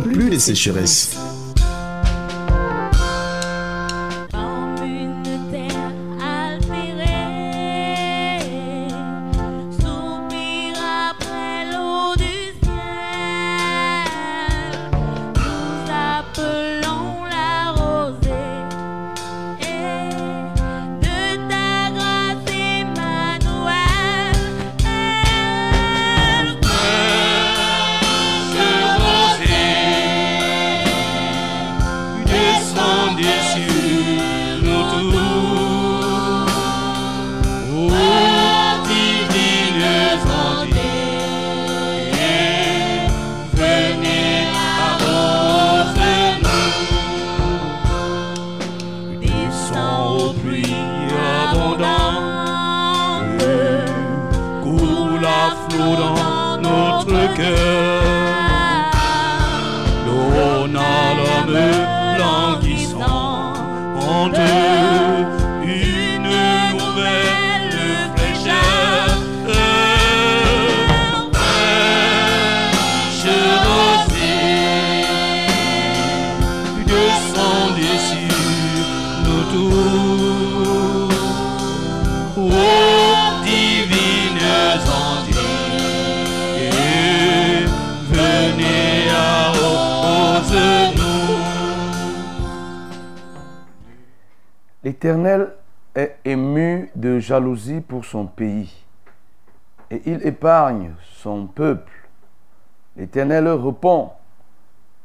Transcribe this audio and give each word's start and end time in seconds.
plus 0.00 0.30
de 0.30 0.38
sécheresse. 0.38 1.16
Pour 97.86 98.04
son 98.04 98.26
pays 98.26 98.84
et 99.90 100.02
il 100.06 100.26
épargne 100.26 100.92
son 101.02 101.46
peuple. 101.46 101.92
L'Éternel 102.96 103.48
répond, 103.48 104.10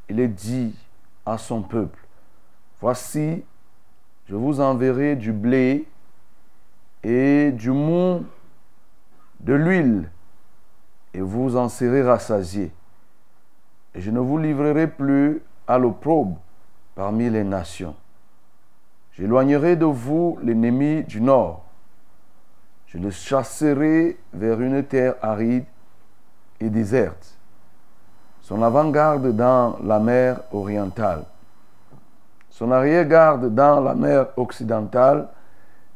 il 0.10 0.34
dit 0.34 0.76
à 1.26 1.38
son 1.38 1.62
peuple, 1.62 2.00
voici, 2.80 3.44
je 4.28 4.36
vous 4.36 4.62
enverrai 4.62 5.16
du 5.16 5.32
blé 5.32 5.88
et 7.04 7.52
du 7.52 7.72
mou, 7.72 8.26
de 9.40 9.54
l'huile, 9.54 10.10
et 11.14 11.22
vous 11.22 11.58
en 11.58 11.70
serez 11.70 12.04
rassasiés. 12.04 12.72
Et 13.94 14.02
je 14.02 14.12
ne 14.12 14.20
vous 14.20 14.38
livrerai 14.38 14.88
plus 14.88 15.42
à 15.68 15.78
l'opprobre 15.78 16.38
parmi 16.96 17.30
les 17.30 17.44
nations. 17.44 17.96
J'éloignerai 19.14 19.76
de 19.78 19.86
vous 19.86 20.38
l'ennemi 20.44 21.04
du 21.04 21.22
nord. 21.22 21.65
Je 22.96 23.02
le 23.02 23.12
chasserai 23.12 24.18
vers 24.34 24.62
une 24.62 24.82
terre 24.84 25.16
aride 25.22 25.66
et 26.62 26.70
déserte. 26.70 27.38
Son 28.42 28.64
avant-garde 28.64 29.36
dans 29.36 29.78
la 29.84 30.00
mer 30.00 30.40
orientale. 30.54 31.24
Son 32.50 32.72
arrière-garde 32.72 33.54
dans 33.54 33.82
la 33.82 33.96
mer 33.96 34.28
occidentale 34.38 35.28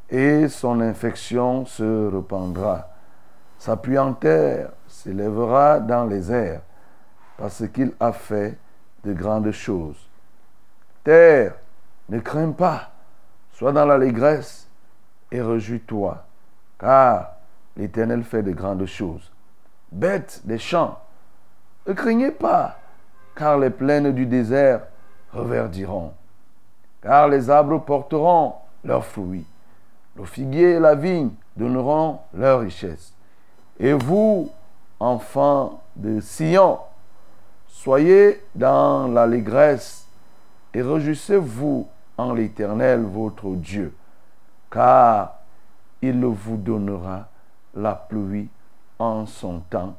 et 0.10 0.50
son 0.50 0.82
infection 0.82 1.66
se 1.66 2.14
répandra. 2.14 2.90
Sa 3.58 3.78
puanteur 3.78 4.72
s'élèvera 4.88 5.80
dans 5.80 6.04
les 6.06 6.30
airs 6.32 6.62
parce 7.38 7.66
qu'il 7.70 7.94
a 8.02 8.12
fait 8.12 8.58
de 9.06 9.14
grandes 9.14 9.52
choses. 9.52 10.10
Terre, 11.06 11.54
ne 12.10 12.20
crains 12.20 12.52
pas 12.52 12.92
Sois 13.54 13.72
dans 13.74 13.86
l'allégresse 13.86 14.70
et 15.32 15.42
rejouis-toi, 15.42 16.24
car 16.80 17.36
l'Éternel 17.78 18.24
fait 18.24 18.42
de 18.42 18.52
grandes 18.52 18.86
choses. 18.86 19.32
Bêtes 19.92 20.42
des 20.46 20.58
champs, 20.58 21.00
ne 21.88 21.94
craignez 21.94 22.32
pas, 22.32 22.78
car 23.36 23.58
les 23.58 23.70
plaines 23.70 24.12
du 24.12 24.26
désert 24.26 24.82
reverdiront, 25.34 26.14
car 27.02 27.28
les 27.28 27.50
arbres 27.50 27.80
porteront 27.80 28.54
leurs 28.84 29.06
fruits, 29.06 29.46
le 30.16 30.26
figuier 30.26 30.72
et 30.72 30.80
la 30.80 30.96
vigne 30.96 31.32
donneront 31.56 32.20
leur 32.34 32.62
richesse. 32.62 33.14
Et 33.80 33.94
vous, 33.94 34.50
enfants 35.00 35.82
de 35.96 36.20
Sion, 36.20 36.80
soyez 37.68 38.44
dans 38.56 39.08
l'allégresse 39.08 40.08
et 40.74 40.82
réjouissez-vous 40.82 41.88
en 42.18 42.34
l'Éternel 42.34 43.02
votre 43.02 43.50
Dieu, 43.56 43.96
car 44.70 45.39
il 46.02 46.24
vous 46.26 46.58
donnera 46.58 47.28
la 47.76 47.96
pluie 47.96 48.50
en 48.98 49.26
son 49.26 49.60
temps. 49.70 49.96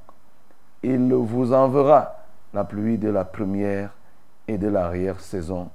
Il 0.83 1.13
vous 1.13 1.53
enverra 1.53 2.17
la 2.53 2.65
pluie 2.65 2.99
de 2.99 3.09
la 3.09 3.25
première 3.25 3.91
et 4.49 4.59
de 4.59 4.69
l'arrière-saison 4.69 5.71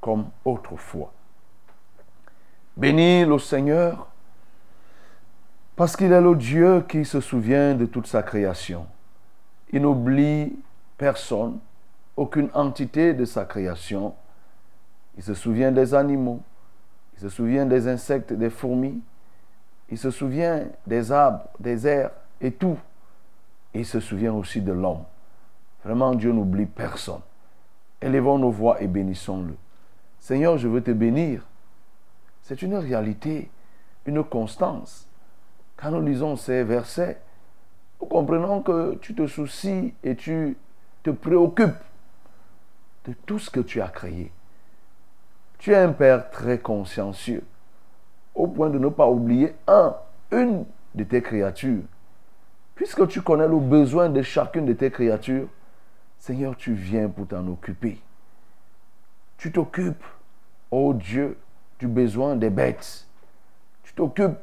comme 0.00 0.26
autrefois. 0.44 1.12
Bénis 2.76 3.24
le 3.24 3.38
Seigneur, 3.38 4.08
parce 5.76 5.96
qu'il 5.96 6.12
est 6.12 6.20
le 6.20 6.34
Dieu 6.34 6.84
qui 6.88 7.04
se 7.04 7.20
souvient 7.20 7.74
de 7.74 7.86
toute 7.86 8.06
sa 8.06 8.22
création. 8.22 8.86
Il 9.70 9.82
n'oublie 9.82 10.58
personne, 10.96 11.58
aucune 12.16 12.48
entité 12.54 13.12
de 13.14 13.24
sa 13.24 13.44
création 13.44 14.14
il 15.16 15.22
se 15.22 15.34
souvient 15.34 15.72
des 15.72 15.94
animaux. 15.94 16.40
Il 17.16 17.22
se 17.22 17.28
souvient 17.28 17.66
des 17.66 17.88
insectes, 17.88 18.32
des 18.32 18.50
fourmis. 18.50 19.00
Il 19.90 19.98
se 19.98 20.10
souvient 20.10 20.64
des 20.86 21.12
arbres, 21.12 21.48
des 21.60 21.86
airs 21.86 22.10
et 22.40 22.52
tout. 22.52 22.78
il 23.74 23.86
se 23.86 24.00
souvient 24.00 24.32
aussi 24.32 24.60
de 24.60 24.72
l'homme. 24.72 25.04
Vraiment, 25.84 26.14
Dieu 26.14 26.32
n'oublie 26.32 26.66
personne. 26.66 27.20
Élevons 28.00 28.38
nos 28.38 28.50
voix 28.50 28.80
et 28.82 28.86
bénissons-le. 28.86 29.54
Seigneur, 30.18 30.58
je 30.58 30.66
veux 30.66 30.82
te 30.82 30.90
bénir. 30.90 31.46
C'est 32.42 32.62
une 32.62 32.76
réalité, 32.76 33.50
une 34.06 34.24
constance. 34.24 35.06
Quand 35.76 35.90
nous 35.90 36.00
lisons 36.00 36.36
ces 36.36 36.64
versets, 36.64 37.20
nous 38.00 38.06
comprenons 38.06 38.62
que 38.62 38.96
tu 38.96 39.14
te 39.14 39.26
soucies 39.26 39.94
et 40.02 40.16
tu 40.16 40.56
te 41.02 41.10
préoccupes 41.10 41.82
de 43.06 43.12
tout 43.26 43.38
ce 43.38 43.50
que 43.50 43.60
tu 43.60 43.80
as 43.80 43.88
créé. 43.88 44.32
Tu 45.58 45.72
es 45.72 45.76
un 45.76 45.92
père 45.92 46.30
très 46.30 46.58
consciencieux, 46.58 47.44
au 48.36 48.46
point 48.46 48.70
de 48.70 48.78
ne 48.78 48.88
pas 48.88 49.08
oublier 49.08 49.54
un, 49.66 49.96
une 50.30 50.64
de 50.94 51.04
tes 51.04 51.22
créatures. 51.22 51.82
Puisque 52.74 53.08
tu 53.08 53.22
connais 53.22 53.48
le 53.48 53.58
besoin 53.58 54.10
de 54.10 54.22
chacune 54.22 54.66
de 54.66 54.74
tes 54.74 54.90
créatures, 54.90 55.48
Seigneur, 56.18 56.56
tu 56.56 56.74
viens 56.74 57.08
pour 57.08 57.26
t'en 57.26 57.46
occuper. 57.48 58.00
Tu 59.38 59.50
t'occupes, 59.50 60.04
ô 60.70 60.92
Dieu, 60.92 61.38
du 61.78 61.88
besoin 61.88 62.36
des 62.36 62.50
bêtes. 62.50 63.06
Tu 63.82 63.94
t'occupes 63.94 64.38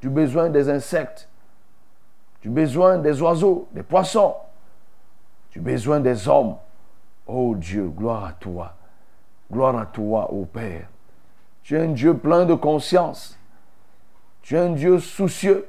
du 0.00 0.08
besoin 0.08 0.48
des 0.48 0.68
insectes, 0.68 1.28
du 2.42 2.48
besoin 2.48 2.98
des 2.98 3.20
oiseaux, 3.20 3.68
des 3.72 3.82
poissons, 3.82 4.34
du 5.52 5.60
besoin 5.60 6.00
des 6.00 6.28
hommes. 6.28 6.56
Oh 7.26 7.54
Dieu, 7.56 7.88
gloire 7.88 8.24
à 8.24 8.32
toi. 8.32 8.74
Gloire 9.50 9.76
à 9.76 9.86
toi, 9.86 10.32
ô 10.32 10.44
Père. 10.44 10.88
Tu 11.66 11.76
es 11.76 11.80
un 11.80 11.88
Dieu 11.88 12.14
plein 12.14 12.46
de 12.46 12.54
conscience. 12.54 13.36
Tu 14.40 14.54
es 14.54 14.60
un 14.60 14.70
Dieu 14.70 15.00
soucieux, 15.00 15.66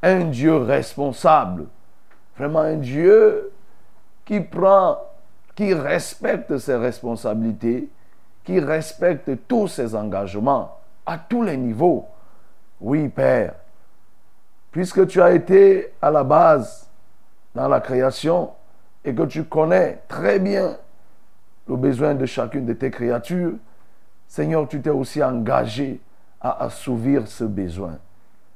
un 0.00 0.26
Dieu 0.26 0.56
responsable. 0.58 1.66
Vraiment 2.38 2.60
un 2.60 2.76
Dieu 2.76 3.50
qui 4.24 4.38
prend, 4.38 4.98
qui 5.56 5.74
respecte 5.74 6.56
ses 6.58 6.76
responsabilités, 6.76 7.88
qui 8.44 8.60
respecte 8.60 9.28
tous 9.48 9.66
ses 9.66 9.96
engagements 9.96 10.78
à 11.04 11.18
tous 11.18 11.42
les 11.42 11.56
niveaux. 11.56 12.06
Oui, 12.80 13.08
Père, 13.08 13.54
puisque 14.70 15.04
tu 15.08 15.20
as 15.20 15.32
été 15.32 15.92
à 16.00 16.12
la 16.12 16.22
base 16.22 16.88
dans 17.56 17.66
la 17.66 17.80
création 17.80 18.52
et 19.04 19.12
que 19.12 19.24
tu 19.24 19.42
connais 19.42 19.98
très 20.06 20.38
bien 20.38 20.76
le 21.66 21.74
besoin 21.74 22.14
de 22.14 22.24
chacune 22.24 22.66
de 22.66 22.72
tes 22.72 22.92
créatures, 22.92 23.54
Seigneur, 24.30 24.68
tu 24.68 24.80
t'es 24.80 24.90
aussi 24.90 25.20
engagé 25.24 26.00
à 26.40 26.62
assouvir 26.62 27.26
ce 27.26 27.42
besoin. 27.42 27.98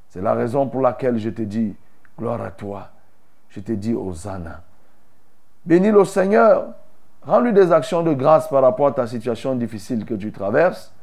C'est 0.08 0.22
la 0.22 0.32
raison 0.32 0.68
pour 0.68 0.80
laquelle 0.80 1.18
je 1.18 1.30
te 1.30 1.42
dis, 1.42 1.74
gloire 2.16 2.40
à 2.42 2.52
toi. 2.52 2.90
Je 3.48 3.58
te 3.58 3.72
dis, 3.72 3.92
Hosanna. 3.92 4.62
Bénis 5.66 5.90
le 5.90 6.04
Seigneur. 6.04 6.74
Rends-lui 7.22 7.52
des 7.52 7.72
actions 7.72 8.04
de 8.04 8.14
grâce 8.14 8.46
par 8.46 8.62
rapport 8.62 8.86
à 8.86 8.92
ta 8.92 9.08
situation 9.08 9.56
difficile 9.56 10.04
que 10.04 10.14
tu 10.14 10.30
traverses. 10.30 10.94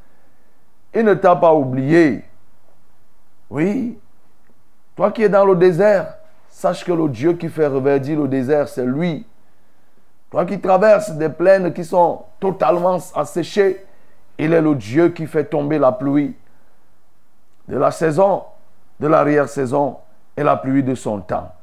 Il 0.95 1.03
ne 1.03 1.15
t'a 1.15 1.35
pas 1.35 1.53
oublié. 1.53 2.23
Oui. 3.49 3.99
Toi 4.95 5.11
qui 5.11 5.23
es 5.23 5.29
dans 5.29 5.43
le 5.43 5.57
désert, 5.57 6.15
sache 6.47 6.85
que 6.85 6.93
le 6.93 7.09
Dieu 7.09 7.33
qui 7.33 7.49
fait 7.49 7.67
reverdir 7.67 8.21
le 8.21 8.29
désert, 8.29 8.69
c'est 8.69 8.85
lui. 8.85 9.27
Toi 10.29 10.45
qui 10.45 10.61
traverses 10.61 11.11
des 11.11 11.27
plaines 11.27 11.73
qui 11.73 11.83
sont 11.83 12.23
totalement 12.39 12.99
asséchées, 13.15 13.85
il 14.37 14.53
est 14.53 14.61
le 14.61 14.75
Dieu 14.75 15.09
qui 15.09 15.27
fait 15.27 15.45
tomber 15.45 15.79
la 15.79 15.91
pluie 15.91 16.35
de 17.67 17.77
la 17.77 17.91
saison, 17.91 18.43
de 18.99 19.07
l'arrière-saison 19.07 19.97
et 20.35 20.43
la 20.43 20.57
pluie 20.57 20.83
de 20.83 20.95
son 20.95 21.21
temps. 21.21 21.53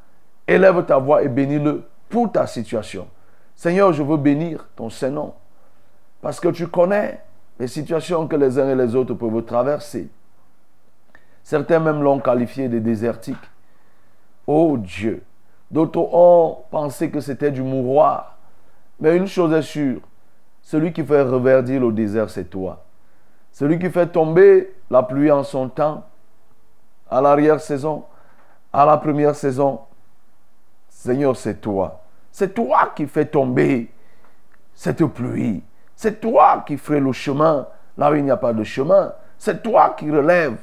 Élève 0.47 0.85
ta 0.85 0.99
voix 0.99 1.23
et 1.23 1.29
bénis-le 1.29 1.85
pour 2.09 2.33
ta 2.33 2.47
situation. 2.47 3.09
Seigneur, 3.55 3.93
je 3.93 4.03
veux 4.03 4.17
bénir 4.17 4.67
ton 4.77 4.89
Saint-Nom 4.89 5.35
parce 6.23 6.41
que 6.41 6.49
tu 6.49 6.69
connais 6.69 7.21
les 7.59 7.67
situations 7.67 8.27
que 8.27 8.37
les 8.37 8.59
uns 8.59 8.69
et 8.69 8.75
les 8.75 8.95
autres 8.95 9.15
peuvent 9.15 9.45
traverser. 9.45 10.09
Certains 11.43 11.81
même 11.81 12.03
l'ont 12.03 12.21
qualifié 12.21 12.69
de 12.69 12.79
désertique. 12.79 13.37
Oh 14.47 14.77
Dieu, 14.79 15.23
d'autres 15.71 16.01
ont 16.13 16.59
pensé 16.71 17.11
que 17.11 17.21
c'était 17.21 17.51
du 17.51 17.63
mouroir. 17.63 18.39
Mais 19.01 19.17
une 19.17 19.27
chose 19.27 19.53
est 19.53 19.63
sûre, 19.63 20.01
celui 20.69 20.93
qui 20.93 21.03
fait 21.03 21.23
reverdir 21.23 21.81
le 21.81 21.91
désert, 21.93 22.29
c'est 22.29 22.45
toi. 22.45 22.85
Celui 23.53 23.79
qui 23.79 23.89
fait 23.89 24.07
tomber 24.07 24.75
la 24.91 25.03
pluie 25.03 25.31
en 25.31 25.43
son 25.43 25.71
temps, 25.71 26.05
à 27.11 27.23
l'arrière-saison, 27.23 28.05
à 28.71 28.85
la 28.85 28.99
première 28.99 29.35
saison, 29.35 29.81
Seigneur, 30.91 31.35
c'est 31.39 31.63
toi. 31.63 32.03
C'est 32.31 32.53
toi 32.53 32.93
qui 32.95 33.07
fais 33.07 33.25
tomber 33.25 33.91
cette 34.75 35.03
pluie. 35.07 35.63
C'est 35.97 36.21
toi 36.21 36.63
qui 36.67 36.77
fais 36.77 37.01
le 37.01 37.13
chemin 37.13 37.67
là 37.97 38.11
où 38.11 38.17
il 38.17 38.25
n'y 38.25 38.31
a 38.31 38.37
pas 38.37 38.53
de 38.53 38.63
chemin. 38.63 39.15
C'est 39.39 39.63
toi 39.63 39.95
qui 39.97 40.11
relèves 40.11 40.59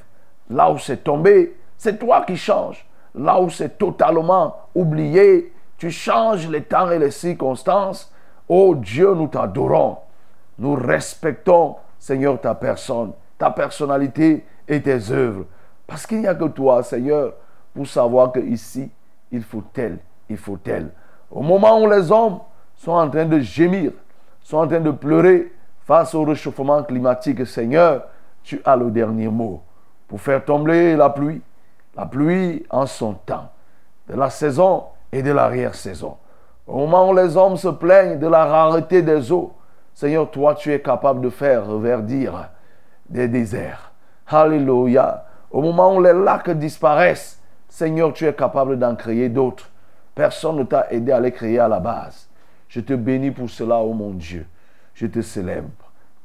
là 0.52 0.70
où 0.70 0.78
c'est 0.78 1.04
tombé. 1.04 1.58
C'est 1.80 1.98
toi 1.98 2.24
qui 2.28 2.38
changes 2.38 2.86
là 3.16 3.42
où 3.42 3.50
c'est 3.50 3.80
totalement 3.80 4.56
oublié. 4.76 5.52
Tu 5.80 5.90
changes 5.90 6.48
les 6.48 6.62
temps 6.62 6.92
et 6.92 7.00
les 7.00 7.10
circonstances. 7.10 8.12
Oh 8.48 8.76
Dieu, 8.76 9.14
nous 9.14 9.28
t'adorons. 9.28 9.98
Nous 10.58 10.76
respectons, 10.76 11.76
Seigneur, 12.00 12.40
ta 12.40 12.56
personne, 12.56 13.12
ta 13.38 13.52
personnalité 13.52 14.46
et 14.68 14.82
tes 14.82 15.12
œuvres. 15.12 15.46
Parce 15.88 16.06
qu'il 16.06 16.20
n'y 16.20 16.28
a 16.28 16.36
que 16.36 16.46
toi, 16.46 16.82
Seigneur, 16.84 17.34
pour 17.74 17.88
savoir 17.88 18.32
que 18.32 18.40
ici, 18.40 18.90
il 19.32 19.44
faut 19.44 19.64
tel, 19.74 20.00
il 20.30 20.38
faut 20.38 20.58
tel. 20.58 20.92
Au 21.30 21.42
moment 21.42 21.82
où 21.82 21.90
les 21.90 22.12
hommes 22.12 22.40
sont 22.76 22.94
en 22.94 23.10
train 23.10 23.26
de 23.26 23.40
gémir, 23.40 23.92
sont 24.42 24.58
en 24.58 24.68
train 24.68 24.80
de 24.80 24.92
pleurer 24.92 25.52
face 25.86 26.16
au 26.16 26.24
réchauffement 26.24 26.84
climatique, 26.84 27.46
Seigneur, 27.46 28.06
tu 28.44 28.62
as 28.64 28.76
le 28.76 28.92
dernier 28.92 29.28
mot 29.28 29.62
pour 30.08 30.22
faire 30.22 30.44
tomber 30.46 30.96
la 30.96 31.10
pluie, 31.10 31.42
la 31.96 32.06
pluie 32.06 32.66
en 32.70 32.86
son 32.86 33.14
temps, 33.14 33.50
de 34.08 34.16
la 34.16 34.30
saison 34.30 34.86
et 35.12 35.22
de 35.22 35.32
l'arrière-saison. 35.32 36.18
Au 36.68 36.78
moment 36.80 37.10
où 37.10 37.16
les 37.16 37.38
hommes 37.38 37.58
se 37.58 37.68
plaignent 37.68 38.18
de 38.18 38.28
la 38.28 38.46
rareté 38.46 39.02
des 39.02 39.32
eaux, 39.32 39.54
Seigneur, 39.94 40.30
toi, 40.30 40.56
tu 40.56 40.74
es 40.74 40.82
capable 40.82 41.22
de 41.22 41.30
faire 41.30 41.68
reverdir 41.68 42.50
des 43.10 43.28
déserts. 43.28 43.92
Alléluia. 44.28 45.26
Au 45.52 45.62
moment 45.62 45.96
où 45.96 46.02
les 46.02 46.14
lacs 46.14 46.50
disparaissent, 46.50 47.40
Seigneur, 47.70 48.12
tu 48.14 48.26
es 48.26 48.34
capable 48.34 48.78
d'en 48.80 48.96
créer 48.96 49.30
d'autres. 49.30 49.70
Personne 50.14 50.58
ne 50.58 50.64
t'a 50.64 50.88
aidé 50.92 51.12
à 51.12 51.20
les 51.20 51.32
créer 51.32 51.60
à 51.60 51.68
la 51.68 51.80
base. 51.80 52.30
Je 52.68 52.80
te 52.80 52.94
bénis 52.94 53.32
pour 53.32 53.50
cela, 53.50 53.80
ô 53.80 53.94
mon 53.94 54.12
Dieu. 54.12 54.48
Je 54.94 55.08
te 55.08 55.22
célèbre. 55.22 55.70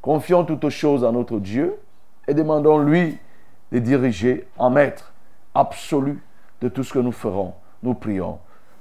Confions 0.00 0.44
toutes 0.44 0.68
choses 0.70 1.04
à 1.04 1.12
notre 1.12 1.38
Dieu 1.38 1.76
et 2.26 2.34
demandons-lui 2.34 3.18
de 3.70 3.78
diriger 3.78 4.48
en 4.56 4.70
maître 4.70 5.12
absolu 5.54 6.22
de 6.60 6.68
tout 6.68 6.82
ce 6.82 6.92
que 6.92 6.98
nous 6.98 7.12
ferons. 7.12 7.54
Nous 7.82 7.94
prions. 7.94 8.38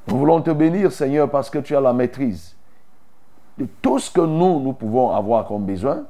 Nous 0.10 0.18
voulons 0.18 0.42
te 0.42 0.50
bénir, 0.50 0.92
Seigneur, 0.92 1.30
parce 1.30 1.50
que 1.50 1.60
tu 1.60 1.76
as 1.76 1.82
la 1.82 1.94
maîtrise 1.94 2.56
de 3.60 3.68
tout 3.82 4.00
ce 4.00 4.10
que 4.10 4.22
nous, 4.22 4.60
nous 4.60 4.74
pouvons 4.74 5.12
avoir 5.12 5.46
comme 5.46 5.66
besoin. 5.66 6.06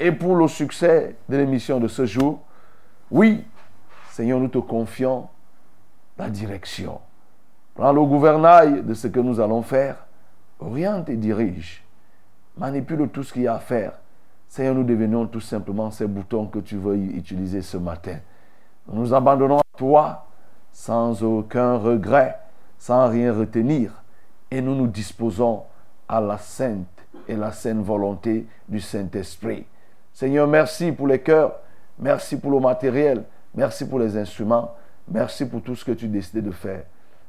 Et 0.00 0.10
pour 0.10 0.34
le 0.34 0.48
succès 0.48 1.16
de 1.28 1.36
l'émission 1.36 1.78
de 1.78 1.86
ce 1.86 2.06
jour, 2.06 2.40
oui, 3.10 3.44
Seigneur, 4.10 4.40
nous 4.40 4.48
te 4.48 4.58
confions 4.58 5.28
la 6.18 6.28
direction. 6.28 7.00
Prends 7.74 7.92
le 7.92 8.02
gouvernail 8.02 8.82
de 8.82 8.94
ce 8.94 9.06
que 9.06 9.20
nous 9.20 9.38
allons 9.38 9.62
faire. 9.62 9.96
Oriente 10.58 11.08
et 11.08 11.16
dirige. 11.16 11.84
Manipule 12.56 13.08
tout 13.10 13.22
ce 13.22 13.32
qu'il 13.32 13.42
y 13.42 13.46
a 13.46 13.54
à 13.54 13.58
faire. 13.60 13.92
Seigneur, 14.48 14.74
nous 14.74 14.84
devenons 14.84 15.26
tout 15.26 15.40
simplement 15.40 15.90
ces 15.90 16.06
boutons 16.06 16.46
que 16.46 16.58
tu 16.58 16.76
veux 16.76 16.96
utiliser 16.96 17.62
ce 17.62 17.76
matin. 17.76 18.16
Nous 18.88 19.00
nous 19.00 19.14
abandonnons 19.14 19.58
à 19.58 19.78
toi 19.78 20.26
sans 20.72 21.22
aucun 21.22 21.76
regret 21.76 22.39
sans 22.80 23.10
rien 23.10 23.32
retenir, 23.34 23.92
et 24.50 24.62
nous 24.62 24.74
nous 24.74 24.86
disposons 24.86 25.62
à 26.08 26.18
la 26.18 26.38
sainte 26.38 26.86
et 27.28 27.36
la 27.36 27.52
sainte 27.52 27.84
volonté 27.84 28.46
du 28.66 28.80
Saint-Esprit. 28.80 29.66
Seigneur, 30.14 30.48
merci 30.48 30.90
pour 30.90 31.06
les 31.06 31.20
cœurs, 31.20 31.52
merci 31.98 32.38
pour 32.38 32.50
le 32.50 32.58
matériel, 32.58 33.22
merci 33.54 33.86
pour 33.86 33.98
les 33.98 34.16
instruments, 34.16 34.74
merci 35.06 35.44
pour 35.44 35.62
tout 35.62 35.76
ce 35.76 35.84
que 35.84 35.92
tu 35.92 36.08
décides 36.08 36.42
de 36.42 36.50
faire. 36.50 36.84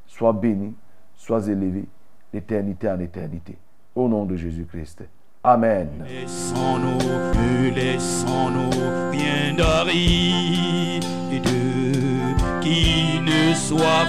Sois 0.08 0.32
béni, 0.32 0.74
sois 1.18 1.46
élevé, 1.46 1.86
d'éternité 2.32 2.90
en 2.90 3.00
éternité. 3.02 3.58
Au 3.94 4.08
nom 4.08 4.24
de 4.24 4.38
Jésus-Christ. 4.38 5.04
Amen. 5.44 5.90
Laissons-nous, 6.08 7.76
laissons-nous 7.76 8.70
bien 9.12 9.58
qui 12.62 13.20
ne 13.20 13.54
soit 13.54 14.08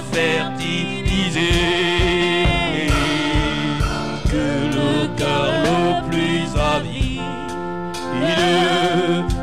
Que 1.33 1.39
le 4.77 5.07
cœur 5.17 5.51
le 5.63 6.07
plus 6.07 6.45
avide 6.55 7.21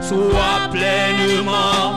soit 0.01 0.69
pleinement 0.71 1.90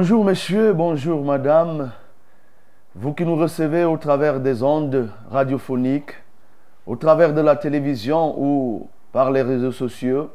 Bonjour 0.00 0.24
messieurs, 0.24 0.74
bonjour 0.74 1.24
madame, 1.24 1.90
vous 2.94 3.14
qui 3.14 3.24
nous 3.24 3.34
recevez 3.34 3.84
au 3.84 3.96
travers 3.96 4.38
des 4.38 4.62
ondes 4.62 5.10
radiophoniques, 5.28 6.12
au 6.86 6.94
travers 6.94 7.34
de 7.34 7.40
la 7.40 7.56
télévision 7.56 8.32
ou 8.38 8.88
par 9.10 9.32
les 9.32 9.42
réseaux 9.42 9.72
sociaux, 9.72 10.30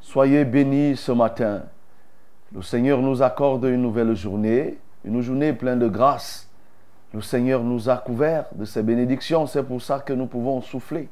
soyez 0.00 0.46
bénis 0.46 0.96
ce 0.96 1.12
matin. 1.12 1.64
Le 2.54 2.62
Seigneur 2.62 3.02
nous 3.02 3.20
accorde 3.20 3.64
une 3.64 3.82
nouvelle 3.82 4.16
journée, 4.16 4.78
une 5.04 5.20
journée 5.20 5.52
pleine 5.52 5.80
de 5.80 5.88
grâce. 5.88 6.48
Le 7.12 7.20
Seigneur 7.20 7.62
nous 7.62 7.90
a 7.90 7.98
couverts 7.98 8.46
de 8.54 8.64
ses 8.64 8.82
bénédictions, 8.82 9.46
c'est 9.46 9.62
pour 9.62 9.82
ça 9.82 9.98
que 9.98 10.14
nous 10.14 10.26
pouvons 10.26 10.62
souffler. 10.62 11.10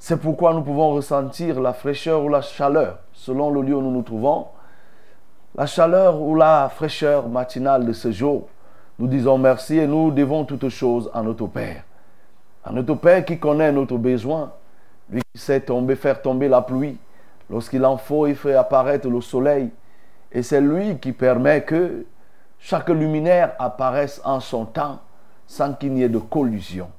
C'est 0.00 0.20
pourquoi 0.20 0.54
nous 0.54 0.62
pouvons 0.62 0.94
ressentir 0.94 1.60
la 1.60 1.72
fraîcheur 1.72 2.24
ou 2.24 2.28
la 2.28 2.40
chaleur 2.40 2.98
selon 3.12 3.48
le 3.48 3.62
lieu 3.62 3.76
où 3.76 3.80
nous 3.80 3.92
nous 3.92 4.02
trouvons 4.02 4.46
la 5.54 5.66
chaleur 5.66 6.20
ou 6.20 6.34
la 6.34 6.68
fraîcheur 6.68 7.28
matinale 7.28 7.84
de 7.84 7.92
ce 7.92 8.10
jour. 8.10 8.48
Nous 8.98 9.06
disons 9.06 9.38
merci 9.38 9.78
et 9.78 9.86
nous 9.86 10.10
devons 10.10 10.44
toutes 10.44 10.68
choses 10.68 11.10
à 11.12 11.22
notre 11.22 11.46
Père. 11.46 11.82
À 12.64 12.72
notre 12.72 12.94
Père 12.94 13.24
qui 13.24 13.38
connaît 13.38 13.72
notre 13.72 13.96
besoin, 13.96 14.52
lui 15.10 15.22
qui 15.34 15.40
sait 15.40 15.60
tomber, 15.60 15.96
faire 15.96 16.20
tomber 16.22 16.48
la 16.48 16.60
pluie. 16.62 16.98
Lorsqu'il 17.48 17.84
en 17.84 17.96
faut, 17.96 18.26
il 18.26 18.36
fait 18.36 18.54
apparaître 18.54 19.08
le 19.08 19.20
soleil. 19.20 19.70
Et 20.30 20.42
c'est 20.42 20.60
lui 20.60 20.98
qui 20.98 21.12
permet 21.12 21.62
que 21.62 22.04
chaque 22.58 22.88
luminaire 22.90 23.52
apparaisse 23.58 24.20
en 24.24 24.38
son 24.38 24.66
temps 24.66 25.00
sans 25.46 25.72
qu'il 25.72 25.92
n'y 25.92 26.02
ait 26.02 26.08
de 26.08 26.18
collusion. 26.18 26.90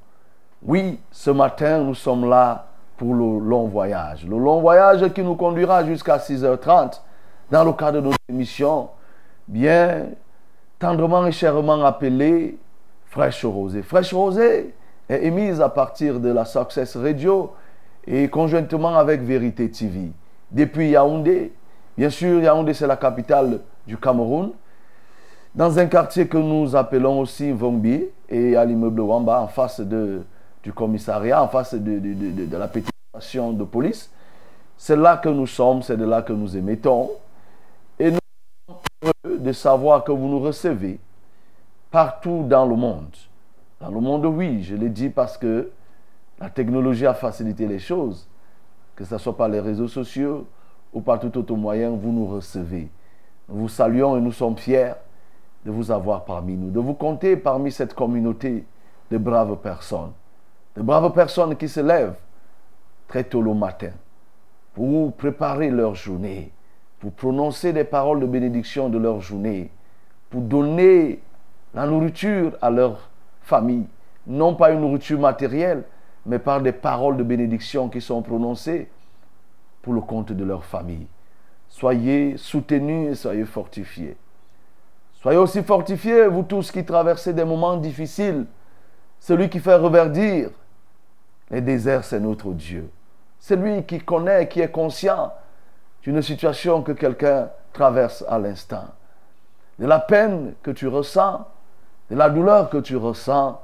Oui, 0.63 0.99
ce 1.11 1.29
matin, 1.31 1.79
nous 1.79 1.95
sommes 1.95 2.29
là 2.29 2.67
pour 2.97 3.13
le 3.13 3.39
long 3.39 3.67
voyage. 3.67 4.25
Le 4.27 4.37
long 4.37 4.59
voyage 4.59 5.07
qui 5.13 5.23
nous 5.23 5.35
conduira 5.35 5.85
jusqu'à 5.85 6.17
6h30 6.17 6.99
dans 7.51 7.63
le 7.63 7.73
cadre 7.73 7.99
de 7.99 8.05
notre 8.05 8.17
émission, 8.29 8.89
bien 9.47 10.05
tendrement 10.79 11.27
et 11.27 11.31
chèrement 11.31 11.83
appelée 11.85 12.57
Fraîche 13.07 13.43
Rosée. 13.45 13.83
Fraîche 13.83 14.13
Rosée 14.13 14.73
est 15.09 15.25
émise 15.25 15.59
à 15.61 15.69
partir 15.69 16.19
de 16.19 16.29
la 16.29 16.45
Success 16.45 16.95
Radio 16.95 17.53
et 18.07 18.29
conjointement 18.29 18.95
avec 18.95 19.21
Vérité 19.21 19.69
TV. 19.69 20.11
Depuis 20.49 20.91
Yaoundé, 20.91 21.51
bien 21.97 22.09
sûr, 22.09 22.41
Yaoundé 22.41 22.73
c'est 22.73 22.87
la 22.87 22.97
capitale 22.97 23.59
du 23.85 23.97
Cameroun, 23.97 24.51
dans 25.53 25.77
un 25.77 25.85
quartier 25.87 26.27
que 26.27 26.37
nous 26.37 26.75
appelons 26.75 27.19
aussi 27.19 27.51
Vongbi 27.51 28.05
et 28.29 28.55
à 28.55 28.63
l'immeuble 28.63 29.01
Wamba 29.01 29.41
en 29.41 29.47
face 29.47 29.81
de, 29.81 30.21
du 30.63 30.71
commissariat, 30.71 31.43
en 31.43 31.49
face 31.49 31.73
de, 31.73 31.99
de, 31.99 32.45
de 32.45 32.57
la 32.57 32.69
petite 32.69 32.89
station 33.13 33.51
de 33.51 33.65
police. 33.65 34.09
C'est 34.77 34.95
là 34.95 35.17
que 35.17 35.27
nous 35.27 35.47
sommes, 35.47 35.81
c'est 35.81 35.97
de 35.97 36.05
là 36.05 36.21
que 36.21 36.31
nous 36.31 36.55
émettons. 36.55 37.11
Et 37.99 38.09
nous 38.09 38.17
sommes 38.67 38.77
heureux 38.77 38.79
de 39.23 39.51
savoir 39.51 40.03
que 40.03 40.11
vous 40.11 40.27
nous 40.27 40.39
recevez 40.39 40.99
partout 41.89 42.45
dans 42.47 42.65
le 42.65 42.75
monde. 42.75 43.15
Dans 43.79 43.89
le 43.89 43.99
monde, 43.99 44.25
oui, 44.25 44.63
je 44.63 44.75
l'ai 44.75 44.89
dit 44.89 45.09
parce 45.09 45.37
que 45.37 45.71
la 46.39 46.49
technologie 46.49 47.05
a 47.05 47.13
facilité 47.13 47.67
les 47.67 47.79
choses. 47.79 48.27
Que 48.95 49.03
ce 49.05 49.17
soit 49.17 49.35
par 49.35 49.49
les 49.49 49.59
réseaux 49.59 49.87
sociaux 49.87 50.45
ou 50.93 51.01
par 51.01 51.19
tout 51.19 51.35
autre 51.37 51.55
moyen, 51.55 51.89
vous 51.91 52.11
nous 52.11 52.27
recevez. 52.27 52.89
Nous 53.49 53.61
vous 53.61 53.69
saluons 53.69 54.17
et 54.17 54.21
nous 54.21 54.31
sommes 54.31 54.57
fiers 54.57 54.93
de 55.65 55.71
vous 55.71 55.91
avoir 55.91 56.25
parmi 56.25 56.55
nous, 56.55 56.69
de 56.69 56.79
vous 56.79 56.93
compter 56.93 57.35
parmi 57.35 57.71
cette 57.71 57.93
communauté 57.93 58.65
de 59.09 59.17
braves 59.17 59.57
personnes. 59.57 60.11
De 60.75 60.81
braves 60.81 61.11
personnes 61.13 61.55
qui 61.55 61.67
se 61.67 61.79
lèvent 61.79 62.17
très 63.07 63.23
tôt 63.23 63.41
le 63.41 63.53
matin 63.53 63.91
pour 64.73 65.13
préparer 65.13 65.69
leur 65.69 65.95
journée, 65.95 66.51
pour 67.01 67.11
prononcer 67.13 67.73
des 67.73 67.83
paroles 67.83 68.19
de 68.19 68.27
bénédiction 68.27 68.87
de 68.87 68.99
leur 68.99 69.19
journée, 69.21 69.71
pour 70.29 70.41
donner 70.41 71.19
la 71.73 71.87
nourriture 71.87 72.55
à 72.61 72.69
leur 72.69 73.09
famille. 73.41 73.87
Non 74.27 74.53
pas 74.53 74.71
une 74.71 74.81
nourriture 74.81 75.19
matérielle, 75.19 75.83
mais 76.27 76.37
par 76.37 76.61
des 76.61 76.71
paroles 76.71 77.17
de 77.17 77.23
bénédiction 77.23 77.89
qui 77.89 78.01
sont 78.01 78.21
prononcées 78.21 78.87
pour 79.81 79.93
le 79.93 80.01
compte 80.01 80.31
de 80.31 80.43
leur 80.43 80.63
famille. 80.63 81.07
Soyez 81.67 82.37
soutenus 82.37 83.09
et 83.09 83.15
soyez 83.15 83.45
fortifiés. 83.45 84.15
Soyez 85.13 85.39
aussi 85.39 85.63
fortifiés, 85.63 86.27
vous 86.27 86.43
tous 86.43 86.71
qui 86.71 86.85
traversez 86.85 87.33
des 87.33 87.45
moments 87.45 87.77
difficiles. 87.77 88.45
Celui 89.19 89.49
qui 89.49 89.59
fait 89.59 89.75
reverdir 89.75 90.51
les 91.49 91.61
déserts, 91.61 92.03
c'est 92.03 92.19
notre 92.19 92.51
Dieu. 92.51 92.91
C'est 93.39 93.55
lui 93.55 93.83
qui 93.85 93.99
connaît, 93.99 94.47
qui 94.47 94.61
est 94.61 94.71
conscient 94.71 95.33
d'une 96.03 96.21
situation 96.21 96.81
que 96.81 96.91
quelqu'un 96.91 97.49
traverse 97.73 98.23
à 98.27 98.39
l'instant. 98.39 98.85
De 99.79 99.85
la 99.85 99.99
peine 99.99 100.53
que 100.61 100.71
tu 100.71 100.87
ressens, 100.87 101.47
de 102.09 102.15
la 102.15 102.29
douleur 102.29 102.69
que 102.69 102.77
tu 102.77 102.95
ressens, 102.95 103.59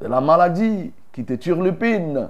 de 0.00 0.06
la 0.06 0.20
maladie 0.20 0.92
qui 1.12 1.24
te 1.24 1.34
turlupine. 1.34 2.28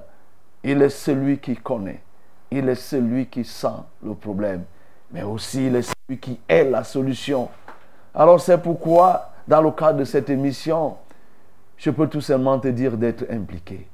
Il 0.62 0.83
est 0.83 0.90
celui 0.90 1.38
qui 1.38 1.57
connaît. 1.57 2.02
Il 2.50 2.69
est 2.69 2.75
celui 2.75 3.26
qui 3.26 3.45
sent 3.45 3.69
le 4.04 4.14
problème. 4.14 4.64
Mais 5.12 5.23
aussi, 5.23 5.66
il 5.66 5.76
est 5.76 5.83
celui 5.83 6.19
qui 6.19 6.40
est 6.49 6.64
la 6.64 6.85
solution. 6.85 7.49
Alors 8.14 8.40
c'est 8.40 8.59
pourquoi, 8.59 9.30
dans 9.47 9.62
le 9.62 9.71
cadre 9.71 10.00
de 10.00 10.04
cette 10.04 10.30
émission, 10.30 10.97
je 11.76 11.90
peux 11.90 12.09
tout 12.09 12.21
simplement 12.21 12.59
te 12.59 12.69
dire 12.69 12.97
d'être 12.97 13.25
impliqué, 13.30 13.88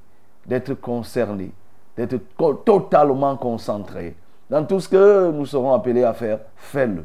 d'être 0.47 0.75
concerné, 0.75 1.53
d'être 1.97 2.19
totalement 2.65 3.37
concentré. 3.37 4.17
Dans 4.49 4.65
tout 4.65 4.81
ce 4.81 4.89
que 4.89 5.31
nous 5.31 5.47
serons 5.47 5.73
appelés 5.73 6.05
à 6.05 6.13
faire, 6.13 6.41
fais-le. 6.57 7.05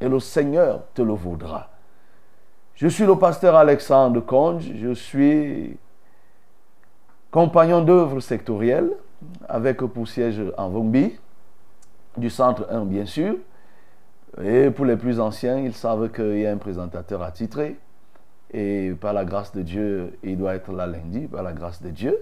Et 0.00 0.08
le 0.08 0.18
Seigneur 0.18 0.82
te 0.92 1.02
le 1.02 1.12
vaudra. 1.12 1.70
Je 2.74 2.88
suis 2.88 3.06
le 3.06 3.16
pasteur 3.16 3.54
Alexandre 3.54 4.20
Conge, 4.20 4.68
je 4.74 4.92
suis 4.92 5.78
compagnon 7.30 7.82
d'œuvre 7.82 8.20
sectorielle 8.20 8.90
avec 9.48 9.78
pour 9.78 10.08
siège 10.08 10.42
en 10.58 10.68
Vombi, 10.68 11.18
du 12.16 12.30
centre 12.30 12.66
1 12.70 12.84
bien 12.84 13.06
sûr. 13.06 13.36
Et 14.42 14.70
pour 14.70 14.84
les 14.84 14.96
plus 14.96 15.20
anciens, 15.20 15.58
ils 15.58 15.74
savent 15.74 16.10
qu'il 16.10 16.40
y 16.40 16.46
a 16.46 16.50
un 16.50 16.56
présentateur 16.56 17.22
attitré. 17.22 17.76
Et 18.52 18.92
par 19.00 19.12
la 19.12 19.24
grâce 19.24 19.52
de 19.52 19.62
Dieu, 19.62 20.18
il 20.22 20.36
doit 20.36 20.54
être 20.54 20.72
là 20.72 20.86
lundi, 20.86 21.26
par 21.28 21.42
la 21.42 21.52
grâce 21.52 21.80
de 21.82 21.90
Dieu. 21.90 22.18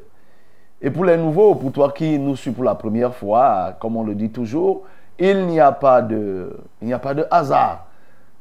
Et 0.84 0.90
pour 0.90 1.04
les 1.04 1.16
nouveaux, 1.16 1.54
pour 1.54 1.70
toi 1.70 1.92
qui 1.92 2.18
nous 2.18 2.34
suis 2.34 2.50
pour 2.50 2.64
la 2.64 2.74
première 2.74 3.14
fois, 3.14 3.76
comme 3.78 3.96
on 3.96 4.02
le 4.02 4.16
dit 4.16 4.30
toujours, 4.30 4.82
il 5.16 5.46
n'y 5.46 5.60
a 5.60 5.70
pas 5.70 6.02
de, 6.02 6.56
il 6.80 6.88
n'y 6.88 6.92
a 6.92 6.98
pas 6.98 7.14
de 7.14 7.24
hasard. 7.30 7.86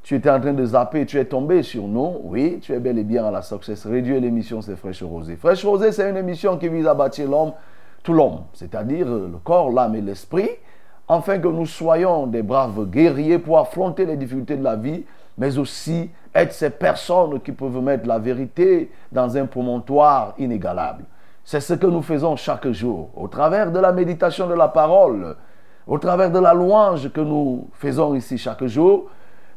Tu 0.01 0.15
étais 0.15 0.31
en 0.31 0.41
train 0.41 0.53
de 0.53 0.65
zapper, 0.65 1.05
tu 1.05 1.19
es 1.19 1.25
tombé 1.25 1.61
sur 1.61 1.87
nous. 1.87 2.21
Oui, 2.23 2.57
tu 2.59 2.73
es 2.73 2.79
bel 2.79 2.97
et 2.97 3.03
bien 3.03 3.23
à 3.23 3.29
la 3.29 3.43
Success 3.43 3.85
Radio. 3.85 4.19
L'émission, 4.19 4.59
c'est 4.63 4.75
Fraîche 4.75 5.03
Rosée. 5.03 5.35
Fraîche 5.35 5.63
Rosée, 5.63 5.91
c'est 5.91 6.09
une 6.09 6.17
émission 6.17 6.57
qui 6.57 6.67
vise 6.67 6.87
à 6.87 6.95
bâtir 6.95 7.29
l'homme, 7.29 7.51
tout 8.01 8.13
l'homme, 8.13 8.41
c'est-à-dire 8.53 9.05
le 9.05 9.37
corps, 9.43 9.71
l'âme 9.71 9.93
et 9.93 10.01
l'esprit, 10.01 10.49
afin 11.07 11.37
que 11.37 11.47
nous 11.47 11.67
soyons 11.67 12.25
des 12.25 12.41
braves 12.41 12.89
guerriers 12.89 13.37
pour 13.37 13.59
affronter 13.59 14.07
les 14.07 14.17
difficultés 14.17 14.57
de 14.57 14.63
la 14.63 14.75
vie, 14.75 15.03
mais 15.37 15.59
aussi 15.59 16.09
être 16.33 16.53
ces 16.53 16.71
personnes 16.71 17.39
qui 17.41 17.51
peuvent 17.51 17.81
mettre 17.83 18.07
la 18.07 18.17
vérité 18.17 18.89
dans 19.11 19.37
un 19.37 19.45
promontoire 19.45 20.33
inégalable. 20.39 21.03
C'est 21.51 21.59
ce 21.59 21.73
que 21.73 21.85
nous 21.85 22.01
faisons 22.01 22.37
chaque 22.37 22.71
jour, 22.71 23.09
au 23.13 23.27
travers 23.27 23.73
de 23.73 23.79
la 23.79 23.91
méditation 23.91 24.47
de 24.47 24.53
la 24.53 24.69
parole, 24.69 25.35
au 25.85 25.97
travers 25.97 26.31
de 26.31 26.39
la 26.39 26.53
louange 26.53 27.11
que 27.11 27.19
nous 27.19 27.67
faisons 27.73 28.15
ici 28.15 28.37
chaque 28.37 28.63
jour, 28.67 29.09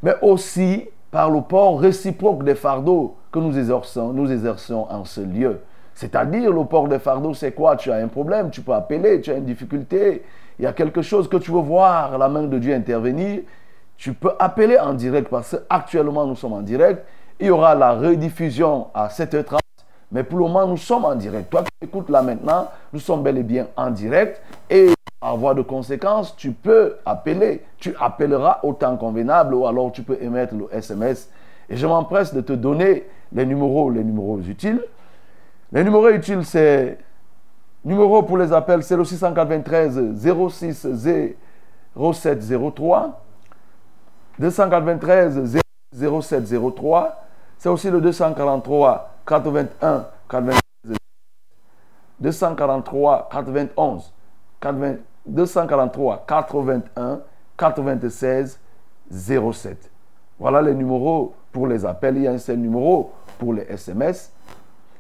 mais 0.03 0.17
aussi 0.21 0.89
par 1.13 1.31
le 1.31 1.43
port 1.43 1.79
réciproque 1.79 2.43
des 2.43 2.57
fardeaux 2.57 3.15
que 3.31 3.39
nous 3.39 3.57
exerçons, 3.57 4.89
en 4.91 5.05
ce 5.05 5.21
lieu. 5.21 5.61
C'est-à-dire, 5.95 6.53
le 6.53 6.65
port 6.65 6.89
des 6.89 6.99
fardeaux, 6.99 7.33
c'est 7.33 7.53
quoi? 7.53 7.77
Tu 7.77 7.93
as 7.93 7.99
un 7.99 8.09
problème, 8.09 8.51
tu 8.51 8.63
peux 8.63 8.75
appeler, 8.75 9.21
tu 9.21 9.31
as 9.31 9.37
une 9.37 9.45
difficulté, 9.45 10.25
il 10.59 10.65
y 10.65 10.67
a 10.67 10.73
quelque 10.73 11.01
chose 11.01 11.29
que 11.29 11.37
tu 11.37 11.53
veux 11.53 11.61
voir 11.61 12.19
la 12.19 12.29
main 12.29 12.43
de 12.43 12.59
Dieu 12.59 12.75
intervenir, 12.75 13.43
tu 13.97 14.15
peux 14.15 14.33
appeler 14.41 14.81
en 14.81 14.95
direct 14.95 15.29
parce 15.29 15.57
qu'actuellement 15.69 16.27
nous 16.27 16.35
sommes 16.35 16.55
en 16.55 16.63
direct. 16.63 17.07
Il 17.39 17.47
y 17.47 17.51
aura 17.51 17.77
la 17.77 17.93
rediffusion 17.93 18.89
à 18.93 19.07
7h30 19.07 19.59
mais 20.13 20.23
pour 20.23 20.39
le 20.39 20.45
moment, 20.45 20.67
nous 20.67 20.77
sommes 20.77 21.05
en 21.05 21.15
direct. 21.15 21.51
Toi 21.51 21.65
qui 21.65 21.71
écoutes 21.83 22.09
là 22.09 22.23
maintenant, 22.23 22.69
nous 22.93 23.01
sommes 23.01 23.23
bel 23.23 23.39
et 23.39 23.43
bien 23.43 23.67
en 23.77 23.91
direct. 23.91 24.41
Et 24.71 24.91
par 25.21 25.37
voie 25.37 25.55
de 25.55 25.63
conséquence, 25.63 26.37
tu 26.37 26.53
peux 26.53 26.97
appeler. 27.05 27.65
Tu 27.79 27.95
appelleras 27.99 28.61
au 28.63 28.75
temps 28.75 28.97
convenable 28.97 29.55
ou 29.55 29.67
alors 29.67 29.91
tu 29.91 30.03
peux 30.03 30.19
émettre 30.23 30.55
le 30.55 30.69
SMS. 30.71 31.31
Et 31.69 31.77
je 31.77 31.87
m'empresse 31.87 32.35
de 32.35 32.41
te 32.41 32.53
donner 32.53 33.07
les 33.33 33.47
numéros, 33.47 33.91
les 33.91 34.05
numéros 34.05 34.39
utiles. 34.41 34.83
Les 35.73 35.83
numéros 35.83 36.11
utiles, 36.11 36.45
c'est 36.45 36.99
numéro 37.85 38.23
pour 38.23 38.39
les 38.39 38.53
appels, 38.53 38.83
c'est 38.83 38.97
le 38.97 39.05
693 39.05 40.01
06 40.23 40.87
0703. 41.97 43.21
293 44.39 45.59
0703. 45.93 47.24
C'est 47.59 47.69
aussi 47.69 47.91
le 47.91 48.01
243 48.01 49.15
81 49.27 50.07
96 50.29 50.61
243 52.21 53.29
91 53.31 54.13
243 55.27 56.25
81 56.27 57.21
96 57.57 58.61
07. 59.11 59.91
Voilà 60.39 60.63
les 60.63 60.75
numéros 60.75 61.35
pour 61.53 61.67
les 61.67 61.85
appels. 61.85 62.17
Il 62.17 62.23
y 62.23 62.29
a 62.29 62.33
un 62.33 62.39
seul 62.39 62.59
numéro 62.59 63.13
pour 63.39 63.55
les 63.55 63.63
SMS. 63.63 64.33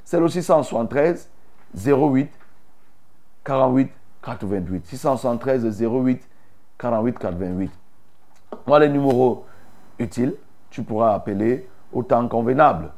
C'est 0.05 0.21
le 0.21 0.29
673 0.29 1.29
08 1.75 2.31
48 3.45 3.93
88. 4.23 4.87
673 4.87 5.83
08 5.83 6.29
48 6.79 7.19
88. 7.19 7.71
Voilà 8.67 8.87
les 8.87 8.93
numéros 8.93 9.45
utiles. 9.99 10.35
Tu 10.71 10.83
pourras 10.83 11.15
appeler 11.15 11.69
au 11.95 12.03
temps 12.03 12.27
convenable. 12.29 12.91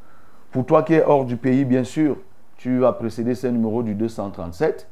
Pour 0.51 0.65
toi 0.67 0.83
qui 0.83 0.95
es 0.95 1.05
hors 1.05 1.25
du 1.25 1.37
pays, 1.37 1.65
bien 1.65 1.85
sûr, 1.85 2.17
tu 2.57 2.79
vas 2.79 2.93
précéder 2.93 3.35
ce 3.35 3.47
numéro 3.47 3.83
du 3.83 3.95
237. 3.95 4.89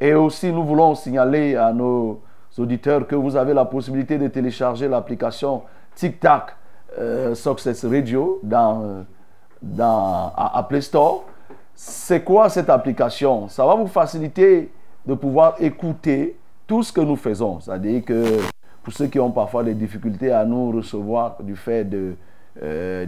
Et 0.00 0.14
aussi, 0.14 0.52
nous 0.52 0.64
voulons 0.64 0.94
signaler 0.94 1.56
à 1.56 1.72
nos 1.72 2.20
auditeurs 2.58 3.06
que 3.06 3.16
vous 3.16 3.36
avez 3.36 3.54
la 3.54 3.64
possibilité 3.64 4.18
de 4.18 4.28
télécharger 4.28 4.88
l'application 4.88 5.62
Tic 5.94 6.20
Tac 6.20 6.56
euh, 6.98 7.34
Success 7.34 7.84
Radio 7.84 8.38
dans, 8.42 9.04
dans, 9.62 10.32
Store. 10.80 11.24
C'est 11.74 12.22
quoi 12.22 12.48
cette 12.48 12.70
application? 12.70 13.48
Ça 13.48 13.64
va 13.64 13.74
vous 13.74 13.86
faciliter 13.86 14.70
de 15.06 15.14
pouvoir 15.14 15.54
écouter 15.60 16.36
tout 16.66 16.82
ce 16.82 16.92
que 16.92 17.00
nous 17.00 17.16
faisons. 17.16 17.60
C'est-à-dire 17.60 18.04
que 18.04 18.38
pour 18.82 18.92
ceux 18.92 19.06
qui 19.06 19.18
ont 19.18 19.30
parfois 19.30 19.64
des 19.64 19.74
difficultés 19.74 20.32
à 20.32 20.44
nous 20.44 20.70
recevoir 20.70 21.36
du 21.42 21.56
fait 21.56 21.84
de, 21.84 22.14
euh, 22.62 23.06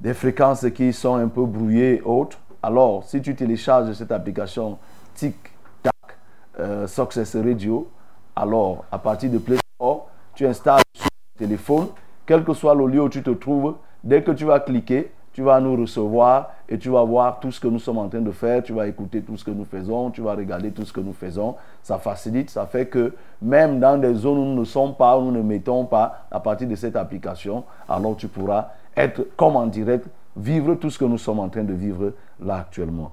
des 0.00 0.14
fréquences 0.14 0.66
qui 0.74 0.92
sont 0.92 1.16
un 1.16 1.28
peu 1.28 1.44
brouillées 1.44 1.96
et 1.96 2.02
autres, 2.02 2.38
alors 2.62 3.04
si 3.04 3.20
tu 3.22 3.34
télécharges 3.34 3.92
cette 3.92 4.12
application 4.12 4.78
Tic 5.14 5.34
Tac 5.82 5.94
euh, 6.58 6.86
Success 6.86 7.36
Radio, 7.36 7.88
alors 8.36 8.84
à 8.90 8.98
partir 8.98 9.30
de 9.30 9.38
Play 9.38 9.56
Store, 9.74 10.08
tu 10.34 10.46
installes 10.46 10.82
sur 10.94 11.08
ton 11.08 11.44
téléphone, 11.44 11.86
quel 12.26 12.44
que 12.44 12.54
soit 12.54 12.74
le 12.74 12.86
lieu 12.86 13.02
où 13.02 13.08
tu 13.08 13.22
te 13.22 13.30
trouves, 13.30 13.76
dès 14.04 14.22
que 14.22 14.30
tu 14.32 14.44
vas 14.44 14.60
cliquer, 14.60 15.10
tu 15.32 15.42
vas 15.42 15.60
nous 15.60 15.76
recevoir 15.76 16.50
et 16.68 16.78
tu 16.78 16.88
vas 16.88 17.04
voir 17.04 17.38
tout 17.40 17.52
ce 17.52 17.60
que 17.60 17.68
nous 17.68 17.78
sommes 17.78 17.98
en 17.98 18.08
train 18.08 18.20
de 18.20 18.30
faire, 18.32 18.62
tu 18.62 18.72
vas 18.72 18.86
écouter 18.86 19.22
tout 19.22 19.36
ce 19.36 19.44
que 19.44 19.50
nous 19.50 19.64
faisons, 19.64 20.10
tu 20.10 20.20
vas 20.22 20.34
regarder 20.34 20.72
tout 20.72 20.84
ce 20.84 20.92
que 20.92 21.00
nous 21.00 21.12
faisons. 21.12 21.56
Ça 21.82 21.98
facilite, 21.98 22.50
ça 22.50 22.66
fait 22.66 22.86
que 22.86 23.14
même 23.40 23.78
dans 23.78 23.96
des 23.96 24.14
zones 24.14 24.38
où 24.38 24.44
nous 24.44 24.60
ne 24.60 24.64
sommes 24.64 24.94
pas, 24.94 25.16
où 25.16 25.24
nous 25.24 25.30
ne 25.30 25.42
mettons 25.42 25.84
pas, 25.84 26.26
à 26.30 26.40
partir 26.40 26.66
de 26.66 26.74
cette 26.74 26.96
application, 26.96 27.64
alors 27.88 28.16
tu 28.16 28.28
pourras 28.28 28.70
être 28.96 29.26
comme 29.36 29.56
en 29.56 29.66
direct, 29.66 30.06
vivre 30.36 30.74
tout 30.74 30.90
ce 30.90 30.98
que 30.98 31.04
nous 31.04 31.18
sommes 31.18 31.40
en 31.40 31.48
train 31.48 31.64
de 31.64 31.74
vivre 31.74 32.12
là 32.40 32.56
actuellement. 32.56 33.12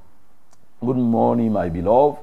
Good 0.84 0.98
morning, 0.98 1.52
my 1.52 1.70
beloved. 1.70 2.20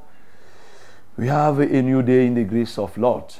We 1.16 1.28
have 1.28 1.60
a 1.60 1.82
new 1.82 2.02
day 2.02 2.26
in 2.26 2.34
the 2.34 2.44
grace 2.44 2.78
of 2.78 2.96
Lord. 2.96 3.34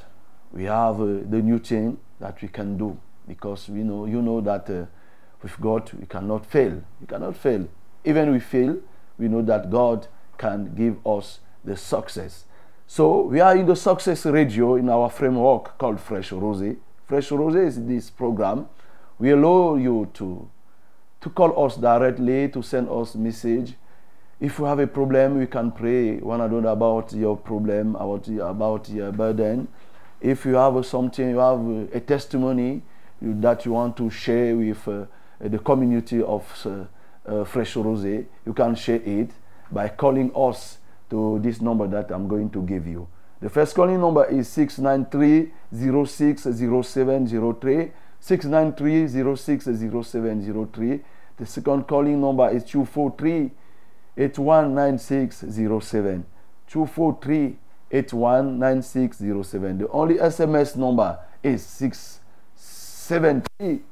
We 0.53 0.65
have 0.65 1.01
uh, 1.01 1.29
the 1.29 1.43
new 1.43 1.59
thing 1.59 1.97
that 2.21 2.35
we 2.41 2.49
can 2.49 2.77
do 2.77 2.97
because 3.27 3.69
we 3.69 3.83
know 3.83 4.07
you 4.07 4.23
know 4.23 4.41
that 4.41 4.71
uh, 4.71 4.87
with 5.45 5.61
God 5.61 5.93
we 5.93 6.07
cannot 6.07 6.47
fail. 6.47 6.83
We 7.01 7.07
cannot 7.07 7.37
fail. 7.37 7.69
Even 8.05 8.33
we 8.33 8.41
fail, 8.41 8.79
we 9.19 9.29
know 9.29 9.43
that 9.43 9.71
God 9.71 10.09
can 10.39 10.75
give 10.75 11.07
us 11.07 11.39
the 11.65 11.77
success. 11.77 12.47
So 12.87 13.23
we 13.23 13.41
are 13.41 13.57
in 13.57 13.67
the 13.67 13.77
success 13.77 14.27
radio 14.27 14.75
in 14.77 14.89
our 14.89 15.09
framework 15.11 15.79
called 15.79 16.01
Fresh 16.01 16.33
Rose. 16.33 16.77
Fresh 17.07 17.31
Rose 17.31 17.55
is 17.55 17.87
this 17.87 18.11
program. 18.11 18.69
We 19.19 19.31
allow 19.31 19.77
you 19.77 20.11
to 20.15 20.51
to 21.21 21.31
call 21.31 21.65
us 21.65 21.77
directly, 21.77 22.49
to 22.51 22.63
send 22.63 22.89
us 22.91 23.15
message. 23.15 23.75
If 24.41 24.59
you 24.59 24.67
have 24.67 24.79
a 24.79 24.87
problem, 24.87 25.39
we 25.39 25.47
can 25.47 25.73
pray 25.73 26.19
one 26.19 26.41
another 26.43 26.69
about 26.69 27.15
your 27.15 27.35
problem, 27.37 27.97
about 27.97 28.29
your, 28.29 28.49
about 28.49 28.89
your 28.91 29.11
burden. 29.11 29.69
If 30.21 30.45
you 30.45 30.55
have 30.57 30.85
something, 30.85 31.31
you 31.31 31.39
have 31.39 31.95
a 31.95 32.01
testimony 32.01 32.83
that 33.23 33.65
you 33.65 33.73
want 33.73 33.97
to 33.97 34.11
share 34.11 34.55
with 34.55 34.87
uh, 34.87 35.07
the 35.49 35.59
community 35.59 36.23
of 36.23 36.67
uh, 36.67 36.85
uh, 37.27 37.45
Fresh 37.45 37.77
Rose, 37.77 38.05
you 38.05 38.53
can 38.55 38.75
share 38.75 39.01
it 39.05 39.31
by 39.71 39.89
calling 39.89 40.33
us 40.35 40.79
to 41.11 41.39
this 41.41 41.61
number 41.61 41.87
that 41.87 42.11
I'm 42.11 42.27
going 42.29 42.49
to 42.51 42.63
give 42.63 42.87
you. 42.87 43.07
The 43.41 43.51
first 43.51 43.75
calling 43.75 44.01
number 44.01 44.25
is 44.25 44.49
693 44.49 45.53
060703. 46.07 47.93
693 48.21 49.37
060703. 49.37 51.01
The 51.37 51.47
second 51.47 51.87
calling 51.87 52.21
number 52.21 52.49
is 52.49 52.65
243 52.65 53.51
819607. 54.17 56.25
243 56.69 57.57
819607. 57.91 59.79
The 59.79 59.89
only 59.89 60.15
SMS 60.17 60.77
number 60.77 61.19
is 61.43 61.67
673 61.67 63.83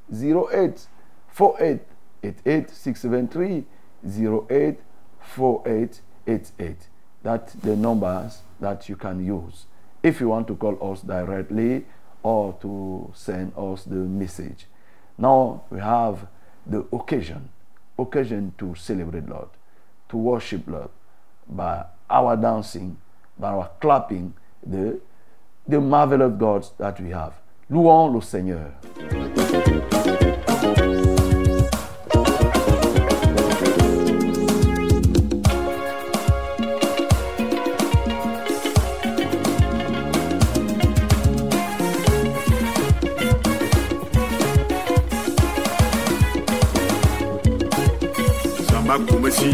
08 1.33 1.35
48 1.35 1.81
88 2.23 2.71
673 2.71 3.65
08 4.51 4.81
48 5.21 6.01
88. 6.27 6.77
That's 7.23 7.53
the 7.55 7.77
numbers 7.77 8.43
that 8.61 8.89
you 8.89 8.97
can 8.97 9.25
use 9.25 9.67
if 10.03 10.21
you 10.21 10.29
want 10.29 10.47
to 10.49 10.57
call 10.57 10.93
us 10.93 11.01
directly 11.03 11.85
or 12.23 12.57
to 12.61 13.11
send 13.15 13.53
us 13.57 13.85
the 13.85 13.97
message. 13.97 14.67
Now 15.19 15.63
we 15.71 15.81
have 15.81 16.27
the 16.67 16.87
occasion, 16.93 17.49
occasion 17.99 18.55
to 18.59 18.75
celebrate 18.75 19.29
Lord, 19.29 19.49
to 20.09 20.17
worship 20.17 20.67
Lord 20.67 20.91
by 21.49 21.85
our 22.09 22.37
dancing, 22.37 22.97
by 23.39 23.51
our 23.51 23.71
clapping, 23.81 24.35
the, 24.65 25.01
the 25.67 25.81
marvelous 25.81 26.33
God 26.39 26.67
that 26.79 27.01
we 27.01 27.11
have. 27.11 27.35
Louons 27.71 28.15
le 28.15 28.23
Seigneur. 28.23 29.22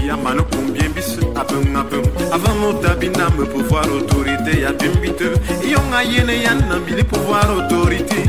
Kumasi 0.09 0.11
amano 0.11 0.45
combien 0.51 0.93
bis 0.93 1.19
abum 1.37 1.77
abum 1.77 2.03
Avant 2.33 2.55
mon 2.61 2.75
tabina 2.81 3.29
me 3.37 3.45
pouvoir 3.45 3.85
autorité 3.89 4.61
ya 4.63 4.73
dumbite 4.73 5.25
Yonga 5.65 6.03
yene 6.03 6.43
yana 6.43 6.79
mili 6.87 7.05
pouvoir 7.05 7.45
autorité 7.51 8.25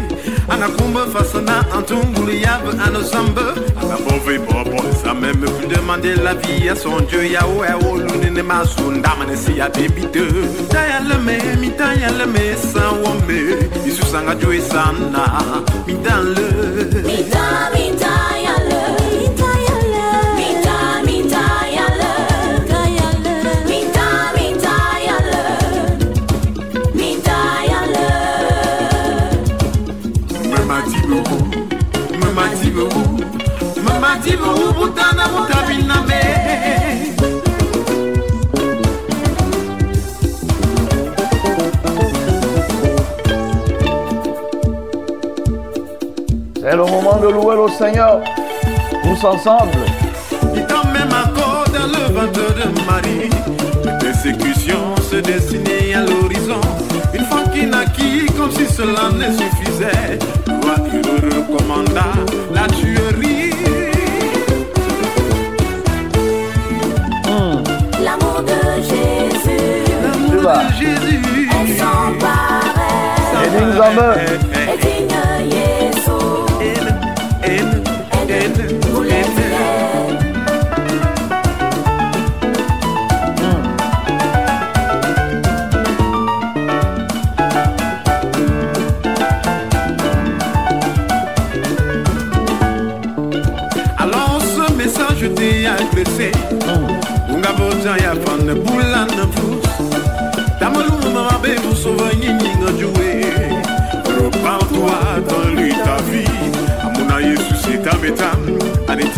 Ana 0.50 0.68
kumba 0.68 1.06
fasana 1.14 1.66
antungulu 1.76 2.34
yab 2.34 2.68
ano 2.86 3.02
samba 3.04 3.54
Ana 3.82 3.98
bove 3.98 4.40
bobo 4.40 4.84
ça 5.04 5.14
même 5.14 5.38
plus 5.38 5.68
demander 5.68 6.16
la 6.16 6.34
vie 6.34 6.70
à 6.70 6.76
son 6.76 7.00
Dieu 7.02 7.26
ya 7.26 7.46
ouais 7.48 7.70
oh 7.86 7.98
lune 7.98 8.34
ne 8.34 8.42
masunda 8.42 9.16
mane 9.18 9.36
si 9.36 9.54
ya 9.58 9.70
dumbite 9.70 10.24
Taya 10.70 11.00
leme 11.02 11.60
mi 11.60 11.70
taya 11.72 12.10
leme 12.12 12.56
sa 12.58 12.92
wome. 12.92 13.70
Isu 13.86 14.06
sanga 14.06 14.36
joe 14.36 14.60
sana 14.62 15.64
mi 15.88 15.94
dan 16.04 16.36
moment 47.10 47.22
de 47.22 47.34
louer 47.34 47.56
le 47.56 47.70
Seigneur. 47.72 48.22
Tous 49.04 49.26
ensemble. 49.26 49.72
Il 50.56 50.66
t'a 50.66 50.84
même 50.92 51.10
encore 51.10 51.66
dans 51.74 51.88
le 51.88 52.14
ventre 52.14 52.54
de 52.56 52.86
Marie. 52.86 53.30
Les 53.86 53.98
persécutions 54.00 54.96
se 55.10 55.18
dessinaient 55.18 55.94
à 55.94 56.02
l'horizon. 56.02 56.62
Une 57.14 57.26
femme 57.26 57.50
qui 57.54 57.66
naquit 57.66 58.26
comme 58.38 58.52
si 58.52 58.66
cela 58.66 59.10
ne 59.14 59.32
suffisait. 59.32 60.20
Toi, 60.46 60.76
il 60.94 61.02
recommanda 61.26 62.06
la 62.54 62.68
tuerie. 62.68 63.54
L'amour 68.04 68.42
de 68.44 68.82
Jésus 68.82 69.84
L'amour 70.02 70.42
de 70.42 70.74
Jésus. 70.80 71.20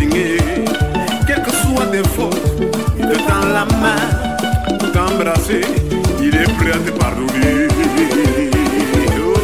Quelles 0.09 1.43
que 1.43 1.51
soient 1.51 1.85
tes 1.91 2.07
fautes 2.09 2.41
Il 2.97 3.05
te 3.07 3.17
tend 3.17 3.45
la 3.53 3.65
main 3.65 4.77
Pour 4.79 4.91
t'embrasser. 4.91 5.61
Il 6.21 6.35
est 6.35 6.51
prêt 6.57 6.71
à 6.71 6.77
te 6.77 6.91
pardonner. 6.97 7.67
Oh. 9.17 9.41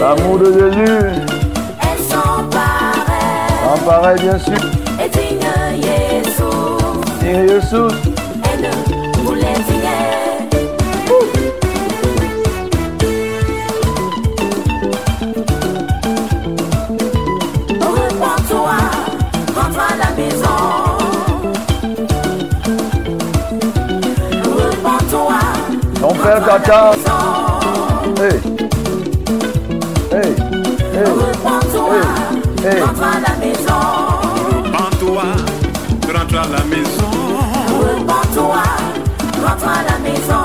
L'amour 0.00 0.38
de 0.38 0.46
Jésus, 0.52 0.88
est 1.82 2.02
sans 2.02 2.44
pareil. 2.50 3.56
en 3.72 3.78
pareil 3.84 4.18
bien 4.20 4.38
sûr. 4.38 4.62
Et 5.02 5.08
digne 5.08 5.48
Jésus, 5.76 6.42
Digne 7.20 7.48
Jésus, 7.48 7.90
et 8.44 8.56
ne 8.62 8.70
vous 9.22 9.34
ton 26.40 26.44
père 26.44 26.48
rentre 26.48 26.48
à 26.48 26.58
la 26.58 26.58
t'attend. 26.58 26.90
maison. 26.90 28.22
Hey. 28.22 28.36
Hey. 30.12 30.32
Hey. 30.94 31.04
Repends-toi, 31.04 31.94
Hey. 32.62 32.66
Hey. 32.66 32.80
rentre 32.82 33.02
à 33.02 33.20
la 33.20 33.34
maison. 33.36 33.82
Repends-toi, 34.50 35.22
rentre 36.14 36.36
à 36.36 36.46
la 36.48 36.62
maison. 36.64 37.12
Repends-toi, 37.80 38.62
rentre 39.44 39.68
à 39.68 39.82
la 39.82 39.96
maison. 39.98 40.44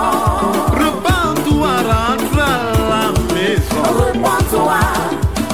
Repends-toi, 0.71 1.73
rentre 1.89 2.39
à 2.39 2.53
la 2.89 3.33
maison. 3.33 3.83
Repends-toi, 3.99 4.79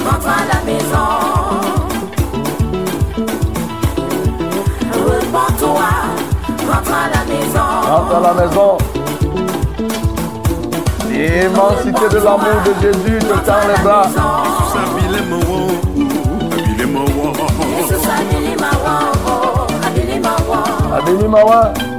rentre 0.06 0.28
à 0.28 0.44
la 0.52 0.60
maison. 0.64 1.08
Repends-toi, 4.92 5.90
rentre 6.70 6.92
à 6.92 7.08
la 7.08 7.22
maison. 7.24 7.68
Rentre 7.90 8.14
à 8.14 8.20
la 8.20 8.32
maison. 8.34 8.97
L'immensité 11.18 12.08
de 12.12 12.18
l'amour 12.18 12.62
de 12.64 12.72
Jésus 12.80 13.18
te 13.18 13.34
tend 13.44 13.66
les 13.66 13.82
bras. 13.82 14.08
Sabile 20.90 21.28
mo, 21.28 21.97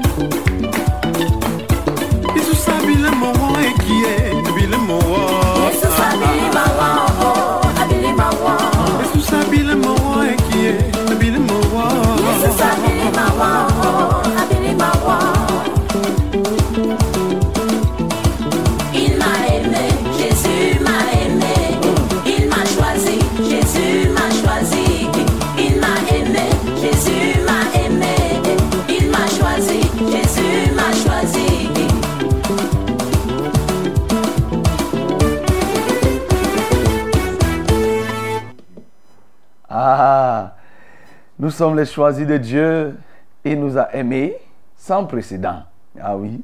sommes 41.60 41.76
les 41.76 41.86
choisis 41.86 42.26
de 42.26 42.38
Dieu. 42.38 42.96
Il 43.44 43.60
nous 43.60 43.78
a 43.78 43.94
aimés 43.94 44.38
sans 44.78 45.04
précédent. 45.04 45.64
Ah 46.00 46.16
oui, 46.16 46.42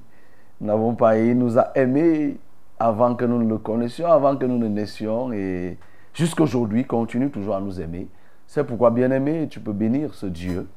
nous 0.59 0.67
n'avons 0.67 0.93
pas, 0.93 1.17
il 1.17 1.37
nous 1.37 1.57
a 1.57 1.71
aimés 1.73 2.35
avant 2.77 3.15
que 3.15 3.23
nous 3.23 3.41
ne 3.41 3.47
le 3.47 3.57
connaissions, 3.57 4.07
avant 4.11 4.35
que 4.35 4.45
nous 4.45 4.57
ne 4.57 4.67
naissions 4.67 5.31
et 5.31 5.77
jusqu'aujourd'hui 6.13 6.83
continue 6.83 7.29
toujours 7.29 7.55
à 7.55 7.61
nous 7.61 7.79
aimer. 7.79 8.09
C'est 8.45 8.65
pourquoi, 8.65 8.91
bien-aimé, 8.91 9.47
tu 9.49 9.61
peux 9.61 9.71
bénir 9.71 10.13
ce 10.13 10.25
Dieu. 10.25 10.67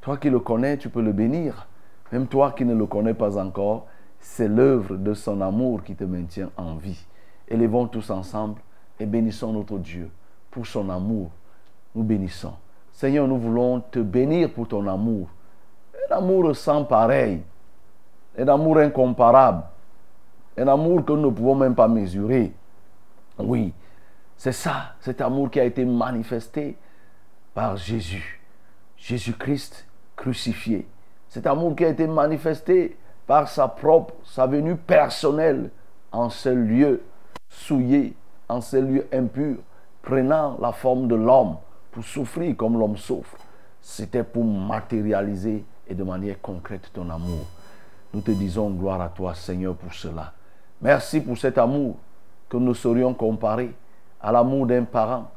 Toi 0.00 0.16
qui 0.16 0.30
le 0.30 0.40
connais, 0.40 0.78
tu 0.78 0.88
peux 0.88 1.02
le 1.02 1.12
bénir. 1.12 1.68
Même 2.12 2.28
toi 2.28 2.52
qui 2.52 2.64
ne 2.64 2.74
le 2.74 2.86
connais 2.86 3.12
pas 3.12 3.36
encore, 3.36 3.88
c'est 4.20 4.48
l'œuvre 4.48 4.96
de 4.96 5.12
son 5.12 5.42
amour 5.42 5.84
qui 5.84 5.94
te 5.94 6.04
maintient 6.04 6.50
en 6.56 6.76
vie. 6.76 7.04
Élevons 7.46 7.88
tous 7.88 8.08
ensemble 8.08 8.58
et 8.98 9.04
bénissons 9.04 9.52
notre 9.52 9.76
Dieu 9.76 10.08
pour 10.50 10.66
son 10.66 10.88
amour. 10.88 11.30
Nous 11.94 12.04
bénissons. 12.04 12.54
Seigneur, 12.96 13.28
nous 13.28 13.36
voulons 13.36 13.80
te 13.80 13.98
bénir 13.98 14.50
pour 14.54 14.68
ton 14.68 14.86
amour. 14.86 15.28
Un 16.08 16.16
amour 16.16 16.56
sans 16.56 16.82
pareil. 16.82 17.42
Un 18.38 18.48
amour 18.48 18.78
incomparable. 18.78 19.64
Un 20.56 20.66
amour 20.66 21.04
que 21.04 21.12
nous 21.12 21.28
ne 21.28 21.30
pouvons 21.30 21.56
même 21.56 21.74
pas 21.74 21.88
mesurer. 21.88 22.54
Oui, 23.38 23.74
c'est 24.38 24.52
ça, 24.52 24.94
cet 25.00 25.20
amour 25.20 25.50
qui 25.50 25.60
a 25.60 25.64
été 25.64 25.84
manifesté 25.84 26.78
par 27.52 27.76
Jésus. 27.76 28.40
Jésus-Christ 28.96 29.86
crucifié. 30.16 30.88
Cet 31.28 31.46
amour 31.46 31.76
qui 31.76 31.84
a 31.84 31.88
été 31.88 32.06
manifesté 32.06 32.96
par 33.26 33.46
sa 33.46 33.68
propre, 33.68 34.14
sa 34.24 34.46
venue 34.46 34.76
personnelle 34.76 35.68
en 36.12 36.30
ce 36.30 36.48
lieu 36.48 37.02
souillé, 37.50 38.16
en 38.48 38.62
ce 38.62 38.78
lieu 38.78 39.06
impur, 39.12 39.56
prenant 40.00 40.56
la 40.62 40.72
forme 40.72 41.08
de 41.08 41.14
l'homme 41.14 41.56
pour 41.96 42.04
souffrir 42.04 42.54
comme 42.58 42.78
l'homme 42.78 42.98
souffre. 42.98 43.38
C'était 43.80 44.22
pour 44.22 44.44
matérialiser 44.44 45.64
et 45.88 45.94
de 45.94 46.04
manière 46.04 46.38
concrète 46.42 46.90
ton 46.92 47.08
amour. 47.08 47.46
Nous 48.12 48.20
te 48.20 48.32
disons 48.32 48.68
gloire 48.68 49.00
à 49.00 49.08
toi, 49.08 49.32
Seigneur, 49.32 49.74
pour 49.74 49.94
cela. 49.94 50.34
Merci 50.82 51.22
pour 51.22 51.38
cet 51.38 51.56
amour 51.56 51.96
que 52.50 52.58
nous 52.58 52.74
saurions 52.74 53.14
comparer 53.14 53.74
à 54.20 54.30
l'amour 54.30 54.66
d'un 54.66 54.84
parent, 54.84 55.30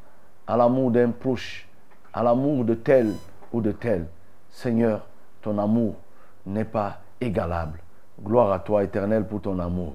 à 0.45 0.57
l'amour 0.57 0.91
d'un 0.91 1.11
proche, 1.11 1.65
à 2.11 2.23
l'amour 2.23 2.65
de 2.65 2.73
tel 2.73 3.13
ou 3.53 3.61
de 3.61 3.71
tel. 3.71 4.07
Seigneur, 4.49 5.07
ton 5.41 5.57
amour 5.59 5.95
n'est 6.45 6.65
pas 6.65 6.97
égalable. 7.21 7.79
Gloire 8.21 8.51
à 8.51 8.59
toi, 8.59 8.83
éternel, 8.83 9.25
pour 9.25 9.39
ton 9.39 9.59
amour. 9.59 9.93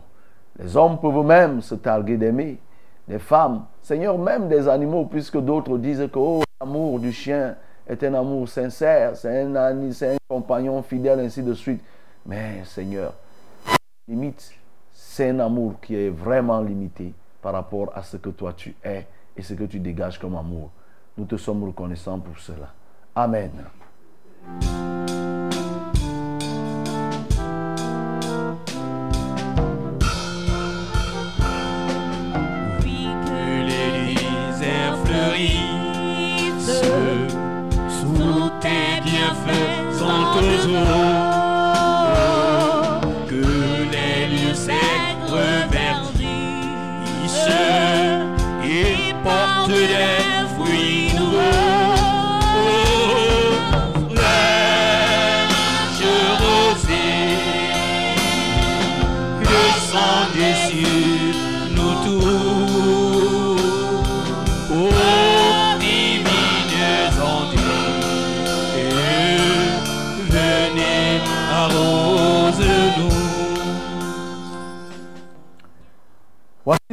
Les 0.58 0.74
hommes 0.78 0.98
peuvent 0.98 1.26
même 1.26 1.60
se 1.60 1.74
targuer 1.74 2.16
d'aimer. 2.16 2.58
Les 3.06 3.18
femmes, 3.18 3.66
Seigneur, 3.82 4.16
même 4.16 4.48
des 4.48 4.66
animaux, 4.66 5.04
puisque 5.04 5.36
d'autres 5.36 5.76
disent 5.76 6.08
que 6.10 6.18
oh, 6.18 6.43
l'amour 6.60 7.00
du 7.00 7.12
chien 7.12 7.56
est 7.86 8.02
un 8.04 8.14
amour 8.14 8.48
sincère, 8.48 9.16
c'est 9.16 9.42
un, 9.42 9.54
ami- 9.56 9.92
c'est 9.94 10.14
un 10.14 10.16
compagnon 10.28 10.82
fidèle, 10.82 11.20
ainsi 11.20 11.42
de 11.42 11.54
suite. 11.54 11.82
Mais 12.26 12.64
Seigneur, 12.64 13.12
limite, 14.08 14.52
c'est 14.92 15.30
un 15.30 15.40
amour 15.40 15.74
qui 15.82 15.94
est 15.96 16.08
vraiment 16.10 16.60
limité 16.60 17.12
par 17.42 17.52
rapport 17.52 17.92
à 17.94 18.02
ce 18.02 18.16
que 18.16 18.30
toi 18.30 18.54
tu 18.54 18.74
es 18.82 19.06
et 19.36 19.42
ce 19.42 19.54
que 19.54 19.64
tu 19.64 19.78
dégages 19.80 20.18
comme 20.18 20.36
amour. 20.36 20.70
Nous 21.18 21.26
te 21.26 21.36
sommes 21.36 21.64
reconnaissants 21.64 22.18
pour 22.18 22.38
cela. 22.38 22.72
Amen. 23.14 23.50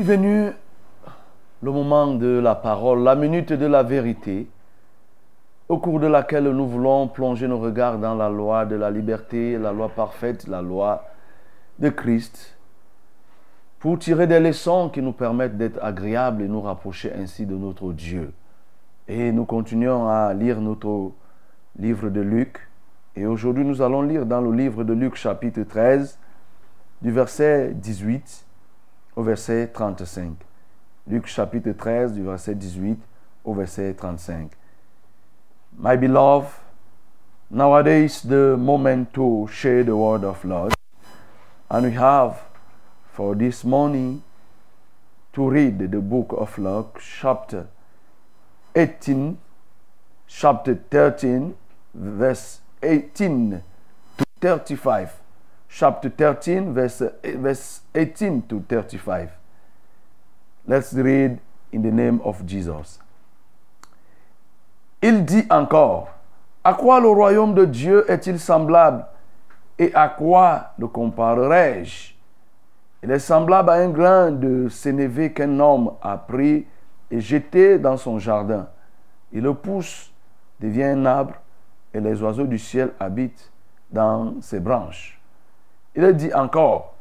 Venu 0.01 0.51
le 1.61 1.71
moment 1.71 2.15
de 2.15 2.39
la 2.39 2.55
parole, 2.55 3.03
la 3.03 3.13
minute 3.13 3.53
de 3.53 3.67
la 3.67 3.83
vérité, 3.83 4.47
au 5.69 5.77
cours 5.77 5.99
de 5.99 6.07
laquelle 6.07 6.45
nous 6.45 6.67
voulons 6.67 7.07
plonger 7.07 7.47
nos 7.47 7.59
regards 7.59 7.99
dans 7.99 8.15
la 8.15 8.27
loi 8.27 8.65
de 8.65 8.75
la 8.75 8.89
liberté, 8.89 9.59
la 9.59 9.71
loi 9.71 9.89
parfaite, 9.89 10.47
la 10.47 10.63
loi 10.63 11.05
de 11.77 11.89
Christ, 11.89 12.57
pour 13.77 13.99
tirer 13.99 14.25
des 14.25 14.39
leçons 14.39 14.89
qui 14.89 15.03
nous 15.03 15.13
permettent 15.13 15.57
d'être 15.57 15.77
agréables 15.83 16.41
et 16.41 16.47
nous 16.47 16.61
rapprocher 16.61 17.13
ainsi 17.13 17.45
de 17.45 17.55
notre 17.55 17.93
Dieu. 17.93 18.33
Et 19.07 19.31
nous 19.31 19.45
continuons 19.45 20.09
à 20.09 20.33
lire 20.33 20.59
notre 20.61 21.11
livre 21.77 22.09
de 22.09 22.21
Luc. 22.21 22.57
Et 23.15 23.27
aujourd'hui, 23.27 23.63
nous 23.63 23.83
allons 23.83 24.01
lire 24.01 24.25
dans 24.25 24.41
le 24.41 24.51
livre 24.51 24.83
de 24.83 24.93
Luc 24.93 25.13
chapitre 25.13 25.61
13, 25.61 26.17
du 27.03 27.11
verset 27.11 27.73
18 27.75 28.47
au 29.15 29.23
verset 29.23 29.67
35. 29.67 30.33
Luc 31.07 31.27
chapitre 31.27 31.71
13 31.71 32.13
du 32.13 32.23
verset 32.23 32.55
18 32.55 32.99
au 33.43 33.53
verset 33.53 33.93
35. 33.93 34.51
My 35.77 35.97
beloved, 35.97 36.51
nowadays 37.49 38.21
the 38.21 38.55
moment 38.57 39.11
to 39.13 39.47
share 39.51 39.83
the 39.83 39.95
word 39.95 40.23
of 40.23 40.43
Lord. 40.43 40.73
And 41.69 41.85
we 41.85 41.93
have 41.93 42.41
for 43.13 43.35
this 43.35 43.63
morning 43.63 44.21
to 45.33 45.49
read 45.49 45.79
the 45.79 46.01
book 46.01 46.33
of 46.37 46.57
Luke, 46.57 46.99
chapter 47.01 47.67
18, 48.75 49.37
chapter 50.27 50.75
13, 50.89 51.55
verse 51.93 52.59
18 52.83 53.63
to 54.17 54.25
35. 54.41 55.20
Chapter 55.73 56.09
13, 56.09 56.73
verse, 56.73 57.01
verse 57.23 57.81
18 57.95 58.41
to 58.41 58.59
35. 58.67 59.29
Let's 60.67 60.93
read 60.93 61.39
in 61.71 61.81
the 61.81 61.91
name 61.91 62.19
of 62.25 62.45
Jesus. 62.45 62.99
Il 65.01 65.23
dit 65.23 65.45
encore, 65.49 66.09
à 66.61 66.73
quoi 66.73 66.99
le 66.99 67.07
royaume 67.07 67.53
de 67.53 67.63
Dieu 67.63 68.03
est-il 68.11 68.37
semblable 68.37 69.05
et 69.79 69.95
à 69.95 70.09
quoi 70.09 70.73
le 70.77 70.89
comparerai-je 70.89 72.15
Il 73.01 73.09
est 73.09 73.19
semblable 73.19 73.69
à 73.69 73.75
un 73.75 73.89
grain 73.89 74.29
de 74.29 74.67
sénévé 74.67 75.31
qu'un 75.31 75.57
homme 75.57 75.93
a 76.01 76.17
pris 76.17 76.67
et 77.09 77.21
jeté 77.21 77.79
dans 77.79 77.95
son 77.95 78.19
jardin. 78.19 78.67
Il 79.31 79.43
le 79.43 79.53
pousse, 79.53 80.11
devient 80.59 80.83
un 80.83 81.05
arbre 81.05 81.35
et 81.93 82.01
les 82.01 82.21
oiseaux 82.21 82.45
du 82.45 82.59
ciel 82.59 82.91
habitent 82.99 83.53
dans 83.89 84.41
ses 84.41 84.59
branches. 84.59 85.20
Il 85.95 86.13
dit 86.13 86.33
encore, 86.33 86.95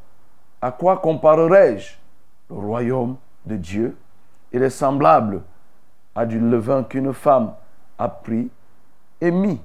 à 0.60 0.72
quoi 0.72 0.98
comparerai-je 0.98 1.96
le 2.48 2.56
royaume 2.56 3.16
de 3.46 3.56
Dieu? 3.56 3.96
Il 4.52 4.62
est 4.62 4.70
semblable 4.70 5.42
à 6.14 6.26
du 6.26 6.40
levain 6.40 6.82
qu'une 6.82 7.12
femme 7.12 7.54
a 7.98 8.08
pris 8.08 8.50
et 9.20 9.30
mis 9.30 9.60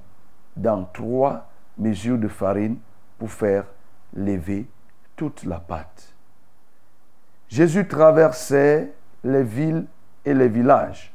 dans 0.56 0.84
trois 0.84 1.48
mesures 1.76 2.18
de 2.18 2.28
farine 2.28 2.78
pour 3.18 3.30
faire 3.30 3.64
lever 4.14 4.66
toute 5.16 5.44
la 5.44 5.58
pâte. 5.58 6.14
Jésus 7.48 7.86
traversait 7.88 8.92
les 9.24 9.42
villes 9.42 9.86
et 10.24 10.34
les 10.34 10.48
villages, 10.48 11.12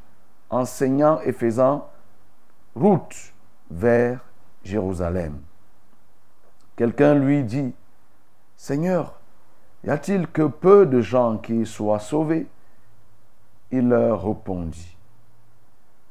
enseignant 0.49 1.19
et 1.21 1.31
faisant 1.31 1.89
route 2.75 3.33
vers 3.69 4.19
Jérusalem. 4.63 5.39
Quelqu'un 6.75 7.15
lui 7.15 7.43
dit, 7.43 7.73
Seigneur, 8.63 9.13
y 9.83 9.89
a-t-il 9.89 10.27
que 10.27 10.43
peu 10.43 10.85
de 10.85 11.01
gens 11.01 11.37
qui 11.37 11.65
soient 11.65 11.97
sauvés? 11.97 12.45
Il 13.71 13.89
leur 13.89 14.23
répondit, 14.23 14.95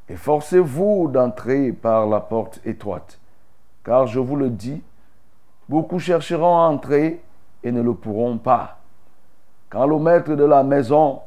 Efforcez-vous 0.09 1.07
d'entrer 1.13 1.71
par 1.71 2.09
la 2.09 2.19
porte 2.19 2.61
étroite, 2.65 3.21
car 3.85 4.09
je 4.09 4.19
vous 4.19 4.35
le 4.35 4.51
dis, 4.51 4.83
beaucoup 5.69 6.01
chercheront 6.01 6.59
à 6.59 6.63
entrer 6.63 7.23
et 7.63 7.71
ne 7.71 7.83
le 7.83 7.95
pourront 7.95 8.37
pas. 8.37 8.79
Quand 9.69 9.87
le 9.87 10.01
maître 10.01 10.35
de 10.35 10.43
la 10.45 10.65
maison 10.65 11.21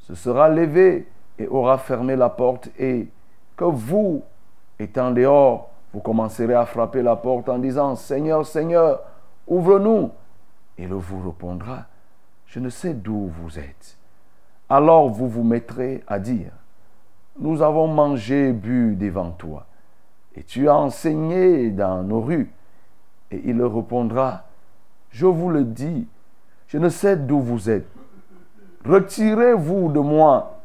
se 0.00 0.14
sera 0.14 0.50
levé 0.50 1.08
et 1.38 1.48
aura 1.48 1.78
fermé 1.78 2.16
la 2.16 2.28
porte, 2.28 2.68
et 2.78 3.08
que 3.56 3.64
vous, 3.64 4.22
étant 4.78 5.10
dehors, 5.10 5.70
vous 5.94 6.00
commencerez 6.00 6.52
à 6.52 6.66
frapper 6.66 7.00
la 7.00 7.16
porte 7.16 7.48
en 7.48 7.58
disant, 7.58 7.96
Seigneur, 7.96 8.44
Seigneur, 8.44 9.00
ouvre-nous. 9.46 10.10
Il 10.78 10.92
vous 10.92 11.20
répondra, 11.20 11.86
je 12.46 12.60
ne 12.60 12.68
sais 12.68 12.94
d'où 12.94 13.28
vous 13.28 13.58
êtes. 13.58 13.96
Alors 14.68 15.08
vous 15.08 15.28
vous 15.28 15.44
mettrez 15.44 16.02
à 16.06 16.18
dire, 16.18 16.52
nous 17.38 17.62
avons 17.62 17.86
mangé 17.86 18.48
et 18.48 18.52
bu 18.52 18.96
devant 18.96 19.30
toi, 19.30 19.66
et 20.34 20.42
tu 20.42 20.68
as 20.68 20.76
enseigné 20.76 21.70
dans 21.70 22.02
nos 22.02 22.20
rues. 22.20 22.50
Et 23.30 23.42
il 23.44 23.62
répondra, 23.62 24.44
je 25.10 25.26
vous 25.26 25.50
le 25.50 25.64
dis, 25.64 26.06
je 26.68 26.78
ne 26.78 26.88
sais 26.88 27.16
d'où 27.16 27.40
vous 27.40 27.70
êtes. 27.70 27.88
Retirez-vous 28.84 29.90
de 29.90 30.00
moi, 30.00 30.60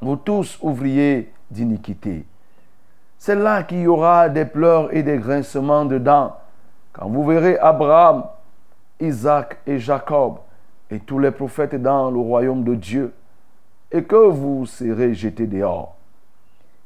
vous 0.00 0.16
tous 0.16 0.58
ouvriers 0.62 1.32
d'iniquité. 1.50 2.26
C'est 3.18 3.36
là 3.36 3.62
qu'il 3.62 3.82
y 3.82 3.86
aura 3.86 4.28
des 4.28 4.44
pleurs 4.44 4.92
et 4.94 5.02
des 5.02 5.18
grincements 5.18 5.84
dedans. 5.84 6.36
Quand 6.92 7.08
vous 7.08 7.24
verrez 7.24 7.56
Abraham, 7.58 8.24
Isaac 9.02 9.58
et 9.66 9.78
Jacob 9.78 10.38
et 10.90 11.00
tous 11.00 11.18
les 11.18 11.30
prophètes 11.30 11.80
dans 11.80 12.10
le 12.10 12.18
royaume 12.18 12.64
de 12.64 12.74
Dieu, 12.74 13.12
et 13.90 14.04
que 14.04 14.28
vous 14.28 14.66
serez 14.66 15.14
jetés 15.14 15.46
dehors. 15.46 15.96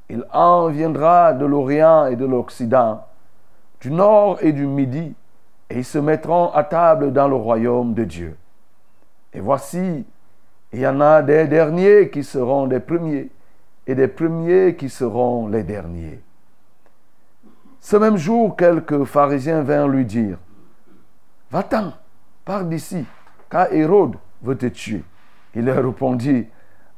Il 0.09 0.24
en 0.33 0.68
viendra 0.68 1.33
de 1.33 1.44
l'Orient 1.44 2.07
et 2.07 2.16
de 2.16 2.24
l'Occident, 2.24 3.05
du 3.81 3.90
Nord 3.90 4.38
et 4.42 4.52
du 4.52 4.66
Midi, 4.66 5.14
et 5.68 5.79
ils 5.79 5.85
se 5.85 5.98
mettront 5.98 6.52
à 6.52 6.62
table 6.62 7.12
dans 7.12 7.26
le 7.26 7.35
royaume 7.35 7.94
de 7.94 8.05
Dieu. 8.05 8.37
Et 9.33 9.40
voici, 9.40 10.05
il 10.72 10.81
y 10.81 10.87
en 10.87 11.00
a 11.00 11.22
des 11.22 11.46
derniers 11.46 12.11
qui 12.11 12.22
seront 12.22 12.66
des 12.66 12.81
premiers, 12.81 13.31
et 13.87 13.94
des 13.94 14.09
premiers 14.09 14.76
qui 14.76 14.88
seront 14.88 15.48
les 15.48 15.64
derniers. 15.64 16.20
Ce 17.81 17.96
même 17.96 18.16
jour, 18.16 18.57
quelques 18.57 19.05
pharisiens 19.05 19.62
vinrent 19.62 19.88
lui 19.88 20.05
dire, 20.05 20.38
Va-t'en, 21.50 21.92
pars 22.46 22.64
d'ici, 22.64 23.04
car 23.50 23.70
Hérode 23.72 24.16
veut 24.40 24.56
te 24.56 24.66
tuer. 24.66 25.04
Il 25.54 25.66
leur 25.66 25.85
répondit, 25.85 26.46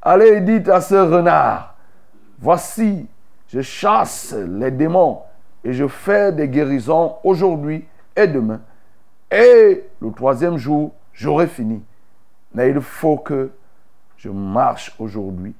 Allez, 0.00 0.40
dites 0.42 0.68
à 0.68 0.80
ce 0.80 0.94
renard, 0.94 1.74
voici, 2.38 3.08
je 3.48 3.62
chasse 3.62 4.32
les 4.34 4.70
démons 4.70 5.22
et 5.64 5.72
je 5.72 5.88
fais 5.88 6.32
des 6.32 6.48
guérisons 6.48 7.16
aujourd'hui 7.24 7.84
et 8.14 8.28
demain. 8.28 8.60
Et 9.30 9.84
le 10.00 10.12
troisième 10.12 10.58
jour, 10.58 10.92
j'aurai 11.12 11.46
fini. 11.46 11.82
Mais 12.54 12.70
il 12.70 12.80
faut 12.80 13.16
que 13.16 13.50
je 14.16 14.28
marche 14.28 14.94
aujourd'hui, 14.98 15.54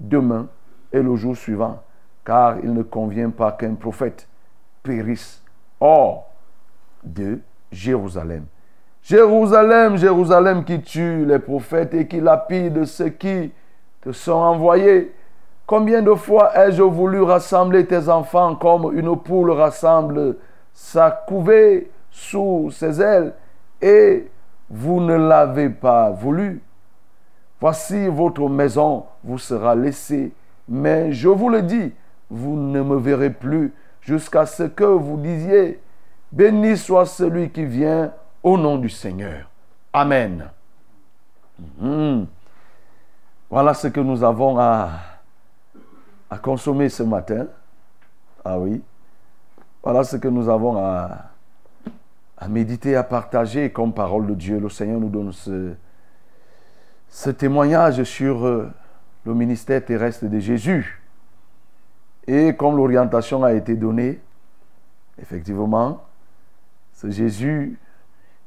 demain 0.00 0.48
et 0.92 1.02
le 1.02 1.16
jour 1.16 1.36
suivant, 1.36 1.82
car 2.24 2.58
il 2.62 2.72
ne 2.72 2.82
convient 2.82 3.30
pas 3.30 3.52
qu'un 3.52 3.74
prophète 3.74 4.26
périsse 4.82 5.42
hors 5.80 6.30
de 7.04 7.40
Jérusalem. 7.70 8.46
Jérusalem, 9.02 9.96
Jérusalem 9.96 10.64
qui 10.64 10.80
tue 10.80 11.24
les 11.24 11.38
prophètes 11.38 11.94
et 11.94 12.06
qui 12.06 12.20
lapide 12.20 12.84
ceux 12.84 13.08
qui 13.08 13.52
te 14.02 14.12
sont 14.12 14.32
envoyés. 14.32 15.14
Combien 15.66 16.02
de 16.02 16.14
fois 16.14 16.56
ai-je 16.56 16.82
voulu 16.82 17.22
rassembler 17.22 17.86
tes 17.86 18.08
enfants 18.08 18.54
comme 18.54 18.96
une 18.96 19.16
poule 19.16 19.50
rassemble 19.50 20.36
sa 20.72 21.10
couvée 21.10 21.90
sous 22.10 22.70
ses 22.70 23.00
ailes 23.00 23.34
et 23.82 24.28
vous 24.70 25.00
ne 25.00 25.14
l'avez 25.14 25.68
pas 25.68 26.10
voulu? 26.10 26.62
Voici 27.60 28.06
votre 28.06 28.48
maison 28.48 29.04
vous 29.24 29.38
sera 29.38 29.74
laissée, 29.74 30.32
mais 30.68 31.12
je 31.12 31.28
vous 31.28 31.48
le 31.48 31.62
dis, 31.62 31.92
vous 32.30 32.56
ne 32.56 32.82
me 32.82 32.96
verrez 32.96 33.30
plus 33.30 33.72
jusqu'à 34.00 34.46
ce 34.46 34.62
que 34.62 34.84
vous 34.84 35.16
disiez, 35.16 35.80
béni 36.30 36.76
soit 36.76 37.06
celui 37.06 37.50
qui 37.50 37.64
vient 37.64 38.12
au 38.48 38.56
nom 38.56 38.78
du 38.78 38.88
Seigneur. 38.88 39.50
Amen. 39.92 40.48
Mhm. 41.80 42.26
Voilà 43.50 43.74
ce 43.74 43.88
que 43.88 44.00
nous 44.00 44.24
avons 44.24 44.58
à, 44.58 44.90
consommer 46.42 46.88
ce 46.88 47.02
matin. 47.02 47.46
Ah 48.44 48.58
oui. 48.58 48.82
Voilà 49.82 50.02
ce 50.04 50.16
que 50.16 50.28
nous 50.28 50.48
avons 50.48 50.78
à, 50.78 51.30
à 52.38 52.48
méditer, 52.48 52.96
à 52.96 53.02
partager 53.02 53.70
comme 53.70 53.92
parole 53.92 54.26
de 54.26 54.34
Dieu. 54.34 54.58
Le 54.58 54.68
Seigneur 54.70 55.00
nous 55.00 55.08
donne 55.10 55.32
ce, 55.32 55.74
ce 57.10 57.30
témoignage 57.30 58.02
sur 58.04 58.46
euh, 58.46 58.70
le 59.24 59.34
ministère 59.34 59.84
terrestre 59.84 60.26
de 60.26 60.38
Jésus. 60.38 61.02
Et 62.26 62.54
comme 62.54 62.76
l'orientation 62.76 63.42
a 63.44 63.52
été 63.52 63.74
donnée, 63.74 64.20
effectivement, 65.20 66.02
ce 66.94 67.10
Jésus, 67.10 67.78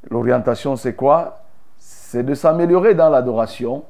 l'orientation 0.10 0.76
c'est 0.76 0.96
quoi? 0.96 1.44
C'est 1.78 2.24
de 2.24 2.34
s'améliorer 2.34 2.94
dans 2.94 3.10
l'adoration 3.10 3.84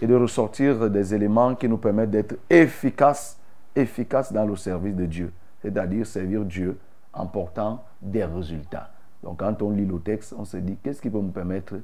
et 0.00 0.06
de 0.06 0.14
ressortir 0.14 0.90
des 0.90 1.14
éléments 1.14 1.54
qui 1.54 1.66
nous 1.66 1.78
permettent 1.78 2.10
d'être 2.10 2.34
efficaces, 2.50 3.38
efficaces 3.74 4.32
dans 4.32 4.44
le 4.44 4.54
service 4.54 4.94
de 4.94 5.06
Dieu. 5.06 5.32
C'est-à-dire 5.62 6.06
servir 6.06 6.44
Dieu 6.44 6.78
en 7.14 7.26
portant 7.26 7.82
des 8.02 8.24
résultats. 8.24 8.90
Donc 9.22 9.38
quand 9.38 9.62
on 9.62 9.70
lit 9.70 9.86
le 9.86 9.98
texte, 9.98 10.34
on 10.36 10.44
se 10.44 10.58
dit 10.58 10.76
qu'est-ce 10.82 11.00
qui 11.00 11.08
peut 11.08 11.22
me 11.22 11.30
permettre 11.30 11.76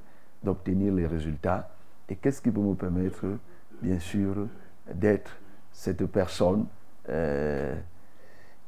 d'obtenir 0.43 0.93
les 0.93 1.07
résultats 1.07 1.71
et 2.11 2.17
qu'est-ce 2.17 2.43
qui 2.43 2.51
peut 2.51 2.61
me 2.61 2.75
permettre, 2.75 3.25
bien 3.81 3.99
sûr, 3.99 4.49
d'être 4.93 5.35
cette 5.73 6.05
personne 6.05 6.67
euh, 7.09 7.75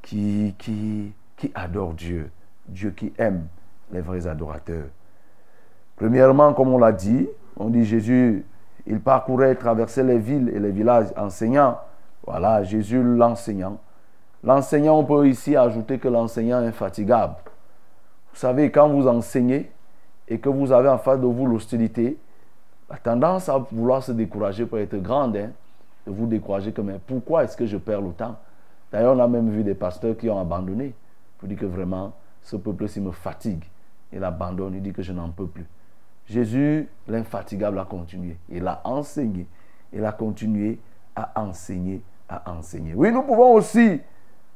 qui, 0.01 0.55
qui, 0.57 1.12
qui 1.37 1.51
adore 1.55 1.93
Dieu, 1.93 2.31
Dieu 2.69 2.93
qui 2.93 3.12
aime 3.19 3.47
les 3.93 4.01
vrais 4.01 4.27
adorateurs. 4.27 4.87
Premièrement, 5.97 6.55
comme 6.55 6.69
on 6.69 6.79
l'a 6.79 6.93
dit, 6.93 7.29
on 7.57 7.69
dit 7.69 7.85
Jésus 7.85 8.45
il 8.87 9.01
parcourait, 9.01 9.55
traversait 9.55 10.03
les 10.03 10.19
villes 10.19 10.51
et 10.55 10.59
les 10.59 10.71
villages 10.71 11.13
enseignant. 11.17 11.79
Voilà, 12.27 12.65
Jésus 12.65 13.03
l'enseignant. 13.03 13.79
L'enseignant, 14.43 14.99
on 14.99 15.05
peut 15.05 15.29
ici 15.29 15.55
ajouter 15.55 15.99
que 15.99 16.09
l'enseignant 16.09 16.63
est 16.63 16.67
infatigable. 16.67 17.37
Vous 18.33 18.39
savez, 18.39 18.73
quand 18.73 18.89
vous 18.89 19.07
enseignez 19.07 19.71
et 20.27 20.39
que 20.39 20.49
vous 20.49 20.73
avez 20.73 20.89
en 20.89 20.99
face 20.99 21.21
de 21.21 21.27
vous 21.27 21.47
l'hostilité, 21.47 22.19
la 22.91 22.97
tendance 22.97 23.49
à 23.49 23.59
vouloir 23.59 24.03
se 24.03 24.11
décourager 24.11 24.67
peut 24.67 24.81
être 24.81 24.97
grande. 24.97 25.37
Hein, 25.37 25.51
de 26.07 26.13
vous 26.13 26.27
décourager 26.27 26.73
comme, 26.73 26.87
mais 26.87 27.01
pourquoi 27.07 27.45
est-ce 27.45 27.57
que 27.57 27.67
je 27.67 27.77
perds 27.77 28.01
le 28.01 28.11
temps? 28.11 28.37
D'ailleurs, 28.91 29.17
on 29.17 29.21
a 29.21 29.29
même 29.29 29.51
vu 29.51 29.63
des 29.63 29.75
pasteurs 29.75 30.17
qui 30.17 30.29
ont 30.29 30.41
abandonné 30.41 30.95
pour 31.39 31.49
dire 31.49 31.59
que 31.59 31.67
vraiment, 31.67 32.13
ce 32.43 32.57
peuple-ci 32.57 33.01
me 33.01 33.13
fatigue. 33.13 33.65
Il 34.12 34.22
abandonne, 34.25 34.75
il 34.75 34.83
dit 34.83 34.92
que 34.92 35.03
je 35.03 35.12
n'en 35.12 35.31
peux 35.31 35.46
plus. 35.46 35.66
Jésus, 36.27 36.88
l'infatigable, 37.09 37.79
a 37.79 37.85
continué. 37.85 38.37
Il 38.48 38.66
a 38.66 38.81
enseigné. 38.85 39.46
Il 39.92 40.05
a 40.05 40.12
continué 40.12 40.79
à 41.14 41.33
enseigner, 41.40 42.03
à 42.29 42.51
enseigner. 42.51 42.94
Oui, 42.94 43.12
nous 43.12 43.22
pouvons 43.22 43.53
aussi 43.55 44.01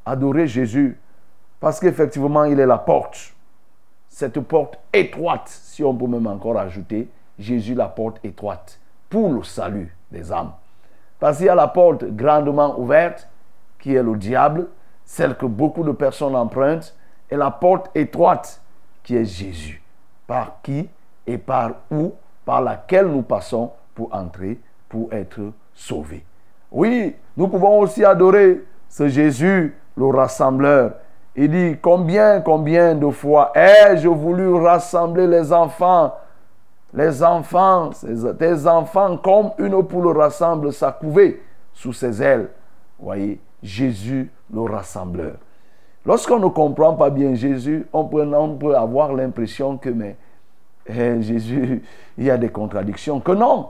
adorer 0.04 0.46
Jésus 0.46 0.98
parce 1.60 1.80
qu'effectivement, 1.80 2.44
il 2.44 2.60
est 2.60 2.66
la 2.66 2.78
porte. 2.78 3.34
Cette 4.08 4.40
porte 4.40 4.78
étroite, 4.92 5.48
si 5.48 5.84
on 5.84 5.94
peut 5.94 6.06
même 6.06 6.26
encore 6.26 6.58
ajouter, 6.58 7.08
Jésus 7.38 7.74
la 7.74 7.88
porte 7.88 8.18
étroite 8.24 8.80
pour 9.10 9.32
le 9.32 9.42
salut 9.42 9.94
des 10.10 10.32
âmes. 10.32 10.52
Parce 11.18 11.38
qu'il 11.38 11.46
y 11.46 11.50
a 11.50 11.54
la 11.54 11.68
porte 11.68 12.04
grandement 12.04 12.78
ouverte, 12.78 13.28
qui 13.78 13.94
est 13.94 14.02
le 14.02 14.16
diable, 14.16 14.68
celle 15.04 15.36
que 15.36 15.46
beaucoup 15.46 15.84
de 15.84 15.92
personnes 15.92 16.34
empruntent, 16.34 16.94
et 17.30 17.36
la 17.36 17.50
porte 17.50 17.90
étroite, 17.94 18.62
qui 19.06 19.16
est 19.16 19.24
Jésus, 19.24 19.80
par 20.26 20.60
qui 20.62 20.88
et 21.28 21.38
par 21.38 21.70
où, 21.92 22.12
par 22.44 22.60
laquelle 22.60 23.06
nous 23.06 23.22
passons 23.22 23.70
pour 23.94 24.12
entrer, 24.12 24.58
pour 24.88 25.12
être 25.12 25.52
sauvés. 25.72 26.24
Oui, 26.72 27.14
nous 27.36 27.46
pouvons 27.46 27.78
aussi 27.78 28.04
adorer 28.04 28.64
ce 28.88 29.06
Jésus, 29.06 29.76
le 29.96 30.06
rassembleur. 30.06 30.96
Il 31.36 31.50
dit, 31.50 31.76
combien, 31.80 32.40
combien 32.40 32.96
de 32.96 33.08
fois 33.10 33.52
ai-je 33.54 34.08
voulu 34.08 34.52
rassembler 34.54 35.28
les 35.28 35.52
enfants 35.52 36.12
les 36.96 37.22
enfants, 37.22 37.90
tes 38.38 38.66
enfants, 38.66 39.18
comme 39.18 39.50
une 39.58 39.82
poule 39.82 40.16
rassemble 40.16 40.72
sa 40.72 40.92
couvée 40.92 41.42
sous 41.74 41.92
ses 41.92 42.22
ailes. 42.22 42.48
Voyez, 42.98 43.38
Jésus 43.62 44.30
le 44.52 44.62
rassembleur. 44.62 45.34
Lorsqu'on 46.06 46.38
ne 46.38 46.46
comprend 46.46 46.94
pas 46.94 47.10
bien 47.10 47.34
Jésus, 47.34 47.86
on 47.92 48.04
peut, 48.04 48.76
avoir 48.76 49.12
l'impression 49.12 49.76
que 49.76 49.90
mais, 49.90 50.16
eh, 50.86 51.20
Jésus, 51.20 51.82
il 52.18 52.24
y 52.24 52.30
a 52.30 52.38
des 52.38 52.48
contradictions. 52.48 53.18
Que 53.20 53.32
non. 53.32 53.68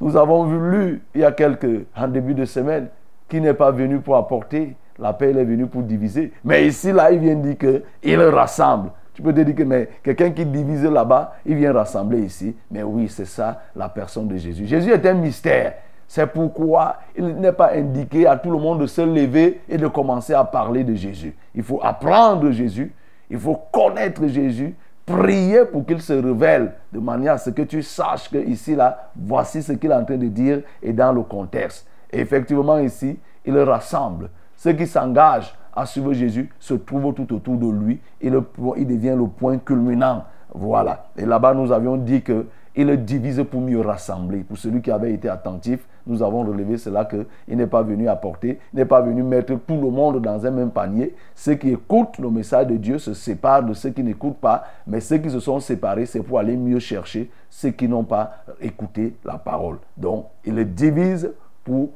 Nous 0.00 0.16
avons 0.16 0.44
lu 0.52 1.02
il 1.14 1.22
y 1.22 1.24
a 1.24 1.32
quelques, 1.32 1.86
en 1.96 2.06
début 2.06 2.34
de 2.34 2.44
semaine, 2.44 2.88
qui 3.28 3.40
n'est 3.40 3.54
pas 3.54 3.72
venu 3.72 3.98
pour 3.98 4.16
apporter 4.16 4.76
la 5.00 5.12
paix, 5.12 5.30
il 5.30 5.38
est 5.38 5.44
venu 5.44 5.66
pour 5.66 5.82
diviser. 5.82 6.32
Mais 6.44 6.66
ici, 6.66 6.92
là, 6.92 7.10
il 7.10 7.18
vient 7.18 7.34
dire 7.34 7.56
qu'il 7.58 8.20
rassemble. 8.20 8.90
Tu 9.12 9.22
peux 9.22 9.34
te 9.34 9.40
dire 9.40 9.54
que 9.54 9.64
mais 9.64 9.88
quelqu'un 10.02 10.30
qui 10.30 10.46
divise 10.46 10.84
là-bas, 10.84 11.34
il 11.44 11.56
vient 11.56 11.72
rassembler 11.72 12.20
ici. 12.20 12.54
Mais 12.70 12.84
oui, 12.84 13.08
c'est 13.08 13.24
ça 13.24 13.62
la 13.74 13.88
personne 13.88 14.28
de 14.28 14.36
Jésus. 14.36 14.64
Jésus 14.66 14.92
est 14.92 15.04
un 15.06 15.14
mystère. 15.14 15.74
C'est 16.08 16.26
pourquoi 16.26 16.96
il 17.16 17.26
n'est 17.36 17.52
pas 17.52 17.74
indiqué 17.74 18.26
à 18.26 18.36
tout 18.36 18.50
le 18.50 18.58
monde 18.58 18.80
de 18.80 18.86
se 18.86 19.02
lever 19.02 19.60
et 19.68 19.76
de 19.76 19.86
commencer 19.86 20.34
à 20.34 20.42
parler 20.42 20.82
de 20.82 20.94
Jésus. 20.94 21.36
Il 21.54 21.62
faut 21.62 21.80
apprendre 21.82 22.50
Jésus, 22.50 22.92
il 23.30 23.38
faut 23.38 23.60
connaître 23.70 24.26
Jésus, 24.26 24.74
prier 25.04 25.66
pour 25.66 25.86
qu'il 25.86 26.00
se 26.00 26.14
révèle 26.14 26.72
de 26.92 26.98
manière 26.98 27.34
à 27.34 27.38
ce 27.38 27.50
que 27.50 27.62
tu 27.62 27.82
saches 27.82 28.30
que 28.30 28.38
ici, 28.38 28.74
là, 28.74 29.10
voici 29.14 29.62
ce 29.62 29.72
qu'il 29.72 29.90
est 29.90 29.94
en 29.94 30.04
train 30.04 30.16
de 30.16 30.28
dire 30.28 30.62
et 30.82 30.92
dans 30.92 31.12
le 31.12 31.22
contexte. 31.22 31.86
Et 32.10 32.20
effectivement, 32.20 32.78
ici, 32.78 33.18
il 33.44 33.58
rassemble 33.58 34.30
ceux 34.58 34.72
qui 34.72 34.88
s'engagent 34.88 35.54
à 35.74 35.86
suivre 35.86 36.12
Jésus 36.12 36.50
se 36.58 36.74
trouve 36.74 37.14
tout 37.14 37.32
autour 37.32 37.56
de 37.56 37.70
lui. 37.70 38.00
Et 38.20 38.28
le, 38.28 38.44
il 38.76 38.86
devient 38.88 39.14
le 39.16 39.28
point 39.28 39.56
culminant. 39.58 40.24
Voilà. 40.52 41.06
Et 41.16 41.24
là-bas, 41.24 41.54
nous 41.54 41.70
avions 41.70 41.96
dit 41.96 42.22
que 42.22 42.46
il 42.74 43.04
divise 43.04 43.44
pour 43.48 43.60
mieux 43.60 43.80
rassembler. 43.80 44.40
Pour 44.40 44.58
celui 44.58 44.82
qui 44.82 44.90
avait 44.90 45.12
été 45.12 45.28
attentif, 45.28 45.86
nous 46.08 46.22
avons 46.22 46.42
relevé 46.42 46.78
cela 46.78 47.04
qu'il 47.04 47.56
n'est 47.56 47.66
pas 47.66 47.82
venu 47.82 48.08
apporter, 48.08 48.58
n'est 48.72 48.84
pas 48.84 49.00
venu 49.00 49.22
mettre 49.22 49.54
tout 49.54 49.80
le 49.80 49.90
monde 49.90 50.20
dans 50.20 50.44
un 50.44 50.50
même 50.50 50.70
panier. 50.70 51.14
Ceux 51.34 51.54
qui 51.54 51.70
écoutent 51.70 52.18
le 52.18 52.30
message 52.30 52.66
de 52.66 52.76
Dieu 52.76 52.98
se 52.98 53.14
séparent 53.14 53.62
de 53.62 53.74
ceux 53.74 53.90
qui 53.90 54.02
n'écoutent 54.02 54.38
pas, 54.38 54.64
mais 54.86 55.00
ceux 55.00 55.18
qui 55.18 55.30
se 55.30 55.38
sont 55.38 55.60
séparés, 55.60 56.06
c'est 56.06 56.22
pour 56.22 56.38
aller 56.38 56.56
mieux 56.56 56.78
chercher 56.78 57.30
ceux 57.50 57.70
qui 57.70 57.86
n'ont 57.86 58.04
pas 58.04 58.38
écouté 58.60 59.14
la 59.24 59.38
parole. 59.38 59.76
Donc, 59.96 60.26
il 60.44 60.74
divise 60.74 61.30
pour 61.62 61.90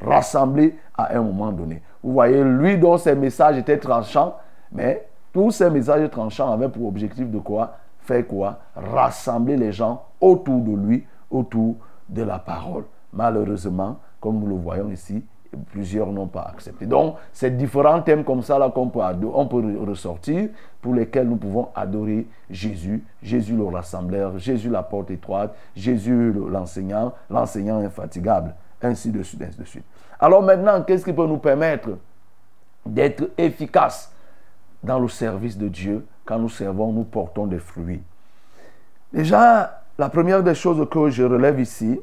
rassembler 0.00 0.76
à 0.96 1.16
un 1.16 1.22
moment 1.22 1.52
donné. 1.52 1.82
Vous 2.02 2.12
voyez, 2.12 2.44
lui 2.44 2.78
dont 2.78 2.96
ses 2.96 3.14
messages 3.14 3.58
étaient 3.58 3.78
tranchants, 3.78 4.36
mais 4.70 5.08
tous 5.32 5.50
ces 5.50 5.68
messages 5.70 6.08
tranchants 6.10 6.52
avaient 6.52 6.68
pour 6.68 6.86
objectif 6.86 7.28
de 7.28 7.38
quoi? 7.38 7.76
Faire 8.00 8.26
quoi? 8.26 8.58
Rassembler 8.76 9.56
les 9.56 9.72
gens 9.72 10.04
autour 10.20 10.60
de 10.60 10.76
lui, 10.76 11.04
autour 11.30 11.74
de 12.08 12.22
la 12.22 12.38
parole. 12.38 12.84
Malheureusement, 13.16 13.98
comme 14.20 14.38
nous 14.38 14.46
le 14.46 14.54
voyons 14.54 14.90
ici, 14.90 15.24
plusieurs 15.70 16.12
n'ont 16.12 16.26
pas 16.26 16.50
accepté. 16.52 16.84
Donc, 16.84 17.16
c'est 17.32 17.56
différents 17.56 18.02
thèmes 18.02 18.24
comme 18.24 18.42
ça 18.42 18.58
qu'on 18.74 18.88
peut, 18.88 19.00
on 19.00 19.48
ressortir 19.86 20.50
pour 20.82 20.94
lesquels 20.94 21.26
nous 21.26 21.36
pouvons 21.36 21.68
adorer 21.74 22.26
Jésus, 22.50 23.02
Jésus 23.22 23.56
le 23.56 23.64
rassembleur, 23.64 24.38
Jésus 24.38 24.68
la 24.68 24.82
porte 24.82 25.10
étroite, 25.10 25.56
Jésus 25.74 26.32
l'enseignant, 26.32 27.14
l'enseignant 27.30 27.78
infatigable, 27.78 28.54
ainsi 28.82 29.10
de 29.10 29.22
suite, 29.22 29.42
ainsi 29.42 29.58
de 29.58 29.64
suite. 29.64 29.84
Alors 30.20 30.42
maintenant, 30.42 30.82
qu'est-ce 30.82 31.04
qui 31.04 31.12
peut 31.12 31.26
nous 31.26 31.38
permettre 31.38 31.90
d'être 32.84 33.30
efficaces 33.38 34.12
dans 34.82 34.98
le 34.98 35.08
service 35.08 35.56
de 35.56 35.68
Dieu 35.68 36.06
quand 36.24 36.38
nous 36.38 36.50
servons, 36.50 36.92
nous 36.92 37.04
portons 37.04 37.46
des 37.46 37.60
fruits? 37.60 38.02
Déjà, 39.12 39.82
la 39.98 40.10
première 40.10 40.42
des 40.42 40.54
choses 40.54 40.86
que 40.90 41.08
je 41.08 41.22
relève 41.22 41.58
ici, 41.60 41.98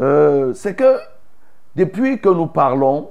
euh, 0.00 0.52
c'est 0.54 0.74
que 0.74 0.98
depuis 1.76 2.20
que 2.20 2.28
nous 2.28 2.46
parlons, 2.46 3.10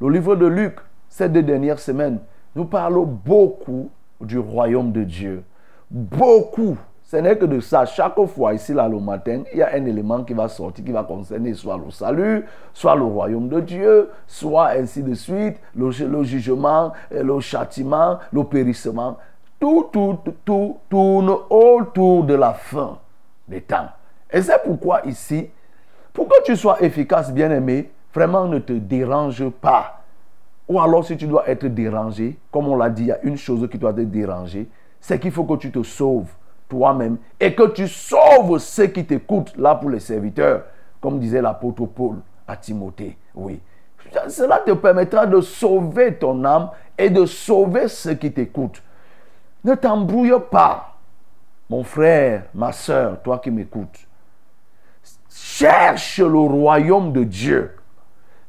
le 0.00 0.08
livre 0.08 0.36
de 0.36 0.46
Luc, 0.46 0.76
ces 1.08 1.28
deux 1.28 1.42
dernières 1.42 1.78
semaines, 1.78 2.20
nous 2.54 2.64
parlons 2.64 3.04
beaucoup 3.04 3.90
du 4.20 4.38
royaume 4.38 4.92
de 4.92 5.04
Dieu. 5.04 5.44
Beaucoup 5.90 6.76
ce 7.12 7.18
n'est 7.18 7.36
que 7.36 7.44
de 7.44 7.60
ça. 7.60 7.84
Chaque 7.84 8.18
fois 8.24 8.54
ici, 8.54 8.72
là, 8.72 8.88
le 8.88 8.98
matin, 8.98 9.42
il 9.52 9.58
y 9.58 9.62
a 9.62 9.74
un 9.74 9.84
élément 9.84 10.24
qui 10.24 10.32
va 10.32 10.48
sortir, 10.48 10.82
qui 10.82 10.92
va 10.92 11.04
concerner 11.04 11.52
soit 11.52 11.76
le 11.76 11.90
salut, 11.90 12.46
soit 12.72 12.96
le 12.96 13.02
royaume 13.02 13.50
de 13.50 13.60
Dieu, 13.60 14.08
soit 14.26 14.70
ainsi 14.70 15.02
de 15.02 15.12
suite, 15.12 15.58
le, 15.76 15.90
jugement, 15.90 16.94
le 17.10 17.38
châtiment, 17.40 18.18
le 18.32 18.44
périssement. 18.44 19.18
Tout, 19.60 19.90
tout, 19.92 20.20
tout 20.42 20.78
tourne 20.88 21.36
autour 21.50 22.24
de 22.24 22.32
la 22.32 22.54
fin 22.54 22.98
des 23.46 23.60
temps. 23.60 23.88
Et 24.32 24.40
c'est 24.40 24.62
pourquoi 24.64 25.02
ici, 25.04 25.50
pour 26.12 26.28
que 26.28 26.42
tu 26.44 26.56
sois 26.56 26.82
efficace, 26.82 27.32
bien-aimé, 27.32 27.90
vraiment 28.14 28.46
ne 28.46 28.58
te 28.58 28.72
dérange 28.72 29.48
pas. 29.48 30.02
Ou 30.68 30.80
alors 30.80 31.04
si 31.04 31.16
tu 31.16 31.26
dois 31.26 31.48
être 31.48 31.66
dérangé, 31.66 32.38
comme 32.50 32.68
on 32.68 32.76
l'a 32.76 32.90
dit, 32.90 33.02
il 33.02 33.08
y 33.08 33.12
a 33.12 33.22
une 33.22 33.36
chose 33.36 33.66
qui 33.70 33.78
doit 33.78 33.92
te 33.92 34.00
déranger, 34.00 34.68
c'est 35.00 35.18
qu'il 35.18 35.32
faut 35.32 35.44
que 35.44 35.56
tu 35.56 35.70
te 35.70 35.82
sauves 35.82 36.30
toi-même 36.68 37.18
et 37.38 37.54
que 37.54 37.68
tu 37.68 37.88
sauves 37.88 38.58
ceux 38.58 38.86
qui 38.86 39.04
t'écoutent, 39.04 39.56
là 39.56 39.74
pour 39.74 39.90
les 39.90 40.00
serviteurs, 40.00 40.64
comme 41.00 41.18
disait 41.18 41.42
l'apôtre 41.42 41.84
Paul 41.86 42.16
à 42.46 42.56
Timothée. 42.56 43.16
Oui. 43.34 43.60
Cela 44.28 44.58
te 44.58 44.72
permettra 44.72 45.26
de 45.26 45.40
sauver 45.40 46.14
ton 46.14 46.44
âme 46.44 46.70
et 46.96 47.10
de 47.10 47.26
sauver 47.26 47.88
ceux 47.88 48.14
qui 48.14 48.32
t'écoutent. 48.32 48.82
Ne 49.64 49.74
t'embrouille 49.74 50.34
pas, 50.50 50.96
mon 51.68 51.84
frère, 51.84 52.44
ma 52.54 52.72
soeur, 52.72 53.20
toi 53.22 53.38
qui 53.38 53.50
m'écoutes. 53.50 54.06
Cherche 55.34 56.18
le 56.18 56.38
royaume 56.38 57.12
de 57.12 57.24
Dieu. 57.24 57.76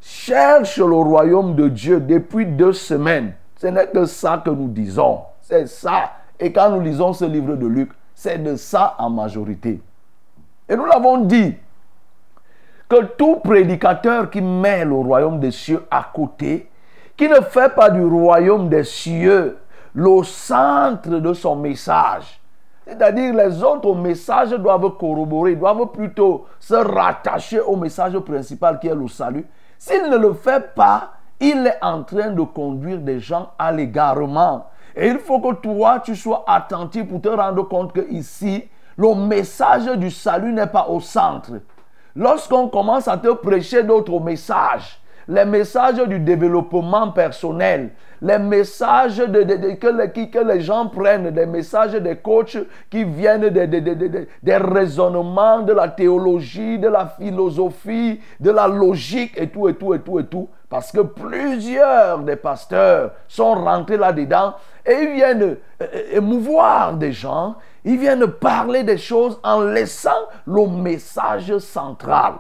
Cherche 0.02 0.78
le 0.78 0.96
royaume 0.96 1.56
de 1.56 1.68
Dieu 1.70 2.00
depuis 2.00 2.46
deux 2.46 2.74
semaines. 2.74 3.34
Ce 3.58 3.68
n'est 3.68 3.88
que 3.88 4.06
ça 4.06 4.42
que 4.44 4.50
nous 4.50 4.68
disons. 4.68 5.22
C'est 5.42 5.68
ça. 5.68 6.12
Et 6.40 6.52
quand 6.52 6.70
nous 6.72 6.82
lisons 6.82 7.14
ce 7.14 7.26
livre 7.26 7.56
de 7.56 7.68
Luc, 7.68 7.92
c'est 8.14 8.42
de 8.42 8.56
ça 8.56 8.96
en 8.98 9.10
majorité. 9.10 9.82
Et 10.68 10.76
nous 10.76 10.86
l'avons 10.86 11.20
dit, 11.20 11.56
que 12.90 13.06
tout 13.18 13.38
prédicateur 13.38 14.30
qui 14.30 14.42
met 14.42 14.86
le 14.86 14.96
royaume 14.96 15.40
des 15.40 15.52
cieux 15.52 15.86
à 15.90 16.10
côté, 16.14 16.70
qui 17.18 17.28
ne 17.28 17.42
fait 17.42 17.74
pas 17.74 17.90
du 17.90 18.04
royaume 18.04 18.70
des 18.70 18.84
cieux 18.84 19.58
le 19.96 20.24
centre 20.24 21.10
de 21.10 21.34
son 21.34 21.56
message, 21.56 22.42
c'est-à-dire 22.86 23.34
les 23.34 23.64
autres 23.64 23.96
messages 23.96 24.52
doivent 24.52 24.98
corroborer, 24.98 25.56
doivent 25.56 25.92
plutôt 25.92 26.46
se 26.60 26.76
rattacher 26.76 27.60
au 27.60 27.76
message 27.76 28.18
principal 28.20 28.80
qui 28.80 28.88
est 28.88 28.96
le 28.96 29.08
salut. 29.08 29.46
S'il 29.78 30.10
ne 30.10 30.18
le 30.18 30.34
fait 30.34 30.74
pas, 30.76 31.14
il 31.40 31.68
est 31.68 31.78
en 31.82 32.04
train 32.04 32.32
de 32.32 32.42
conduire 32.42 33.00
des 33.00 33.20
gens 33.20 33.52
à 33.58 33.72
l'égarement. 33.72 34.68
Et 34.96 35.08
il 35.08 35.20
faut 35.20 35.40
que 35.40 35.56
toi, 35.56 36.00
tu 36.00 36.16
sois 36.16 36.44
attentif 36.48 37.08
pour 37.08 37.22
te 37.22 37.30
rendre 37.30 37.64
compte 37.64 37.94
que 37.94 38.08
ici, 38.12 38.64
le 38.98 39.16
message 39.16 39.86
du 39.98 40.12
salut 40.12 40.54
n'est 40.54 40.68
pas 40.68 40.88
au 40.88 41.00
centre. 41.00 41.52
lorsqu'on 42.16 42.68
commence 42.70 43.08
à 43.08 43.18
te 43.18 43.34
prêcher 43.34 43.84
d'autres 43.84 44.20
messages, 44.20 45.02
les 45.28 45.46
messages 45.46 46.02
du 46.08 46.20
développement 46.20 47.12
personnel, 47.12 47.92
les 48.24 48.39
messages 48.39 49.17
que, 49.17 50.47
les, 50.47 50.61
gens 50.61 50.88
prennent, 50.88 51.30
des 51.30 51.45
messages 51.45 51.91
des 51.91 52.15
coachs 52.15 52.57
qui 52.89 53.03
viennent 53.03 53.49
des- 53.49 53.67
des 53.67 54.55
raisonnements, 54.57 55.59
de 55.59 55.74
la 55.74 55.89
théologie, 55.89 56.80
de 56.80 56.88
la 56.88 57.05
philosophie, 57.05 58.21
de 58.39 58.49
la 58.49 58.67
logique 58.67 59.34
et 59.38 59.49
tout, 59.49 59.67
et 59.67 59.76
tout, 59.76 59.93
et 59.93 59.99
tout, 59.99 60.19
et 60.19 60.26
tout. 60.26 60.47
Parce 60.69 60.91
que 60.91 61.01
plusieurs 61.01 62.19
des 62.19 62.38
pasteurs 62.38 63.11
sont 63.28 63.53
rentrés 63.55 63.97
là-dedans 63.97 64.55
et 64.86 64.93
ils 64.93 65.13
viennent 65.15 65.57
euh, 65.82 65.86
émouvoir 66.13 66.93
des 66.93 67.11
gens, 67.11 67.55
ils 67.84 67.99
viennent 67.99 68.26
parler 68.28 68.84
des 68.84 68.97
choses 68.97 69.38
en 69.43 69.61
laissant 69.61 70.11
le 70.47 70.65
message 70.65 71.57
central. 71.57 72.36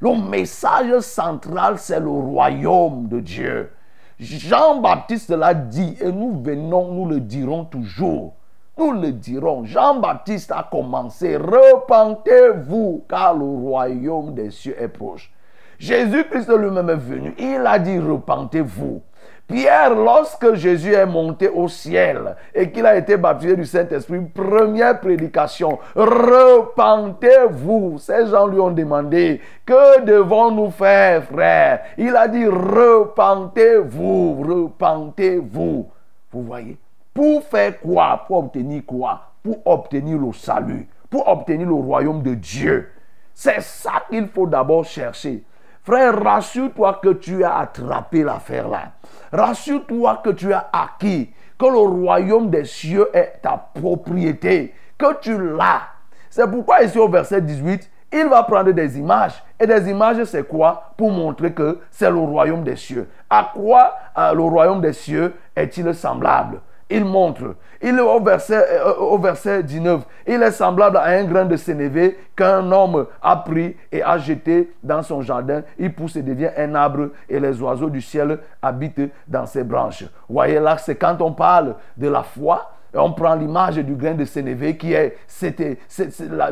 Le 0.00 0.14
message 0.30 1.00
central, 1.00 1.78
c'est 1.78 1.98
le 2.00 2.08
royaume 2.08 3.08
de 3.08 3.18
Dieu. 3.18 3.70
Jean-Baptiste 4.18 5.30
l'a 5.30 5.52
dit 5.52 5.96
et 6.00 6.10
nous 6.10 6.40
venons, 6.42 6.90
nous 6.92 7.06
le 7.06 7.20
dirons 7.20 7.64
toujours. 7.64 8.34
Nous 8.78 8.92
le 8.92 9.12
dirons. 9.12 9.64
Jean-Baptiste 9.64 10.52
a 10.52 10.66
commencé. 10.70 11.36
Repentez-vous 11.36 13.04
car 13.08 13.34
le 13.34 13.44
royaume 13.44 14.34
des 14.34 14.50
cieux 14.50 14.76
est 14.78 14.88
proche. 14.88 15.30
Jésus-Christ 15.78 16.50
lui-même 16.50 16.90
est 16.90 16.96
venu. 16.96 17.34
Il 17.38 17.62
a 17.66 17.78
dit 17.78 17.98
repentez-vous. 17.98 19.02
Pierre, 19.48 19.94
lorsque 19.94 20.54
Jésus 20.54 20.92
est 20.92 21.06
monté 21.06 21.48
au 21.48 21.68
ciel 21.68 22.34
et 22.52 22.72
qu'il 22.72 22.84
a 22.84 22.96
été 22.96 23.16
baptisé 23.16 23.54
du 23.54 23.64
Saint-Esprit, 23.64 24.18
première 24.34 24.98
prédication, 24.98 25.78
repentez-vous. 25.94 27.96
Ces 27.98 28.26
gens 28.26 28.48
lui 28.48 28.58
ont 28.58 28.72
demandé, 28.72 29.40
que 29.64 30.02
devons-nous 30.02 30.72
faire, 30.72 31.22
frère? 31.24 31.82
Il 31.96 32.16
a 32.16 32.26
dit, 32.26 32.46
repentez-vous, 32.46 34.42
repentez-vous. 34.42 35.86
Vous 36.32 36.42
voyez? 36.42 36.76
Pour 37.14 37.44
faire 37.44 37.78
quoi? 37.80 38.24
Pour 38.26 38.38
obtenir 38.38 38.82
quoi? 38.84 39.30
Pour 39.44 39.64
obtenir 39.64 40.18
le 40.18 40.32
salut, 40.32 40.88
pour 41.08 41.28
obtenir 41.28 41.68
le 41.68 41.74
royaume 41.74 42.20
de 42.20 42.34
Dieu. 42.34 42.88
C'est 43.32 43.60
ça 43.60 44.02
qu'il 44.10 44.26
faut 44.26 44.48
d'abord 44.48 44.84
chercher. 44.84 45.44
Frère, 45.86 46.20
rassure-toi 46.20 46.98
que 47.00 47.10
tu 47.10 47.44
as 47.44 47.58
attrapé 47.58 48.24
l'affaire 48.24 48.68
là. 48.68 48.90
Rassure-toi 49.32 50.20
que 50.24 50.30
tu 50.30 50.52
as 50.52 50.68
acquis, 50.72 51.30
que 51.56 51.64
le 51.64 51.78
royaume 51.78 52.50
des 52.50 52.64
cieux 52.64 53.08
est 53.14 53.34
ta 53.40 53.68
propriété, 53.72 54.74
que 54.98 55.14
tu 55.20 55.38
l'as. 55.38 55.82
C'est 56.28 56.50
pourquoi 56.50 56.82
ici 56.82 56.98
au 56.98 57.08
verset 57.08 57.40
18, 57.40 57.88
il 58.12 58.26
va 58.26 58.42
prendre 58.42 58.72
des 58.72 58.98
images. 58.98 59.40
Et 59.60 59.66
des 59.68 59.88
images, 59.88 60.24
c'est 60.24 60.48
quoi? 60.48 60.90
Pour 60.96 61.12
montrer 61.12 61.52
que 61.52 61.78
c'est 61.92 62.10
le 62.10 62.18
royaume 62.18 62.64
des 62.64 62.74
cieux. 62.74 63.08
À 63.30 63.52
quoi 63.54 63.94
euh, 64.18 64.34
le 64.34 64.42
royaume 64.42 64.80
des 64.80 64.92
cieux 64.92 65.34
est-il 65.54 65.94
semblable? 65.94 66.62
Il 66.88 67.04
montre. 67.04 67.56
Il 67.82 67.96
est 67.96 68.00
au 68.00 68.20
verset, 68.20 68.64
euh, 68.70 68.94
au 68.94 69.18
verset 69.18 69.62
19. 69.62 70.02
Il 70.26 70.42
est 70.42 70.50
semblable 70.50 70.96
à 70.96 71.04
un 71.04 71.24
grain 71.24 71.44
de 71.44 71.56
sénévé 71.56 72.16
qu'un 72.36 72.70
homme 72.70 73.06
a 73.22 73.36
pris 73.36 73.76
et 73.90 74.02
a 74.02 74.18
jeté 74.18 74.72
dans 74.82 75.02
son 75.02 75.20
jardin. 75.20 75.62
Il 75.78 75.92
pousse 75.92 76.16
et 76.16 76.22
devient 76.22 76.50
un 76.56 76.74
arbre 76.74 77.10
et 77.28 77.40
les 77.40 77.60
oiseaux 77.60 77.90
du 77.90 78.00
ciel 78.00 78.38
habitent 78.62 79.10
dans 79.26 79.46
ses 79.46 79.64
branches. 79.64 80.04
Voyez 80.28 80.60
là, 80.60 80.78
c'est 80.78 80.96
quand 80.96 81.20
on 81.20 81.32
parle 81.32 81.74
de 81.96 82.08
la 82.08 82.22
foi. 82.22 82.70
On 82.96 83.12
prend 83.12 83.34
l'image 83.34 83.76
du 83.76 83.94
grain 83.94 84.14
de 84.14 84.24
sénévé 84.24 84.76
qui 84.76 84.92
est, 84.92 85.16
c'était, 85.26 85.78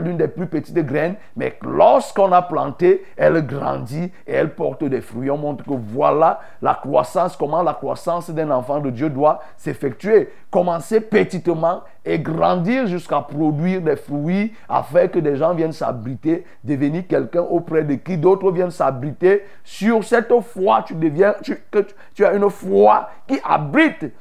l'une 0.00 0.16
des 0.16 0.28
plus 0.28 0.46
petites 0.46 0.78
graines, 0.78 1.14
mais 1.36 1.58
lorsqu'on 1.62 2.32
a 2.32 2.42
planté, 2.42 3.04
elle 3.16 3.44
grandit 3.46 4.12
et 4.26 4.32
elle 4.32 4.54
porte 4.54 4.84
des 4.84 5.00
fruits. 5.00 5.30
On 5.30 5.38
montre 5.38 5.64
que 5.64 5.74
voilà 5.74 6.40
la 6.62 6.74
croissance, 6.74 7.36
comment 7.36 7.62
la 7.62 7.74
croissance 7.74 8.30
d'un 8.30 8.50
enfant 8.50 8.80
de 8.80 8.90
Dieu 8.90 9.10
doit 9.10 9.40
s'effectuer. 9.56 10.30
Commencer 10.50 11.00
petitement 11.00 11.82
et 12.04 12.18
grandir 12.18 12.86
jusqu'à 12.86 13.20
produire 13.20 13.80
des 13.80 13.96
fruits 13.96 14.52
afin 14.68 15.08
que 15.08 15.18
des 15.18 15.36
gens 15.36 15.54
viennent 15.54 15.72
s'abriter, 15.72 16.44
devenir 16.62 17.06
quelqu'un 17.08 17.40
auprès 17.42 17.82
de 17.82 17.94
qui 17.94 18.18
d'autres 18.18 18.52
viennent 18.52 18.70
s'abriter. 18.70 19.44
Sur 19.64 20.04
cette 20.04 20.32
foi, 20.42 20.84
tu 20.86 20.94
deviens, 20.94 21.34
tu- 21.42 21.58
tu 22.14 22.24
as 22.24 22.34
une 22.34 22.50
foi 22.50 23.08
qui 23.26 23.38
abrite 23.42 24.12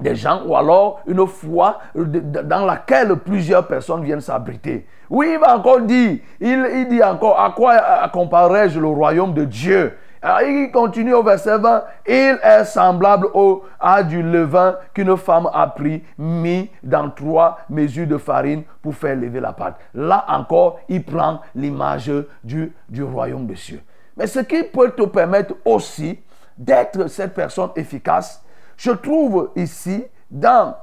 des 0.00 0.14
gens 0.14 0.42
ou 0.46 0.56
alors 0.56 1.00
une 1.06 1.26
foi 1.26 1.78
de- 1.94 2.04
de- 2.04 2.40
dans 2.42 2.64
laquelle 2.64 3.16
plusieurs 3.16 3.66
personnes 3.66 4.02
viennent 4.04 4.20
s'abriter. 4.20 4.86
Oui, 5.10 5.30
il 5.32 5.38
va 5.38 5.56
encore 5.56 5.80
dire, 5.80 6.18
il, 6.40 6.86
dit 6.88 7.02
encore, 7.02 7.40
à 7.40 7.50
quoi 7.50 8.08
comparerai-je 8.12 8.78
le 8.78 8.88
royaume 8.88 9.32
de 9.34 9.44
Dieu? 9.44 9.96
Alors, 10.20 10.42
Il 10.42 10.70
continue 10.72 11.14
au 11.14 11.22
verset 11.22 11.56
20, 11.58 11.84
il 12.06 12.38
est 12.42 12.64
semblable 12.64 13.28
au, 13.34 13.62
à 13.80 14.02
du 14.02 14.22
levain 14.22 14.76
qu'une 14.92 15.16
femme 15.16 15.48
a 15.54 15.66
pris, 15.68 16.02
mis 16.18 16.68
dans 16.82 17.08
trois 17.08 17.58
mesures 17.70 18.06
de 18.06 18.18
farine 18.18 18.64
pour 18.82 18.94
faire 18.94 19.14
lever 19.16 19.40
la 19.40 19.52
pâte. 19.52 19.76
Là 19.94 20.24
encore, 20.28 20.80
il 20.88 21.04
prend 21.04 21.40
l'image 21.54 22.10
du, 22.42 22.72
du 22.88 23.02
royaume 23.04 23.46
des 23.46 23.56
cieux. 23.56 23.80
Mais 24.16 24.26
ce 24.26 24.40
qui 24.40 24.64
peut 24.64 24.90
te 24.90 25.04
permettre 25.04 25.54
aussi 25.64 26.18
d'être 26.58 27.06
cette 27.08 27.32
personne 27.34 27.70
efficace, 27.76 28.44
je 28.78 28.92
trouve 28.92 29.50
ici 29.56 30.04
dans 30.30 30.74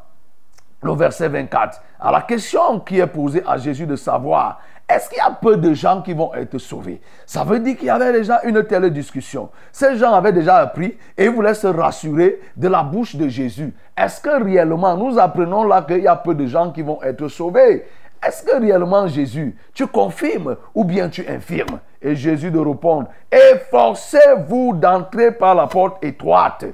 le 0.84 0.94
verset 0.94 1.30
24. 1.30 1.82
Alors 2.00 2.12
la 2.12 2.22
question 2.22 2.80
qui 2.82 3.00
est 3.00 3.08
posée 3.08 3.42
à 3.48 3.58
Jésus 3.58 3.88
de 3.88 3.96
savoir, 3.96 4.60
est-ce 4.88 5.10
qu'il 5.10 5.18
y 5.18 5.22
a 5.22 5.32
peu 5.32 5.58
de 5.58 5.74
gens 5.74 6.04
qui 6.04 6.14
vont 6.14 6.32
être 6.36 6.60
sauvés? 6.60 7.02
Ça 7.26 7.44
veut 7.44 7.60
dire 7.60 7.76
qu'il 7.76 7.88
y 7.88 7.90
avait 7.90 8.12
déjà 8.12 8.42
une 8.44 8.64
telle 8.66 8.92
discussion. 8.92 9.50
Ces 9.72 9.98
gens 9.98 10.14
avaient 10.14 10.34
déjà 10.34 10.58
appris 10.58 10.96
et 11.18 11.28
voulaient 11.28 11.56
se 11.56 11.66
rassurer 11.66 12.40
de 12.56 12.68
la 12.68 12.84
bouche 12.84 13.16
de 13.16 13.28
Jésus. 13.28 13.74
Est-ce 13.98 14.22
que 14.22 14.44
réellement, 14.44 14.96
nous 14.96 15.18
apprenons 15.18 15.64
là 15.64 15.82
qu'il 15.82 16.04
y 16.04 16.08
a 16.08 16.16
peu 16.16 16.36
de 16.36 16.46
gens 16.46 16.72
qui 16.72 16.84
vont 16.84 17.02
être 17.02 17.28
sauvés? 17.30 17.86
Est-ce 18.24 18.44
que 18.44 18.60
réellement 18.60 19.08
Jésus, 19.08 19.56
tu 19.74 19.88
confirmes 19.88 20.58
ou 20.76 20.84
bien 20.84 21.10
tu 21.10 21.26
infirmes? 21.28 21.80
Et 22.02 22.16
Jésus 22.16 22.52
de 22.52 22.60
répondre, 22.60 23.08
efforcez-vous 23.32 24.74
d'entrer 24.74 25.32
par 25.32 25.56
la 25.56 25.66
porte 25.66 26.04
étroite. 26.04 26.66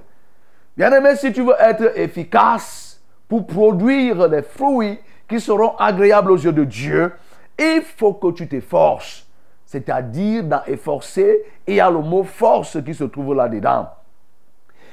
Bien-aimé, 0.76 1.16
si 1.16 1.34
tu 1.34 1.44
veux 1.44 1.56
être 1.60 1.98
efficace 1.98 3.02
pour 3.28 3.46
produire 3.46 4.30
des 4.30 4.42
fruits 4.42 5.00
qui 5.28 5.40
seront 5.40 5.76
agréables 5.78 6.32
aux 6.32 6.38
yeux 6.38 6.52
de 6.52 6.64
Dieu, 6.64 7.14
il 7.60 7.82
faut 7.82 8.14
que 8.14 8.32
tu 8.32 8.48
t'efforces. 8.48 9.28
C'est-à-dire, 9.66 10.44
dans 10.44 10.64
efforcer, 10.66 11.44
il 11.66 11.76
y 11.76 11.80
a 11.80 11.90
le 11.90 12.00
mot 12.00 12.24
force 12.24 12.78
qui 12.84 12.94
se 12.94 13.06
trouve 13.06 13.34
là-dedans. 13.34 13.88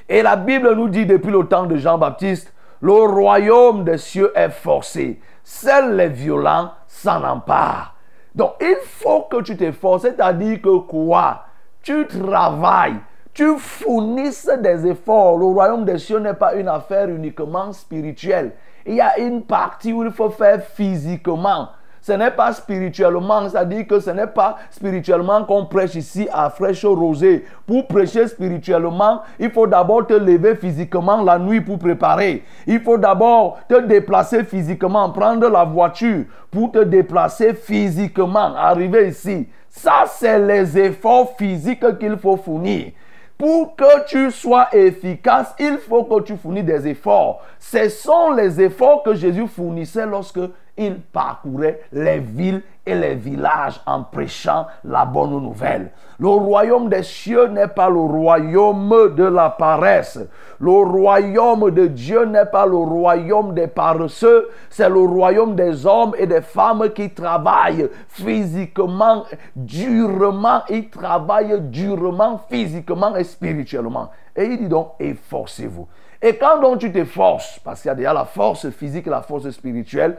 Et 0.08 0.22
la 0.22 0.36
Bible 0.36 0.72
nous 0.74 0.88
dit 0.88 1.04
depuis 1.04 1.30
le 1.30 1.44
temps 1.46 1.66
de 1.66 1.76
Jean-Baptiste, 1.76 2.52
le 2.80 2.92
royaume 2.92 3.84
des 3.84 3.98
cieux 3.98 4.32
est 4.34 4.50
forcé. 4.50 5.20
Seuls 5.42 5.96
les 5.96 6.08
violents 6.08 6.70
s'en 6.86 7.24
emparent. 7.24 7.94
Donc 8.34 8.52
il 8.60 8.76
faut 8.82 9.22
que 9.22 9.42
tu 9.42 9.56
t'efforces, 9.56 10.02
c'est-à-dire 10.02 10.62
que 10.62 10.78
quoi? 10.78 11.44
Tu 11.82 12.06
travailles, 12.06 12.98
tu 13.38 13.56
fournisses 13.56 14.50
des 14.60 14.84
efforts. 14.88 15.38
Le 15.38 15.44
royaume 15.44 15.84
des 15.84 15.98
cieux 15.98 16.18
n'est 16.18 16.34
pas 16.34 16.54
une 16.54 16.66
affaire 16.66 17.08
uniquement 17.08 17.72
spirituelle. 17.72 18.50
Il 18.84 18.96
y 18.96 19.00
a 19.00 19.16
une 19.20 19.42
partie 19.42 19.92
où 19.92 20.02
il 20.02 20.10
faut 20.10 20.30
faire 20.30 20.60
physiquement. 20.60 21.68
Ce 22.02 22.10
n'est 22.10 22.32
pas 22.32 22.52
spirituellement, 22.52 23.48
c'est-à-dire 23.48 23.86
que 23.86 24.00
ce 24.00 24.10
n'est 24.10 24.26
pas 24.26 24.56
spirituellement 24.72 25.44
qu'on 25.44 25.66
prêche 25.66 25.94
ici 25.94 26.26
à 26.32 26.50
fraîche 26.50 26.84
rosée. 26.84 27.44
Pour 27.64 27.86
prêcher 27.86 28.26
spirituellement, 28.26 29.22
il 29.38 29.52
faut 29.52 29.68
d'abord 29.68 30.04
te 30.08 30.14
lever 30.14 30.56
physiquement 30.56 31.22
la 31.22 31.38
nuit 31.38 31.60
pour 31.60 31.78
préparer. 31.78 32.42
Il 32.66 32.80
faut 32.80 32.98
d'abord 32.98 33.60
te 33.68 33.80
déplacer 33.82 34.42
physiquement, 34.42 35.10
prendre 35.10 35.48
la 35.48 35.62
voiture 35.62 36.24
pour 36.50 36.72
te 36.72 36.82
déplacer 36.82 37.54
physiquement, 37.54 38.56
arriver 38.56 39.10
ici. 39.10 39.46
Ça, 39.68 40.06
c'est 40.08 40.40
les 40.40 40.76
efforts 40.76 41.36
physiques 41.38 41.98
qu'il 42.00 42.16
faut 42.18 42.36
fournir. 42.36 42.90
Pour 43.38 43.76
que 43.76 44.04
tu 44.06 44.32
sois 44.32 44.68
efficace, 44.72 45.54
il 45.60 45.78
faut 45.78 46.02
que 46.02 46.22
tu 46.22 46.36
fournisses 46.36 46.64
des 46.64 46.88
efforts. 46.88 47.40
Ce 47.60 47.88
sont 47.88 48.32
les 48.32 48.60
efforts 48.60 49.04
que 49.04 49.14
Jésus 49.14 49.46
fournissait 49.46 50.06
lorsque 50.06 50.40
il 50.76 51.00
parcourait 51.00 51.82
les 51.92 52.18
villes 52.18 52.62
et 52.88 52.94
les 52.94 53.14
villages 53.14 53.80
en 53.84 54.02
prêchant 54.02 54.66
la 54.82 55.04
bonne 55.04 55.42
nouvelle. 55.42 55.90
Le 56.18 56.28
royaume 56.28 56.88
des 56.88 57.02
cieux 57.02 57.46
n'est 57.48 57.68
pas 57.68 57.90
le 57.90 58.00
royaume 58.00 59.14
de 59.14 59.24
la 59.24 59.50
paresse. 59.50 60.18
Le 60.58 60.70
royaume 60.70 61.70
de 61.70 61.86
Dieu 61.86 62.24
n'est 62.24 62.46
pas 62.46 62.66
le 62.66 62.76
royaume 62.76 63.54
des 63.54 63.66
paresseux. 63.66 64.48
C'est 64.70 64.88
le 64.88 65.00
royaume 65.00 65.54
des 65.54 65.86
hommes 65.86 66.14
et 66.18 66.26
des 66.26 66.40
femmes 66.40 66.88
qui 66.94 67.10
travaillent 67.10 67.90
physiquement, 68.08 69.24
durement. 69.54 70.62
Ils 70.70 70.88
travaillent 70.88 71.60
durement, 71.60 72.40
physiquement 72.50 73.14
et 73.14 73.24
spirituellement. 73.24 74.10
Et 74.34 74.46
il 74.46 74.58
dit 74.58 74.68
donc, 74.68 74.92
efforcez-vous. 74.98 75.86
Et 76.22 76.36
quand 76.36 76.60
donc 76.60 76.78
tu 76.78 76.90
t'efforces, 76.90 77.60
parce 77.62 77.82
qu'il 77.82 77.90
y 77.90 77.92
a 77.92 77.94
déjà 77.94 78.12
la 78.12 78.24
force 78.24 78.70
physique 78.70 79.06
et 79.06 79.10
la 79.10 79.22
force 79.22 79.48
spirituelle, 79.50 80.16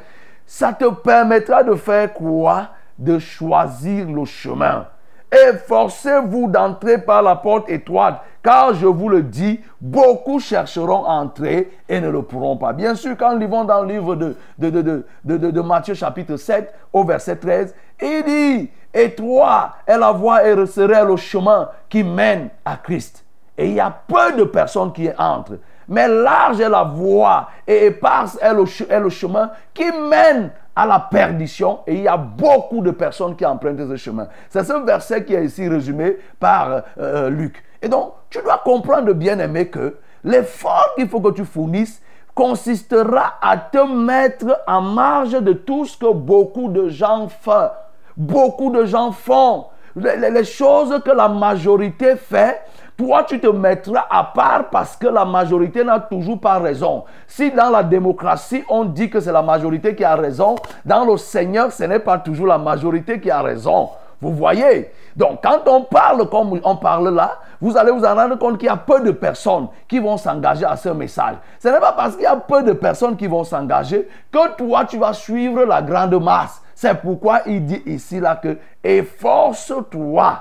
ça 0.49 0.73
te 0.73 0.89
permettra 0.89 1.61
de 1.61 1.75
faire 1.75 2.11
quoi? 2.11 2.69
De 2.97 3.19
choisir 3.19 4.07
le 4.07 4.25
chemin. 4.25 4.87
Efforcez-vous 5.31 6.47
d'entrer 6.47 6.97
par 6.97 7.21
la 7.21 7.35
porte 7.35 7.69
étroite, 7.69 8.23
car 8.41 8.73
je 8.73 8.87
vous 8.87 9.09
le 9.09 9.21
dis, 9.21 9.59
beaucoup 9.79 10.39
chercheront 10.39 11.05
à 11.05 11.11
entrer 11.11 11.71
et 11.87 12.01
ne 12.01 12.09
le 12.09 12.23
pourront 12.23 12.57
pas. 12.57 12.73
Bien 12.73 12.95
sûr, 12.95 13.15
quand 13.15 13.33
nous 13.33 13.37
lisons 13.37 13.63
dans 13.63 13.83
le 13.83 13.93
livre 13.93 14.15
de, 14.15 14.35
de, 14.57 14.71
de, 14.71 15.03
de, 15.23 15.61
Matthieu 15.61 15.93
chapitre 15.93 16.35
7 16.35 16.73
au 16.93 17.03
verset 17.03 17.35
13, 17.35 17.75
il 18.01 18.23
dit, 18.23 18.71
étroit 18.91 19.75
est 19.85 19.99
la 19.99 20.11
voie 20.11 20.47
et 20.47 20.55
resserré 20.55 21.05
le 21.05 21.15
chemin 21.15 21.69
qui 21.87 22.03
mène 22.03 22.49
à 22.65 22.75
Christ. 22.77 23.23
Et 23.55 23.67
il 23.67 23.75
y 23.75 23.79
a 23.79 23.91
peu 23.91 24.35
de 24.35 24.45
personnes 24.45 24.93
qui 24.93 25.09
entrent. 25.15 25.59
Mais 25.89 26.07
large 26.07 26.61
est 26.61 26.69
la 26.69 26.83
voie 26.83 27.49
et 27.67 27.87
éparse 27.87 28.37
est 28.39 28.53
le, 28.53 29.09
chemin 29.09 29.51
qui 29.73 29.91
mène 29.91 30.51
à 30.75 30.85
la 30.85 30.99
perdition. 30.99 31.79
Et 31.87 31.95
il 31.95 32.01
y 32.03 32.07
a 32.07 32.15
beaucoup 32.15 32.81
de 32.81 32.91
personnes 32.91 33.35
qui 33.35 33.43
empruntent 33.45 33.87
ce 33.87 33.95
chemin. 33.95 34.27
C'est 34.49 34.63
ce 34.63 34.73
verset 34.85 35.25
qui 35.25 35.33
est 35.33 35.43
ici 35.43 35.67
résumé 35.67 36.17
par 36.39 36.71
euh, 36.71 36.81
euh, 36.99 37.29
Luc. 37.31 37.63
Et 37.81 37.89
donc, 37.89 38.13
tu 38.29 38.39
dois 38.43 38.61
comprendre, 38.63 39.13
bien 39.13 39.39
aimé, 39.39 39.67
que 39.67 39.97
l'effort 40.23 40.93
qu'il 40.95 41.09
faut 41.09 41.21
que 41.21 41.31
tu 41.31 41.43
fournisses 41.43 42.01
consistera 42.35 43.33
à 43.41 43.57
te 43.57 43.85
mettre 43.85 44.61
en 44.67 44.81
marge 44.81 45.41
de 45.41 45.53
tout 45.53 45.85
ce 45.85 45.97
que 45.97 46.13
beaucoup 46.13 46.69
de 46.69 46.87
gens 46.87 47.27
font. 47.27 47.69
Beaucoup 48.15 48.71
de 48.71 48.85
gens 48.85 49.11
font. 49.11 49.65
Les 49.95 50.43
choses 50.43 51.01
que 51.03 51.11
la 51.11 51.27
majorité 51.27 52.15
fait, 52.15 52.61
toi 52.99 53.23
tu 53.23 53.39
te 53.39 53.47
mettras 53.47 54.05
à 54.09 54.25
part 54.25 54.65
parce 54.69 54.97
que 54.97 55.07
la 55.07 55.23
majorité 55.23 55.85
n'a 55.85 56.01
toujours 56.01 56.37
pas 56.37 56.59
raison. 56.59 57.05
Si 57.27 57.49
dans 57.49 57.69
la 57.69 57.81
démocratie 57.81 58.65
on 58.67 58.83
dit 58.83 59.09
que 59.09 59.21
c'est 59.21 59.31
la 59.31 59.41
majorité 59.41 59.95
qui 59.95 60.03
a 60.03 60.15
raison, 60.15 60.57
dans 60.83 61.05
le 61.05 61.15
Seigneur 61.15 61.71
ce 61.71 61.85
n'est 61.85 61.99
pas 61.99 62.17
toujours 62.17 62.47
la 62.47 62.57
majorité 62.57 63.21
qui 63.21 63.31
a 63.31 63.41
raison. 63.41 63.87
Vous 64.19 64.33
voyez? 64.33 64.91
Donc 65.15 65.39
quand 65.41 65.61
on 65.67 65.83
parle 65.83 66.27
comme 66.29 66.59
on 66.61 66.75
parle 66.75 67.15
là, 67.15 67.37
vous 67.61 67.77
allez 67.77 67.91
vous 67.91 68.03
en 68.03 68.15
rendre 68.15 68.37
compte 68.37 68.57
qu'il 68.57 68.67
y 68.67 68.69
a 68.69 68.75
peu 68.75 68.99
de 68.99 69.11
personnes 69.11 69.69
qui 69.87 69.99
vont 69.99 70.17
s'engager 70.17 70.65
à 70.65 70.75
ce 70.75 70.89
message. 70.89 71.35
Ce 71.57 71.69
n'est 71.69 71.79
pas 71.79 71.93
parce 71.93 72.15
qu'il 72.15 72.23
y 72.23 72.27
a 72.27 72.35
peu 72.35 72.63
de 72.63 72.73
personnes 72.73 73.15
qui 73.15 73.27
vont 73.27 73.45
s'engager 73.45 74.09
que 74.29 74.57
toi 74.57 74.83
tu 74.83 74.97
vas 74.97 75.13
suivre 75.13 75.63
la 75.63 75.81
grande 75.81 76.21
masse. 76.21 76.61
C'est 76.75 76.95
pourquoi 76.95 77.43
il 77.45 77.65
dit 77.65 77.81
ici 77.85 78.19
là 78.19 78.35
que 78.35 78.57
efforce-toi, 78.83 80.39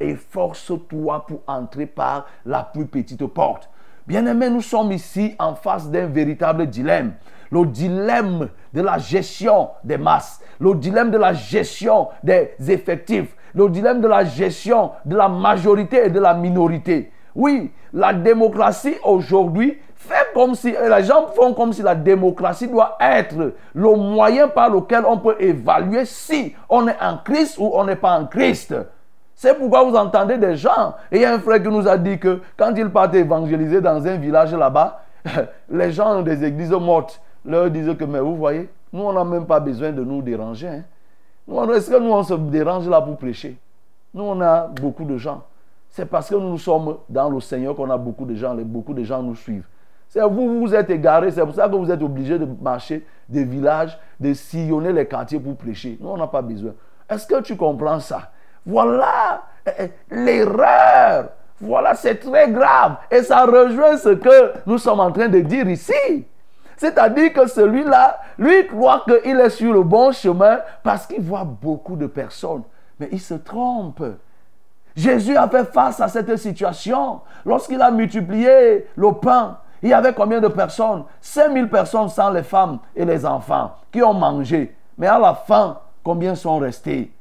efforce-toi 0.00 1.24
pour 1.26 1.40
entrer 1.46 1.86
par 1.86 2.26
la 2.44 2.62
plus 2.62 2.86
petite 2.86 3.26
porte. 3.26 3.68
Bien-aimés, 4.06 4.48
nous 4.48 4.62
sommes 4.62 4.92
ici 4.92 5.34
en 5.38 5.54
face 5.54 5.90
d'un 5.90 6.06
véritable 6.06 6.66
dilemme. 6.66 7.12
Le 7.50 7.66
dilemme 7.66 8.48
de 8.72 8.80
la 8.80 8.98
gestion 8.98 9.70
des 9.84 9.98
masses, 9.98 10.40
le 10.60 10.74
dilemme 10.74 11.10
de 11.10 11.18
la 11.18 11.32
gestion 11.32 12.08
des 12.22 12.54
effectifs, 12.68 13.34
le 13.54 13.68
dilemme 13.68 14.00
de 14.00 14.08
la 14.08 14.24
gestion 14.24 14.92
de 15.04 15.16
la 15.16 15.28
majorité 15.28 16.06
et 16.06 16.10
de 16.10 16.20
la 16.20 16.34
minorité. 16.34 17.10
Oui, 17.34 17.70
la 17.92 18.12
démocratie 18.12 18.96
aujourd'hui 19.04 19.78
fait 19.94 20.32
comme 20.32 20.54
si, 20.54 20.68
et 20.68 20.88
les 20.88 21.04
gens 21.04 21.26
font 21.34 21.52
comme 21.54 21.72
si 21.72 21.82
la 21.82 21.94
démocratie 21.94 22.68
doit 22.68 22.96
être 23.00 23.52
le 23.74 23.96
moyen 23.96 24.48
par 24.48 24.70
lequel 24.70 25.04
on 25.06 25.18
peut 25.18 25.36
évaluer 25.38 26.04
si 26.04 26.54
on 26.68 26.88
est 26.88 26.96
en 27.00 27.18
Christ 27.18 27.56
ou 27.58 27.70
on 27.74 27.84
n'est 27.84 27.96
pas 27.96 28.18
en 28.18 28.26
Christ. 28.26 28.74
C'est 29.40 29.54
pourquoi 29.56 29.84
vous 29.84 29.94
entendez 29.94 30.36
des 30.36 30.56
gens. 30.56 30.96
Et 31.12 31.18
il 31.18 31.22
y 31.22 31.24
a 31.24 31.32
un 31.32 31.38
frère 31.38 31.62
qui 31.62 31.68
nous 31.68 31.86
a 31.86 31.96
dit 31.96 32.18
que 32.18 32.40
quand 32.56 32.74
il 32.76 32.90
partait 32.90 33.20
évangéliser 33.20 33.80
dans 33.80 34.04
un 34.04 34.16
village 34.16 34.52
là-bas, 34.52 35.00
les 35.70 35.92
gens 35.92 36.22
des 36.22 36.44
églises 36.44 36.72
mortes 36.72 37.20
leur 37.44 37.70
disaient 37.70 37.94
que, 37.94 38.02
mais 38.04 38.18
vous 38.18 38.34
voyez, 38.34 38.68
nous, 38.92 39.02
on 39.04 39.12
n'a 39.12 39.22
même 39.22 39.46
pas 39.46 39.60
besoin 39.60 39.92
de 39.92 40.02
nous 40.02 40.22
déranger. 40.22 40.66
hein. 40.66 40.82
Est-ce 41.72 41.88
que 41.88 42.00
nous, 42.00 42.10
on 42.10 42.24
se 42.24 42.34
dérange 42.34 42.88
là 42.88 43.00
pour 43.00 43.16
prêcher? 43.16 43.56
Nous, 44.12 44.24
on 44.24 44.40
a 44.40 44.66
beaucoup 44.66 45.04
de 45.04 45.16
gens. 45.16 45.44
C'est 45.88 46.06
parce 46.06 46.28
que 46.28 46.34
nous 46.34 46.58
sommes 46.58 46.96
dans 47.08 47.30
le 47.30 47.38
Seigneur 47.40 47.76
qu'on 47.76 47.90
a 47.90 47.96
beaucoup 47.96 48.24
de 48.24 48.34
gens. 48.34 48.54
les- 48.54 48.64
Beaucoup 48.64 48.92
de 48.92 49.04
gens 49.04 49.22
nous 49.22 49.36
suivent. 49.36 49.68
C'est 50.08 50.20
vous, 50.28 50.58
vous 50.58 50.74
êtes 50.74 50.90
égarés. 50.90 51.30
C'est 51.30 51.44
pour 51.44 51.54
ça 51.54 51.68
que 51.68 51.76
vous 51.76 51.92
êtes 51.92 52.02
obligés 52.02 52.40
de 52.40 52.48
marcher 52.60 53.06
des 53.28 53.44
villages, 53.44 53.96
de 54.18 54.32
sillonner 54.34 54.92
les 54.92 55.06
quartiers 55.06 55.38
pour 55.38 55.54
prêcher. 55.54 55.96
Nous, 56.00 56.08
on 56.08 56.16
n'a 56.16 56.26
pas 56.26 56.42
besoin. 56.42 56.72
Est-ce 57.08 57.24
que 57.24 57.40
tu 57.40 57.56
comprends 57.56 58.00
ça? 58.00 58.32
Voilà 58.68 59.44
eh, 59.66 59.70
eh, 59.84 60.14
l'erreur. 60.14 61.30
Voilà, 61.58 61.94
c'est 61.94 62.16
très 62.16 62.50
grave. 62.50 62.96
Et 63.10 63.22
ça 63.22 63.46
rejoint 63.46 63.96
ce 63.96 64.10
que 64.10 64.52
nous 64.66 64.76
sommes 64.76 65.00
en 65.00 65.10
train 65.10 65.28
de 65.28 65.40
dire 65.40 65.68
ici. 65.68 66.26
C'est-à-dire 66.76 67.32
que 67.32 67.48
celui-là, 67.48 68.20
lui 68.38 68.66
croit 68.68 69.04
qu'il 69.04 69.40
est 69.40 69.50
sur 69.50 69.72
le 69.72 69.82
bon 69.82 70.12
chemin 70.12 70.60
parce 70.84 71.06
qu'il 71.06 71.22
voit 71.22 71.44
beaucoup 71.44 71.96
de 71.96 72.06
personnes. 72.06 72.62
Mais 73.00 73.08
il 73.10 73.20
se 73.20 73.34
trompe. 73.34 74.02
Jésus 74.94 75.36
a 75.36 75.48
fait 75.48 75.64
face 75.72 76.00
à 76.00 76.08
cette 76.08 76.36
situation. 76.36 77.22
Lorsqu'il 77.46 77.80
a 77.80 77.90
multiplié 77.90 78.86
le 78.96 79.12
pain, 79.12 79.58
il 79.82 79.88
y 79.88 79.92
avait 79.94 80.12
combien 80.12 80.40
de 80.40 80.48
personnes? 80.48 81.04
5000 81.22 81.68
personnes 81.68 82.10
sans 82.10 82.30
les 82.30 82.42
femmes 82.42 82.78
et 82.94 83.04
les 83.04 83.24
enfants 83.24 83.72
qui 83.90 84.02
ont 84.02 84.14
mangé. 84.14 84.76
Mais 84.98 85.06
à 85.06 85.18
la 85.18 85.34
fin, 85.34 85.80
combien 86.04 86.34
sont 86.34 86.58
restés? 86.58 87.12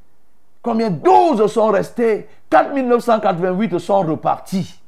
Combien 0.62 0.90
12 0.90 1.48
sont 1.48 1.68
restés? 1.68 2.28
4988 2.50 3.80
sont 3.80 4.02
repartis. 4.02 4.82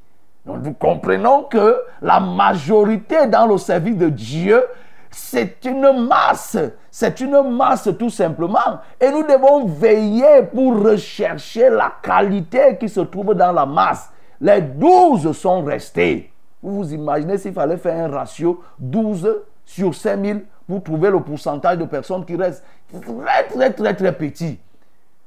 Donc 0.46 0.64
nous 0.64 0.74
comprenons 0.74 1.44
que 1.44 1.78
la 2.02 2.20
majorité 2.20 3.28
dans 3.28 3.46
le 3.46 3.58
service 3.58 3.98
de 3.98 4.10
Dieu, 4.10 4.64
c'est 5.12 5.66
une 5.66 6.08
masse. 6.08 6.58
C'est 6.90 7.20
une 7.20 7.56
masse 7.56 7.90
tout 7.98 8.10
simplement. 8.10 8.80
Et 9.00 9.10
nous 9.12 9.24
devons 9.24 9.66
veiller 9.66 10.44
pour 10.54 10.82
rechercher 10.82 11.70
la 11.70 11.94
qualité 12.02 12.78
qui 12.80 12.90
se 12.90 13.02
trouve 13.02 13.34
dans 13.34 13.52
la 13.52 13.66
masse. 13.66 14.10
Les 14.42 14.62
12 14.62 15.32
sont 15.34 15.64
restés. 15.64 16.32
Vous 16.62 16.84
vous 16.84 16.94
imaginez 16.94 17.38
s'il 17.38 17.54
fallait 17.54 17.78
faire 17.78 18.06
un 18.06 18.10
ratio 18.10 18.62
12 18.80 19.44
sur 19.66 19.94
5000 19.94 20.46
pour 20.68 20.84
trouver 20.84 21.10
le 21.10 21.20
pourcentage 21.20 21.78
de 21.78 21.86
personnes 21.86 22.26
qui 22.26 22.36
restent 22.36 22.64
très 22.92 23.48
très 23.48 23.72
très 23.72 23.94
très 23.94 24.12
petit. 24.14 24.60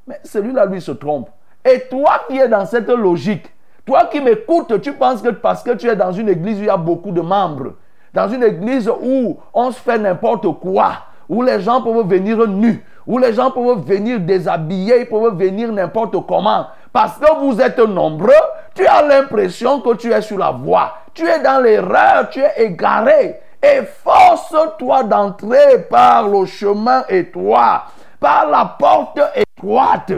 Mais 0.07 0.20
celui-là, 0.24 0.66
lui, 0.66 0.80
se 0.80 0.92
trompe. 0.92 1.28
Et 1.64 1.80
toi 1.88 2.22
qui 2.28 2.38
es 2.38 2.48
dans 2.48 2.66
cette 2.66 2.88
logique, 2.88 3.46
toi 3.86 4.07
qui 4.11 4.20
m'écoutes, 4.20 4.80
tu 4.80 4.92
penses 4.92 5.22
que 5.22 5.28
parce 5.28 5.62
que 5.62 5.72
tu 5.72 5.88
es 5.88 5.96
dans 5.96 6.12
une 6.12 6.28
église 6.28 6.59
où 6.59 6.62
il 6.62 6.66
y 6.66 6.70
a 6.70 6.76
beaucoup 6.76 7.12
de 7.12 7.20
membres, 7.20 7.74
dans 8.12 8.28
une 8.28 8.42
église 8.42 8.88
où 8.88 9.38
on 9.55 9.70
se 9.70 9.80
fait 9.80 9.98
n'importe 9.98 10.46
quoi, 10.61 10.92
où 11.28 11.42
les 11.42 11.61
gens 11.61 11.80
peuvent 11.82 12.07
venir 12.07 12.46
nus, 12.46 12.84
où 13.07 13.18
les 13.18 13.32
gens 13.32 13.50
peuvent 13.50 13.84
venir 13.84 14.20
déshabillés, 14.20 15.00
ils 15.00 15.09
peuvent 15.09 15.36
venir 15.36 15.72
n'importe 15.72 16.14
comment, 16.26 16.66
parce 16.92 17.18
que 17.18 17.40
vous 17.40 17.61
êtes 17.61 17.78
nombreux, 17.78 18.32
tu 18.74 18.86
as 18.86 19.03
l'impression 19.03 19.80
que 19.80 19.94
tu 19.94 20.12
es 20.12 20.20
sur 20.20 20.38
la 20.38 20.50
voie, 20.50 20.94
tu 21.14 21.26
es 21.26 21.40
dans 21.40 21.62
l'erreur, 21.62 22.28
tu 22.30 22.40
es 22.40 22.64
égaré. 22.64 23.40
Efforce-toi 23.62 25.05
d'entrer 25.05 25.86
par 25.88 26.28
le 26.28 26.44
chemin 26.46 27.05
étroit, 27.09 27.84
par 28.22 28.48
la 28.48 28.64
porte 28.64 29.20
étroite. 29.34 30.12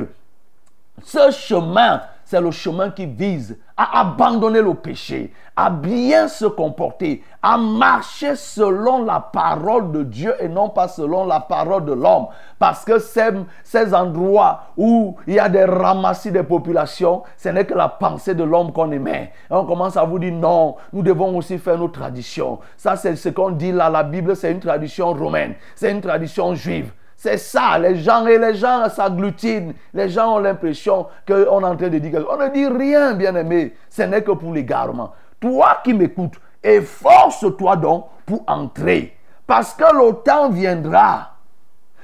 Ce 1.03 1.31
chemin, 1.31 2.03
c'est 2.25 2.41
le 2.41 2.51
chemin 2.51 2.91
qui 2.91 3.07
vise 3.07 3.59
à 3.77 4.01
abandonner 4.01 4.61
le 4.61 4.75
péché, 4.75 5.33
à 5.57 5.71
bien 5.71 6.29
se 6.29 6.45
comporter, 6.45 7.25
à 7.43 7.57
marcher 7.57 8.37
selon 8.37 9.05
la 9.05 9.21
parole 9.21 9.91
de 9.91 10.03
Dieu 10.03 10.35
et 10.39 10.49
non 10.49 10.69
pas 10.69 10.87
selon 10.87 11.25
la 11.25 11.41
parole 11.41 11.87
de 11.87 11.93
l'homme. 11.93 12.27
Parce 12.59 12.85
que 12.85 12.99
ces, 12.99 13.31
ces 13.65 13.95
endroits 13.95 14.65
où 14.77 15.17
il 15.27 15.35
y 15.35 15.39
a 15.39 15.49
des 15.49 15.65
ramassis 15.65 16.31
des 16.31 16.43
populations, 16.43 17.23
ce 17.39 17.49
n'est 17.49 17.65
que 17.65 17.75
la 17.75 17.89
pensée 17.89 18.35
de 18.35 18.45
l'homme 18.45 18.73
qu'on 18.73 18.93
émet. 18.93 19.33
Et 19.51 19.55
on 19.55 19.65
commence 19.65 19.97
à 19.97 20.05
vous 20.05 20.19
dire 20.19 20.35
non, 20.35 20.77
nous 20.93 21.03
devons 21.03 21.37
aussi 21.37 21.59
faire 21.59 21.79
nos 21.79 21.89
traditions. 21.89 22.59
Ça, 22.77 22.97
c'est 22.97 23.17
ce 23.17 23.31
qu'on 23.31 23.51
dit 23.51 23.73
là. 23.73 23.89
La 23.89 24.03
Bible, 24.03 24.37
c'est 24.37 24.53
une 24.53 24.61
tradition 24.61 25.13
romaine, 25.15 25.55
c'est 25.75 25.91
une 25.91 26.03
tradition 26.03 26.55
juive. 26.55 26.93
C'est 27.25 27.39
ça, 27.39 27.79
les 27.79 27.97
gens 27.97 28.27
et 28.27 28.37
les 28.37 28.55
gens 28.55 28.87
s'agglutinent. 28.91 29.73
Les 29.95 30.11
gens 30.11 30.35
ont 30.35 30.41
l'impression 30.41 31.07
qu'on 31.27 31.63
est 31.63 31.65
en 31.65 31.75
train 31.75 31.89
de 31.89 31.97
dire 31.97 32.11
quelque. 32.13 32.29
On 32.31 32.37
ne 32.37 32.49
dit 32.49 32.67
rien, 32.67 33.15
bien-aimé. 33.15 33.73
Ce 33.89 34.03
n'est 34.03 34.21
que 34.21 34.33
pour 34.33 34.53
l'égarement. 34.53 35.11
Toi 35.41 35.79
qui 35.83 35.95
m'écoutes, 35.95 36.35
efforce-toi 36.63 37.77
donc 37.77 38.05
pour 38.27 38.45
entrer. 38.47 39.17
Parce 39.47 39.73
que 39.73 39.85
le 39.85 40.23
temps 40.23 40.51
viendra. 40.51 41.31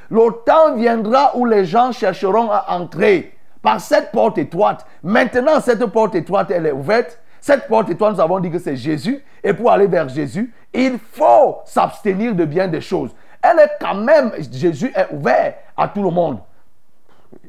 Le 0.08 0.42
temps 0.46 0.74
viendra 0.74 1.36
où 1.36 1.44
les 1.44 1.66
gens 1.66 1.92
chercheront 1.92 2.50
à 2.50 2.64
entrer 2.68 3.36
par 3.60 3.78
cette 3.78 4.12
porte 4.12 4.38
étroite. 4.38 4.86
Maintenant, 5.02 5.60
cette 5.60 5.84
porte 5.84 6.14
étroite, 6.14 6.50
elle 6.50 6.64
est 6.64 6.72
ouverte. 6.72 7.18
Cette 7.42 7.68
porte 7.68 7.90
étroite, 7.90 8.14
nous 8.14 8.20
avons 8.22 8.40
dit 8.40 8.50
que 8.50 8.58
c'est 8.58 8.76
Jésus. 8.76 9.22
Et 9.44 9.52
pour 9.52 9.70
aller 9.70 9.86
vers 9.86 10.08
Jésus, 10.08 10.50
il 10.72 10.98
faut 10.98 11.58
s'abstenir 11.66 12.34
de 12.34 12.46
bien 12.46 12.68
des 12.68 12.80
choses. 12.80 13.10
Elle 13.42 13.58
est 13.60 13.72
quand 13.80 13.94
même, 13.94 14.32
Jésus 14.52 14.92
est 14.94 15.12
ouvert 15.12 15.54
à 15.76 15.88
tout 15.88 16.02
le 16.02 16.10
monde. 16.10 16.38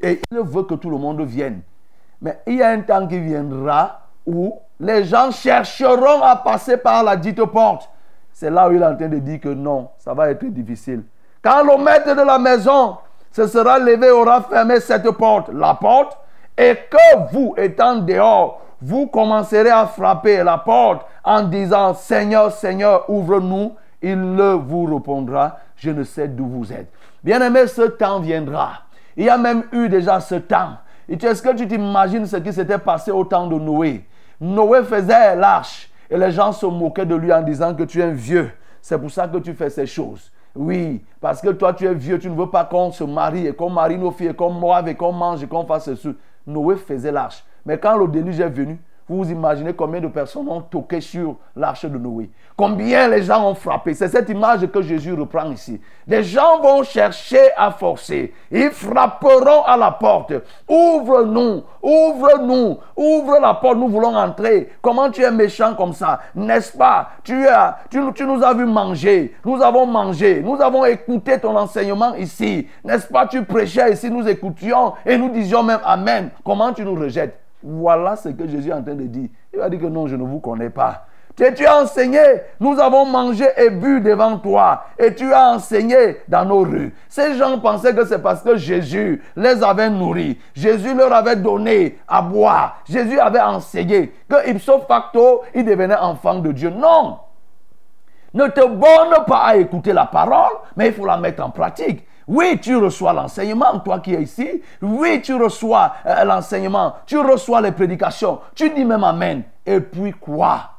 Et 0.02 0.20
il 0.30 0.38
veut 0.40 0.62
que 0.62 0.74
tout 0.74 0.90
le 0.90 0.96
monde 0.96 1.20
vienne. 1.22 1.60
Mais 2.20 2.40
il 2.46 2.56
y 2.56 2.62
a 2.62 2.68
un 2.68 2.80
temps 2.80 3.06
qui 3.06 3.18
viendra 3.18 4.00
où 4.24 4.58
les 4.78 5.04
gens 5.04 5.30
chercheront 5.30 6.22
à 6.22 6.36
passer 6.36 6.76
par 6.76 7.02
la 7.02 7.16
dite 7.16 7.44
porte. 7.44 7.88
C'est 8.32 8.50
là 8.50 8.68
où 8.68 8.72
il 8.72 8.82
est 8.82 8.86
en 8.86 8.96
train 8.96 9.08
de 9.08 9.18
dire 9.18 9.40
que 9.40 9.48
non, 9.48 9.90
ça 9.98 10.14
va 10.14 10.30
être 10.30 10.44
difficile. 10.46 11.02
Quand 11.42 11.62
le 11.64 11.82
maître 11.82 12.14
de 12.14 12.22
la 12.22 12.38
maison 12.38 12.96
se 13.30 13.46
sera 13.46 13.78
levé, 13.78 14.10
aura 14.10 14.42
fermé 14.42 14.80
cette 14.80 15.10
porte, 15.12 15.48
la 15.52 15.74
porte, 15.74 16.16
et 16.56 16.76
que 16.90 17.32
vous, 17.32 17.54
étant 17.56 17.96
dehors, 17.96 18.60
vous 18.80 19.06
commencerez 19.06 19.70
à 19.70 19.86
frapper 19.86 20.42
la 20.42 20.58
porte 20.58 21.06
en 21.24 21.42
disant, 21.42 21.94
Seigneur, 21.94 22.52
Seigneur, 22.52 23.08
ouvre-nous. 23.08 23.74
Il 24.02 24.34
ne 24.34 24.54
vous 24.54 24.84
répondra, 24.92 25.58
je 25.82 25.90
ne 25.90 26.04
sais 26.04 26.28
d'où 26.28 26.46
vous 26.46 26.72
êtes. 26.72 26.92
Bien-aimé, 27.24 27.66
ce 27.66 27.82
temps 27.82 28.20
viendra. 28.20 28.82
Il 29.16 29.24
y 29.24 29.28
a 29.28 29.36
même 29.36 29.64
eu 29.72 29.88
déjà 29.88 30.20
ce 30.20 30.36
temps. 30.36 30.76
Est-ce 31.08 31.42
que 31.42 31.56
tu 31.56 31.66
t'imagines 31.66 32.24
ce 32.24 32.36
qui 32.36 32.52
s'était 32.52 32.78
passé 32.78 33.10
au 33.10 33.24
temps 33.24 33.48
de 33.48 33.56
Noé? 33.56 34.04
Noé 34.40 34.84
faisait 34.84 35.34
l'arche 35.34 35.90
et 36.08 36.16
les 36.16 36.30
gens 36.30 36.52
se 36.52 36.66
moquaient 36.66 37.04
de 37.04 37.16
lui 37.16 37.32
en 37.32 37.42
disant 37.42 37.74
que 37.74 37.82
tu 37.82 38.00
es 38.00 38.12
vieux. 38.12 38.52
C'est 38.80 38.96
pour 38.96 39.10
ça 39.10 39.26
que 39.26 39.38
tu 39.38 39.54
fais 39.54 39.70
ces 39.70 39.86
choses. 39.86 40.30
Oui, 40.54 41.04
parce 41.20 41.40
que 41.40 41.48
toi 41.48 41.72
tu 41.72 41.84
es 41.84 41.94
vieux, 41.94 42.20
tu 42.20 42.30
ne 42.30 42.36
veux 42.36 42.48
pas 42.48 42.64
qu'on 42.64 42.92
se 42.92 43.02
marie 43.02 43.48
et 43.48 43.52
qu'on 43.52 43.70
marie 43.70 43.98
nos 43.98 44.12
filles 44.12 44.28
et 44.28 44.34
qu'on 44.34 44.50
moive 44.50 44.86
et 44.86 44.94
qu'on 44.94 45.12
mange 45.12 45.42
et 45.42 45.48
qu'on 45.48 45.66
fasse 45.66 45.86
ceci. 45.86 46.14
Noé 46.46 46.76
faisait 46.76 47.10
l'arche. 47.10 47.42
Mais 47.66 47.76
quand 47.76 47.96
le 47.96 48.06
déluge 48.06 48.38
est 48.38 48.48
venu, 48.48 48.78
vous 49.08 49.30
imaginez 49.30 49.72
combien 49.72 50.00
de 50.00 50.06
personnes 50.08 50.48
ont 50.48 50.60
toqué 50.60 51.00
sur 51.00 51.36
l'arche 51.56 51.84
de 51.84 51.98
Noé? 51.98 52.30
Combien 52.56 53.08
les 53.08 53.22
gens 53.22 53.48
ont 53.48 53.54
frappé? 53.54 53.94
C'est 53.94 54.08
cette 54.08 54.28
image 54.28 54.66
que 54.66 54.80
Jésus 54.82 55.12
reprend 55.12 55.50
ici. 55.50 55.80
Les 56.06 56.22
gens 56.22 56.60
vont 56.60 56.82
chercher 56.82 57.50
à 57.56 57.70
forcer. 57.70 58.32
Ils 58.50 58.70
frapperont 58.70 59.62
à 59.64 59.76
la 59.76 59.90
porte. 59.90 60.32
Ouvre-nous, 60.68 61.62
ouvre-nous, 61.82 62.78
ouvre 62.96 63.38
la 63.40 63.54
porte, 63.54 63.78
nous 63.78 63.88
voulons 63.88 64.14
entrer. 64.16 64.70
Comment 64.80 65.10
tu 65.10 65.22
es 65.22 65.30
méchant 65.30 65.74
comme 65.74 65.92
ça? 65.92 66.20
N'est-ce 66.34 66.76
pas? 66.76 67.10
Tu, 67.24 67.46
as, 67.48 67.78
tu 67.90 67.98
nous 68.24 68.42
as 68.42 68.54
vu 68.54 68.64
manger. 68.64 69.34
Nous 69.44 69.60
avons 69.60 69.86
mangé. 69.86 70.42
Nous 70.42 70.60
avons 70.60 70.84
écouté 70.84 71.40
ton 71.40 71.56
enseignement 71.56 72.14
ici. 72.14 72.68
N'est-ce 72.84 73.08
pas? 73.08 73.26
Tu 73.26 73.44
prêchais 73.44 73.92
ici, 73.92 74.10
nous 74.10 74.28
écoutions 74.28 74.94
et 75.04 75.16
nous 75.18 75.30
disions 75.30 75.62
même 75.62 75.80
Amen. 75.84 76.30
Comment 76.44 76.72
tu 76.72 76.84
nous 76.84 76.94
rejettes? 76.94 77.41
Voilà 77.62 78.16
ce 78.16 78.28
que 78.30 78.46
Jésus 78.46 78.70
est 78.70 78.74
en 78.74 78.82
train 78.82 78.94
de 78.94 79.04
dire. 79.04 79.28
Il 79.52 79.58
va 79.58 79.68
dire 79.68 79.80
que 79.80 79.86
non, 79.86 80.06
je 80.06 80.16
ne 80.16 80.24
vous 80.24 80.40
connais 80.40 80.70
pas. 80.70 81.06
Tu, 81.34 81.64
as 81.64 81.82
enseigné, 81.82 82.20
nous 82.60 82.78
avons 82.78 83.06
mangé 83.06 83.46
et 83.56 83.70
bu 83.70 84.00
devant 84.00 84.36
toi, 84.36 84.84
et 84.98 85.14
tu 85.14 85.32
as 85.32 85.52
enseigné 85.52 86.18
dans 86.28 86.44
nos 86.44 86.60
rues. 86.60 86.94
Ces 87.08 87.36
gens 87.36 87.58
pensaient 87.58 87.94
que 87.94 88.04
c'est 88.04 88.18
parce 88.18 88.42
que 88.42 88.56
Jésus 88.56 89.22
les 89.34 89.62
avait 89.62 89.88
nourris, 89.88 90.38
Jésus 90.54 90.94
leur 90.94 91.12
avait 91.12 91.36
donné 91.36 91.98
à 92.06 92.20
boire, 92.20 92.82
Jésus 92.86 93.18
avait 93.18 93.40
enseigné, 93.40 94.12
que 94.28 94.50
ipso 94.50 94.80
facto, 94.80 95.42
ils 95.54 95.64
devenaient 95.64 95.96
enfants 95.96 96.38
de 96.38 96.52
Dieu. 96.52 96.68
Non! 96.68 97.18
Ne 98.34 98.46
te 98.48 98.66
borne 98.66 99.24
pas 99.26 99.44
à 99.44 99.56
écouter 99.56 99.94
la 99.94 100.06
parole, 100.06 100.52
mais 100.76 100.88
il 100.88 100.92
faut 100.92 101.06
la 101.06 101.16
mettre 101.16 101.42
en 101.42 101.50
pratique. 101.50 102.06
Oui, 102.28 102.58
tu 102.60 102.76
reçois 102.76 103.12
l'enseignement, 103.12 103.80
toi 103.80 104.00
qui 104.00 104.14
es 104.14 104.22
ici. 104.22 104.62
Oui, 104.80 105.20
tu 105.22 105.34
reçois 105.34 105.94
euh, 106.06 106.24
l'enseignement. 106.24 106.96
Tu 107.06 107.18
reçois 107.18 107.60
les 107.60 107.72
prédications. 107.72 108.40
Tu 108.54 108.70
dis 108.70 108.84
même 108.84 109.04
Amen. 109.04 109.42
Et 109.66 109.80
puis 109.80 110.12
quoi? 110.12 110.70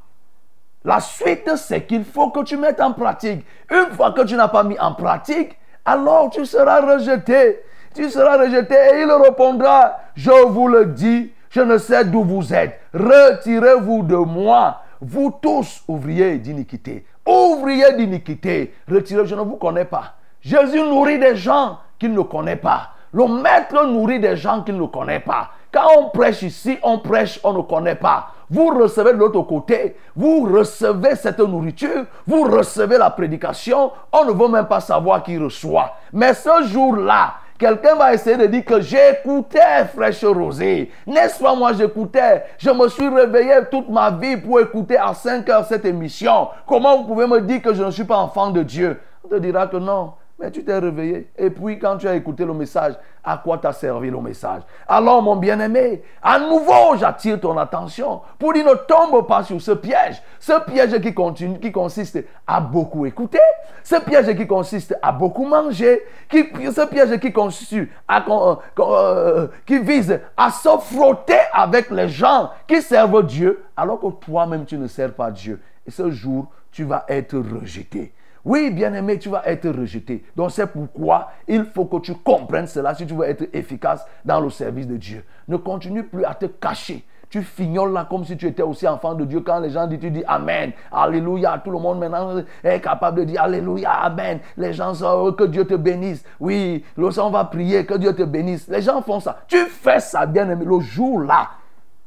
La 0.86 1.00
suite, 1.00 1.50
c'est 1.56 1.84
qu'il 1.84 2.04
faut 2.04 2.30
que 2.30 2.44
tu 2.44 2.58
mettes 2.58 2.82
en 2.82 2.91
pratique. 2.91 3.46
Une 3.72 3.96
fois 3.96 4.12
que 4.12 4.22
tu 4.24 4.36
n'as 4.36 4.50
pas 4.50 4.64
mis 4.64 4.78
en 4.80 4.94
pratique, 4.94 5.58
alors 5.86 6.30
tu 6.30 6.46
seras 6.46 6.82
rejeté. 6.82 7.62
Tu 7.96 8.10
seras 8.10 8.38
rejeté 8.38 8.76
et 8.76 9.02
il 9.02 9.12
répondra, 9.12 9.98
je 10.16 10.32
vous 10.32 10.68
le 10.68 10.88
dis, 10.88 11.32
je 11.50 11.62
ne 11.62 11.78
sais 11.78 12.04
d'où 12.06 12.24
vous 12.24 12.54
êtes. 12.54 12.80
Retirez-vous 12.94 14.04
de 14.04 14.16
moi, 14.16 14.82
vous 15.00 15.34
tous 15.41 15.84
ouvriers 15.88 16.38
d'iniquité. 16.39 17.06
Ouvriers 17.26 17.94
d'iniquité, 17.94 18.74
retirez, 18.89 19.26
je 19.26 19.36
ne 19.36 19.41
vous 19.41 19.58
connais 19.58 19.86
pas. 19.86 20.16
Jésus 20.44 20.84
nourrit 20.84 21.20
des 21.20 21.38
gens 21.38 21.78
qu'il 21.98 22.14
ne 22.14 22.22
connaît 22.22 22.58
pas. 22.58 22.89
Le 23.14 23.28
maître 23.28 23.86
nourrit 23.86 24.20
des 24.20 24.36
gens 24.36 24.62
qu'il 24.62 24.78
ne 24.78 24.86
connaît 24.88 25.22
pas. 25.22 25.52
Quand 25.72 25.88
on 25.98 26.10
prêche 26.10 26.41
ici, 26.41 26.78
on 26.84 27.00
prêche, 27.00 27.39
on 27.44 27.54
ne 27.54 27.62
connaît 27.62 27.96
pas. 27.96 28.28
Vous 28.50 28.68
recevez 28.68 29.14
de 29.14 29.18
l'autre 29.18 29.41
côté, 29.44 29.96
vous 30.16 30.44
recevez 30.44 31.16
cette 31.16 31.39
nourriture, 31.39 32.06
vous 32.28 32.44
recevez 32.44 32.98
la 32.98 33.10
prédication, 33.10 33.91
on 34.12 34.26
ne 34.26 34.34
veut 34.34 34.50
même 34.50 34.68
pas 34.68 34.82
savoir 34.82 35.24
qui 35.24 35.38
reçoit. 35.38 35.94
Mais 36.12 36.34
ce 36.34 36.64
jour-là, 36.66 37.36
quelqu'un 37.58 37.96
va 37.96 38.14
essayer 38.14 38.36
de 38.36 38.46
dire 38.48 38.66
que 38.66 38.82
j'écoutais 38.82 39.86
Fraîche 39.96 40.26
Rosée. 40.26 40.91
N'est-ce 41.08 41.41
pas 41.41 41.56
moi 41.56 41.72
j'écoutais? 41.74 42.44
Je 42.58 42.70
me 42.70 42.89
suis 42.89 43.08
réveillé 43.08 43.56
toute 43.72 43.89
ma 43.89 44.12
vie 44.12 44.38
pour 44.38 44.60
écouter 44.60 44.98
à 44.98 45.14
5 45.14 45.50
heures 45.50 45.66
cette 45.66 45.86
émission. 45.86 46.50
Comment 46.68 46.98
vous 46.98 47.06
pouvez 47.06 47.28
me 47.28 47.39
dire 47.39 47.62
que 47.62 47.74
je 47.74 47.84
ne 47.84 47.91
suis 47.91 48.04
pas 48.04 48.18
enfant 48.18 48.52
de 48.52 48.62
Dieu? 48.62 49.00
On 49.24 49.30
te 49.30 49.36
dira 49.36 49.68
que 49.68 49.78
non. 49.78 50.14
Tu 50.52 50.64
t'es 50.64 50.78
réveillé. 50.78 51.30
Et 51.38 51.50
puis, 51.50 51.80
quand 51.80 51.98
tu 51.98 52.08
as 52.08 52.16
écouté 52.16 52.46
le 52.46 52.54
message, 52.54 52.94
à 53.24 53.38
quoi 53.38 53.58
t'a 53.58 53.72
servi 53.72 54.10
le 54.10 54.20
message? 54.20 54.64
Alors, 54.88 55.22
mon 55.22 55.36
bien-aimé, 55.36 56.04
à 56.22 56.39
nouveau, 56.39 56.96
j'attire 56.98 57.39
ton 57.39 57.58
attention 57.58 58.22
pour 58.38 58.54
dire 58.54 58.66
ne 58.66 58.74
tombe 58.74 59.26
pas 59.28 59.44
sur 59.44 59.62
ce 59.62 59.72
piège. 59.72 60.22
Ce 60.39 60.60
piège 60.66 61.00
qui 61.02 61.72
consiste 61.72 62.20
à 62.46 62.60
beaucoup 62.60 63.06
écouter. 63.06 63.39
Ce 63.84 63.96
piège 63.96 64.36
qui 64.36 64.48
consiste 64.48 64.96
à 65.02 65.12
beaucoup 65.12 65.46
manger. 65.46 66.02
Qui, 66.30 66.50
ce 66.72 66.86
piège 66.88 67.20
qui 67.20 67.32
consiste 67.32 67.88
à, 68.08 68.24
euh, 68.30 68.56
euh, 68.80 69.48
qui 69.66 69.80
vise 69.80 70.20
à 70.36 70.52
se 70.52 70.70
frotter 70.80 71.39
avec 71.54 71.89
les 71.89 72.10
gens 72.10 72.52
qui 72.68 72.82
servent 72.82 73.26
Dieu, 73.26 73.64
alors 73.78 74.00
que 74.00 74.08
toi-même, 74.26 74.66
tu 74.66 74.78
ne 74.78 74.88
sers 74.88 75.14
pas 75.14 75.32
Dieu. 75.32 75.62
Et 75.86 75.91
ce 75.91 76.10
jour, 76.10 76.48
tu 76.72 76.84
vas 76.84 77.06
être 77.08 77.38
rejeté. 77.38 78.14
Oui, 78.46 78.72
bien-aimé, 78.72 79.20
tu 79.20 79.30
vas 79.30 79.44
être 79.46 79.70
rejeté. 79.70 80.24
Donc 80.36 80.52
c'est 80.52 80.68
pourquoi 80.68 81.32
il 81.48 81.64
faut 81.66 81.86
que 81.86 81.98
tu 82.00 82.14
comprennes 82.14 82.68
cela 82.68 82.94
si 82.94 83.06
tu 83.06 83.14
veux 83.14 83.26
être 83.26 83.46
efficace 83.54 84.06
dans 84.26 84.41
le 84.41 84.50
service 84.50 84.88
de 84.88 84.98
Dieu. 84.98 85.24
Ne 85.48 85.56
continue 85.56 86.04
plus 86.04 86.26
à 86.26 86.34
te 86.34 86.46
cacher. 86.46 87.06
Tu 87.30 87.41
fignoles 87.41 87.94
là 87.94 88.06
comme 88.08 88.26
si 88.26 88.38
tu 88.38 88.46
étais 88.46 88.62
aussi 88.62 88.88
enfant 88.88 89.16
de 89.16 89.26
Dieu. 89.26 89.39
Quand 89.39 89.60
les 89.60 89.72
gens 89.72 89.88
disent, 89.88 90.02
tu 90.02 90.12
dis 90.12 90.24
Amen, 90.28 90.72
Alléluia. 90.91 91.60
Tout 91.64 91.72
le 91.72 91.80
monde 91.80 91.98
maintenant 91.98 92.36
est 92.64 92.80
capable 92.80 93.22
de 93.22 93.24
dire 93.24 93.41
Alléluia, 93.41 93.91
Amen. 93.91 94.39
Les 94.58 94.74
gens 94.74 94.94
sont 94.94 95.32
que 95.32 95.46
Dieu 95.46 95.66
te 95.66 95.74
bénisse. 95.74 96.24
Oui, 96.39 96.84
le 96.96 97.10
sang 97.10 97.32
va 97.32 97.46
prier, 97.46 97.86
que 97.86 97.96
Dieu 97.96 98.14
te 98.14 98.22
bénisse. 98.22 98.68
Les 98.68 98.82
gens 98.82 99.02
font 99.02 99.20
ça. 99.20 99.39
Tu 99.48 99.58
fais 99.66 100.00
ça, 100.00 100.26
bien-aimé. 100.28 100.64
Le 100.64 100.80
jour 100.82 101.22
là, 101.22 101.50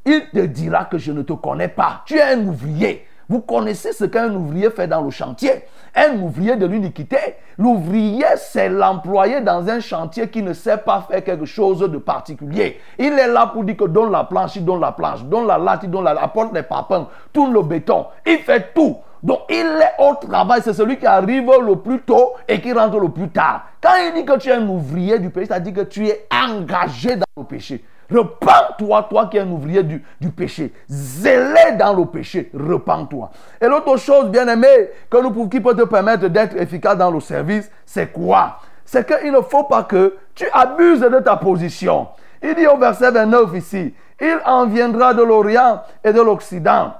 il 0.05 0.22
te 0.32 0.47
dira 0.47 0.84
que 0.84 0.99
je 0.99 1.11
ne 1.11 1.22
te 1.22 1.32
connais 1.32 1.68
pas. 1.68 2.03
Tu 2.05 2.18
es 2.18 2.22
un 2.22 2.47
ouvrier. 2.47 3.05
Vous 3.28 3.41
connaissez 3.41 3.93
ce 3.93 4.05
qu'un 4.05 4.32
ouvrier 4.32 4.70
fait 4.70 4.87
dans 4.87 5.03
le 5.03 5.11
chantier. 5.11 5.64
Un 5.99 6.18
ouvrier 6.20 6.57
de 6.57 6.66
l'iniquité, 6.66 7.16
l'ouvrier, 7.57 8.26
c'est 8.36 8.68
l'employé 8.68 9.40
dans 9.40 9.66
un 9.66 9.80
chantier 9.80 10.28
qui 10.28 10.42
ne 10.42 10.53
sait 10.53 10.76
pas 10.76 11.07
faire 11.11 11.24
quelque 11.24 11.47
chose 11.47 11.80
de 11.80 11.97
particulier. 11.97 12.78
Il 12.99 13.14
est 13.14 13.28
là 13.28 13.47
pour 13.47 13.64
dire 13.64 13.78
que 13.78 13.86
donne 13.86 14.12
la 14.12 14.24
planche, 14.24 14.57
il 14.57 14.64
donne 14.66 14.80
la 14.80 14.92
planche, 14.92 15.24
donne 15.24 15.47
la 15.47 15.57
latte, 15.57 15.84
il 15.84 15.90
donne 15.90 16.05
la 16.05 16.11
apporte 16.11 16.53
les 16.53 16.64
papins, 16.64 17.09
tourne 17.32 17.55
le 17.55 17.62
béton. 17.62 18.07
Il 18.26 18.38
fait 18.38 18.74
tout. 18.74 18.99
Donc 19.22 19.40
il 19.49 19.57
est 19.57 20.03
au 20.03 20.14
travail, 20.16 20.61
c'est 20.62 20.74
celui 20.74 20.99
qui 20.99 21.07
arrive 21.07 21.51
le 21.66 21.76
plus 21.76 22.01
tôt 22.03 22.34
et 22.47 22.61
qui 22.61 22.74
rentre 22.74 22.99
le 23.01 23.09
plus 23.09 23.30
tard. 23.30 23.66
Quand 23.80 23.94
il 24.07 24.12
dit 24.14 24.26
que 24.26 24.36
tu 24.38 24.51
es 24.51 24.53
un 24.53 24.68
ouvrier 24.68 25.18
du 25.18 25.30
péché, 25.30 25.47
ça 25.47 25.61
dit 25.61 25.72
que 25.72 25.80
tu 25.80 26.07
es 26.07 26.26
engagé 26.30 27.16
dans 27.16 27.24
le 27.38 27.44
péché. 27.44 27.82
Repends-toi, 28.11 29.07
toi 29.11 29.26
qui 29.26 29.36
es 29.36 29.40
un 29.40 29.50
ouvrier 29.50 29.82
du, 29.82 30.02
péché. 30.30 30.72
Zélé 30.88 31.72
dans 31.78 31.94
le 31.94 32.07
péché. 32.07 32.50
Repends-toi. 32.54 33.30
Et 33.61 33.66
l'autre 33.66 33.96
chose, 33.96 34.30
bien 34.30 34.46
aimé, 34.48 34.90
que 35.11 35.20
nous, 35.20 35.48
qui 35.48 35.61
peut 35.61 35.74
te 35.74 35.82
permettre 35.82 36.28
d'être 36.28 36.57
efficace 36.57 36.96
dans 36.96 37.11
le 37.11 37.20
service, 37.20 37.70
c'est 37.84 38.12
quoi? 38.12 38.59
C'est 38.84 39.07
qu'il 39.07 39.32
ne 39.32 39.40
faut 39.40 39.64
pas 39.64 39.82
que 39.82 40.16
tu 40.34 40.46
abuses 40.52 41.00
de 41.00 41.18
ta 41.18 41.36
position. 41.36 42.09
Il 42.42 42.54
dit 42.54 42.66
au 42.66 42.76
verset 42.76 43.11
29 43.11 43.57
ici, 43.57 43.94
il 44.20 44.38
en 44.44 44.66
viendra 44.66 45.12
de 45.12 45.22
l'Orient 45.22 45.82
et 46.04 46.12
de 46.12 46.20
l'Occident. 46.20 46.94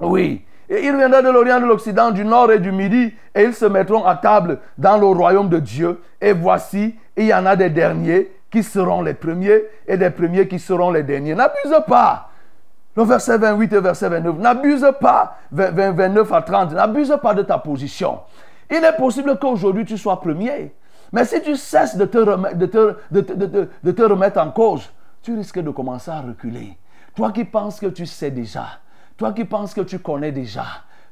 Oui. 0.00 0.44
Et 0.68 0.86
il 0.86 0.96
viendra 0.96 1.20
de 1.20 1.28
l'Orient, 1.28 1.60
de 1.60 1.66
l'Occident, 1.66 2.12
du 2.12 2.24
Nord 2.24 2.52
et 2.52 2.60
du 2.60 2.70
Midi, 2.70 3.12
et 3.34 3.42
ils 3.42 3.54
se 3.54 3.64
mettront 3.64 4.04
à 4.06 4.14
table 4.14 4.60
dans 4.78 4.96
le 4.96 5.06
royaume 5.06 5.48
de 5.48 5.58
Dieu. 5.58 6.00
Et 6.20 6.32
voici, 6.32 6.94
il 7.16 7.24
y 7.24 7.34
en 7.34 7.44
a 7.44 7.56
des 7.56 7.70
derniers 7.70 8.30
qui 8.50 8.62
seront 8.62 9.02
les 9.02 9.14
premiers 9.14 9.62
et 9.86 9.96
des 9.96 10.10
premiers 10.10 10.48
qui 10.48 10.58
seront 10.58 10.90
les 10.90 11.02
derniers. 11.02 11.34
N'abuse 11.34 11.74
pas. 11.86 12.28
Le 12.96 13.04
verset 13.04 13.38
28 13.38 13.72
et 13.72 13.80
verset 13.80 14.08
29. 14.08 14.38
N'abuse 14.38 14.86
pas, 15.00 15.38
29 15.52 16.32
à 16.32 16.42
30. 16.42 16.72
N'abuse 16.72 17.16
pas 17.22 17.34
de 17.34 17.42
ta 17.42 17.58
position. 17.58 18.20
Il 18.70 18.84
est 18.84 18.96
possible 18.96 19.38
qu'aujourd'hui 19.38 19.84
tu 19.84 19.96
sois 19.96 20.20
premier. 20.20 20.74
Mais 21.12 21.24
si 21.24 21.40
tu 21.42 21.56
cesses 21.56 21.96
de 21.96 22.04
te, 22.04 22.18
remettre, 22.18 22.56
de, 22.56 22.66
te, 22.66 23.68
de 23.82 23.90
te 23.90 24.02
remettre 24.02 24.40
en 24.40 24.50
cause, 24.50 24.90
tu 25.22 25.34
risques 25.36 25.60
de 25.60 25.70
commencer 25.70 26.10
à 26.10 26.20
reculer. 26.20 26.76
Toi 27.14 27.32
qui 27.32 27.44
penses 27.44 27.80
que 27.80 27.86
tu 27.86 28.06
sais 28.06 28.30
déjà, 28.30 28.66
toi 29.16 29.32
qui 29.32 29.44
penses 29.44 29.74
que 29.74 29.80
tu 29.80 29.98
connais 29.98 30.32
déjà, 30.32 30.64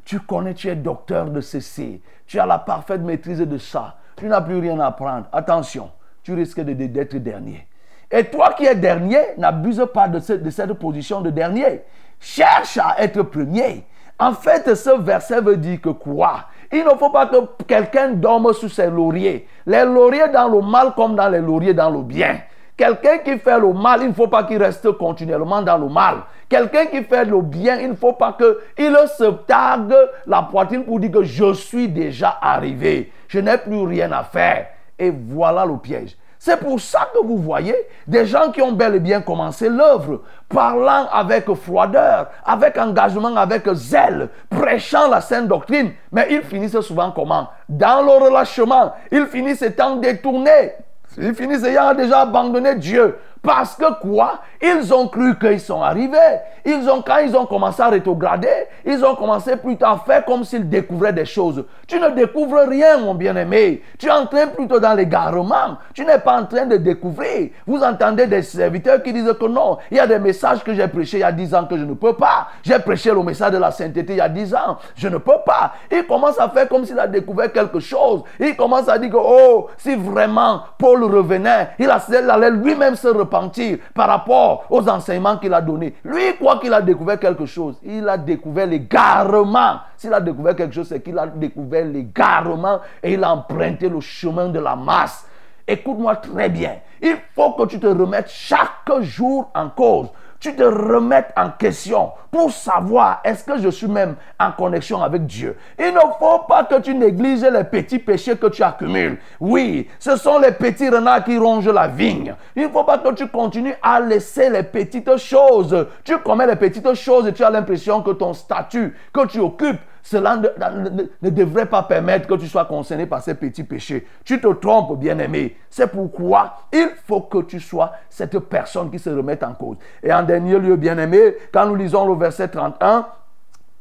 tu 0.05 0.21
connais, 0.21 0.55
tu 0.55 0.69
es 0.69 0.77
docteur 0.77 1.31
de 1.31 1.41
ceci, 1.41 2.01
tu 2.27 2.39
as 2.39 2.47
la 2.47 2.59
parfaite 2.59 3.03
maîtrise 3.03 3.41
de 3.41 3.59
ça, 3.59 3.97
tu 4.17 4.27
n'as 4.27 4.41
plus 4.41 4.59
rien 4.59 4.79
à 4.81 4.87
apprendre. 4.87 5.27
Attention, 5.33 5.91
tu 6.29 6.35
risques 6.35 6.61
d'être 6.61 7.17
dernier. 7.17 7.67
Et 8.11 8.25
toi 8.25 8.53
qui 8.53 8.67
es 8.67 8.75
dernier, 8.75 9.19
n'abuse 9.39 9.83
pas 9.95 10.09
de 10.09 10.19
cette, 10.19 10.43
de 10.43 10.51
cette 10.51 10.75
position 10.75 11.23
de 11.23 11.31
dernier. 11.31 11.81
Cherche 12.21 12.77
à 12.77 13.03
être 13.03 13.23
premier. 13.23 13.87
En 14.19 14.35
fait, 14.35 14.75
ce 14.75 15.01
verset 15.01 15.41
veut 15.41 15.57
dire 15.57 15.81
que 15.81 15.89
quoi? 15.89 16.45
Il 16.71 16.85
ne 16.85 16.91
faut 16.99 17.09
pas 17.09 17.27
que 17.27 17.37
quelqu'un 17.67 18.11
dorme 18.11 18.53
sous 18.53 18.69
ses 18.69 18.91
lauriers. 18.91 19.49
Les 19.65 19.85
lauriers 19.87 20.29
dans 20.29 20.49
le 20.49 20.61
mal 20.61 20.93
comme 20.95 21.17
dans 21.17 21.31
les 21.31 21.41
lauriers 21.41 21.73
dans 21.73 21.89
le 21.89 22.03
bien. 22.03 22.41
Quelqu'un 22.77 23.19
qui 23.19 23.39
fait 23.39 23.59
le 23.59 23.73
mal, 23.73 24.03
il 24.03 24.09
ne 24.09 24.13
faut 24.13 24.29
pas 24.29 24.45
qu'il 24.45 24.63
reste 24.63 24.93
continuellement 24.93 25.63
dans 25.63 25.79
le 25.79 25.89
mal. 25.89 26.19
Quelqu'un 26.47 26.87
qui 26.87 27.03
fait 27.05 27.25
le 27.25 27.41
bien, 27.41 27.79
il 27.79 27.89
ne 27.89 27.95
faut 27.95 28.13
pas 28.13 28.37
qu'il 28.37 28.97
se 29.17 29.31
targue 29.47 29.97
la 30.27 30.43
poitrine 30.43 30.85
pour 30.85 31.01
dire 31.01 31.11
que 31.11 31.23
je 31.23 31.55
suis 31.55 31.89
déjà 31.89 32.39
arrivé. 32.43 33.13
Je 33.29 33.39
n'ai 33.39 33.57
plus 33.57 33.83
rien 33.87 34.13
à 34.13 34.25
faire. 34.25 34.67
Et 34.99 35.11
voilà 35.11 35.65
le 35.65 35.77
piège. 35.77 36.17
C'est 36.39 36.61
pour 36.61 36.81
ça 36.81 37.09
que 37.13 37.27
vous 37.27 37.37
voyez 37.37 37.75
des 38.07 38.25
gens 38.25 38.53
qui 38.53 38.63
ont 38.63 38.71
bel 38.71 38.95
et 38.95 39.01
bien 39.01 39.21
commencé 39.21 39.69
l'œuvre, 39.69 40.23
parlant 40.49 41.09
avec 41.11 41.53
froideur, 41.55 42.29
avec 42.45 42.79
engagement, 42.79 43.37
avec 43.37 43.69
zèle, 43.73 44.29
prêchant 44.49 45.09
la 45.09 45.21
sainte 45.21 45.49
doctrine, 45.49 45.91
mais 46.13 46.29
ils 46.31 46.43
finissent 46.43 46.81
souvent 46.81 47.11
comment? 47.11 47.49
Dans 47.69 48.03
le 48.03 48.25
relâchement, 48.25 48.93
ils 49.11 49.27
finissent 49.27 49.63
étant 49.63 49.97
détournés. 49.97 50.75
Ils 51.17 51.35
finissent 51.35 51.65
ayant 51.65 51.93
déjà 51.95 52.21
abandonné 52.21 52.77
Dieu. 52.77 53.19
Parce 53.43 53.77
que 53.77 54.01
quoi? 54.01 54.41
Ils 54.61 54.93
ont 54.93 55.09
cru 55.09 55.39
qu'ils 55.39 55.61
sont 55.61 55.83
arrivés. 55.83 56.17
Ils 56.65 56.89
ont, 56.91 57.03
quand 57.03 57.19
ils 57.19 57.37
ont 57.37 57.47
commencé 57.47 57.81
à 57.81 57.89
rétrograder, 57.89 58.49
ils 58.85 59.05
ont 59.05 59.15
commencé 59.15 59.57
plutôt 59.57 59.87
à 59.87 60.03
faire 60.05 60.25
comme 60.25 60.45
s'ils 60.45 60.69
découvraient 60.69 61.13
des 61.13 61.25
choses. 61.25 61.65
Tu 61.87 61.99
ne 61.99 62.11
découvres 62.11 62.69
rien, 62.69 62.99
mon 62.99 63.15
bien-aimé. 63.15 63.83
Tu 63.99 64.07
es 64.07 64.11
en 64.11 64.27
train 64.27 64.49
plutôt 64.49 64.81
dans 64.81 64.95
l'égarement. 64.95 65.79
Tu 65.95 66.05
n'es 66.05 66.19
pas 66.19 66.41
en 66.41 66.47
train 66.47 66.67
de 66.67 66.77
découvrir. 66.77 67.51
Vous 67.67 67.83
entendez 67.83 68.27
des 68.27 68.43
serviteurs 68.43 69.03
qui 69.03 69.13
disent 69.13 69.35
que 69.39 69.47
non, 69.47 69.79
il 69.91 69.97
y 69.97 70.01
a 70.01 70.07
des 70.07 70.19
messages 70.19 70.63
que 70.63 70.75
j'ai 70.75 70.89
prêchés 70.89 71.19
il 71.19 71.21
y 71.21 71.25
a 71.25 71.33
10 71.33 71.55
ans 71.55 71.65
que 71.67 71.77
je 71.77 71.85
ne 71.85 71.95
peux 71.95 72.15
pas. 72.15 72.49
J'ai 72.63 72.79
prêché 72.79 73.11
le 73.11 73.23
message 73.23 73.53
de 73.53 73.59
la 73.59 73.71
sainteté 73.71 74.13
il 74.13 74.17
y 74.17 74.21
a 74.21 74.29
10 74.29 74.55
ans. 74.55 74.79
Je 74.95 75.09
ne 75.09 75.19
peux 75.19 75.39
pas. 75.45 75.73
Il 75.91 76.07
commence 76.07 76.39
à 76.39 76.49
faire 76.49 76.69
comme 76.69 76.85
s'il 76.85 76.99
a 76.99 77.07
découvert 77.07 77.53
quelque 77.53 77.81
chose. 77.81 78.23
Il 78.39 78.57
commence 78.57 78.89
à 78.89 78.99
dire 78.99 79.11
que, 79.11 79.17
oh, 79.19 79.69
si 79.77 79.95
vraiment 79.95 80.63
Paul 80.79 81.05
revenait, 81.05 81.71
il 81.79 81.91
allait 81.91 82.51
lui-même 82.51 82.95
se 82.95 83.09
repentir 83.29 83.79
par 83.95 84.09
rapport 84.09 84.65
aux 84.71 84.89
enseignements 84.89 85.37
qu'il 85.39 85.53
a 85.55 85.61
donnés. 85.61 85.95
Lui, 86.05 86.37
quoi 86.39 86.59
qu'il 86.59 86.73
a 86.73 86.81
découvert 86.81 87.19
quelque 87.19 87.47
chose, 87.47 87.77
il 87.85 88.09
a 88.09 88.17
découvert 88.17 88.67
l'égarement. 88.67 89.81
S'il 89.97 90.13
a 90.15 90.21
découvert 90.21 90.57
quelque 90.57 90.75
chose, 90.75 90.89
c'est 90.89 91.03
qu'il 91.03 91.19
a 91.19 91.27
découvert 91.27 91.85
l'égarement 91.85 92.81
et 93.03 93.13
il 93.13 93.23
a 93.23 93.33
emprunté 93.33 93.89
le 93.89 94.01
chemin 94.01 94.49
de 94.49 94.59
la 94.59 94.75
masse. 94.77 95.27
Écoute-moi 95.67 96.17
très 96.17 96.49
bien. 96.49 96.77
Il 97.03 97.17
faut 97.35 97.53
que 97.53 97.67
tu 97.67 97.79
te 97.79 97.87
remettes 97.87 98.31
chaque 98.31 98.91
jour 99.01 99.51
en 99.55 99.69
cause 99.69 100.09
tu 100.41 100.55
te 100.55 100.63
remettes 100.63 101.33
en 101.37 101.51
question 101.51 102.13
pour 102.31 102.53
savoir 102.53 103.21
est-ce 103.25 103.45
que 103.45 103.59
je 103.59 103.69
suis 103.69 103.89
même 103.89 104.15
en 104.39 104.53
connexion 104.53 105.03
avec 105.03 105.27
Dieu. 105.27 105.57
Il 105.79 105.93
ne 105.93 106.01
faut 106.19 106.41
pas 106.49 106.65
que 106.65 106.81
tu 106.81 106.95
négliges 106.95 107.43
les 107.43 107.65
petits 107.65 107.99
péchés 107.99 108.37
que 108.37 108.47
tu 108.47 108.63
accumules. 108.63 109.19
Oui, 109.41 109.89
ce 109.99 110.17
sont 110.17 110.39
les 110.39 110.53
petits 110.53 110.89
renards 110.89 111.25
qui 111.25 111.39
rongent 111.39 111.71
la 111.71 111.89
vigne. 111.89 112.35
Il 112.55 112.65
ne 112.65 112.69
faut 112.69 112.85
pas 112.85 112.99
que 112.99 113.13
tu 113.15 113.27
continues 113.29 113.75
à 113.83 114.01
laisser 114.01 114.51
les 114.51 114.63
petites 114.63 115.17
choses. 115.17 115.87
Tu 116.05 116.17
commets 116.19 116.47
les 116.47 116.57
petites 116.57 116.95
choses 116.95 117.27
et 117.27 117.33
tu 117.33 117.43
as 117.43 117.51
l'impression 117.51 118.03
que 118.03 118.11
ton 118.13 118.33
statut 118.33 118.97
que 119.13 119.27
tu 119.27 119.41
occupes 119.41 119.81
cela 120.11 120.39
ne, 120.39 121.29
devrait 121.29 121.67
pas 121.67 121.83
permettre 121.83 122.27
que 122.27 122.33
tu 122.37 122.47
sois 122.47 122.65
concerné 122.65 123.05
par 123.05 123.21
ces 123.21 123.35
petits 123.35 123.63
péchés. 123.63 124.07
Tu 124.25 124.41
te 124.41 124.49
trompes, 124.55 124.99
bien-aimé. 124.99 125.59
C'est 125.69 125.89
pourquoi 125.89 126.61
il 126.73 126.89
faut 127.05 127.21
que 127.21 127.43
tu 127.43 127.61
sois 127.61 127.93
cette 128.09 128.39
personne 128.39 128.91
qui 128.91 128.99
se 128.99 129.11
remette 129.11 129.43
en 129.43 129.53
cause. 129.53 129.77
Et 130.03 130.11
en 130.11 130.23
dernier 130.23 130.59
lieu, 130.59 130.77
bien-aimé, 130.77 131.35
quand 131.53 131.67
nous 131.67 131.75
lisons 131.75 132.09
le 132.09 132.19
verset 132.19 132.49
31, 132.49 133.07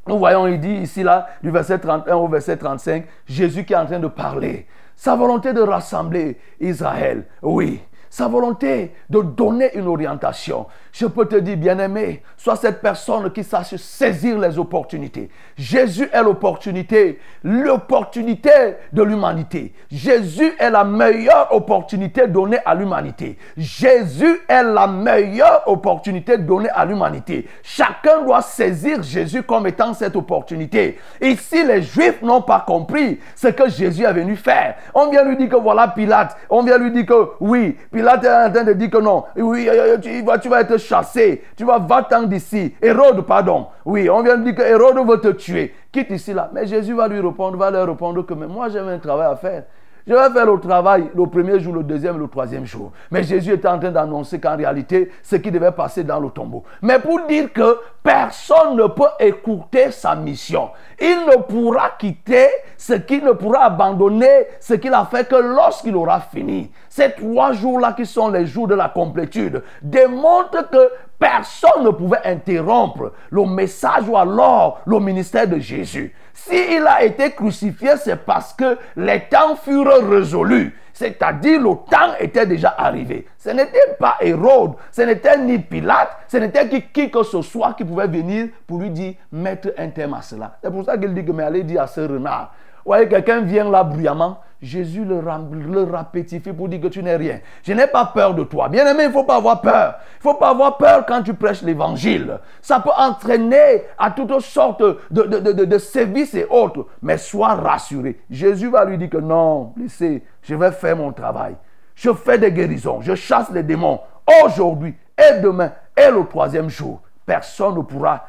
nous 0.06 0.18
voyons, 0.20 0.48
il 0.48 0.60
dit 0.60 0.74
ici, 0.74 1.02
là, 1.02 1.28
du 1.42 1.50
verset 1.50 1.80
31 1.80 2.18
au 2.18 2.28
verset 2.28 2.58
35, 2.58 3.06
Jésus 3.26 3.64
qui 3.64 3.72
est 3.72 3.78
en 3.78 3.86
train 3.86 4.00
de 4.00 4.08
parler. 4.08 4.68
Sa 4.98 5.16
volonté 5.16 5.54
de 5.54 5.62
rassembler 5.62 6.38
Israël. 6.60 7.24
Oui, 7.42 7.82
sa 8.10 8.28
volonté 8.28 8.94
de 9.10 9.22
donner 9.22 9.78
une 9.78 9.88
orientation. 9.88 10.66
Je 11.00 11.06
peux 11.06 11.28
te 11.28 11.36
dire, 11.36 11.58
bien-aimé, 11.58 12.24
sois 12.36 12.56
cette 12.56 12.82
personne 12.82 13.32
qui 13.32 13.44
sache 13.44 13.76
saisir 13.76 14.40
les 14.40 14.58
opportunités. 14.58 15.30
Jésus 15.56 16.10
est 16.12 16.24
l'opportunité, 16.24 17.20
l'opportunité 17.44 18.50
de 18.92 19.04
l'humanité. 19.04 19.74
Jésus 19.92 20.54
est 20.58 20.72
la 20.72 20.84
meilleure 20.84 21.50
opportunité 21.52 22.26
donnée 22.26 22.58
à 22.66 22.74
l'humanité. 22.74 23.38
Jésus 23.56 24.40
est 24.48 24.64
la 24.64 24.88
meilleure 24.88 25.62
opportunité 25.68 26.40
donnée 26.40 26.70
à 26.74 26.84
l'humanité. 26.84 27.48
Chacun 27.62 28.24
doit 28.24 28.42
saisir 28.42 29.04
Jésus 29.04 29.44
comme 29.44 29.68
étant 29.68 29.94
cette 29.94 30.16
opportunité. 30.16 30.98
Ici, 31.22 31.64
les 31.64 31.84
Juifs 31.84 32.24
n'ont 32.24 32.42
pas 32.42 32.64
compris 32.66 33.20
ce 33.36 33.50
que 33.50 33.70
Jésus 33.70 34.04
est 34.04 34.14
venu 34.14 34.36
faire. 34.36 34.78
On 34.96 35.12
vient 35.12 35.24
lui 35.24 35.38
dire 35.38 35.50
que 35.50 35.58
voilà 35.58 35.90
Pilate. 35.90 36.36
On 36.50 36.64
vient 36.64 36.80
lui 36.80 36.90
dire 36.90 37.06
que 37.06 37.34
oui, 37.40 37.78
Pilate 37.92 38.24
est 38.24 38.48
en 38.48 38.52
train 38.52 38.64
de 38.64 38.74
dire 38.74 38.90
que 38.90 38.98
non. 38.98 39.26
Oui, 39.36 39.70
tu 40.02 40.24
vas, 40.24 40.40
tu 40.40 40.50
vas 40.50 40.62
être 40.62 40.87
chassé. 40.88 41.44
Tu 41.56 41.66
vas, 41.66 41.80
va-t'en 41.80 42.24
d'ici. 42.24 42.74
Hérode, 42.82 43.22
pardon. 43.26 43.68
Oui, 43.86 44.10
on 44.10 44.22
vient 44.22 44.38
de 44.38 44.44
dire 44.44 44.56
que 44.56 44.62
Hérode 44.62 45.08
veut 45.08 45.20
te 45.20 45.30
tuer. 45.30 45.74
Quitte 45.92 46.12
ici 46.12 46.34
là. 46.34 46.50
Mais 46.54 46.66
Jésus 46.66 46.94
va 46.94 47.08
lui 47.08 47.20
répondre, 47.20 47.58
va 47.58 47.72
leur 47.72 47.88
répondre 47.88 48.26
que 48.26 48.34
mais 48.34 48.48
moi 48.48 48.70
j'ai 48.70 48.80
un 48.80 49.00
travail 49.00 49.32
à 49.32 49.36
faire. 49.36 49.64
Je 50.08 50.14
vais 50.14 50.30
faire 50.30 50.46
le 50.46 50.58
travail 50.58 51.12
le 51.14 51.26
premier 51.26 51.60
jour, 51.60 51.74
le 51.74 51.84
deuxième, 51.84 52.18
le 52.18 52.30
troisième 52.30 52.66
jour. 52.66 52.94
Mais 53.12 53.24
Jésus 53.24 53.52
était 53.52 53.68
en 53.68 53.78
train 53.78 53.92
d'annoncer 53.92 54.40
qu'en 54.40 54.56
réalité, 54.56 55.12
ce 55.22 55.36
qui 55.36 55.52
devait 55.52 55.74
passer 55.74 56.06
dans 56.06 56.22
le 56.22 56.30
tombeau. 56.30 56.64
Mais 56.82 56.98
pour 56.98 57.26
dire 57.28 57.52
que 57.52 57.78
personne 58.02 58.78
ne 58.78 58.88
peut 58.88 59.04
écouter 59.20 59.92
sa 59.92 60.16
mission. 60.16 60.70
Il 60.98 61.26
ne 61.28 61.42
pourra 61.42 61.90
quitter 62.00 62.48
ce 62.78 62.94
qu'il 62.94 63.26
ne 63.26 63.34
pourra 63.34 63.66
abandonner, 63.66 64.48
ce 64.62 64.76
qu'il 64.76 64.94
a 64.94 65.06
fait 65.12 65.28
que 65.28 65.36
lorsqu'il 65.36 65.94
aura 65.94 66.22
fini. 66.22 66.72
Ces 66.98 67.12
trois 67.12 67.54
jours-là 67.54 67.94
qui 67.94 68.08
sont 68.08 68.30
les 68.30 68.48
jours 68.48 68.68
de 68.68 68.74
la 68.74 68.90
complétude 68.90 69.62
démontrent 69.84 70.68
que 70.68 70.90
personne 71.20 71.84
ne 71.84 71.92
pouvait 71.92 72.26
interrompre 72.26 73.12
le 73.30 73.46
message 73.46 74.10
ou 74.10 74.18
alors 74.18 74.82
le 74.88 75.00
ministère 75.00 75.48
de 75.48 75.60
Jésus. 75.60 76.16
S'il 76.34 76.88
a 76.88 77.04
été 77.04 77.30
crucifié, 77.34 77.98
c'est 77.98 78.16
parce 78.16 78.52
que 78.52 78.80
les 78.96 79.26
temps 79.30 79.56
furent 79.56 80.10
résolus. 80.10 80.76
C'est-à-dire 80.92 81.62
le 81.62 81.76
temps 81.88 82.16
était 82.20 82.48
déjà 82.48 82.74
arrivé. 82.76 83.28
Ce 83.38 83.52
n'était 83.52 83.96
pas 84.00 84.16
Hérode, 84.20 84.74
ce 84.92 85.04
n'était 85.04 85.38
ni 85.38 85.60
Pilate, 85.60 86.10
ce 86.28 86.38
n'était 86.38 86.68
qui, 86.68 86.82
qui, 86.82 87.12
que 87.12 87.22
ce 87.22 87.44
soit 87.44 87.76
qui 87.76 87.86
pouvait 87.86 88.08
venir 88.08 88.48
pour 88.66 88.80
lui 88.80 88.90
dire 88.90 89.14
mettre 89.32 89.72
un 89.78 89.90
terme 89.90 90.16
à 90.16 90.24
cela. 90.24 90.58
C'est 90.64 90.72
pour 90.72 90.84
ça 90.84 90.98
qu'il 90.98 91.14
dit 91.14 91.24
que 91.24 91.32
mais 91.32 91.44
allez 91.44 91.62
dire 91.62 91.84
à 91.84 91.86
ce 91.86 92.02
renard. 92.02 92.56
Vous 92.78 92.94
voyez, 92.94 93.08
quelqu'un 93.08 93.42
vient 93.42 93.70
là 93.70 93.84
bruyamment, 93.84 94.40
Jésus 94.62 95.06
le, 95.06 95.22
le 95.22 96.54
pour 96.54 96.68
dire 96.68 96.82
que 96.82 96.88
tu 96.88 97.04
n'es 97.04 97.16
rien. 97.16 97.40
Je 97.64 97.74
n'ai 97.74 97.86
pas 97.86 98.06
peur 98.06 98.34
de 98.34 98.44
toi. 98.44 98.70
Bien 98.70 98.88
aimé, 98.88 99.04
il 99.04 99.08
ne 99.10 99.14
faut 99.14 99.24
pas 99.24 99.36
avoir 99.36 99.62
peur. 99.62 99.96
Il 100.16 100.28
ne 100.28 100.32
faut 100.32 100.38
pas 100.40 100.50
avoir 100.50 100.78
peur 100.78 101.06
quand 101.06 101.22
tu 101.22 101.36
prêches 101.36 101.62
l'évangile. 101.62 102.40
Ça 102.62 102.80
peut 102.80 102.90
entraîner 102.98 103.84
à 103.98 104.12
toutes 104.12 104.40
sortes 104.40 104.82
de, 105.12 105.24
de, 105.24 106.38
et 106.38 106.46
autres. 106.50 106.88
Mais 107.02 107.18
sois 107.18 107.54
rassuré. 107.54 108.20
Jésus 108.30 108.70
va 108.70 108.86
lui 108.86 108.98
dire 108.98 109.10
que 109.10 109.18
non, 109.18 109.74
laissez, 109.78 110.24
je 110.42 110.56
vais 110.56 110.72
faire 110.72 110.98
mon 110.98 111.12
travail. 111.12 111.56
Je 111.94 112.12
fais 112.14 112.40
des 112.40 112.52
guérisons. 112.52 113.02
Je 113.02 113.14
chasse 113.14 113.52
les 113.52 113.64
démons. 113.64 114.00
Aujourd'hui 114.44 114.96
et 115.18 115.40
demain 115.40 115.72
et 115.96 116.12
le 116.12 116.26
troisième 116.26 116.70
jour. 116.70 117.02
Personne 117.26 117.76
ne 117.76 117.82
pourra 117.82 118.26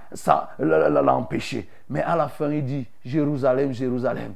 l'empêcher. 0.59 1.69
Mais 1.89 2.03
à 2.03 2.17
la 2.17 2.29
fin, 2.29 2.51
il 2.51 2.65
dit, 2.65 2.87
Jérusalem, 3.05 3.73
Jérusalem. 3.73 4.35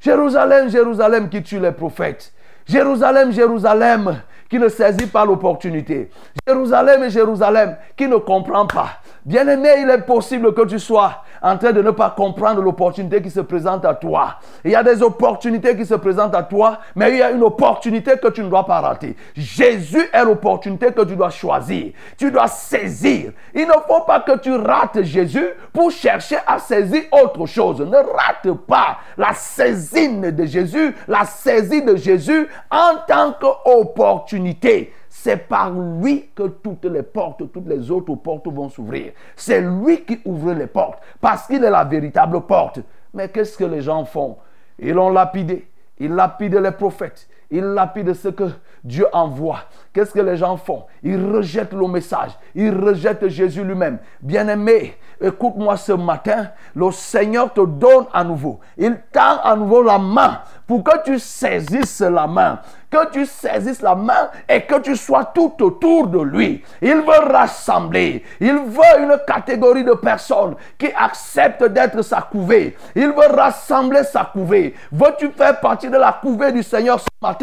Jérusalem, 0.00 0.68
Jérusalem 0.68 1.28
qui 1.28 1.42
tue 1.42 1.60
les 1.60 1.72
prophètes. 1.72 2.32
Jérusalem, 2.66 3.32
Jérusalem 3.32 4.22
qui 4.48 4.58
ne 4.58 4.68
saisit 4.68 5.06
pas 5.06 5.24
l'opportunité. 5.24 6.10
Jérusalem, 6.46 7.08
Jérusalem 7.08 7.76
qui 7.96 8.06
ne 8.06 8.16
comprend 8.16 8.66
pas. 8.66 9.00
Bien-aimé, 9.24 9.70
il 9.78 9.88
est 9.88 10.02
possible 10.02 10.52
que 10.52 10.66
tu 10.66 10.78
sois 10.78 11.22
en 11.40 11.56
train 11.56 11.72
de 11.72 11.80
ne 11.80 11.92
pas 11.92 12.10
comprendre 12.10 12.60
l'opportunité 12.60 13.22
qui 13.22 13.30
se 13.30 13.40
présente 13.40 13.86
à 13.86 13.94
toi. 13.94 14.34
Il 14.62 14.70
y 14.70 14.74
a 14.74 14.82
des 14.82 15.02
opportunités 15.02 15.74
qui 15.74 15.86
se 15.86 15.94
présentent 15.94 16.34
à 16.34 16.42
toi, 16.42 16.80
mais 16.94 17.10
il 17.10 17.16
y 17.16 17.22
a 17.22 17.30
une 17.30 17.42
opportunité 17.42 18.18
que 18.22 18.28
tu 18.28 18.42
ne 18.42 18.50
dois 18.50 18.66
pas 18.66 18.80
rater. 18.82 19.16
Jésus 19.34 20.10
est 20.12 20.24
l'opportunité 20.24 20.92
que 20.92 21.02
tu 21.04 21.16
dois 21.16 21.30
choisir. 21.30 21.92
Tu 22.18 22.30
dois 22.30 22.48
saisir. 22.48 23.32
Il 23.54 23.66
ne 23.66 23.72
faut 23.88 24.02
pas 24.06 24.20
que 24.20 24.38
tu 24.38 24.54
rates 24.54 25.02
Jésus 25.02 25.46
pour 25.72 25.90
chercher 25.90 26.36
à 26.46 26.58
saisir 26.58 27.04
autre 27.10 27.46
chose. 27.46 27.80
Ne 27.80 27.96
rate 27.96 28.52
pas 28.66 28.98
la 29.16 29.32
saisine 29.32 30.32
de 30.32 30.44
Jésus, 30.44 30.94
la 31.08 31.24
saisie 31.24 31.82
de 31.82 31.96
Jésus 31.96 32.46
en 32.70 32.96
tant 33.08 33.32
qu'opportunité. 33.40 34.92
C'est 35.24 35.48
par 35.48 35.70
lui 35.70 36.28
que 36.34 36.48
toutes 36.48 36.84
les 36.84 37.02
portes, 37.02 37.50
toutes 37.50 37.66
les 37.66 37.90
autres 37.90 38.14
portes 38.14 38.46
vont 38.46 38.68
s'ouvrir. 38.68 39.12
C'est 39.34 39.62
lui 39.62 40.02
qui 40.02 40.20
ouvre 40.26 40.52
les 40.52 40.66
portes 40.66 41.02
parce 41.18 41.46
qu'il 41.46 41.64
est 41.64 41.70
la 41.70 41.82
véritable 41.82 42.42
porte. 42.42 42.80
Mais 43.14 43.30
qu'est-ce 43.30 43.56
que 43.56 43.64
les 43.64 43.80
gens 43.80 44.04
font? 44.04 44.36
Ils 44.78 44.92
l'ont 44.92 45.08
lapidé. 45.08 45.66
Ils 45.98 46.12
lapident 46.12 46.60
les 46.60 46.72
prophètes. 46.72 47.26
Ils 47.50 47.64
lapident 47.64 48.14
ce 48.14 48.28
que 48.28 48.44
Dieu 48.82 49.06
envoie. 49.12 49.60
Qu'est-ce 49.92 50.12
que 50.12 50.20
les 50.20 50.36
gens 50.36 50.56
font? 50.56 50.84
Ils 51.02 51.24
rejettent 51.32 51.72
le 51.72 51.86
message. 51.86 52.32
Ils 52.54 52.74
rejettent 52.74 53.28
Jésus 53.28 53.62
lui-même. 53.62 53.98
Bien-aimé, 54.20 54.96
écoute-moi 55.20 55.76
ce 55.76 55.92
matin. 55.92 56.48
Le 56.74 56.90
Seigneur 56.90 57.52
te 57.52 57.64
donne 57.64 58.06
à 58.12 58.24
nouveau. 58.24 58.60
Il 58.76 58.96
tend 59.12 59.38
à 59.42 59.54
nouveau 59.54 59.82
la 59.82 59.98
main 59.98 60.40
pour 60.66 60.82
que 60.82 61.02
tu 61.04 61.18
saisisses 61.18 62.00
la 62.00 62.26
main. 62.26 62.60
Que 62.90 63.10
tu 63.10 63.26
saisisses 63.26 63.82
la 63.82 63.94
main 63.94 64.30
et 64.48 64.62
que 64.62 64.80
tu 64.80 64.96
sois 64.96 65.24
tout 65.24 65.54
autour 65.60 66.06
de 66.08 66.20
lui. 66.20 66.62
Il 66.80 66.96
veut 66.96 67.32
rassembler. 67.32 68.22
Il 68.40 68.54
veut 68.54 69.00
une 69.02 69.18
catégorie 69.26 69.84
de 69.84 69.94
personnes 69.94 70.54
qui 70.78 70.90
acceptent 70.96 71.64
d'être 71.64 72.02
sa 72.02 72.22
couvée. 72.22 72.76
Il 72.94 73.08
veut 73.08 73.34
rassembler 73.34 74.04
sa 74.04 74.24
couvée. 74.24 74.74
Veux-tu 74.92 75.30
faire 75.30 75.58
partie 75.60 75.90
de 75.90 75.96
la 75.96 76.12
couvée 76.12 76.52
du 76.52 76.62
Seigneur 76.62 77.00
ce 77.00 77.06
matin? 77.20 77.33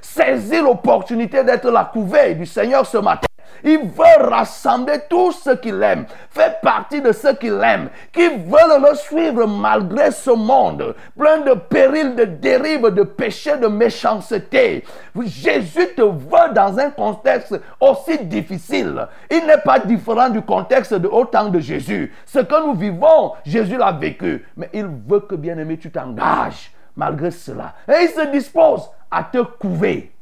Saisis 0.00 0.60
l'opportunité 0.60 1.44
d'être 1.44 1.70
la 1.70 1.84
couvée 1.84 2.34
du 2.34 2.46
Seigneur 2.46 2.86
ce 2.86 2.98
matin. 2.98 3.28
Il 3.64 3.78
veut 3.78 4.28
rassembler 4.28 5.00
tous 5.08 5.32
ceux 5.32 5.56
qu'il 5.56 5.82
aime, 5.82 6.06
fait 6.30 6.60
partie 6.62 7.00
de 7.00 7.12
ceux 7.12 7.34
qu'il 7.34 7.60
aime, 7.64 7.88
qui 8.12 8.28
veulent 8.28 8.82
le 8.88 8.94
suivre 8.94 9.46
malgré 9.46 10.10
ce 10.10 10.30
monde, 10.30 10.94
plein 11.18 11.38
de 11.38 11.54
périls, 11.54 12.14
de 12.14 12.24
dérives, 12.24 12.88
de 12.88 13.02
péchés, 13.02 13.56
de 13.56 13.66
méchanceté. 13.66 14.84
Jésus 15.20 15.88
te 15.96 16.02
veut 16.02 16.54
dans 16.54 16.78
un 16.78 16.90
contexte 16.90 17.60
aussi 17.80 18.18
difficile. 18.24 19.08
Il 19.30 19.46
n'est 19.46 19.58
pas 19.58 19.78
différent 19.80 20.28
du 20.28 20.42
contexte 20.42 20.94
de 20.94 21.08
au 21.08 21.24
temps 21.24 21.48
de 21.48 21.58
Jésus. 21.58 22.14
Ce 22.26 22.38
que 22.38 22.66
nous 22.66 22.74
vivons, 22.74 23.32
Jésus 23.44 23.76
l'a 23.76 23.92
vécu. 23.92 24.46
Mais 24.56 24.70
il 24.72 24.86
veut 24.86 25.20
que, 25.20 25.34
bien 25.34 25.58
aimé, 25.58 25.78
tu 25.78 25.90
t'engages 25.90 26.70
malgré 26.96 27.30
cela. 27.30 27.74
Et 27.88 28.04
il 28.04 28.08
se 28.08 28.26
dispose 28.30 28.90
à 29.10 29.24
te 29.24 29.42
couver. 29.42 30.12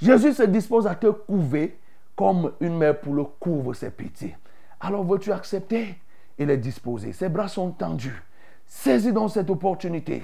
Jésus 0.00 0.34
se 0.34 0.42
dispose 0.44 0.86
à 0.86 0.94
te 0.94 1.08
couver 1.08 1.78
comme 2.16 2.52
une 2.60 2.76
mère 2.76 2.98
pour 3.00 3.14
le 3.14 3.24
couvre 3.24 3.74
ses 3.74 3.90
petits. 3.90 4.34
Alors 4.80 5.04
veux-tu 5.04 5.32
accepter? 5.32 5.96
Il 6.38 6.50
est 6.50 6.56
disposé. 6.56 7.12
Ses 7.12 7.28
bras 7.28 7.48
sont 7.48 7.70
tendus. 7.70 8.22
Saisis 8.66 9.12
donc 9.12 9.30
cette 9.30 9.50
opportunité. 9.50 10.22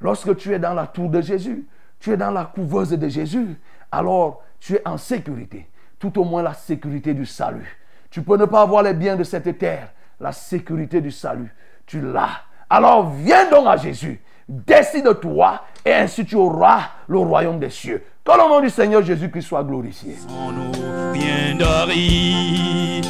Lorsque 0.00 0.36
tu 0.36 0.54
es 0.54 0.58
dans 0.58 0.74
la 0.74 0.86
tour 0.86 1.10
de 1.10 1.20
Jésus, 1.20 1.66
tu 2.00 2.12
es 2.12 2.16
dans 2.16 2.30
la 2.30 2.44
couveuse 2.44 2.90
de 2.90 3.08
Jésus, 3.08 3.58
alors 3.90 4.42
tu 4.60 4.74
es 4.74 4.82
en 4.86 4.96
sécurité. 4.96 5.68
Tout 5.98 6.18
au 6.18 6.24
moins 6.24 6.42
la 6.42 6.54
sécurité 6.54 7.12
du 7.12 7.26
salut. 7.26 7.78
Tu 8.10 8.22
peux 8.22 8.36
ne 8.36 8.44
pas 8.44 8.62
avoir 8.62 8.82
les 8.82 8.94
biens 8.94 9.16
de 9.16 9.24
cette 9.24 9.58
terre. 9.58 9.92
La 10.20 10.32
sécurité 10.32 11.00
du 11.00 11.10
salut, 11.10 11.54
tu 11.86 12.00
l'as. 12.00 12.42
Alors 12.70 13.10
viens 13.10 13.50
donc 13.50 13.66
à 13.66 13.76
Jésus. 13.76 14.20
Décide-toi 14.48 15.62
et 15.84 15.92
ainsi 15.92 16.24
tu 16.24 16.34
auras 16.36 16.90
le 17.06 17.18
royaume 17.18 17.58
des 17.58 17.68
cieux. 17.70 18.02
Que 18.24 18.32
le 18.32 18.48
nom 18.48 18.60
du 18.60 18.70
Seigneur 18.70 19.02
Jésus-Christ 19.02 19.42
soit 19.42 19.62
glorifié. 19.62 20.16
En 20.30 20.52
nous 20.52 20.72
bien 21.12 21.54
d'aride 21.58 23.04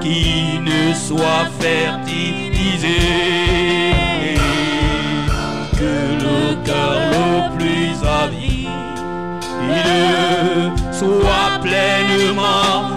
qui 0.00 0.58
ne 0.60 0.92
soit 0.92 1.46
fertilisé. 1.60 2.96
Que 5.78 6.14
le 6.24 6.64
cœur 6.64 7.00
le 7.12 7.56
plus 7.56 7.94
avide 8.04 8.66
soit 10.92 11.60
pleinement 11.62 12.95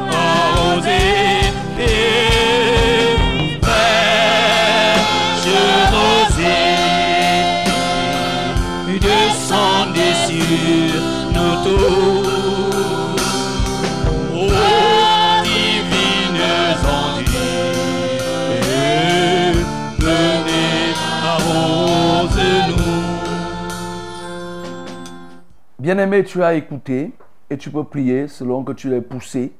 Bien-aimé, 25.89 26.23
tu 26.23 26.43
as 26.43 26.53
écouté 26.53 27.15
et 27.49 27.57
tu 27.57 27.71
peux 27.71 27.83
prier 27.83 28.27
selon 28.27 28.63
que 28.63 28.73
tu 28.73 28.91
l'aies 28.91 29.01
poussé. 29.01 29.51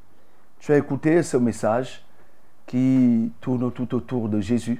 Tu 0.59 0.71
as 0.71 0.77
écouté 0.77 1.23
ce 1.23 1.38
message 1.38 2.05
qui 2.67 3.34
tourne 3.41 3.71
tout 3.71 3.95
autour 3.95 4.30
de 4.30 4.39
Jésus, 4.39 4.80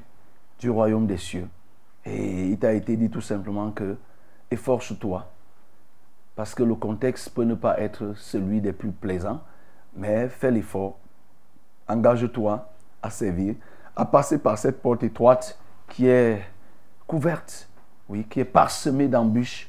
du 0.60 0.70
royaume 0.70 1.08
des 1.08 1.18
cieux. 1.18 1.48
Et 2.06 2.50
il 2.50 2.60
t'a 2.60 2.74
été 2.74 2.96
dit 2.96 3.10
tout 3.10 3.20
simplement 3.20 3.72
que 3.72 3.98
efforce-toi, 4.52 5.28
parce 6.36 6.54
que 6.54 6.62
le 6.62 6.76
contexte 6.76 7.32
peut 7.32 7.46
ne 7.46 7.56
pas 7.56 7.80
être 7.80 8.14
celui 8.16 8.62
des 8.62 8.72
plus 8.72 8.92
plaisants, 8.92 9.42
mais 9.96 10.30
fais 10.30 10.52
l'effort, 10.52 11.00
engage-toi 11.88 12.70
à 13.02 13.10
servir, 13.10 13.56
à 13.96 14.06
passer 14.06 14.38
par 14.38 14.56
cette 14.60 14.84
porte 14.84 15.02
étroite 15.02 15.58
qui 15.88 16.06
est 16.06 16.44
couverte, 17.08 17.68
oui, 18.08 18.24
qui 18.30 18.40
est 18.40 18.46
parsemée 18.46 19.08
d'embûches. 19.08 19.69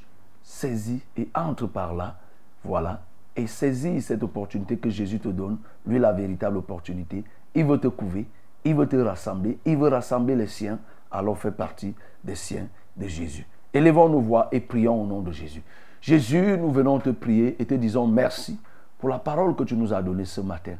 Saisis 0.61 1.01
et 1.17 1.27
entre 1.35 1.67
par 1.67 1.95
là, 1.95 2.17
voilà, 2.65 3.01
et 3.35 3.47
saisis 3.47 4.03
cette 4.03 4.23
opportunité 4.23 4.77
que 4.77 4.91
Jésus 4.91 5.19
te 5.19 5.29
donne, 5.29 5.57
lui 5.87 5.99
la 5.99 6.13
véritable 6.13 6.59
opportunité. 6.59 7.25
Il 7.55 7.65
veut 7.65 7.79
te 7.79 7.89
couver, 7.89 8.27
il 8.63 8.75
veut 8.75 8.87
te 8.87 8.97
rassembler, 8.97 9.59
il 9.65 9.79
veut 9.79 9.89
rassembler 9.89 10.37
les 10.37 10.47
siens, 10.47 10.79
alors 11.11 11.39
fais 11.39 11.51
partie 11.51 11.95
des 12.23 12.35
siens 12.35 12.69
de 12.95 13.07
Jésus. 13.07 13.47
Élevons 13.73 14.11
nos 14.11 14.21
voix 14.21 14.49
et 14.53 14.61
prions 14.61 15.01
au 15.01 15.07
nom 15.07 15.23
de 15.23 15.33
Jésus. 15.33 15.63
Jésus, 16.03 16.59
nous 16.59 16.71
venons 16.71 16.99
te 16.99 17.09
prier 17.09 17.57
et 17.59 17.65
te 17.65 17.73
disons 17.73 18.07
merci 18.07 18.61
pour 18.99 19.09
la 19.09 19.19
parole 19.19 19.57
que 19.57 19.65
tu 19.65 19.77
nous 19.77 19.95
as 19.95 20.03
donnée 20.03 20.27
ce 20.27 20.43
matin. 20.43 20.75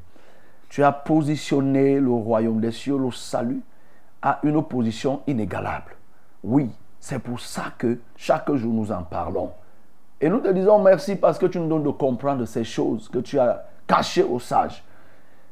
Tu 0.69 0.85
as 0.85 0.93
positionné 0.93 1.99
le 1.99 2.11
royaume 2.11 2.61
des 2.61 2.73
cieux, 2.73 2.99
le 2.99 3.11
salut, 3.13 3.63
à 4.21 4.41
une 4.43 4.63
position 4.63 5.23
inégalable. 5.27 5.97
Oui, 6.45 6.69
c'est 6.99 7.19
pour 7.19 7.41
ça 7.41 7.73
que 7.79 7.99
chaque 8.15 8.53
jour 8.53 8.75
nous 8.75 8.93
en 8.93 9.05
parlons. 9.05 9.53
Et 10.21 10.29
nous 10.29 10.41
te 10.41 10.49
disons 10.49 10.83
merci 10.83 11.17
parce 11.17 11.39
que 11.39 11.47
tu 11.47 11.59
nous 11.59 11.69
donnes 11.69 11.83
de 11.83 11.91
comprendre 11.91 12.45
ces 12.45 12.65
choses 12.65 13.09
que 13.09 13.19
tu 13.19 13.39
as 13.39 13.65
cachées 13.87 14.23
aux 14.23 14.39
sages. 14.39 14.85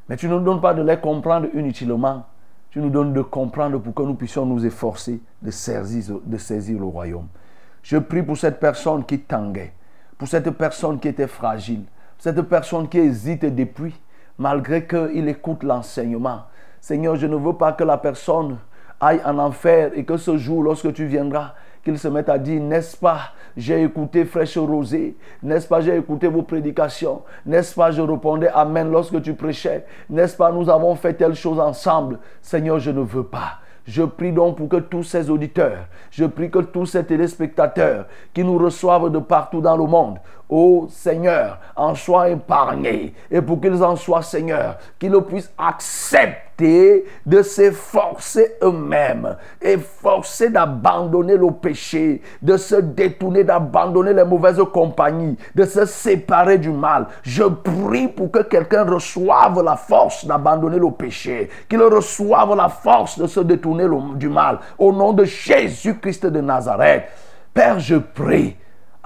Mais 0.08 0.16
tu 0.16 0.28
ne 0.28 0.34
nous 0.34 0.44
donnes 0.44 0.60
pas 0.60 0.74
de 0.74 0.82
les 0.82 0.98
comprendre 0.98 1.48
inutilement. 1.54 2.24
Tu 2.70 2.80
nous 2.80 2.90
donnes 2.90 3.14
de 3.14 3.22
comprendre 3.22 3.78
pour 3.78 3.94
que 3.94 4.02
nous 4.02 4.14
puissions 4.14 4.44
nous 4.44 4.66
efforcer 4.66 5.20
de 5.40 5.50
saisir, 5.50 6.78
le 6.78 6.84
royaume. 6.84 7.28
Je 7.82 7.96
prie 7.96 8.22
pour 8.22 8.36
cette 8.36 8.60
personne 8.60 9.04
qui 9.04 9.20
tanguait, 9.20 9.72
pour 10.18 10.28
cette 10.28 10.50
personne 10.50 11.00
qui 11.00 11.08
était 11.08 11.26
fragile, 11.26 11.84
cette 12.18 12.42
personne 12.42 12.88
qui 12.88 12.98
hésite 12.98 13.44
depuis, 13.46 13.98
malgré 14.36 14.86
qu'il 14.86 15.28
écoute 15.28 15.62
l'enseignement. 15.62 16.42
Seigneur, 16.80 17.16
je 17.16 17.26
ne 17.26 17.36
veux 17.36 17.54
pas 17.54 17.72
que 17.72 17.84
la 17.84 17.96
personne 17.96 18.58
aille 19.00 19.20
en 19.24 19.38
enfer 19.38 19.92
et 19.94 20.04
que 20.04 20.16
ce 20.18 20.36
jour, 20.36 20.62
lorsque 20.62 20.92
tu 20.92 21.06
viendras, 21.06 21.54
qu'il 21.88 21.98
se 21.98 22.08
mette 22.08 22.28
à 22.28 22.36
dire, 22.38 22.60
n'est-ce 22.60 22.96
pas, 22.98 23.32
j'ai 23.56 23.82
écouté 23.82 24.26
Fraîche 24.26 24.58
Rosée, 24.58 25.16
n'est-ce 25.42 25.66
pas, 25.66 25.80
j'ai 25.80 25.96
écouté 25.96 26.26
vos 26.28 26.42
prédications, 26.42 27.22
n'est-ce 27.46 27.74
pas, 27.74 27.90
je 27.90 28.02
répondais 28.02 28.48
Amen 28.48 28.90
lorsque 28.90 29.22
tu 29.22 29.32
prêchais, 29.32 29.86
n'est-ce 30.10 30.36
pas, 30.36 30.52
nous 30.52 30.68
avons 30.68 30.94
fait 30.96 31.14
telle 31.14 31.34
chose 31.34 31.58
ensemble. 31.58 32.18
Seigneur, 32.42 32.78
je 32.78 32.90
ne 32.90 33.00
veux 33.00 33.24
pas. 33.24 33.60
Je 33.86 34.02
prie 34.02 34.32
donc 34.32 34.58
pour 34.58 34.68
que 34.68 34.76
tous 34.76 35.02
ces 35.02 35.30
auditeurs, 35.30 35.86
je 36.10 36.26
prie 36.26 36.50
que 36.50 36.58
tous 36.58 36.84
ces 36.84 37.04
téléspectateurs 37.04 38.04
qui 38.34 38.44
nous 38.44 38.58
reçoivent 38.58 39.10
de 39.10 39.18
partout 39.18 39.62
dans 39.62 39.78
le 39.78 39.86
monde, 39.86 40.18
ô 40.48 40.86
Seigneur, 40.90 41.58
en 41.76 41.94
soient 41.94 42.30
épargnés. 42.30 43.14
Et 43.30 43.40
pour 43.42 43.60
qu'ils 43.60 43.82
en 43.82 43.96
soient, 43.96 44.22
Seigneur, 44.22 44.78
qu'ils 44.98 45.20
puissent 45.22 45.52
accepter 45.58 47.04
de 47.24 47.42
s'efforcer 47.42 48.56
eux-mêmes, 48.62 49.36
efforcer 49.60 50.48
d'abandonner 50.50 51.36
le 51.36 51.50
péché, 51.50 52.20
de 52.42 52.56
se 52.56 52.76
détourner, 52.76 53.44
d'abandonner 53.44 54.12
les 54.12 54.24
mauvaises 54.24 54.60
compagnies, 54.72 55.36
de 55.54 55.64
se 55.64 55.84
séparer 55.84 56.58
du 56.58 56.70
mal. 56.70 57.06
Je 57.22 57.44
prie 57.44 58.08
pour 58.08 58.30
que 58.30 58.42
quelqu'un 58.42 58.84
reçoive 58.84 59.62
la 59.62 59.76
force 59.76 60.24
d'abandonner 60.24 60.78
le 60.78 60.90
péché, 60.90 61.48
qu'il 61.68 61.82
reçoive 61.82 62.56
la 62.56 62.68
force 62.68 63.18
de 63.18 63.26
se 63.26 63.40
détourner 63.40 63.86
du 64.16 64.28
mal. 64.28 64.58
Au 64.78 64.92
nom 64.92 65.12
de 65.12 65.24
Jésus-Christ 65.24 66.26
de 66.26 66.40
Nazareth. 66.40 67.04
Père, 67.54 67.78
je 67.78 67.96
prie 67.96 68.56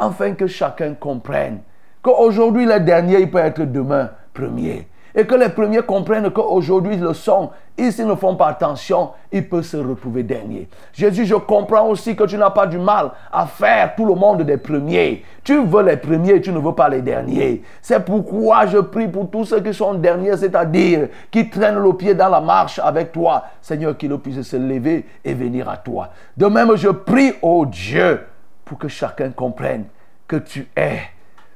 afin 0.06 0.32
que 0.32 0.46
chacun 0.46 0.94
comprenne 0.94 1.60
qu'aujourd'hui 2.02 2.66
le 2.66 2.80
dernier, 2.80 3.20
il 3.20 3.30
peut 3.30 3.38
être 3.38 3.62
demain 3.62 4.10
premier. 4.34 4.88
Et 5.14 5.26
que 5.26 5.34
les 5.34 5.50
premiers 5.50 5.82
comprennent 5.82 6.30
qu'aujourd'hui 6.30 6.94
ils 6.94 7.00
le 7.02 7.12
sont. 7.12 7.50
Et 7.76 7.90
s'ils 7.90 8.06
ne 8.06 8.14
font 8.14 8.34
pas 8.34 8.48
attention, 8.48 9.10
ils 9.30 9.46
peuvent 9.46 9.62
se 9.62 9.76
retrouver 9.76 10.22
dernier. 10.22 10.68
Jésus, 10.92 11.26
je 11.26 11.34
comprends 11.34 11.86
aussi 11.88 12.16
que 12.16 12.24
tu 12.24 12.38
n'as 12.38 12.50
pas 12.50 12.66
du 12.66 12.78
mal 12.78 13.10
à 13.30 13.46
faire 13.46 13.94
tout 13.94 14.06
le 14.06 14.14
monde 14.14 14.42
des 14.42 14.56
premiers. 14.56 15.22
Tu 15.44 15.62
veux 15.62 15.82
les 15.82 15.98
premiers, 15.98 16.40
tu 16.40 16.50
ne 16.50 16.58
veux 16.58 16.74
pas 16.74 16.88
les 16.88 17.02
derniers. 17.02 17.62
C'est 17.82 18.02
pourquoi 18.02 18.66
je 18.66 18.78
prie 18.78 19.08
pour 19.08 19.28
tous 19.30 19.44
ceux 19.44 19.60
qui 19.60 19.74
sont 19.74 19.94
derniers, 19.94 20.36
c'est-à-dire 20.38 21.08
qui 21.30 21.48
traînent 21.50 21.78
le 21.82 21.92
pied 21.92 22.14
dans 22.14 22.30
la 22.30 22.40
marche 22.40 22.78
avec 22.78 23.12
toi. 23.12 23.44
Seigneur, 23.60 23.96
qu'ils 23.96 24.16
puissent 24.18 24.42
se 24.42 24.56
lever 24.56 25.06
et 25.22 25.34
venir 25.34 25.68
à 25.68 25.76
toi. 25.76 26.08
De 26.36 26.46
même, 26.46 26.74
je 26.76 26.88
prie, 26.88 27.34
oh 27.42 27.66
Dieu, 27.66 28.20
pour 28.64 28.78
que 28.78 28.88
chacun 28.88 29.30
comprenne 29.30 29.84
que 30.32 30.38
tu 30.38 30.66
es 30.76 30.98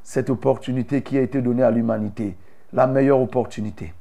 cette 0.02 0.28
opportunité 0.28 1.00
qui 1.00 1.16
a 1.16 1.22
été 1.22 1.40
donnée 1.40 1.62
à 1.62 1.70
l'humanité, 1.70 2.36
la 2.74 2.86
meilleure 2.86 3.20
opportunité. 3.20 3.94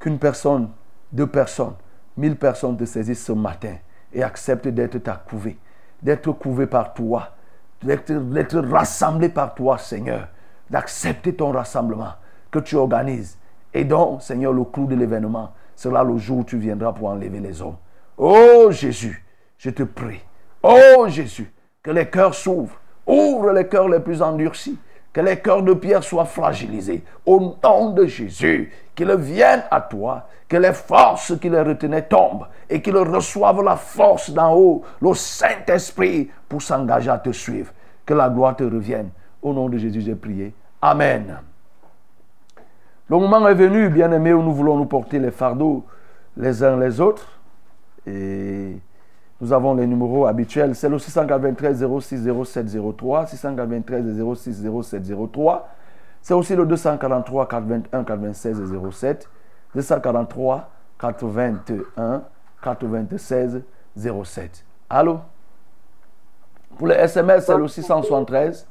Qu'une 0.00 0.18
personne, 0.18 0.70
deux 1.12 1.28
personnes, 1.28 1.74
mille 2.16 2.34
personnes 2.34 2.76
te 2.76 2.84
saisissent 2.84 3.24
ce 3.24 3.30
matin 3.30 3.76
et 4.12 4.24
acceptent 4.24 4.66
d'être 4.66 4.98
ta 4.98 5.12
couvée, 5.12 5.56
d'être 6.02 6.32
couvée 6.32 6.66
par 6.66 6.92
toi, 6.92 7.36
d'être 7.80 8.58
rassemblée 8.68 9.28
par 9.28 9.54
toi, 9.54 9.78
Seigneur, 9.78 10.26
d'accepter 10.68 11.36
ton 11.36 11.52
rassemblement 11.52 12.14
que 12.50 12.58
tu 12.58 12.74
organises. 12.74 13.38
Et 13.72 13.84
donc, 13.84 14.22
Seigneur, 14.22 14.52
le 14.52 14.64
clou 14.64 14.86
de 14.86 14.96
l'événement 14.96 15.52
sera 15.76 16.02
le 16.02 16.18
jour 16.18 16.38
où 16.38 16.44
tu 16.44 16.58
viendras 16.58 16.92
pour 16.92 17.06
enlever 17.10 17.38
les 17.38 17.62
hommes. 17.62 17.76
Oh 18.16 18.72
Jésus, 18.72 19.24
je 19.56 19.70
te 19.70 19.84
prie. 19.84 20.20
Oh 20.64 21.06
Jésus, 21.06 21.52
que 21.80 21.92
les 21.92 22.10
cœurs 22.10 22.34
s'ouvrent. 22.34 22.80
Ouvre 23.08 23.52
les 23.52 23.66
cœurs 23.66 23.88
les 23.88 23.98
plus 23.98 24.22
endurcis. 24.22 24.78
Que 25.12 25.20
les 25.20 25.38
cœurs 25.38 25.62
de 25.62 25.72
pierre 25.74 26.04
soient 26.04 26.26
fragilisés. 26.26 27.02
Au 27.26 27.56
nom 27.62 27.90
de 27.90 28.06
Jésus, 28.06 28.72
qu'ils 28.94 29.14
viennent 29.16 29.64
à 29.70 29.80
toi. 29.80 30.28
Que 30.48 30.56
les 30.56 30.72
forces 30.72 31.36
qui 31.40 31.48
les 31.48 31.60
retenaient 31.60 32.06
tombent. 32.06 32.46
Et 32.70 32.80
qu'ils 32.80 32.96
reçoivent 32.96 33.62
la 33.62 33.76
force 33.76 34.30
d'en 34.30 34.54
haut, 34.54 34.82
le 35.00 35.14
Saint-Esprit, 35.14 36.30
pour 36.48 36.62
s'engager 36.62 37.10
à 37.10 37.18
te 37.18 37.32
suivre. 37.32 37.72
Que 38.06 38.14
la 38.14 38.28
gloire 38.28 38.54
te 38.54 38.62
revienne. 38.62 39.10
Au 39.42 39.52
nom 39.52 39.68
de 39.68 39.78
Jésus, 39.78 40.02
j'ai 40.02 40.14
prié. 40.14 40.54
Amen. 40.80 41.38
Le 43.10 43.16
moment 43.18 43.48
est 43.48 43.54
venu, 43.54 43.88
bien-aimés, 43.88 44.34
où 44.34 44.42
nous 44.42 44.52
voulons 44.52 44.76
nous 44.76 44.86
porter 44.86 45.18
les 45.18 45.30
fardeaux 45.30 45.84
les 46.38 46.62
uns 46.62 46.78
les 46.78 47.00
autres. 47.00 47.28
Et 48.06 48.76
nous 49.40 49.52
avons 49.52 49.74
les 49.74 49.86
numéros 49.86 50.26
habituels. 50.26 50.74
C'est 50.74 50.88
le 50.88 50.98
693 50.98 51.86
06 52.00 52.28
07 52.44 52.96
03, 52.96 53.26
693 53.26 54.24
06 54.34 54.66
07 54.82 55.02
03. 55.32 55.68
C'est 56.20 56.34
aussi 56.34 56.56
le 56.56 56.66
243 56.66 57.48
81 57.48 58.04
96 58.04 58.60
07, 58.90 59.28
243 59.74 60.70
81 60.98 62.22
96 62.62 63.62
07. 63.96 64.64
Allô? 64.90 65.18
Pour 66.76 66.88
les 66.88 66.96
SMS, 66.96 67.46
c'est 67.46 67.56
le 67.56 67.68
673 67.68 68.66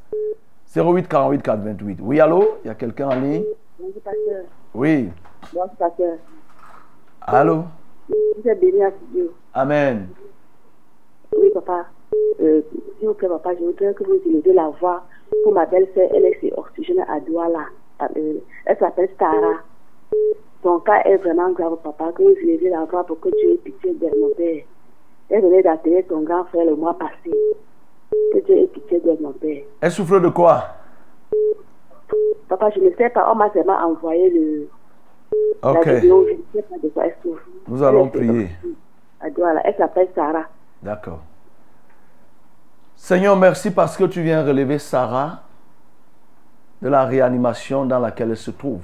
08 0.76 1.08
48 1.08 1.42
428. 1.42 2.00
Oui, 2.02 2.20
allô? 2.20 2.58
Il 2.64 2.68
y 2.68 2.70
a 2.70 2.76
quelqu'un 2.76 3.08
en 3.08 3.16
ligne? 3.16 3.44
Pasteur. 4.04 4.44
Oui. 4.74 5.10
Bonjour, 5.54 5.70
pasteur. 5.78 6.18
Allô? 7.22 7.64
Vous 8.10 8.50
êtes 8.50 8.60
béni 8.60 8.84
à 8.84 8.92
Dieu. 9.12 9.32
Amen. 9.54 10.08
Oui, 11.36 11.50
papa. 11.54 11.86
Euh, 12.42 12.62
S'il 13.00 13.08
vous 13.08 13.14
plaît, 13.14 13.28
papa, 13.28 13.52
je 13.60 13.64
voudrais 13.66 13.94
que 13.94 14.04
vous 14.04 14.20
élevez 14.26 14.54
la 14.54 14.70
voix 14.80 15.04
pour 15.44 15.54
ma 15.54 15.66
belle-sœur. 15.66 16.10
Elle 16.14 16.26
est 16.26 16.54
oxygène 16.56 17.04
à 17.08 17.20
Douala. 17.20 17.66
Euh, 18.16 18.34
elle 18.66 18.78
s'appelle 18.78 19.10
Tara. 19.18 19.56
Son 20.64 20.80
cas 20.80 21.02
est 21.04 21.18
vraiment 21.18 21.52
grave, 21.52 21.78
papa. 21.84 22.12
Que 22.16 22.24
vous 22.24 22.30
élevez 22.30 22.70
la 22.70 22.86
voix 22.86 23.04
pour 23.04 23.20
que 23.20 23.30
Dieu 23.30 23.54
ait 23.54 23.58
pitié 23.58 23.94
de 23.94 24.20
mon 24.20 24.30
père. 24.36 24.64
Elle 25.30 25.42
venait 25.42 25.64
d'atterrir 25.64 26.04
son 26.10 26.22
grand 26.22 26.46
frère 26.46 26.66
le 26.66 26.76
mois 26.76 26.94
passé. 26.98 27.36
Que 28.34 28.40
Dieu 28.46 28.58
ait 28.58 28.68
pitié 28.68 29.00
de 29.00 29.18
mon 29.22 29.32
père. 29.34 29.64
Elle 29.82 29.92
souffre 29.92 30.20
de 30.20 30.30
quoi? 30.30 30.64
Papa, 32.48 32.70
je 32.76 32.80
ne 32.80 32.90
sais 32.92 33.10
pas. 33.10 33.30
On 33.32 33.36
m'a 33.36 33.52
seulement 33.52 33.78
envoyé 33.78 34.30
le, 34.30 34.68
Ok. 35.64 35.86
la 35.86 35.94
vidéo. 35.96 36.26
Je 36.28 36.34
ne 36.34 36.38
sais 36.54 36.62
pas 36.70 36.78
de 36.82 36.88
quoi 36.90 37.06
elle 37.08 37.16
souffre. 37.22 37.44
Nous 37.68 37.84
allons 37.84 38.06
Elle 38.06 38.12
prier. 38.12 38.48
Elle 39.22 39.76
s'appelle 39.78 40.08
Sarah. 40.16 40.46
D'accord. 40.82 41.22
Seigneur, 42.96 43.36
merci 43.36 43.72
parce 43.72 43.96
que 43.96 44.04
tu 44.06 44.22
viens 44.22 44.44
relever 44.44 44.80
Sarah 44.80 45.44
de 46.82 46.90
la 46.90 47.06
réanimation 47.06 47.86
dans 47.86 48.00
laquelle 48.00 48.32
elle 48.32 48.38
se 48.38 48.52
trouve. 48.52 48.84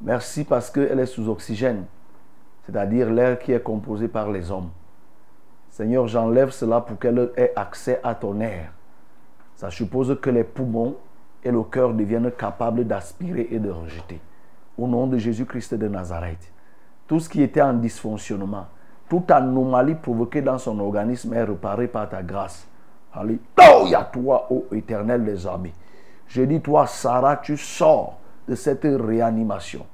Merci 0.00 0.44
parce 0.44 0.70
qu'elle 0.70 0.98
est 0.98 1.06
sous 1.06 1.28
oxygène, 1.28 1.84
c'est-à-dire 2.64 3.10
l'air 3.10 3.38
qui 3.38 3.52
est 3.52 3.62
composé 3.62 4.08
par 4.08 4.30
les 4.30 4.50
hommes. 4.50 4.70
Seigneur, 5.70 6.08
j'enlève 6.08 6.50
cela 6.50 6.80
pour 6.80 6.98
qu'elle 6.98 7.30
ait 7.36 7.52
accès 7.54 8.00
à 8.02 8.14
ton 8.14 8.40
air. 8.40 8.72
Ça 9.56 9.70
suppose 9.70 10.18
que 10.20 10.30
les 10.30 10.44
poumons 10.44 10.96
et 11.44 11.50
le 11.50 11.62
cœur 11.62 11.94
deviennent 11.94 12.30
capables 12.30 12.84
d'aspirer 12.86 13.48
et 13.50 13.58
de 13.58 13.70
rejeter. 13.70 14.20
Au 14.78 14.88
nom 14.88 15.06
de 15.06 15.18
Jésus-Christ 15.18 15.74
de 15.74 15.88
Nazareth, 15.88 16.52
tout 17.06 17.20
ce 17.20 17.28
qui 17.28 17.42
était 17.42 17.62
en 17.62 17.74
dysfonctionnement, 17.74 18.66
toute 19.10 19.30
anomalie 19.32 19.96
provoquée 19.96 20.40
dans 20.40 20.56
son 20.56 20.78
organisme 20.78 21.34
est 21.34 21.42
réparée 21.42 21.88
par 21.88 22.08
ta 22.08 22.22
grâce. 22.22 22.66
Alléluia, 23.12 24.08
toi, 24.12 24.46
ô 24.50 24.66
éternel 24.72 25.24
des 25.24 25.46
armées. 25.48 25.74
Je 26.28 26.42
dis, 26.42 26.60
toi, 26.60 26.86
Sarah, 26.86 27.38
tu 27.38 27.56
sors 27.56 28.20
de 28.46 28.54
cette 28.54 28.84
réanimation. 28.84 29.84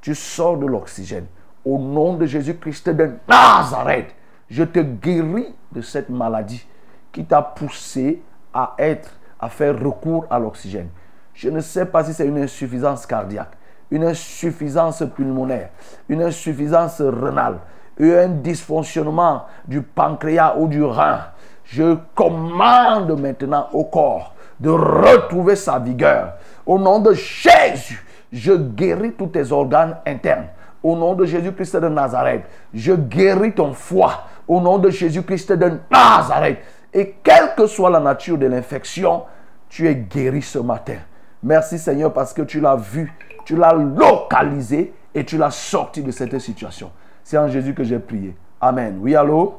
Tu 0.00 0.14
sors 0.14 0.56
de 0.56 0.66
l'oxygène. 0.66 1.26
Au 1.64 1.78
nom 1.80 2.14
de 2.14 2.26
Jésus-Christ 2.26 2.90
de 2.90 3.10
Nazareth, 3.28 4.14
je 4.48 4.62
te 4.62 4.78
guéris 4.78 5.52
de 5.72 5.80
cette 5.82 6.08
maladie 6.08 6.64
qui 7.10 7.24
t'a 7.24 7.42
poussé 7.42 8.22
à 8.54 8.76
être, 8.78 9.10
à 9.40 9.48
faire 9.48 9.76
recours 9.82 10.26
à 10.30 10.38
l'oxygène. 10.38 10.90
Je 11.34 11.48
ne 11.50 11.58
sais 11.58 11.86
pas 11.86 12.04
si 12.04 12.14
c'est 12.14 12.26
une 12.26 12.38
insuffisance 12.38 13.04
cardiaque, 13.04 13.56
une 13.90 14.04
insuffisance 14.04 15.02
pulmonaire, 15.16 15.70
une 16.08 16.22
insuffisance 16.22 17.00
rénale, 17.00 17.58
un 17.98 18.28
dysfonctionnement 18.28 19.44
du 19.66 19.82
pancréas 19.82 20.54
ou 20.58 20.68
du 20.68 20.82
rein. 20.82 21.20
Je 21.64 21.96
commande 22.14 23.18
maintenant 23.20 23.68
au 23.72 23.84
corps 23.84 24.34
de 24.58 24.70
retrouver 24.70 25.56
sa 25.56 25.78
vigueur. 25.78 26.34
Au 26.66 26.78
nom 26.78 26.98
de 26.98 27.12
Jésus, 27.14 28.04
je 28.32 28.52
guéris 28.52 29.12
tous 29.12 29.28
tes 29.28 29.50
organes 29.52 29.96
internes. 30.06 30.48
Au 30.82 30.96
nom 30.96 31.14
de 31.14 31.24
Jésus-Christ 31.24 31.76
de 31.76 31.88
Nazareth, 31.88 32.44
je 32.72 32.92
guéris 32.92 33.52
ton 33.52 33.72
foie. 33.72 34.24
Au 34.48 34.60
nom 34.60 34.78
de 34.78 34.90
Jésus-Christ 34.90 35.52
de 35.52 35.72
Nazareth. 35.90 36.58
Et 36.92 37.16
quelle 37.22 37.54
que 37.56 37.66
soit 37.66 37.90
la 37.90 38.00
nature 38.00 38.38
de 38.38 38.46
l'infection, 38.46 39.22
tu 39.68 39.86
es 39.88 39.94
guéri 39.94 40.42
ce 40.42 40.58
matin. 40.58 40.96
Merci 41.42 41.78
Seigneur 41.78 42.12
parce 42.12 42.32
que 42.32 42.42
tu 42.42 42.60
l'as 42.60 42.76
vu, 42.76 43.12
tu 43.44 43.56
l'as 43.56 43.72
localisé 43.72 44.92
et 45.14 45.24
tu 45.24 45.38
l'as 45.38 45.50
sorti 45.50 46.02
de 46.02 46.10
cette 46.10 46.38
situation. 46.38 46.90
C'est 47.30 47.38
en 47.38 47.46
Jésus 47.46 47.74
que 47.74 47.84
j'ai 47.84 48.00
prié. 48.00 48.34
Amen. 48.60 48.98
Oui, 49.00 49.14
allô? 49.14 49.54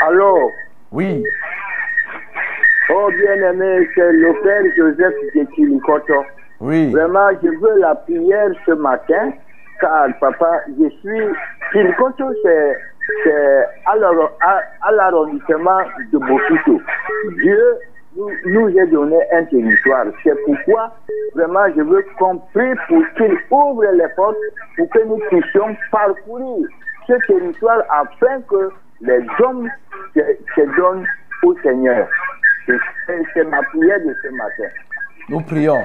Allô? 0.00 0.50
Oui. 0.90 1.22
Oh 2.88 3.10
bien-aimé, 3.10 3.86
c'est 3.94 4.12
le 4.12 4.32
Père 4.42 4.62
Joseph 4.78 5.12
de 5.34 5.44
Kilikoto. 5.54 6.24
Oui. 6.60 6.90
Vraiment, 6.90 7.28
je 7.42 7.48
veux 7.48 7.80
la 7.80 7.94
prière 7.96 8.48
ce 8.64 8.70
matin, 8.72 9.30
car 9.78 10.06
papa, 10.18 10.62
je 10.68 10.88
suis... 11.00 11.22
Kilikoto, 11.72 12.24
c'est 12.42 12.76
à 13.84 13.94
l'ar- 13.96 14.32
à- 14.40 14.62
à 14.88 14.92
l'arrondissement 14.92 15.80
de 16.10 16.16
Bokito. 16.18 16.80
Dieu 17.42 17.62
nous, 18.18 18.30
nous 18.46 18.86
donné 18.86 19.16
un 19.32 19.44
territoire. 19.44 20.06
C'est 20.22 20.34
pourquoi, 20.44 20.94
vraiment, 21.34 21.66
je 21.76 21.82
veux 21.82 22.04
qu'on 22.18 22.38
prie 22.52 22.74
pour 22.88 23.02
qu'il 23.16 23.36
ouvre 23.50 23.84
les 23.94 24.08
portes 24.16 24.36
pour 24.76 24.88
que 24.90 25.04
nous 25.06 25.18
puissions 25.30 25.76
parcourir 25.90 26.66
ce 27.06 27.12
territoire 27.26 27.82
afin 27.90 28.40
que 28.42 28.70
les 29.00 29.24
hommes 29.44 29.68
se, 30.14 30.76
donnent 30.76 31.06
au 31.44 31.54
Seigneur. 31.62 32.08
C'est- 32.66 33.44
ma 33.44 33.62
prière 33.62 34.00
de 34.00 34.14
ce 34.22 34.28
matin. 34.28 34.68
Nous 35.28 35.40
prions. 35.40 35.84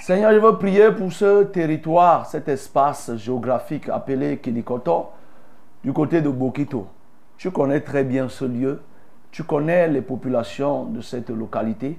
Seigneur, 0.00 0.32
je 0.32 0.38
veux 0.38 0.56
prier 0.58 0.90
pour 0.92 1.12
ce 1.12 1.44
territoire, 1.44 2.26
cet 2.26 2.48
espace 2.48 3.16
géographique 3.16 3.88
appelé 3.88 4.36
Kilikoto, 4.38 5.06
du 5.82 5.92
côté 5.92 6.20
de 6.20 6.28
Bokito. 6.28 6.86
Tu 7.36 7.50
connais 7.50 7.80
très 7.80 8.04
bien 8.04 8.28
ce 8.28 8.44
lieu. 8.44 8.80
Tu 9.38 9.44
connais 9.44 9.86
les 9.86 10.00
populations 10.00 10.86
de 10.86 11.00
cette 11.00 11.30
localité. 11.30 11.96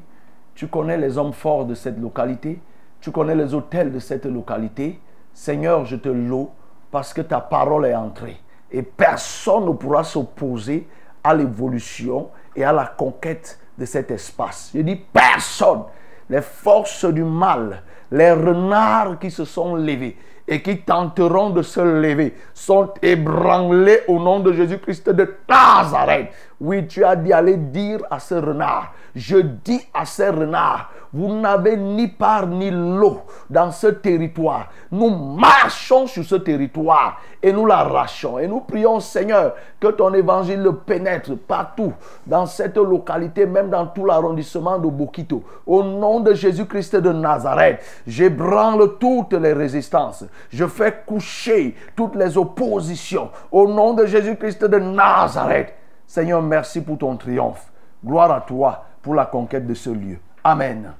Tu 0.56 0.68
connais 0.68 0.98
les 0.98 1.18
hommes 1.18 1.32
forts 1.32 1.64
de 1.64 1.74
cette 1.74 1.98
localité. 1.98 2.60
Tu 3.00 3.12
connais 3.12 3.34
les 3.34 3.54
hôtels 3.54 3.94
de 3.94 4.00
cette 4.00 4.26
localité. 4.26 5.00
Seigneur, 5.34 5.86
je 5.86 5.96
te 5.96 6.10
loue 6.10 6.50
parce 6.92 7.14
que 7.14 7.22
ta 7.22 7.40
parole 7.40 7.86
est 7.86 7.96
entrée. 7.96 8.36
Et 8.70 8.82
personne 8.82 9.68
ne 9.68 9.72
pourra 9.72 10.04
s'opposer 10.04 10.86
à 11.24 11.34
l'évolution 11.34 12.28
et 12.58 12.66
à 12.66 12.74
la 12.74 12.88
conquête 12.88 13.58
de 13.78 13.86
cet 13.86 14.12
espace. 14.12 14.72
Je 14.76 14.82
dis 14.82 14.98
personne. 14.98 15.84
Les 16.30 16.42
forces 16.42 17.06
du 17.06 17.24
mal, 17.24 17.84
les 18.12 18.34
renards 18.34 19.18
qui 19.18 19.32
se 19.32 19.46
sont 19.46 19.76
levés 19.76 20.18
et 20.50 20.64
qui 20.64 20.80
tenteront 20.80 21.52
de 21.52 21.62
se 21.62 21.80
lever 21.80 22.34
sont 22.56 22.92
ébranlés 23.04 24.00
au 24.08 24.20
nom 24.20 24.40
de 24.40 24.52
Jésus-Christ 24.52 25.12
de 25.12 25.36
Nazareth. 25.48 26.32
Oui, 26.60 26.88
tu 26.88 27.06
as 27.06 27.16
dit 27.16 27.32
aller 27.32 27.56
dire 27.56 28.00
à 28.10 28.20
ce 28.20 28.34
renard, 28.34 28.94
je 29.16 29.38
dis 29.38 29.82
à 29.94 30.06
ces 30.06 30.30
renards, 30.30 30.92
vous 31.12 31.34
n'avez 31.34 31.76
ni 31.76 32.08
part 32.08 32.46
ni 32.48 32.70
lot 32.70 33.24
dans 33.50 33.72
ce 33.72 33.88
territoire. 33.88 34.70
Nous 34.92 35.10
marchons 35.10 36.06
sur 36.06 36.24
ce 36.24 36.36
territoire 36.36 37.20
et 37.42 37.52
nous 37.52 37.66
l'arrachons. 37.66 38.38
Et 38.38 38.48
nous 38.48 38.62
prions, 38.62 39.00
Seigneur, 39.00 39.56
que 39.80 39.88
ton 39.88 40.14
évangile 40.14 40.62
le 40.62 40.76
pénètre 40.76 41.36
partout, 41.36 41.94
dans 42.28 42.46
cette 42.46 42.78
localité, 42.78 43.46
même 43.46 43.70
dans 43.70 43.88
tout 43.88 44.06
l'arrondissement 44.06 44.78
de 44.78 44.88
Bokito. 44.88 45.44
Au 45.66 45.84
nom 45.84 46.20
de 46.20 46.34
Jésus-Christ 46.34 46.96
de 46.98 47.12
Nazareth, 47.12 47.82
j'ébranle 48.06 48.98
toutes 49.00 49.34
les 49.34 49.54
résistances. 49.54 50.26
Je 50.52 50.66
fais 50.66 51.04
coucher 51.06 51.76
toutes 51.96 52.16
les 52.16 52.38
oppositions. 52.38 53.30
Au 53.52 53.68
nom 53.68 53.94
de 53.94 54.06
Jésus-Christ 54.06 54.64
de 54.66 54.78
Nazareth. 54.78 55.74
Seigneur, 56.06 56.42
merci 56.42 56.82
pour 56.82 56.98
ton 56.98 57.16
triomphe. 57.18 57.72
Gloire 58.06 58.32
à 58.32 58.42
toi 58.42 58.86
pour 59.02 59.16
la 59.16 59.26
conquête 59.26 59.66
de 59.66 59.74
ce 59.74 59.90
lieu. 59.90 60.18
Amen. 60.44 60.94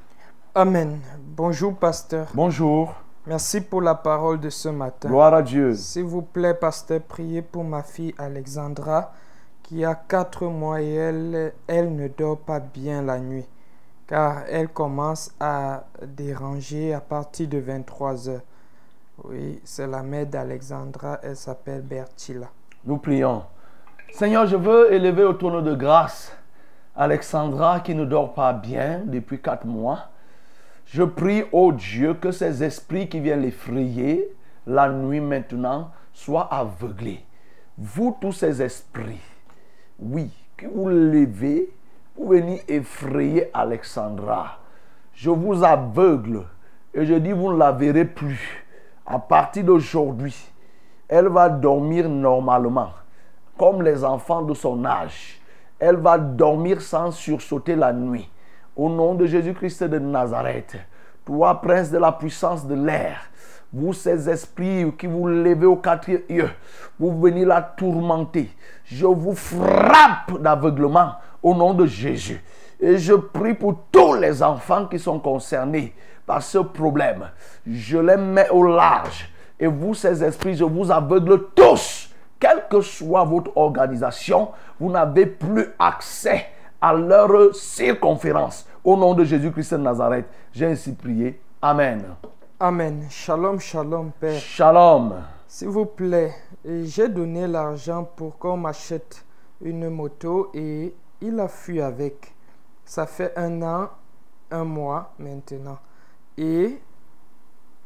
Amen. 0.54 1.00
Bonjour, 1.18 1.74
pasteur. 1.74 2.28
Bonjour. 2.34 2.94
Merci 3.26 3.62
pour 3.62 3.82
la 3.82 3.96
parole 3.96 4.40
de 4.40 4.50
ce 4.50 4.68
matin. 4.68 5.08
Gloire 5.08 5.34
à 5.34 5.42
Dieu. 5.42 5.76
S'il 5.76 6.04
vous 6.04 6.22
plaît, 6.22 6.54
pasteur, 6.54 7.00
priez 7.02 7.42
pour 7.42 7.64
ma 7.64 7.82
fille 7.82 8.14
Alexandra 8.18 9.14
qui 9.64 9.86
a 9.86 9.96
quatre 9.96 10.46
mois 10.46 10.82
et 10.82 10.94
elle, 10.94 11.54
elle 11.68 11.96
ne 11.96 12.08
dort 12.10 12.40
pas 12.40 12.60
bien 12.60 13.02
la 13.02 13.20
nuit 13.20 13.46
car 14.08 14.44
elle 14.50 14.70
commence 14.70 15.32
à 15.40 15.84
déranger 16.06 16.94
à 16.94 17.00
partir 17.00 17.48
de 17.48 17.60
23 17.60 18.28
heures. 18.30 18.42
Oui, 19.24 19.62
c'est 19.64 19.86
la 19.86 20.02
mère 20.02 20.26
d'Alexandra, 20.26 21.20
elle 21.22 21.38
s'appelle 21.38 21.82
Bertilla. 21.82 22.48
Nous 22.84 22.98
prions. 22.98 23.44
Seigneur, 24.12 24.48
je 24.48 24.56
veux 24.56 24.92
élever 24.92 25.24
au 25.24 25.34
trône 25.34 25.64
de 25.64 25.76
grâce 25.76 26.36
Alexandra 26.96 27.80
qui 27.80 27.96
ne 27.96 28.06
dort 28.06 28.34
pas 28.34 28.54
bien 28.54 29.02
depuis 29.06 29.42
quatre 29.42 29.66
mois. 29.66 30.10
Je 30.86 31.04
prie, 31.04 31.44
ô 31.52 31.72
Dieu, 31.72 32.16
que 32.16 32.32
ces 32.32 32.64
esprits 32.64 33.08
qui 33.08 33.20
viennent 33.20 33.42
l'effrayer 33.42 34.28
la 34.66 34.90
nuit 34.90 35.20
maintenant 35.20 35.92
soient 36.14 36.52
aveuglés. 36.54 37.24
Vous, 37.78 38.18
tous 38.20 38.34
ces 38.34 38.62
esprits, 38.62 39.22
oui, 40.00 40.32
que 40.58 40.66
vous 40.68 40.90
levez 40.90 41.70
pour 42.16 42.30
venir 42.30 42.60
effrayer 42.68 43.50
Alexandra. 43.54 44.60
Je 45.14 45.30
vous 45.30 45.64
aveugle 45.64 46.44
et 46.94 47.06
je 47.06 47.14
dis, 47.14 47.32
vous 47.32 47.54
ne 47.54 47.58
la 47.58 47.72
verrez 47.72 48.06
plus. 48.06 48.66
À 49.06 49.20
partir 49.20 49.64
d'aujourd'hui, 49.64 50.36
elle 51.08 51.28
va 51.28 51.50
dormir 51.50 52.10
normalement, 52.10 52.92
comme 53.58 53.82
les 53.82 54.04
enfants 54.04 54.42
de 54.42 54.54
son 54.54 54.86
âge. 54.86 55.39
Elle 55.80 55.96
va 55.96 56.18
dormir 56.18 56.82
sans 56.82 57.12
sursauter 57.12 57.76
la 57.76 57.94
nuit. 57.94 58.30
Au 58.76 58.90
nom 58.90 59.16
de 59.16 59.26
Jésus-Christ 59.26 59.84
de 59.86 60.00
Nazareth, 60.00 60.78
toi, 61.26 61.60
prince 61.62 61.92
de 61.92 61.98
la 61.98 62.12
puissance 62.12 62.66
de 62.66 62.76
l'air, 62.76 63.30
vous 63.72 63.94
ces 63.94 64.30
esprits 64.30 64.92
qui 64.98 65.08
vous 65.08 65.28
levez 65.28 65.66
au 65.66 65.76
quatrième 65.76 66.22
yeux, 66.30 66.50
vous 67.00 67.20
venez 67.20 67.46
la 67.46 67.62
tourmenter. 67.62 68.50
Je 68.86 69.06
vous 69.06 69.36
frappe 69.36 70.42
d'aveuglement 70.42 71.14
au 71.44 71.54
nom 71.54 71.74
de 71.74 71.86
Jésus. 71.86 72.44
Et 72.80 72.98
je 72.98 73.14
prie 73.14 73.54
pour 73.54 73.76
tous 73.92 74.14
les 74.16 74.42
enfants 74.42 74.88
qui 74.88 74.98
sont 74.98 75.20
concernés 75.20 75.94
par 76.26 76.42
ce 76.42 76.60
problème. 76.60 77.30
Je 77.68 77.98
les 77.98 78.18
mets 78.18 78.50
au 78.50 78.64
large. 78.64 79.30
Et 79.60 79.68
vous, 79.68 79.94
ces 79.94 80.24
esprits, 80.24 80.56
je 80.56 80.64
vous 80.64 80.90
aveugle 80.90 81.50
tous. 81.54 82.09
Quelle 82.40 82.66
que 82.70 82.80
soit 82.82 83.26
votre 83.26 83.56
organisation, 83.58 84.50
vous 84.80 84.90
n'avez 84.90 85.26
plus 85.26 85.68
accès 85.78 86.46
à 86.82 86.94
leur 86.94 87.54
circonférence. 87.54 88.66
Au 88.84 88.96
nom 88.96 89.14
de 89.14 89.26
Jésus-Christ 89.26 89.74
de 89.74 89.80
Nazareth, 89.80 90.26
j'ai 90.54 90.68
ainsi 90.68 90.94
prié. 90.94 91.42
Amen. 91.62 92.16
Amen. 92.58 93.08
Shalom, 93.10 93.60
shalom, 93.60 94.12
Père. 94.18 94.40
Shalom. 94.40 95.16
S'il 95.48 95.68
vous 95.68 95.86
plaît, 95.86 96.34
j'ai 96.64 97.10
donné 97.10 97.48
l'argent 97.48 98.06
pour 98.16 98.38
qu'on 98.38 98.56
m'achète 98.56 99.26
une 99.62 99.90
moto 99.90 100.50
et 100.54 100.96
il 101.20 101.40
a 101.40 101.50
fui 101.50 101.82
avec. 101.82 102.34
Ça 102.86 103.06
fait 103.06 103.38
un 103.38 103.62
an, 103.62 103.90
un 104.50 104.64
mois 104.64 105.14
maintenant. 105.20 105.80
Et 106.38 106.80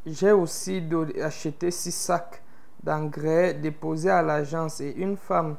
j'ai 0.06 0.32
aussi 0.32 0.84
acheté 1.22 1.72
six 1.72 1.92
sacs 1.92 2.43
d'engrais 2.84 3.54
déposés 3.54 4.10
à 4.10 4.22
l'agence 4.22 4.82
et 4.82 4.92
une 4.92 5.18
femme 5.18 5.56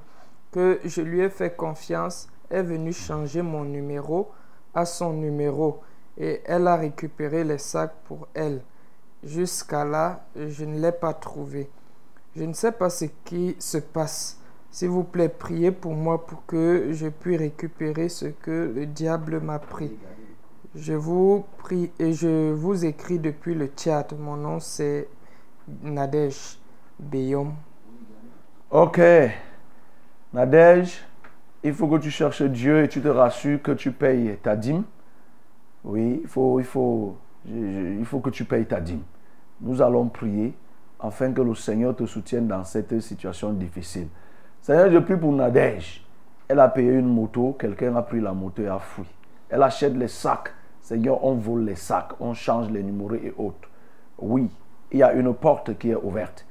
que 0.52 0.78
je 0.84 1.00
lui 1.00 1.20
ai 1.20 1.30
fait 1.30 1.56
confiance 1.56 2.28
est 2.50 2.62
venue 2.62 2.92
changer 2.92 3.42
mon 3.42 3.64
numéro 3.64 4.30
à 4.74 4.84
son 4.84 5.12
numéro 5.12 5.80
et 6.16 6.42
elle 6.44 6.68
a 6.68 6.76
récupéré 6.76 7.42
les 7.44 7.58
sacs 7.58 7.94
pour 8.04 8.28
elle. 8.34 8.62
Jusqu'à 9.22 9.84
là, 9.84 10.26
je 10.36 10.64
ne 10.64 10.78
l'ai 10.78 10.92
pas 10.92 11.14
trouvé. 11.14 11.70
Je 12.36 12.44
ne 12.44 12.52
sais 12.52 12.72
pas 12.72 12.90
ce 12.90 13.06
qui 13.24 13.56
se 13.58 13.78
passe. 13.78 14.38
S'il 14.70 14.90
vous 14.90 15.04
plaît, 15.04 15.28
priez 15.28 15.70
pour 15.70 15.94
moi 15.94 16.26
pour 16.26 16.44
que 16.46 16.88
je 16.92 17.08
puisse 17.08 17.38
récupérer 17.38 18.08
ce 18.08 18.26
que 18.26 18.72
le 18.74 18.86
diable 18.86 19.40
m'a 19.40 19.58
pris. 19.58 19.96
Je 20.74 20.92
vous 20.92 21.44
prie 21.58 21.90
et 21.98 22.12
je 22.12 22.52
vous 22.52 22.84
écris 22.84 23.18
depuis 23.18 23.54
le 23.54 23.70
chat. 23.76 24.12
Mon 24.18 24.36
nom 24.36 24.60
c'est 24.60 25.08
Nadège 25.82 26.58
Beyom. 26.98 27.52
Ok. 28.70 29.00
Nadège, 30.32 31.04
il 31.62 31.72
faut 31.72 31.88
que 31.88 31.98
tu 31.98 32.10
cherches 32.10 32.42
Dieu 32.42 32.82
et 32.82 32.88
tu 32.88 33.00
te 33.00 33.08
rassures 33.08 33.62
que 33.62 33.72
tu 33.72 33.92
payes 33.92 34.36
ta 34.42 34.56
dîme. 34.56 34.84
Oui, 35.84 36.20
il 36.22 36.28
faut, 36.28 37.16
que 38.22 38.30
tu 38.30 38.44
payes 38.44 38.66
ta 38.66 38.80
dîme. 38.80 39.02
Nous 39.60 39.80
allons 39.80 40.08
prier 40.08 40.54
afin 40.98 41.32
que 41.32 41.42
le 41.42 41.54
Seigneur 41.54 41.94
te 41.94 42.06
soutienne 42.06 42.48
dans 42.48 42.64
cette 42.64 42.98
situation 43.00 43.52
difficile. 43.52 44.08
Seigneur, 44.62 44.90
je 44.90 44.98
prie 44.98 45.16
pour 45.16 45.32
Nadège. 45.32 46.04
Elle 46.48 46.60
a 46.60 46.68
payé 46.68 46.92
une 46.92 47.08
moto, 47.08 47.56
quelqu'un 47.58 47.94
a 47.96 48.02
pris 48.02 48.20
la 48.20 48.32
moto 48.32 48.62
et 48.62 48.68
a 48.68 48.78
fui. 48.78 49.04
Elle 49.48 49.62
achète 49.62 49.94
les 49.94 50.08
sacs. 50.08 50.52
Seigneur, 50.80 51.24
on 51.24 51.34
vole 51.34 51.64
les 51.64 51.76
sacs, 51.76 52.12
on 52.20 52.34
change 52.34 52.70
les 52.70 52.82
numéros 52.82 53.14
et 53.14 53.32
autres. 53.38 53.68
Oui, 54.18 54.50
il 54.90 54.98
y 54.98 55.02
a 55.02 55.12
une 55.12 55.32
porte 55.32 55.78
qui 55.78 55.90
est 55.90 55.94
ouverte. 55.94 56.43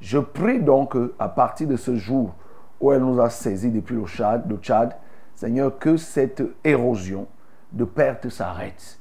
Je 0.00 0.18
prie 0.18 0.60
donc 0.60 0.96
à 1.18 1.28
partir 1.28 1.68
de 1.68 1.76
ce 1.76 1.96
jour 1.96 2.34
où 2.80 2.92
elle 2.92 3.02
nous 3.02 3.20
a 3.20 3.30
saisis 3.30 3.70
depuis 3.70 3.96
le 3.96 4.06
Tchad, 4.06 4.48
le 4.48 4.56
Tchad, 4.56 4.96
Seigneur, 5.34 5.78
que 5.78 5.96
cette 5.96 6.42
érosion 6.64 7.26
de 7.72 7.84
perte 7.84 8.28
s'arrête. 8.28 8.98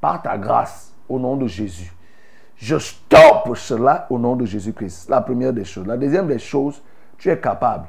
Par 0.00 0.22
ta 0.22 0.38
grâce, 0.38 0.94
au 1.08 1.18
nom 1.18 1.36
de 1.36 1.46
Jésus. 1.46 1.92
Je 2.56 2.76
stoppe 2.78 3.56
cela 3.56 4.06
au 4.10 4.18
nom 4.18 4.36
de 4.36 4.44
Jésus-Christ. 4.44 5.08
La 5.08 5.20
première 5.20 5.52
des 5.52 5.64
choses. 5.64 5.86
La 5.86 5.96
deuxième 5.96 6.26
des 6.26 6.38
choses, 6.38 6.82
tu 7.16 7.30
es 7.30 7.38
capable. 7.38 7.86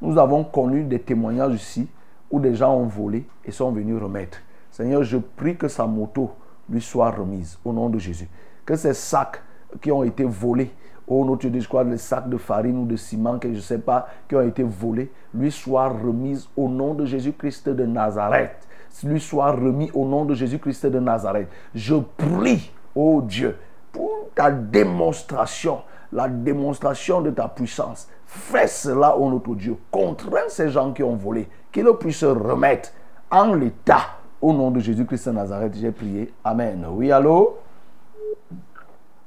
Nous 0.00 0.18
avons 0.18 0.44
connu 0.44 0.84
des 0.84 1.00
témoignages 1.00 1.54
ici 1.54 1.88
où 2.30 2.38
des 2.38 2.54
gens 2.54 2.74
ont 2.74 2.86
volé 2.86 3.26
et 3.44 3.50
sont 3.50 3.72
venus 3.72 4.00
remettre. 4.00 4.38
Seigneur, 4.70 5.02
je 5.02 5.16
prie 5.18 5.56
que 5.56 5.68
sa 5.68 5.86
moto 5.86 6.30
lui 6.68 6.80
soit 6.80 7.10
remise 7.10 7.58
au 7.64 7.72
nom 7.72 7.88
de 7.88 7.98
Jésus. 7.98 8.28
Que 8.64 8.76
ces 8.76 8.94
sacs 8.94 9.42
qui 9.80 9.90
ont 9.90 10.04
été 10.04 10.24
volés, 10.24 10.70
oh 11.10 11.24
notre 11.24 11.48
Dieu, 11.48 11.60
je 11.60 11.68
crois, 11.68 11.84
les 11.84 11.98
sacs 11.98 12.28
de 12.28 12.36
farine 12.36 12.78
ou 12.78 12.86
de 12.86 12.96
ciment, 12.96 13.38
que 13.38 13.48
je 13.48 13.56
ne 13.56 13.60
sais 13.60 13.78
pas, 13.78 14.08
qui 14.28 14.36
ont 14.36 14.40
été 14.40 14.62
volés, 14.62 15.10
lui 15.34 15.50
soient 15.50 15.88
remises 15.88 16.48
au 16.56 16.68
nom 16.68 16.94
de 16.94 17.04
Jésus-Christ 17.04 17.68
de 17.68 17.84
Nazareth. 17.84 18.68
Lui 19.04 19.20
soit 19.20 19.52
remis 19.52 19.90
au 19.94 20.06
nom 20.06 20.24
de 20.24 20.34
Jésus-Christ 20.34 20.86
de 20.86 21.00
Nazareth. 21.00 21.48
Je 21.74 21.96
prie, 22.16 22.72
oh 22.94 23.22
Dieu, 23.22 23.56
pour 23.92 24.28
ta 24.34 24.50
démonstration, 24.50 25.80
la 26.12 26.28
démonstration 26.28 27.20
de 27.20 27.30
ta 27.30 27.48
puissance. 27.48 28.08
Fais 28.26 28.66
cela, 28.66 29.16
oh 29.18 29.28
notre 29.28 29.54
Dieu. 29.54 29.76
Contrains 29.90 30.48
ces 30.48 30.68
gens 30.68 30.92
qui 30.92 31.02
ont 31.02 31.16
volé, 31.16 31.48
qu'ils 31.72 31.86
puissent 31.98 32.18
se 32.18 32.26
remettre 32.26 32.92
en 33.30 33.54
l'état. 33.54 34.18
Au 34.40 34.52
nom 34.52 34.70
de 34.70 34.80
Jésus-Christ 34.80 35.28
de 35.28 35.34
Nazareth, 35.34 35.74
j'ai 35.74 35.92
prié. 35.92 36.32
Amen. 36.42 36.86
Oui, 36.90 37.12
allô? 37.12 37.58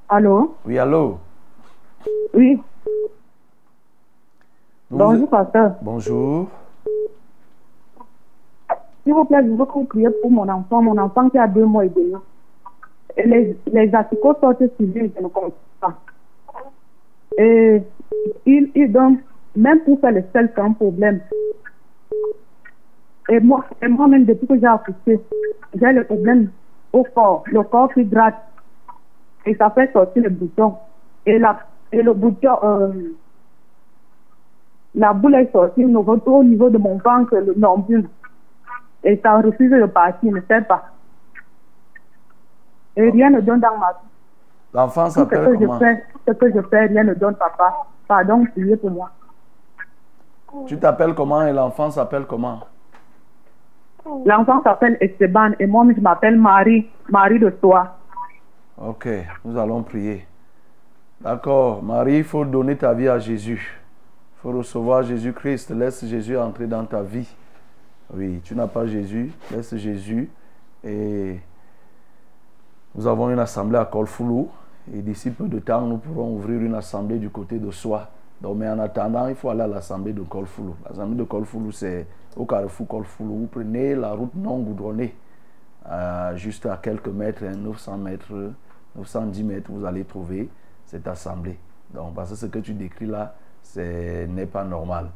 Allô? 0.10 0.56
Oui, 0.66 0.80
allô? 0.80 1.20
Oui. 2.34 2.60
Bonjour, 4.90 5.30
pasteur. 5.30 5.76
Bonjour. 5.82 6.48
S'il 9.04 9.14
vous 9.14 9.26
plaît, 9.26 9.44
je 9.44 9.50
veux 9.50 9.66
que 9.66 9.72
vous 9.74 9.86
priez 9.86 10.10
pour 10.22 10.32
mon 10.32 10.48
enfant, 10.48 10.82
mon 10.82 10.98
enfant 10.98 11.30
qui 11.30 11.38
a 11.38 11.48
deux 11.48 11.66
mois 11.66 11.86
et 11.86 11.90
demi. 11.90 12.14
Et 13.18 13.28
les, 13.28 13.58
les 13.72 13.94
asticots 13.96 14.36
sortent 14.40 14.60
sur 14.60 14.70
lui, 14.80 15.12
je 15.16 15.22
ne 15.22 15.28
comprends 15.28 15.52
pas. 15.80 15.94
Et 17.38 17.82
il, 18.46 18.72
il 18.76 18.92
donne, 18.92 19.20
même 19.56 19.82
pour 19.82 20.00
faire 20.00 20.12
le 20.12 20.24
sel, 20.32 20.52
c'est 20.56 20.62
un 20.62 20.72
problème. 20.74 21.20
Et 23.30 23.40
moi, 23.40 23.66
et 23.82 23.88
moi-même, 23.88 24.26
depuis 24.26 24.48
que 24.48 24.60
j'ai 24.60 24.66
accouché, 24.66 25.20
j'ai 25.76 25.92
le 25.92 26.04
problème 26.06 26.50
au 26.92 27.04
corps, 27.04 27.44
le 27.48 27.64
corps 27.64 27.92
qui 27.94 28.06
gratte. 28.06 28.36
Et 29.46 29.56
ça 29.56 29.70
fait 29.72 29.92
sortir 29.92 30.24
le 30.24 30.30
bouton. 30.30 30.76
Et, 31.26 31.40
la, 31.40 31.60
et 31.94 32.02
le 32.02 32.14
bouton, 32.14 32.58
euh, 32.64 32.92
la 34.96 35.14
boule 35.14 35.36
est 35.36 35.52
sortie 35.52 35.86
au 35.86 35.88
niveau, 35.88 36.20
au 36.26 36.44
niveau 36.44 36.70
de 36.70 36.78
mon 36.78 36.98
ventre, 36.98 37.36
le 37.36 37.54
nombril. 37.56 38.10
Et 39.04 39.20
ça 39.24 39.38
refuse 39.38 39.72
de 39.72 39.86
partir, 39.86 40.32
ne 40.32 40.42
fait 40.42 40.68
pas. 40.68 40.86
Et 42.96 43.10
rien 43.10 43.30
ne 43.30 43.42
donne 43.42 43.60
dans 43.60 43.78
ma 43.78 43.92
vie. 43.92 44.08
L'enfant 44.74 45.10
s'appelle 45.10 45.58
que 45.58 45.66
je 45.66 45.78
fais, 45.78 46.04
ce 46.28 46.34
que 46.34 46.52
je 46.52 46.62
fais, 46.68 46.86
rien 46.88 47.04
ne 47.04 47.14
donne, 47.14 47.36
papa. 47.36 47.86
Pardon, 48.08 48.46
priez 48.46 48.76
pour 48.78 48.92
moi. 48.92 49.12
Tu 50.66 50.78
t'appelles 50.78 51.14
comment 51.14 51.44
et 51.44 51.54
l'enfant 51.54 51.90
s'appelle 51.92 52.26
comment? 52.26 52.62
L'enfant 54.26 54.62
s'appelle 54.64 54.98
Esteban 55.00 55.52
et 55.60 55.68
moi, 55.68 55.86
je 55.96 56.02
m'appelle 56.02 56.40
Marie, 56.40 56.90
Marie 57.10 57.40
de 57.40 57.50
toi. 57.50 57.98
Ok, 58.78 59.08
nous 59.46 59.58
allons 59.58 59.84
prier. 59.84 60.26
D'accord, 61.24 61.82
Marie, 61.82 62.18
il 62.18 62.24
faut 62.26 62.44
donner 62.44 62.76
ta 62.76 62.94
vie 62.94 63.08
à 63.08 63.18
Jésus. 63.18 63.80
Il 64.36 64.42
faut 64.42 64.52
recevoir 64.52 65.04
Jésus-Christ. 65.04 65.70
Laisse 65.72 66.06
Jésus 66.06 66.38
entrer 66.38 66.68
dans 66.68 66.84
ta 66.84 67.02
vie. 67.02 67.34
Oui, 68.14 68.42
tu 68.44 68.54
n'as 68.56 68.68
pas 68.68 68.86
Jésus, 68.86 69.32
laisse 69.50 69.74
Jésus. 69.78 70.30
Et 70.84 71.40
nous 72.94 73.08
avons 73.08 73.30
une 73.30 73.40
assemblée 73.40 73.78
à 73.78 73.86
Colfoulou. 73.86 74.50
Et 74.94 75.02
d'ici 75.02 75.32
peu 75.32 75.48
de 75.48 75.60
temps, 75.60 75.84
nous 75.84 75.96
pourrons 75.96 76.36
ouvrir 76.36 76.60
une 76.60 76.76
assemblée 76.76 77.20
du 77.20 77.30
côté 77.30 77.58
de 77.58 77.72
soi. 77.72 78.10
Donc, 78.42 78.58
mais 78.58 78.68
en 78.68 78.80
attendant, 78.80 79.30
il 79.30 79.36
faut 79.36 79.50
aller 79.50 79.62
à 79.62 79.68
l'assemblée 79.68 80.12
de 80.12 80.24
Colfoulou. 80.24 80.76
L'assemblée 80.90 81.16
de 81.16 81.24
Colfoulou, 81.24 81.72
c'est 81.72 82.06
au 82.36 82.46
carrefour 82.46 82.86
Colfoulou. 82.86 83.34
Vous 83.34 83.48
prenez 83.48 83.96
la 83.96 84.12
route 84.12 84.36
non 84.36 84.60
goudronnée, 84.60 85.16
euh, 85.90 86.36
juste 86.36 86.66
à 86.66 86.76
quelques 86.76 87.08
mètres, 87.08 87.44
hein, 87.46 87.56
900 87.56 87.98
mètres, 87.98 88.52
910 88.98 89.44
mètres, 89.44 89.72
vous 89.72 89.86
allez 89.86 90.04
trouver 90.04 90.50
cette 90.94 91.08
assemblée. 91.08 91.58
Donc, 91.92 92.14
parce 92.14 92.30
que 92.30 92.36
ce 92.36 92.46
que 92.46 92.60
tu 92.60 92.74
décris 92.74 93.08
là, 93.08 93.34
ce 93.64 94.26
n'est 94.26 94.46
pas 94.46 94.64
normal. 94.64 95.10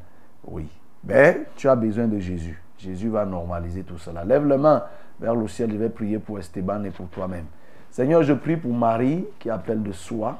Oui. 0.44 0.68
Mais 1.04 1.44
tu 1.56 1.70
as 1.70 1.76
besoin 1.76 2.08
de 2.08 2.18
Jésus. 2.18 2.60
Jésus 2.80 3.10
va 3.10 3.26
normaliser 3.26 3.84
tout 3.84 4.00
cela. 4.00 4.26
Lève 4.26 4.48
les 4.48 4.58
mains 4.58 4.84
vers 5.20 5.36
le 5.36 5.48
ciel. 5.48 5.72
Je 5.72 5.78
vais 5.78 5.90
prier 5.90 6.18
pour 6.18 6.40
Esteban 6.40 6.84
et 6.84 6.90
pour 6.90 7.08
toi-même. 7.10 7.46
Seigneur, 7.92 8.24
je 8.24 8.34
prie 8.34 8.58
pour 8.58 8.74
Marie 8.74 9.26
qui 9.38 9.52
appelle 9.52 9.84
de 9.84 9.92
soi. 9.92 10.40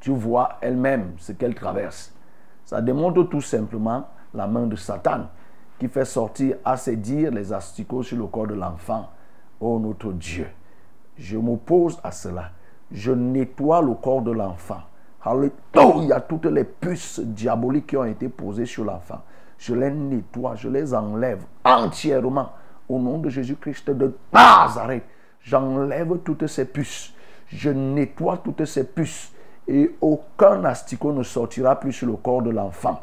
Tu 0.00 0.10
vois 0.10 0.56
elle-même 0.62 1.12
ce 1.18 1.32
qu'elle 1.32 1.54
traverse. 1.54 2.14
Ça 2.64 2.80
démontre 2.80 3.24
tout 3.24 3.42
simplement 3.42 4.08
la 4.32 4.46
main 4.46 4.66
de 4.66 4.76
Satan 4.76 5.26
qui 5.78 5.88
fait 5.88 6.06
sortir 6.06 6.56
à 6.64 6.78
ses 6.78 6.96
dires 6.96 7.30
les 7.30 7.52
asticots 7.52 8.02
sur 8.02 8.16
le 8.16 8.26
corps 8.26 8.46
de 8.46 8.54
l'enfant. 8.54 9.10
Oh 9.60 9.78
notre 9.78 10.12
Dieu, 10.12 10.46
je 11.18 11.36
m'oppose 11.36 12.00
à 12.02 12.10
cela. 12.10 12.52
Je 12.92 13.12
nettoie 13.12 13.82
le 13.82 13.94
corps 13.94 14.22
de 14.22 14.32
l'enfant. 14.32 14.80
Alléluia, 15.22 16.20
toutes 16.20 16.46
les 16.46 16.64
puces 16.64 17.20
diaboliques 17.20 17.88
qui 17.88 17.96
ont 17.96 18.04
été 18.04 18.28
posées 18.28 18.66
sur 18.66 18.84
l'enfant. 18.84 19.20
Je 19.58 19.74
les 19.74 19.90
nettoie, 19.90 20.54
je 20.56 20.68
les 20.68 20.94
enlève 20.94 21.42
entièrement. 21.64 22.52
Au 22.88 22.98
nom 22.98 23.18
de 23.18 23.28
Jésus-Christ 23.28 23.90
de 23.90 24.16
Nazareth, 24.32 25.04
j'enlève 25.42 26.18
toutes 26.24 26.46
ces 26.46 26.64
puces. 26.64 27.12
Je 27.46 27.70
nettoie 27.70 28.38
toutes 28.38 28.64
ces 28.64 28.84
puces. 28.84 29.32
Et 29.68 29.94
aucun 30.00 30.64
asticot 30.64 31.12
ne 31.12 31.22
sortira 31.22 31.78
plus 31.78 31.92
sur 31.92 32.08
le 32.08 32.14
corps 32.14 32.42
de 32.42 32.50
l'enfant. 32.50 33.00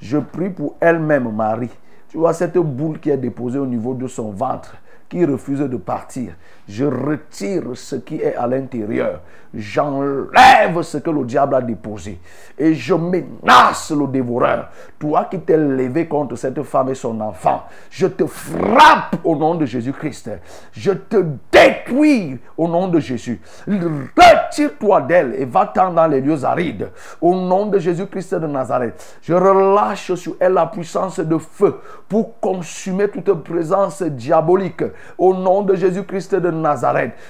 Je 0.00 0.18
prie 0.18 0.50
pour 0.50 0.76
elle-même, 0.80 1.32
Marie. 1.34 1.70
Tu 2.08 2.18
vois 2.18 2.34
cette 2.34 2.58
boule 2.58 2.98
qui 2.98 3.10
est 3.10 3.16
déposée 3.16 3.58
au 3.58 3.66
niveau 3.66 3.94
de 3.94 4.06
son 4.08 4.32
ventre, 4.32 4.76
qui 5.08 5.24
refuse 5.24 5.60
de 5.60 5.76
partir. 5.76 6.32
Je 6.70 6.84
retire 6.84 7.64
ce 7.74 7.96
qui 7.96 8.16
est 8.16 8.36
à 8.36 8.46
l'intérieur. 8.46 9.22
J'enlève 9.52 10.80
ce 10.82 10.98
que 10.98 11.10
le 11.10 11.24
diable 11.24 11.56
a 11.56 11.60
déposé. 11.60 12.20
Et 12.56 12.74
je 12.74 12.94
menace 12.94 13.90
le 13.90 14.06
dévoreur. 14.06 14.68
Toi 14.96 15.26
qui 15.28 15.40
t'es 15.40 15.56
levé 15.56 16.06
contre 16.06 16.36
cette 16.36 16.62
femme 16.62 16.90
et 16.90 16.94
son 16.94 17.20
enfant, 17.20 17.64
je 17.90 18.06
te 18.06 18.24
frappe 18.26 19.16
au 19.24 19.34
nom 19.34 19.56
de 19.56 19.66
Jésus-Christ. 19.66 20.30
Je 20.72 20.92
te 20.92 21.24
détruis 21.50 22.38
au 22.56 22.68
nom 22.68 22.86
de 22.86 23.00
Jésus. 23.00 23.40
Retire-toi 23.66 25.00
d'elle 25.00 25.34
et 25.36 25.46
va-t'en 25.46 25.92
dans 25.92 26.06
les 26.06 26.20
lieux 26.20 26.44
arides. 26.44 26.90
Au 27.20 27.34
nom 27.34 27.66
de 27.66 27.80
Jésus-Christ 27.80 28.36
de 28.36 28.46
Nazareth, 28.46 29.18
je 29.22 29.34
relâche 29.34 30.14
sur 30.14 30.36
elle 30.38 30.52
la 30.52 30.66
puissance 30.66 31.18
de 31.18 31.38
feu 31.38 31.80
pour 32.08 32.38
consumer 32.38 33.08
toute 33.08 33.32
présence 33.42 34.02
diabolique. 34.02 34.84
Au 35.18 35.34
nom 35.34 35.62
de 35.62 35.74
Jésus-Christ 35.74 36.36
de 36.36 36.50
Nazareth, 36.50 36.59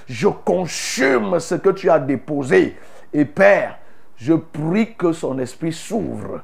je 0.07 0.29
consume 0.29 1.39
ce 1.41 1.55
que 1.55 1.71
tu 1.71 1.91
as 1.91 1.99
déposé. 1.99 2.77
Et 3.13 3.25
Père, 3.25 3.79
je 4.17 4.35
prie 4.35 4.95
que 4.95 5.13
son 5.13 5.39
esprit 5.39 5.73
s'ouvre 5.73 6.43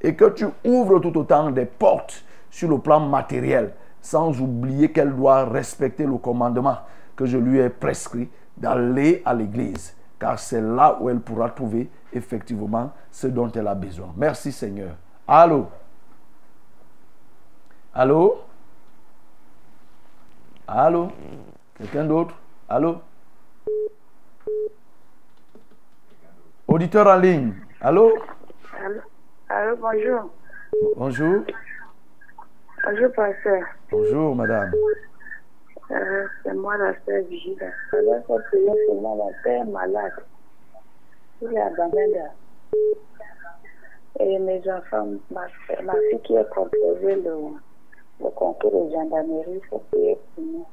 et 0.00 0.14
que 0.14 0.30
tu 0.30 0.46
ouvres 0.64 1.00
tout 1.00 1.16
autant 1.18 1.50
des 1.50 1.66
portes 1.66 2.24
sur 2.50 2.68
le 2.68 2.78
plan 2.78 3.00
matériel, 3.00 3.74
sans 4.00 4.40
oublier 4.40 4.90
qu'elle 4.90 5.14
doit 5.14 5.44
respecter 5.44 6.06
le 6.06 6.16
commandement 6.16 6.78
que 7.14 7.26
je 7.26 7.36
lui 7.36 7.58
ai 7.58 7.68
prescrit 7.68 8.28
d'aller 8.56 9.22
à 9.24 9.34
l'église, 9.34 9.94
car 10.18 10.38
c'est 10.38 10.60
là 10.60 10.96
où 11.00 11.10
elle 11.10 11.20
pourra 11.20 11.50
trouver 11.50 11.90
effectivement 12.12 12.92
ce 13.10 13.26
dont 13.26 13.50
elle 13.52 13.66
a 13.66 13.74
besoin. 13.74 14.12
Merci 14.16 14.52
Seigneur. 14.52 14.94
Allô? 15.26 15.66
Allô? 17.92 18.40
Allô? 20.66 21.08
Quelqu'un 21.78 22.04
d'autre? 22.04 22.34
Allô? 22.68 22.96
Auditeur 26.66 27.06
en 27.06 27.16
ligne. 27.18 27.52
Allô? 27.80 28.12
Allô, 28.84 29.00
Allô, 29.48 29.76
bonjour. 29.76 30.30
Bonjour. 30.96 31.44
Bonjour, 32.84 33.12
pasteur. 33.12 33.62
Bonjour, 33.90 34.34
madame. 34.34 34.72
Euh, 35.90 36.26
c'est 36.42 36.54
moi, 36.54 36.76
la 36.76 36.92
sœur 37.06 37.22
Vigile. 37.28 37.72
Alors, 37.92 38.24
faut 38.26 38.38
prier 38.50 38.70
pour 38.86 39.00
moi, 39.00 39.26
père 39.42 39.62
est 39.62 39.64
malade. 39.64 40.12
Il 41.40 41.48
est 41.48 41.76
Bamenda. 41.76 42.32
Et 44.20 44.38
mes 44.40 44.60
enfants, 44.70 45.08
ma, 45.30 45.46
ma 45.84 45.92
fille 46.10 46.20
qui 46.24 46.34
est 46.34 46.48
composée 46.50 47.14
le, 47.22 47.34
le 48.20 48.30
concours 48.30 48.86
de 48.86 48.90
gendarmerie, 48.92 49.44
il 49.62 49.64
faut 49.70 49.78
prier 49.90 50.18
pour 50.34 50.44
moi. 50.44 50.66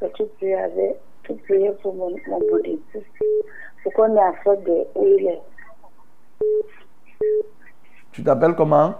Peux-tu 0.00 0.24
prier 0.36 0.56
avec, 0.56 0.96
tu 1.22 1.34
prier 1.34 1.70
pour 1.82 1.94
mon, 1.94 2.10
mon 2.28 2.38
bouddhiste 2.50 2.98
Pour 3.82 3.92
qu'on 3.94 4.14
ait 4.16 4.20
affaire 4.20 4.58
de 4.58 4.86
où 4.94 5.06
il 5.06 5.26
est. 5.26 5.42
Tu 8.12 8.22
t'appelles 8.22 8.54
comment? 8.54 8.94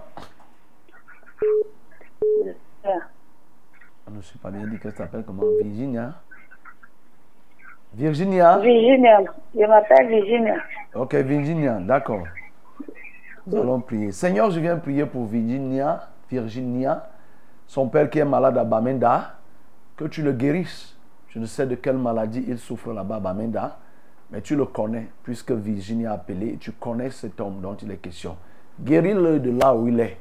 Je 2.83 4.13
ne 4.15 4.21
sais 4.21 4.39
pas 4.41 4.49
bien 4.49 4.65
dit 4.67 4.79
que 4.79 4.87
tu 4.87 4.95
t'appelles 4.95 5.23
comment? 5.23 5.43
Virginia 5.61 6.13
Virginia? 7.93 8.57
Virginia. 8.59 9.19
Je 9.55 9.65
m'appelle 9.65 10.07
Virginia. 10.07 10.55
Ok, 10.95 11.15
Virginia, 11.15 11.79
d'accord. 11.79 12.23
Nous 13.45 13.57
allons 13.57 13.81
prier. 13.81 14.11
Seigneur, 14.11 14.51
je 14.51 14.59
viens 14.59 14.77
prier 14.77 15.05
pour 15.05 15.25
Virginia, 15.25 16.07
Virginia, 16.29 17.09
son 17.65 17.87
père 17.87 18.09
qui 18.09 18.19
est 18.19 18.25
malade 18.25 18.57
à 18.57 18.63
Bamenda, 18.63 19.36
que 19.97 20.05
tu 20.05 20.21
le 20.21 20.31
guérisses. 20.31 20.95
Je 21.29 21.39
ne 21.39 21.45
sais 21.45 21.65
de 21.65 21.75
quelle 21.75 21.97
maladie 21.97 22.45
il 22.47 22.59
souffre 22.59 22.93
là-bas 22.93 23.19
Bamenda, 23.19 23.79
mais 24.31 24.41
tu 24.41 24.55
le 24.55 24.65
connais, 24.65 25.09
puisque 25.23 25.51
Virginia 25.51 26.11
a 26.11 26.15
appelé, 26.15 26.57
tu 26.59 26.71
connais 26.71 27.09
cet 27.09 27.41
homme 27.41 27.59
dont 27.61 27.75
il 27.75 27.91
est 27.91 27.97
question. 27.97 28.37
Guéris-le 28.79 29.39
de 29.39 29.51
là 29.51 29.75
où 29.75 29.87
il 29.87 29.99
est, 29.99 30.17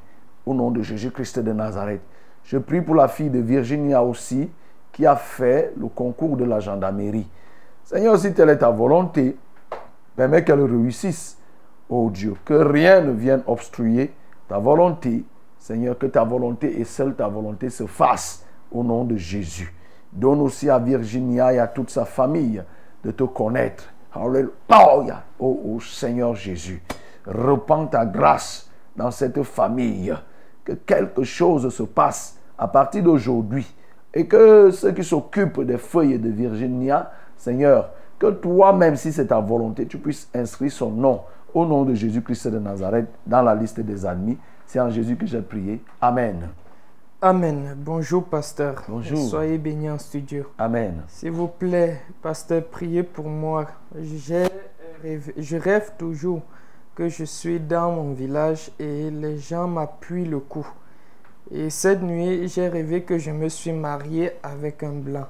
au 0.47 0.55
nom 0.55 0.71
de 0.71 0.83
Jésus-Christ 0.83 1.41
de 1.41 1.53
Nazareth. 1.53 2.01
Je 2.45 2.59
prie 2.59 2.81
pour 2.81 2.95
la 2.95 3.09
fille 3.09 3.31
de 3.31 3.39
Virginia 3.39 4.03
aussi, 4.03 4.51
qui 4.93 5.05
a 5.05 5.17
fait 5.17 5.75
le 5.79 5.89
concours 5.89 6.37
de 6.37 6.45
la 6.45 6.59
gendarmerie. 6.59 7.29
Seigneur, 7.85 8.19
si 8.19 8.33
telle 8.33 8.49
est 8.51 8.59
ta 8.59 8.71
volonté, 8.71 9.37
permets 10.17 10.43
qu'elle 10.43 10.63
réussisse. 10.63 11.39
Oh 11.89 12.11
Dieu, 12.11 12.35
que 12.45 12.55
rien 12.55 13.03
ne 13.03 13.13
vienne 13.13 13.43
obstruer 13.47 14.13
ta 14.49 14.59
volonté. 14.59 15.25
Seigneur, 15.59 15.99
que 15.99 16.07
ta 16.07 16.25
volonté 16.25 16.81
et 16.81 16.85
seule 16.85 17.15
ta 17.15 17.29
volonté 17.29 17.69
se 17.69 17.87
fasse 17.87 18.46
au 18.71 18.83
nom 18.83 19.05
de 19.05 19.17
Jésus. 19.17 19.73
Donne 20.13 20.41
aussi 20.41 20.71
à 20.71 20.79
Virginia 20.79 21.53
et 21.53 21.59
à 21.59 21.67
toute 21.67 21.91
sa 21.91 22.05
famille 22.05 22.63
de 23.05 23.11
te 23.11 23.25
connaître. 23.25 23.85
Alléluia. 24.15 25.23
Oh, 25.39 25.79
Seigneur 25.81 26.35
Jésus, 26.35 26.83
repends 27.27 27.87
ta 27.87 28.07
grâce 28.07 28.71
dans 28.97 29.11
cette 29.11 29.43
famille. 29.43 30.15
Que 30.65 30.73
quelque 30.73 31.23
chose 31.23 31.73
se 31.73 31.83
passe 31.83 32.39
à 32.59 32.67
partir 32.67 33.03
d'aujourd'hui. 33.03 33.67
Et 34.15 34.27
que 34.27 34.71
ceux 34.71 34.93
qui 34.93 35.05
s'occupent 35.05 35.61
des 35.61 35.77
feuilles 35.77 36.19
de 36.19 36.31
Virginia, 36.31 37.13
Seigneur, 37.37 37.91
que 38.19 38.29
toi-même, 38.29 38.97
si 38.97 39.13
c'est 39.13 39.27
ta 39.27 39.41
volonté, 39.41 39.87
tu 39.87 39.99
puisses 39.99 40.29
inscrire 40.35 40.73
son 40.73 40.91
nom 40.91 41.21
au 41.53 41.67
nom 41.67 41.85
de 41.85 41.95
Jésus-Christ 41.95 42.49
de 42.49 42.59
Nazareth 42.59 43.09
dans 43.27 43.43
la 43.43 43.55
liste 43.55 43.81
des 43.81 44.07
admis. 44.07 44.39
C'est 44.67 44.81
en 44.81 44.91
Jésus 44.91 45.17
que 45.17 45.27
j'ai 45.27 45.43
prié. 45.43 45.83
Amen. 46.01 46.49
Amen. 47.29 47.75
Bonjour, 47.77 48.23
pasteur. 48.23 48.85
Bonjour. 48.87 49.19
Soyez 49.19 49.59
bénis 49.59 49.91
en 49.91 49.99
studio. 49.99 50.45
Amen. 50.59 51.03
S'il 51.09 51.33
vous 51.33 51.49
plaît, 51.49 52.01
pasteur, 52.23 52.65
priez 52.65 53.03
pour 53.03 53.29
moi. 53.29 53.67
Je 54.01 55.57
rêve 55.57 55.91
toujours 55.99 56.43
que 56.95 57.09
je 57.09 57.25
suis 57.25 57.59
dans 57.59 57.91
mon 57.91 58.13
village 58.13 58.71
et 58.79 59.11
les 59.11 59.39
gens 59.39 59.67
m'appuient 59.67 60.25
le 60.25 60.39
cou. 60.39 60.65
Et 61.51 61.69
cette 61.69 62.01
nuit, 62.01 62.47
j'ai 62.47 62.69
rêvé 62.69 63.03
que 63.03 63.19
je 63.19 63.33
me 63.33 63.49
suis 63.49 63.73
marié 63.73 64.31
avec 64.45 64.85
un 64.85 64.93
blanc. 64.93 65.27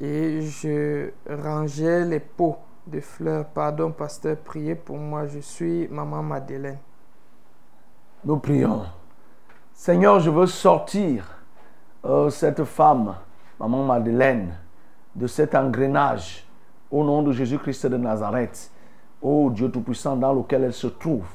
et 0.00 0.40
je 0.40 1.10
rangeais 1.28 2.06
les 2.06 2.20
pots 2.20 2.56
de 2.86 3.00
fleurs. 3.00 3.44
Pardon, 3.44 3.92
pasteur, 3.92 4.38
priez 4.38 4.74
pour 4.74 4.96
moi. 4.96 5.26
Je 5.26 5.40
suis 5.40 5.86
maman 5.88 6.22
Madeleine. 6.22 6.78
Nous 8.24 8.38
prions. 8.38 8.84
Seigneur, 9.78 10.20
je 10.20 10.30
veux 10.30 10.46
sortir 10.46 11.22
euh, 12.06 12.30
cette 12.30 12.64
femme, 12.64 13.14
maman 13.60 13.84
Madeleine, 13.84 14.54
de 15.14 15.26
cet 15.26 15.54
engrenage 15.54 16.46
au 16.90 17.04
nom 17.04 17.22
de 17.22 17.30
Jésus-Christ 17.30 17.86
de 17.88 17.98
Nazareth. 17.98 18.70
Oh 19.20 19.50
Dieu 19.52 19.70
Tout-Puissant, 19.70 20.16
dans 20.16 20.32
lequel 20.32 20.64
elle 20.64 20.72
se 20.72 20.86
trouve. 20.86 21.26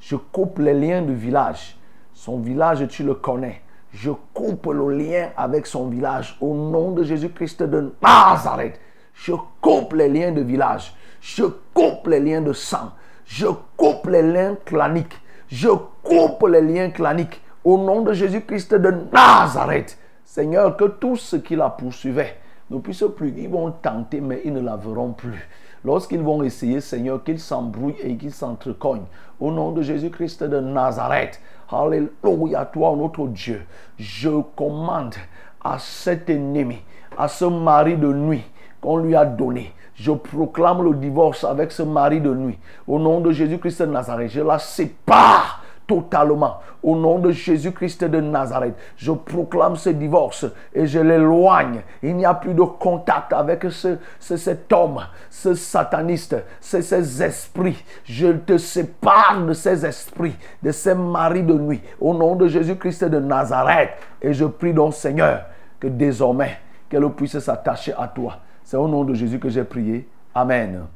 Je 0.00 0.16
coupe 0.16 0.58
les 0.58 0.72
liens 0.72 1.02
du 1.02 1.14
village. 1.14 1.76
Son 2.14 2.38
village, 2.38 2.88
tu 2.88 3.04
le 3.04 3.14
connais. 3.14 3.60
Je 3.92 4.10
coupe 4.32 4.66
le 4.72 4.96
lien 4.96 5.28
avec 5.36 5.66
son 5.66 5.88
village 5.88 6.38
au 6.40 6.54
nom 6.54 6.92
de 6.92 7.04
Jésus-Christ 7.04 7.62
de 7.62 7.92
Nazareth. 8.00 8.80
Je 9.12 9.34
coupe 9.60 9.92
les 9.92 10.08
liens 10.08 10.32
de 10.32 10.40
village. 10.40 10.94
Je 11.20 11.44
coupe 11.74 12.06
les 12.06 12.20
liens 12.20 12.40
de 12.40 12.54
sang. 12.54 12.92
Je 13.26 13.48
coupe 13.76 14.06
les 14.06 14.22
liens 14.22 14.56
claniques. 14.64 15.20
Je 15.48 15.68
coupe 16.02 16.48
les 16.48 16.62
liens 16.62 16.88
claniques 16.88 17.41
au 17.64 17.78
nom 17.78 18.02
de 18.02 18.12
Jésus-Christ 18.12 18.74
de 18.74 18.94
Nazareth. 19.12 19.98
Seigneur, 20.24 20.76
que 20.76 20.84
tout 20.84 21.16
ce 21.16 21.36
qui 21.36 21.56
la 21.56 21.70
poursuivait 21.70 22.36
ne 22.70 22.78
puisse 22.78 23.04
plus. 23.16 23.34
Ils 23.36 23.48
vont 23.48 23.70
tenter, 23.70 24.20
mais 24.20 24.40
ils 24.44 24.52
ne 24.52 24.60
la 24.60 24.76
verront 24.76 25.12
plus. 25.12 25.48
Lorsqu'ils 25.84 26.22
vont 26.22 26.42
essayer, 26.42 26.80
Seigneur, 26.80 27.22
qu'ils 27.24 27.40
s'embrouillent 27.40 27.96
et 28.02 28.16
qu'ils 28.16 28.32
s'entrecognent. 28.32 29.06
Au 29.40 29.50
nom 29.50 29.72
de 29.72 29.82
Jésus-Christ 29.82 30.44
de 30.44 30.60
Nazareth. 30.60 31.40
Alléluia, 31.70 32.64
toi, 32.66 32.94
notre 32.96 33.26
Dieu. 33.26 33.62
Je 33.98 34.30
commande 34.56 35.14
à 35.62 35.78
cet 35.78 36.30
ennemi, 36.30 36.78
à 37.16 37.28
ce 37.28 37.44
mari 37.44 37.96
de 37.96 38.12
nuit 38.12 38.44
qu'on 38.80 38.96
lui 38.98 39.14
a 39.14 39.24
donné. 39.24 39.72
Je 39.94 40.12
proclame 40.12 40.82
le 40.82 40.94
divorce 40.94 41.44
avec 41.44 41.72
ce 41.72 41.82
mari 41.82 42.20
de 42.20 42.34
nuit. 42.34 42.58
Au 42.86 42.98
nom 42.98 43.20
de 43.20 43.30
Jésus-Christ 43.30 43.82
de 43.82 43.86
Nazareth, 43.86 44.30
je 44.30 44.40
la 44.40 44.58
sépare 44.58 45.62
totalement. 45.92 46.60
Au 46.82 46.96
nom 46.96 47.18
de 47.18 47.30
Jésus-Christ 47.30 48.04
de 48.04 48.20
Nazareth, 48.20 48.74
je 48.96 49.12
proclame 49.12 49.76
ce 49.76 49.90
divorce 49.90 50.46
et 50.74 50.86
je 50.86 50.98
l'éloigne. 50.98 51.82
Il 52.02 52.16
n'y 52.16 52.24
a 52.24 52.34
plus 52.34 52.54
de 52.54 52.62
contact 52.62 53.32
avec 53.32 53.66
ce, 53.70 53.98
cet 54.18 54.72
homme, 54.72 55.00
ce 55.28 55.54
sataniste, 55.54 56.36
ces 56.60 57.22
esprits. 57.22 57.84
Je 58.04 58.28
te 58.28 58.56
sépare 58.56 59.44
de 59.46 59.52
ces 59.52 59.84
esprits, 59.84 60.36
de 60.62 60.72
ces 60.72 60.94
maris 60.94 61.42
de 61.42 61.54
nuit. 61.54 61.82
Au 62.00 62.14
nom 62.14 62.36
de 62.36 62.48
Jésus-Christ 62.48 63.04
de 63.04 63.18
Nazareth. 63.18 63.90
Et 64.22 64.32
je 64.32 64.46
prie 64.46 64.72
donc, 64.72 64.94
Seigneur, 64.94 65.44
que 65.78 65.88
désormais, 65.88 66.58
qu'elle 66.88 67.08
puisse 67.10 67.38
s'attacher 67.38 67.92
à 67.98 68.08
toi. 68.08 68.38
C'est 68.64 68.76
au 68.76 68.88
nom 68.88 69.04
de 69.04 69.14
Jésus 69.14 69.38
que 69.38 69.50
j'ai 69.50 69.64
prié. 69.64 70.08
Amen. 70.34 70.86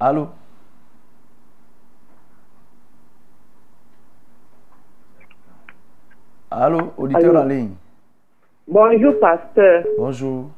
Allô? 0.00 0.28
Allô, 6.50 6.92
auditeur 6.96 7.34
en 7.34 7.44
ligne. 7.44 7.74
Bonjour, 8.68 9.18
pasteur. 9.18 9.84
Bonjour. 9.98 10.50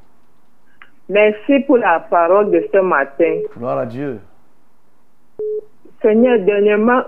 Merci 1.09 1.61
pour 1.61 1.79
la 1.79 2.01
parole 2.01 2.51
de 2.51 2.69
ce 2.71 2.79
matin. 2.81 3.41
Gloire 3.57 3.79
à 3.79 3.87
Dieu. 3.87 4.21
Seigneur, 6.03 6.39
dernièrement, 6.41 7.03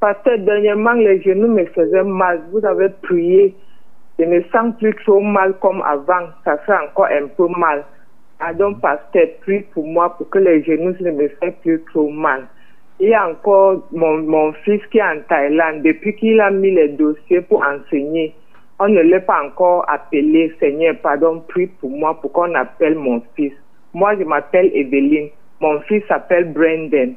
pasteur, 0.00 0.38
dernièrement, 0.38 0.92
les 0.92 1.20
genoux 1.22 1.48
me 1.48 1.66
faisaient 1.66 2.02
mal. 2.02 2.42
Vous 2.50 2.64
avez 2.64 2.88
prié. 2.88 3.54
Je 4.18 4.24
ne 4.24 4.40
sens 4.52 4.74
plus 4.78 4.94
trop 5.04 5.20
mal 5.20 5.54
comme 5.58 5.82
avant. 5.82 6.28
Ça 6.44 6.56
fait 6.58 6.76
encore 6.76 7.06
un 7.06 7.26
peu 7.28 7.48
mal. 7.48 7.84
Pardon, 8.38 8.74
pasteur, 8.74 9.26
prie 9.40 9.60
pour 9.72 9.86
moi 9.86 10.16
pour 10.16 10.28
que 10.28 10.38
les 10.38 10.62
genoux 10.64 10.94
ne 11.00 11.10
me 11.10 11.28
fassent 11.40 11.54
plus 11.62 11.82
trop 11.92 12.10
mal. 12.10 12.46
Il 13.00 13.08
y 13.08 13.14
a 13.14 13.28
encore 13.28 13.82
mon, 13.92 14.18
mon 14.18 14.52
fils 14.64 14.80
qui 14.90 14.98
est 14.98 15.02
en 15.02 15.20
Thaïlande. 15.28 15.82
Depuis 15.82 16.14
qu'il 16.14 16.40
a 16.40 16.50
mis 16.50 16.70
les 16.70 16.88
dossiers 16.88 17.40
pour 17.42 17.64
enseigner, 17.64 18.34
on 18.78 18.88
ne 18.88 19.00
l'a 19.02 19.20
pas 19.20 19.42
encore 19.44 19.84
appelé. 19.88 20.54
Seigneur, 20.60 20.96
pardon, 21.02 21.40
prie 21.48 21.66
pour 21.66 21.90
moi 21.90 22.20
pour 22.20 22.32
qu'on 22.32 22.54
appelle 22.54 22.96
mon 22.96 23.22
fils. 23.34 23.52
Moi, 23.92 24.16
je 24.16 24.24
m'appelle 24.24 24.70
Evelyne. 24.74 25.30
Mon 25.60 25.80
fils 25.82 26.02
s'appelle 26.08 26.52
Brendan. 26.52 27.14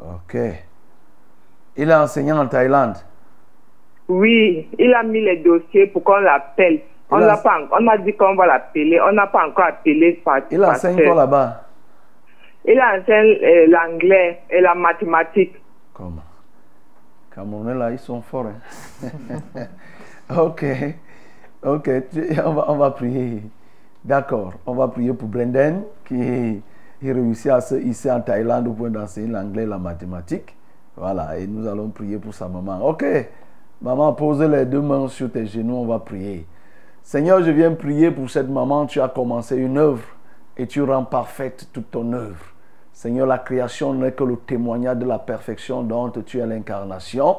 Ok. 0.00 0.36
Il 1.76 1.90
est 1.90 1.94
enseignant 1.94 2.38
en 2.38 2.46
Thaïlande. 2.46 2.96
Oui, 4.08 4.68
il 4.78 4.94
a 4.94 5.02
mis 5.02 5.20
les 5.20 5.38
dossiers 5.38 5.86
pour 5.86 6.02
qu'on 6.04 6.18
l'appelle. 6.18 6.80
On 7.12 7.18
n'a 7.18 7.36
pas, 7.36 7.58
on 7.70 7.86
a 7.88 7.98
dit 7.98 8.14
qu'on 8.14 8.34
va 8.34 8.46
l'appeler. 8.46 9.00
On 9.00 9.12
n'a 9.12 9.26
pas 9.26 9.46
encore 9.46 9.66
appelé. 9.66 10.22
Il 10.50 10.64
enseigne 10.64 11.04
quoi 11.04 11.14
là-bas? 11.14 11.64
Il 12.64 12.80
enseigne 12.80 13.38
euh, 13.42 13.66
l'anglais 13.68 14.40
et 14.50 14.60
la 14.60 14.74
mathématique. 14.74 15.54
Comment? 15.92 16.22
Camerounais 17.34 17.74
là, 17.74 17.90
ils 17.90 17.98
sont 17.98 18.22
forts. 18.22 18.46
Hein? 18.46 19.66
ok, 20.38 20.64
ok, 21.64 21.90
on 22.44 22.52
va, 22.52 22.64
on 22.68 22.76
va 22.76 22.90
prier. 22.90 23.42
D'accord, 24.04 24.54
on 24.66 24.74
va 24.74 24.88
prier 24.88 25.12
pour 25.12 25.28
Brendan 25.28 25.82
qui 26.04 26.62
réussit 27.02 27.50
à 27.50 27.60
se 27.60 27.74
hisser 27.74 28.10
en 28.10 28.20
Thaïlande 28.20 28.68
au 28.68 28.72
point 28.72 28.90
d'enseigner 28.90 29.28
l'anglais 29.28 29.62
et 29.62 29.66
la 29.66 29.78
mathématique. 29.78 30.56
Voilà, 30.96 31.38
et 31.38 31.46
nous 31.46 31.66
allons 31.66 31.88
prier 31.88 32.18
pour 32.18 32.34
sa 32.34 32.48
maman. 32.48 32.86
Ok, 32.86 33.04
maman, 33.80 34.12
pose 34.12 34.42
les 34.42 34.66
deux 34.66 34.80
mains 34.82 35.08
sur 35.08 35.30
tes 35.30 35.46
genoux, 35.46 35.76
on 35.76 35.86
va 35.86 35.98
prier. 35.98 36.46
Seigneur, 37.04 37.42
je 37.42 37.50
viens 37.50 37.72
prier 37.72 38.10
pour 38.12 38.30
cette 38.30 38.48
maman. 38.48 38.86
Tu 38.86 39.00
as 39.00 39.08
commencé 39.08 39.56
une 39.56 39.76
œuvre 39.76 40.04
et 40.56 40.66
tu 40.66 40.82
rends 40.82 41.04
parfaite 41.04 41.68
toute 41.72 41.90
ton 41.90 42.12
œuvre. 42.12 42.44
Seigneur, 42.92 43.26
la 43.26 43.38
création 43.38 43.92
n'est 43.92 44.12
que 44.12 44.22
le 44.22 44.36
témoignage 44.36 44.98
de 44.98 45.06
la 45.06 45.18
perfection 45.18 45.82
dont 45.82 46.10
tu 46.10 46.38
es 46.38 46.46
l'incarnation. 46.46 47.38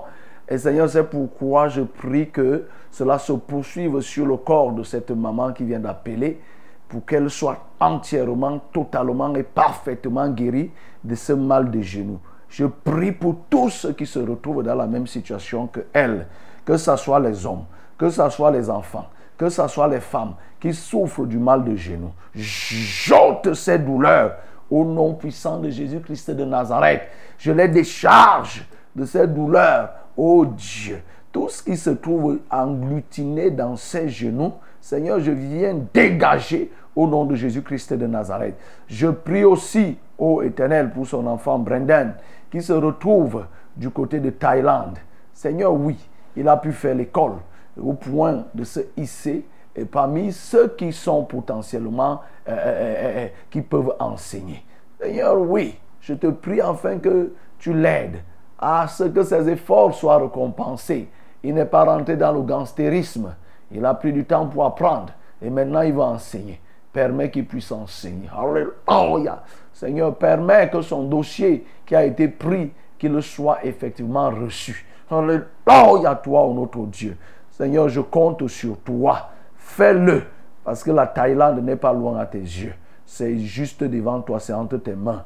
Et 0.50 0.58
Seigneur, 0.58 0.90
c'est 0.90 1.06
pourquoi 1.06 1.70
je 1.70 1.82
prie 1.82 2.30
que 2.30 2.66
cela 2.92 3.18
se 3.18 3.32
poursuive 3.34 4.02
sur 4.02 4.26
le 4.26 4.36
corps 4.36 4.74
de 4.74 4.84
cette 4.84 5.12
maman 5.12 5.54
qui 5.54 5.64
vient 5.64 5.80
d'appeler 5.80 6.42
pour 6.90 7.06
qu'elle 7.06 7.30
soit 7.30 7.60
entièrement, 7.80 8.60
totalement 8.72 9.34
et 9.34 9.44
parfaitement 9.44 10.28
guérie 10.30 10.72
de 11.04 11.16
ce 11.16 11.34
mal 11.34 11.72
de 11.72 11.82
genoux. 11.82 12.20
Je 12.50 12.66
prie 12.66 13.14
pour 13.14 13.38
tous 13.50 13.70
ceux 13.70 13.94
qui 13.94 14.06
se 14.06 14.20
retrouvent 14.20 14.62
dans 14.62 14.76
la 14.76 14.86
même 14.86 15.08
situation 15.08 15.68
que 15.68 15.80
elle, 15.94 16.28
que 16.66 16.76
ce 16.78 16.96
soit 16.98 17.20
les 17.20 17.46
hommes, 17.46 17.64
que 17.98 18.10
ce 18.10 18.30
soit 18.30 18.52
les 18.52 18.70
enfants, 18.70 19.08
que 19.38 19.50
ce 19.50 19.68
soit 19.68 19.88
les 19.88 20.00
femmes 20.00 20.36
qui 20.60 20.74
souffrent 20.74 21.26
du 21.26 21.38
mal 21.38 21.64
de 21.64 21.76
genoux, 21.76 22.12
j'ôte 22.34 23.54
ces 23.54 23.80
douleurs 23.80 24.36
au 24.70 24.86
nom 24.86 25.14
puissant 25.14 25.60
de 25.60 25.70
Jésus-Christ 25.70 26.32
de 26.32 26.46
Nazareth. 26.46 27.04
Je 27.38 27.52
les 27.52 27.68
décharge 27.68 28.66
de 28.96 29.06
ces 29.06 29.28
douleurs, 29.28 29.90
ô 30.16 30.46
Dieu. 30.46 31.02
Tout 31.32 31.50
ce 31.50 31.64
qui 31.64 31.76
se 31.76 31.90
trouve 31.90 32.40
engloutiné 32.50 33.52
dans 33.52 33.76
ces 33.76 34.08
genoux, 34.08 34.54
Seigneur, 34.80 35.20
je 35.20 35.32
viens 35.32 35.76
dégager 35.94 36.72
au 36.96 37.08
nom 37.08 37.26
de 37.26 37.36
Jésus-Christ 37.36 37.94
de 37.94 38.06
Nazareth. 38.06 38.56
Je 38.88 39.08
prie 39.08 39.44
aussi, 39.44 39.98
ô 40.18 40.42
Éternel, 40.42 40.92
pour 40.92 41.08
son 41.08 41.26
enfant 41.26 41.58
Brendan, 41.58 42.14
qui 42.52 42.62
se 42.62 42.74
retrouve 42.74 43.46
du 43.76 43.90
côté 43.90 44.20
de 44.20 44.30
Thaïlande. 44.30 44.98
Seigneur, 45.34 45.74
oui, 45.74 45.98
il 46.36 46.48
a 46.48 46.58
pu 46.58 46.72
faire 46.72 46.96
l'école, 46.96 47.34
au 47.82 47.94
point 47.94 48.46
de 48.54 48.64
se 48.64 48.82
hisser 48.98 49.46
et 49.76 49.86
parmi 49.86 50.32
ceux 50.32 50.70
qui 50.70 50.94
sont 50.94 51.24
potentiellement, 51.24 52.22
euh, 52.48 52.52
euh, 52.52 52.96
euh, 53.26 53.28
qui 53.50 53.62
peuvent 53.62 53.96
enseigner. 54.00 54.64
Seigneur, 55.00 55.40
oui, 55.40 55.80
je 56.00 56.14
te 56.14 56.28
prie 56.28 56.62
enfin 56.62 57.00
que 57.00 57.34
tu 57.58 57.74
l'aides 57.74 58.22
à 58.60 58.88
ce 58.88 59.06
que 59.06 59.24
ses 59.24 59.50
efforts 59.50 59.94
soient 59.94 60.18
récompensés. 60.18 61.10
Il 61.44 61.56
n'est 61.56 61.66
pas 61.66 61.84
rentré 61.84 62.16
dans 62.16 62.32
le 62.32 62.42
gangstérisme. 62.42 63.36
Il 63.72 63.86
a 63.86 63.94
pris 63.94 64.14
du 64.14 64.26
temps 64.26 64.48
pour 64.48 64.66
apprendre 64.66 65.14
et 65.42 65.50
maintenant 65.50 65.82
il 65.82 65.94
va 65.94 66.04
enseigner. 66.04 66.62
Permets 66.92 67.32
qu'il 67.32 67.46
puisse 67.46 67.72
enseigner. 67.72 68.30
Alléluia. 68.38 69.44
Seigneur, 69.74 70.16
permets 70.16 70.70
que 70.70 70.82
son 70.82 71.04
dossier 71.04 71.66
qui 71.86 71.96
a 71.96 72.06
été 72.06 72.28
pris, 72.28 72.72
qu'il 73.00 73.22
soit 73.24 73.66
effectivement 73.66 74.30
reçu. 74.30 74.86
Alléluia, 75.10 76.16
toi, 76.24 76.48
notre 76.54 76.86
Dieu. 76.86 77.18
Seigneur, 77.64 77.88
je 77.88 78.02
compte 78.02 78.46
sur 78.50 78.78
toi. 78.80 79.30
Fais-le. 79.56 80.24
Parce 80.66 80.84
que 80.84 80.92
la 80.92 81.08
Thaïlande 81.08 81.64
n'est 81.64 81.78
pas 81.78 81.94
loin 81.94 82.20
à 82.20 82.26
tes 82.26 82.40
yeux. 82.40 82.74
C'est 83.06 83.38
juste 83.38 83.86
devant 83.86 84.20
toi, 84.20 84.42
c'est 84.42 84.52
entre 84.52 84.76
tes 84.76 84.96
mains. 84.96 85.24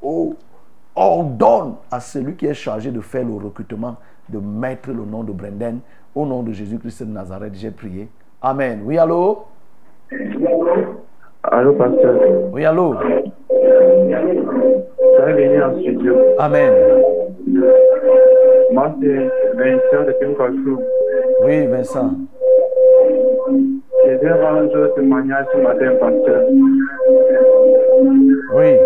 Oh, 0.00 0.36
ordonne 0.94 1.74
à 1.90 1.98
celui 1.98 2.36
qui 2.36 2.46
est 2.46 2.54
chargé 2.54 2.92
de 2.92 3.00
faire 3.00 3.24
le 3.24 3.34
recrutement 3.34 3.96
de 4.28 4.38
mettre 4.38 4.90
le 4.90 5.04
nom 5.04 5.24
de 5.24 5.32
Brendan 5.32 5.80
au 6.14 6.24
nom 6.24 6.44
de 6.44 6.52
Jésus-Christ 6.52 7.02
de 7.02 7.10
Nazareth. 7.10 7.54
J'ai 7.56 7.72
prié. 7.72 8.08
Amen. 8.40 8.82
Oui, 8.84 8.96
allô? 8.96 9.46
Allô, 11.42 11.72
pasteur. 11.72 12.20
Oui, 12.52 12.64
allô? 12.64 12.94
Venir 15.26 15.66
en 15.66 15.80
studio. 15.80 16.14
Amen. 16.38 16.72
Moi, 18.70 18.94
c'est 19.00 19.30
Vincent 19.56 20.04
de. 20.06 21.07
Oui, 21.42 21.66
Vincent. 21.66 22.12
Je 24.06 24.12
vais 24.14 24.32
rendre 24.32 24.94
témoignage 24.94 25.44
ce 25.52 25.58
matin, 25.58 25.92
pasteur. 26.00 26.42
Oui. 28.54 28.76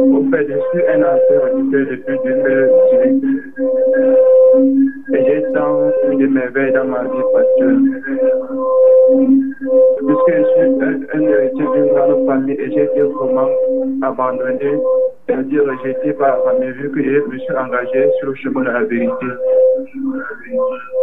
Au 0.00 0.22
fait, 0.30 0.46
je 0.48 0.58
suis 0.70 0.86
un 0.88 1.02
ancien 1.02 1.40
auditeur 1.54 1.84
depuis 1.90 2.16
2018. 2.24 4.95
Et 5.14 5.24
j'ai 5.24 5.42
tant 5.54 5.90
de 6.10 6.26
merveilles 6.26 6.72
dans 6.72 6.84
ma 6.84 7.04
vie, 7.04 7.22
pasteur. 7.32 7.76
Puisque 9.98 10.32
je 10.36 10.44
suis 10.50 10.60
un, 11.14 11.20
héritier 11.20 11.64
d'une 11.74 11.86
grande 11.94 12.26
famille 12.26 12.56
et 12.58 12.70
j'ai 12.72 12.84
été 12.84 13.02
vraiment 13.02 13.48
abandonné, 14.02 14.80
c'est-à-dire 15.26 15.62
rejeté 15.64 16.12
par 16.14 16.38
la 16.38 16.52
famille, 16.52 16.72
vu 16.72 16.90
que 16.90 17.02
je 17.02 17.20
me 17.20 17.38
suis 17.38 17.54
engagé 17.56 18.10
sur 18.18 18.28
le 18.30 18.34
chemin 18.34 18.62
de 18.62 18.66
la 18.66 18.82
vérité. 18.82 19.26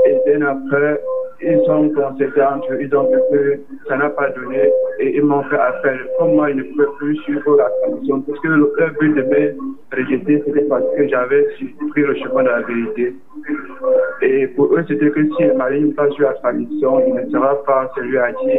Et 0.06 0.18
bien 0.26 0.48
après, 0.48 1.02
ils 1.42 1.70
ont 1.70 1.90
constaté 1.90 2.42
entre 2.42 2.74
eux, 2.74 2.80
ils 2.82 2.96
ont 2.96 3.10
vu 3.10 3.18
que 3.32 3.60
ça 3.88 3.98
n'a 3.98 4.10
pas 4.10 4.30
donné 4.32 4.72
et 5.00 5.16
ils 5.16 5.24
m'ont 5.24 5.44
fait 5.44 5.58
appel. 5.58 6.00
Comme 6.18 6.34
moi, 6.34 6.50
ils 6.50 6.58
ne 6.58 6.64
pouvaient 6.64 6.94
plus 6.98 7.16
suivre 7.18 7.58
la 7.58 7.70
tradition, 7.82 8.22
parce 8.22 8.40
que 8.40 8.48
le 8.48 8.74
but 9.00 9.14
de 9.16 9.22
me 9.24 9.56
rejeter, 9.92 10.44
c'était 10.46 10.66
parce 10.66 10.84
que 10.96 11.08
j'avais 11.08 11.46
pris 11.90 12.02
le 12.02 12.16
chemin 12.16 12.44
de 12.44 12.50
la 12.50 12.62
vérité. 12.62 13.14
Et 14.22 14.48
pour 14.48 14.74
eux, 14.76 14.84
c'était 14.88 15.10
que 15.10 15.24
si 15.24 15.44
ils 15.44 15.54
m'alignent 15.54 15.94
pas 15.94 16.10
sur 16.12 16.26
la 16.28 16.34
tradition, 16.36 17.02
il 17.06 17.14
ne 17.14 17.30
sera 17.30 17.62
pas 17.64 17.92
celui 17.96 18.18
à 18.18 18.32
qui 18.34 18.50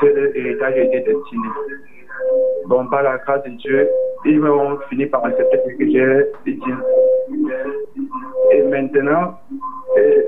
ce 0.00 0.36
héritage 0.36 0.76
était 0.76 1.12
destiné. 1.12 1.48
Bon, 2.66 2.86
par 2.86 3.02
la 3.02 3.18
grâce 3.18 3.42
de 3.44 3.50
Dieu, 3.50 3.88
ils 4.24 4.44
ont 4.44 4.78
fini 4.88 5.06
par 5.06 5.24
accepter 5.24 5.58
ce 5.66 5.74
que 5.76 5.90
j'ai 5.90 6.52
dit. 6.52 6.72
Et 8.52 8.62
maintenant, 8.62 9.34
et- 9.96 10.26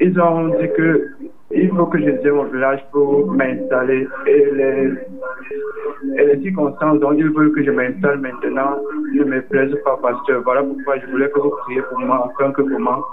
ils 0.00 0.20
ont 0.20 0.48
dit 0.48 0.68
que 0.76 1.08
il 1.50 1.68
faut 1.70 1.86
que 1.86 1.98
je 1.98 2.10
vienne 2.10 2.30
au 2.32 2.44
village 2.44 2.84
pour 2.90 3.30
m'installer. 3.32 4.08
Et 4.26 4.50
les, 4.52 6.42
circonstances 6.42 6.98
dont 7.00 7.12
ils 7.12 7.30
veulent 7.30 7.52
que 7.52 7.62
je 7.62 7.70
m'installe 7.70 8.18
maintenant 8.18 8.76
ne 9.14 9.24
me 9.24 9.40
plaisent 9.42 9.76
pas, 9.84 9.96
pasteur. 10.02 10.42
Voilà 10.42 10.62
pourquoi 10.62 10.98
je 10.98 11.06
voulais 11.06 11.30
que 11.30 11.40
vous 11.40 11.50
priez 11.50 11.80
pour 11.82 12.00
moi, 12.00 12.30
afin 12.30 12.52
que 12.52 12.62
pour 12.62 12.80
moi, 12.80 13.06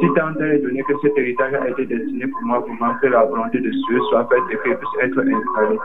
si 0.00 0.06
tant 0.14 0.34
est 0.40 0.58
donné 0.58 0.82
que 0.82 0.92
cet 1.02 1.16
héritage 1.16 1.54
a 1.54 1.68
été 1.68 1.86
destiné 1.86 2.26
pour 2.26 2.42
moi, 2.42 2.60
vraiment 2.60 2.94
que 3.00 3.06
la 3.06 3.24
volonté 3.24 3.58
de 3.58 3.70
Dieu 3.70 4.00
soit 4.10 4.26
faite 4.26 4.42
et 4.50 4.56
que 4.56 4.70
je 4.70 4.74
puisse 4.74 4.90
être 5.02 5.18
installé. 5.18 5.78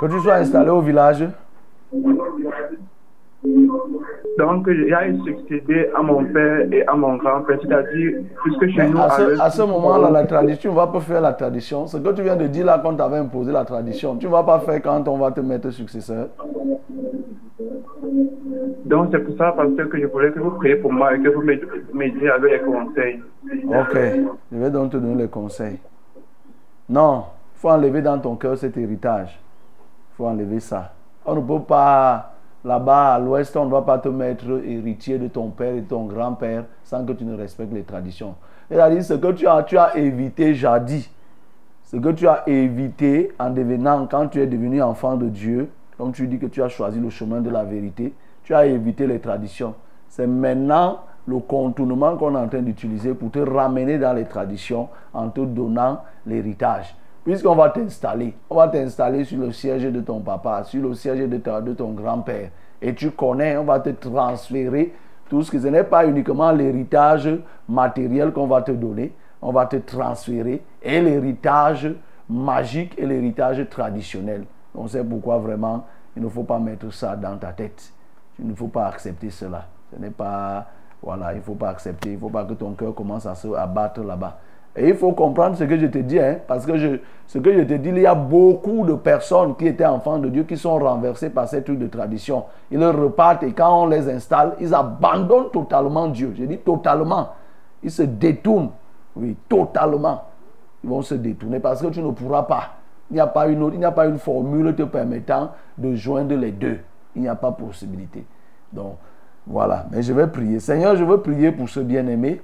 Que 0.00 0.06
tu 0.06 0.20
sois 0.20 0.34
installé 0.34 0.70
au 0.70 0.80
village. 0.80 1.24
Donc, 4.38 4.68
a 4.68 5.24
succédé 5.24 5.88
à 5.94 6.02
mon 6.02 6.24
père 6.24 6.72
et 6.72 6.86
à 6.86 6.94
mon 6.94 7.16
grand-père, 7.16 7.58
c'est-à-dire, 7.62 8.18
puisque 8.42 8.68
chez 8.68 8.88
nous, 8.88 8.98
à 8.98 9.10
ce, 9.10 9.40
à 9.40 9.50
ce 9.50 9.62
moment-là, 9.62 10.10
la 10.10 10.26
tradition, 10.26 10.58
tu 10.60 10.68
ne 10.68 10.74
vas 10.74 10.88
pas 10.88 11.00
faire 11.00 11.20
la 11.20 11.32
tradition. 11.32 11.86
Ce 11.86 11.96
que 11.96 12.08
tu 12.10 12.22
viens 12.22 12.36
de 12.36 12.46
dire 12.46 12.66
là, 12.66 12.80
quand 12.82 12.94
tu 12.94 13.02
avais 13.02 13.18
imposé 13.18 13.52
la 13.52 13.64
tradition, 13.64 14.16
tu 14.16 14.26
ne 14.26 14.32
vas 14.32 14.42
pas 14.42 14.58
faire 14.60 14.82
quand 14.82 15.06
on 15.08 15.18
va 15.18 15.30
te 15.30 15.40
mettre 15.40 15.70
successeur. 15.70 16.28
Donc, 18.84 19.08
c'est 19.10 19.18
pour 19.18 19.36
ça, 19.36 19.52
pasteur, 19.52 19.88
que 19.88 19.98
je 20.00 20.06
voulais 20.06 20.30
que 20.32 20.38
vous 20.38 20.50
priez 20.52 20.76
pour 20.76 20.92
moi 20.92 21.14
et 21.14 21.20
que 21.20 21.28
vous 21.28 21.42
m'aid- 21.42 21.66
m'aidiez 21.92 22.30
avec 22.30 22.52
les 22.52 22.60
conseils. 22.60 23.22
Ok, 23.66 23.98
je 24.52 24.58
vais 24.58 24.70
donc 24.70 24.92
te 24.92 24.96
donner 24.96 25.22
les 25.22 25.28
conseils. 25.28 25.78
Non, 26.88 27.24
il 27.54 27.58
faut 27.60 27.70
enlever 27.70 28.00
dans 28.02 28.18
ton 28.18 28.36
cœur 28.36 28.56
cet 28.56 28.76
héritage. 28.76 29.38
Il 30.12 30.16
faut 30.16 30.26
enlever 30.26 30.60
ça. 30.60 30.92
On 31.26 31.34
ne 31.34 31.40
peut 31.40 31.64
pas, 31.66 32.34
là-bas 32.64 33.14
à 33.14 33.18
l'ouest, 33.18 33.56
on 33.56 33.64
ne 33.64 33.70
doit 33.70 33.84
pas 33.84 33.98
te 33.98 34.08
mettre 34.08 34.46
héritier 34.64 35.18
de 35.18 35.28
ton 35.28 35.50
père 35.50 35.74
et 35.74 35.80
de 35.80 35.86
ton 35.88 36.04
grand-père 36.06 36.64
sans 36.84 37.04
que 37.04 37.12
tu 37.12 37.24
ne 37.24 37.36
respectes 37.36 37.72
les 37.72 37.82
traditions. 37.82 38.34
C'est-à-dire 38.70 39.02
ce 39.02 39.14
que 39.14 39.32
tu 39.32 39.46
as, 39.46 39.62
tu 39.64 39.76
as 39.76 39.96
évité 39.96 40.54
jadis, 40.54 41.10
ce 41.84 41.96
que 41.96 42.10
tu 42.10 42.26
as 42.28 42.44
évité 42.48 43.32
en 43.38 43.50
devenant, 43.50 44.06
quand 44.06 44.28
tu 44.28 44.40
es 44.40 44.46
devenu 44.46 44.80
enfant 44.82 45.16
de 45.16 45.26
Dieu, 45.28 45.68
comme 45.98 46.12
tu 46.12 46.28
dis 46.28 46.38
que 46.38 46.46
tu 46.46 46.62
as 46.62 46.68
choisi 46.68 47.00
le 47.00 47.10
chemin 47.10 47.40
de 47.40 47.50
la 47.50 47.64
vérité, 47.64 48.14
tu 48.44 48.54
as 48.54 48.64
évité 48.66 49.06
les 49.06 49.18
traditions. 49.18 49.74
C'est 50.08 50.28
maintenant 50.28 51.00
le 51.26 51.40
contournement 51.40 52.16
qu'on 52.16 52.34
est 52.34 52.38
en 52.38 52.48
train 52.48 52.62
d'utiliser 52.62 53.12
pour 53.12 53.30
te 53.32 53.40
ramener 53.40 53.98
dans 53.98 54.14
les 54.14 54.24
traditions 54.24 54.88
en 55.12 55.28
te 55.28 55.40
donnant 55.40 56.00
l'héritage. 56.24 56.96
Puisqu'on 57.24 57.56
va 57.56 57.68
t'installer, 57.70 58.32
on 58.48 58.54
va 58.54 58.68
t'installer 58.68 59.24
sur 59.24 59.38
le 59.38 59.52
siège 59.52 59.82
de 59.82 60.00
ton 60.00 60.20
papa, 60.20 60.64
sur 60.64 60.82
le 60.82 60.94
siège 60.94 61.28
de 61.28 61.74
ton 61.74 61.90
grand-père. 61.90 62.50
Et 62.80 62.94
tu 62.94 63.10
connais, 63.10 63.56
on 63.56 63.64
va 63.64 63.80
te 63.80 63.90
transférer 63.90 64.94
tout 65.28 65.42
ce 65.42 65.50
que 65.50 65.58
ce 65.58 65.66
n'est 65.66 65.84
pas 65.84 66.06
uniquement 66.06 66.52
l'héritage 66.52 67.28
matériel 67.68 68.32
qu'on 68.32 68.46
va 68.46 68.62
te 68.62 68.72
donner, 68.72 69.12
on 69.42 69.52
va 69.52 69.66
te 69.66 69.76
transférer 69.76 70.62
et 70.82 71.00
l'héritage 71.00 71.92
magique 72.30 72.94
et 72.96 73.04
l'héritage 73.04 73.68
traditionnel. 73.68 74.44
On 74.78 74.86
sait 74.86 75.02
pourquoi 75.02 75.38
vraiment 75.38 75.84
il 76.16 76.22
ne 76.22 76.28
faut 76.28 76.44
pas 76.44 76.58
mettre 76.58 76.92
ça 76.92 77.16
dans 77.16 77.36
ta 77.36 77.52
tête. 77.52 77.92
Il 78.38 78.46
ne 78.46 78.54
faut 78.54 78.68
pas 78.68 78.86
accepter 78.86 79.30
cela. 79.30 79.66
Ce 79.92 80.00
n'est 80.00 80.10
pas. 80.10 80.66
Voilà, 81.02 81.32
il 81.32 81.38
ne 81.38 81.42
faut 81.42 81.54
pas 81.54 81.70
accepter. 81.70 82.10
Il 82.10 82.14
ne 82.14 82.20
faut 82.20 82.28
pas 82.28 82.44
que 82.44 82.54
ton 82.54 82.72
cœur 82.72 82.94
commence 82.94 83.26
à 83.26 83.34
se 83.34 83.48
abattre 83.54 84.02
là-bas. 84.02 84.38
Et 84.76 84.88
il 84.88 84.94
faut 84.94 85.12
comprendre 85.12 85.56
ce 85.56 85.64
que 85.64 85.76
je 85.76 85.86
te 85.86 85.98
dis, 85.98 86.20
hein, 86.20 86.38
parce 86.46 86.64
que 86.64 87.00
ce 87.26 87.38
que 87.38 87.52
je 87.52 87.62
te 87.62 87.74
dis, 87.74 87.88
il 87.88 87.98
y 87.98 88.06
a 88.06 88.14
beaucoup 88.14 88.84
de 88.84 88.94
personnes 88.94 89.56
qui 89.56 89.66
étaient 89.66 89.86
enfants 89.86 90.18
de 90.18 90.28
Dieu 90.28 90.44
qui 90.44 90.56
sont 90.56 90.78
renversées 90.78 91.30
par 91.30 91.48
ces 91.48 91.64
trucs 91.64 91.78
de 91.78 91.88
tradition. 91.88 92.44
Ils 92.70 92.84
repartent 92.84 93.42
et 93.42 93.52
quand 93.52 93.82
on 93.82 93.86
les 93.86 94.08
installe, 94.08 94.54
ils 94.60 94.72
abandonnent 94.72 95.50
totalement 95.52 96.06
Dieu. 96.08 96.32
Je 96.36 96.44
dis 96.44 96.58
totalement. 96.58 97.30
Ils 97.82 97.90
se 97.90 98.02
détournent. 98.02 98.70
Oui, 99.16 99.36
totalement. 99.48 100.22
Ils 100.84 100.90
vont 100.90 101.02
se 101.02 101.14
détourner 101.14 101.58
parce 101.58 101.82
que 101.82 101.88
tu 101.88 102.00
ne 102.00 102.12
pourras 102.12 102.44
pas. 102.44 102.77
Il 103.10 103.14
n'y 103.14 103.20
a 103.20 103.26
pas 103.26 103.48
une 103.48 103.62
autre, 103.62 103.74
il 103.74 103.78
n'y 103.78 103.84
a 103.84 103.92
pas 103.92 104.06
une 104.06 104.18
formule 104.18 104.74
te 104.74 104.82
permettant 104.82 105.52
de 105.76 105.94
joindre 105.94 106.34
les 106.34 106.52
deux. 106.52 106.78
Il 107.16 107.22
n'y 107.22 107.28
a 107.28 107.34
pas 107.34 107.52
possibilité. 107.52 108.24
Donc, 108.72 108.96
voilà. 109.46 109.86
Mais 109.90 110.02
je 110.02 110.12
vais 110.12 110.26
prier. 110.26 110.60
Seigneur, 110.60 110.94
je 110.94 111.04
veux 111.04 111.20
prier 111.20 111.52
pour 111.52 111.68
ce 111.68 111.80
bien-aimé 111.80 112.42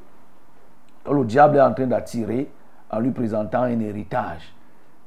que 1.05 1.13
le 1.13 1.25
diable 1.25 1.59
est 1.59 1.61
en 1.61 1.75
train 1.75 1.87
d'attirer 1.87 2.51
en 2.91 2.99
lui 2.99 3.11
présentant 3.11 3.63
un 3.63 3.79
héritage. 3.81 4.55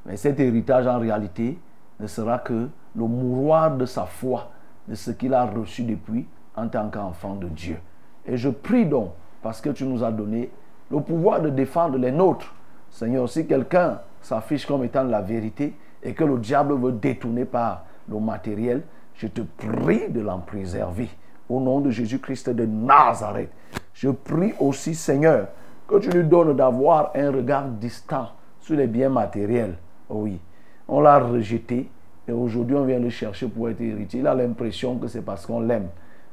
Mais 0.06 0.16
cet 0.16 0.38
héritage, 0.38 0.86
en 0.86 0.98
réalité, 0.98 1.58
ne 1.98 2.06
sera 2.06 2.38
que 2.38 2.68
le 2.94 3.04
mouroir 3.04 3.76
de 3.76 3.84
sa 3.84 4.04
foi, 4.04 4.50
de 4.86 4.94
ce 4.94 5.10
qu'il 5.10 5.34
a 5.34 5.44
reçu 5.44 5.82
depuis 5.82 6.26
en 6.56 6.68
tant 6.68 6.88
qu'enfant 6.88 7.34
de 7.34 7.48
Dieu. 7.48 7.78
Et 8.26 8.36
je 8.36 8.48
prie 8.48 8.86
donc, 8.86 9.10
parce 9.42 9.60
que 9.60 9.70
tu 9.70 9.84
nous 9.84 10.04
as 10.04 10.12
donné 10.12 10.50
le 10.90 11.00
pouvoir 11.00 11.40
de 11.42 11.50
défendre 11.50 11.98
les 11.98 12.12
nôtres. 12.12 12.54
Seigneur, 12.90 13.28
si 13.28 13.46
quelqu'un 13.46 14.00
s'affiche 14.22 14.66
comme 14.66 14.84
étant 14.84 15.04
la 15.04 15.20
vérité 15.20 15.74
et 16.02 16.12
que 16.12 16.24
le 16.24 16.38
diable 16.38 16.74
veut 16.74 16.92
détourner 16.92 17.44
par 17.44 17.84
le 18.08 18.18
matériel, 18.18 18.82
je 19.14 19.26
te 19.26 19.40
prie 19.40 20.08
de 20.08 20.20
l'en 20.20 20.38
préserver. 20.38 21.08
Au 21.48 21.60
nom 21.60 21.80
de 21.80 21.90
Jésus-Christ 21.90 22.50
de 22.50 22.66
Nazareth. 22.66 23.50
Je 23.94 24.10
prie 24.10 24.52
aussi, 24.60 24.94
Seigneur, 24.94 25.48
que 25.88 25.98
tu 25.98 26.10
lui 26.10 26.24
donnes 26.24 26.54
d'avoir 26.54 27.10
un 27.14 27.30
regard 27.30 27.66
distant 27.66 28.28
sur 28.60 28.76
les 28.76 28.86
biens 28.86 29.08
matériels. 29.08 29.74
Oui, 30.10 30.38
on 30.86 31.00
l'a 31.00 31.18
rejeté 31.18 31.90
et 32.28 32.32
aujourd'hui 32.32 32.76
on 32.76 32.84
vient 32.84 32.98
le 32.98 33.08
chercher 33.08 33.48
pour 33.48 33.68
être 33.70 33.80
héritier. 33.80 34.20
Il 34.20 34.26
a 34.26 34.34
l'impression 34.34 34.96
que 34.98 35.08
c'est 35.08 35.22
parce 35.22 35.46
qu'on 35.46 35.60
l'aime. 35.60 35.88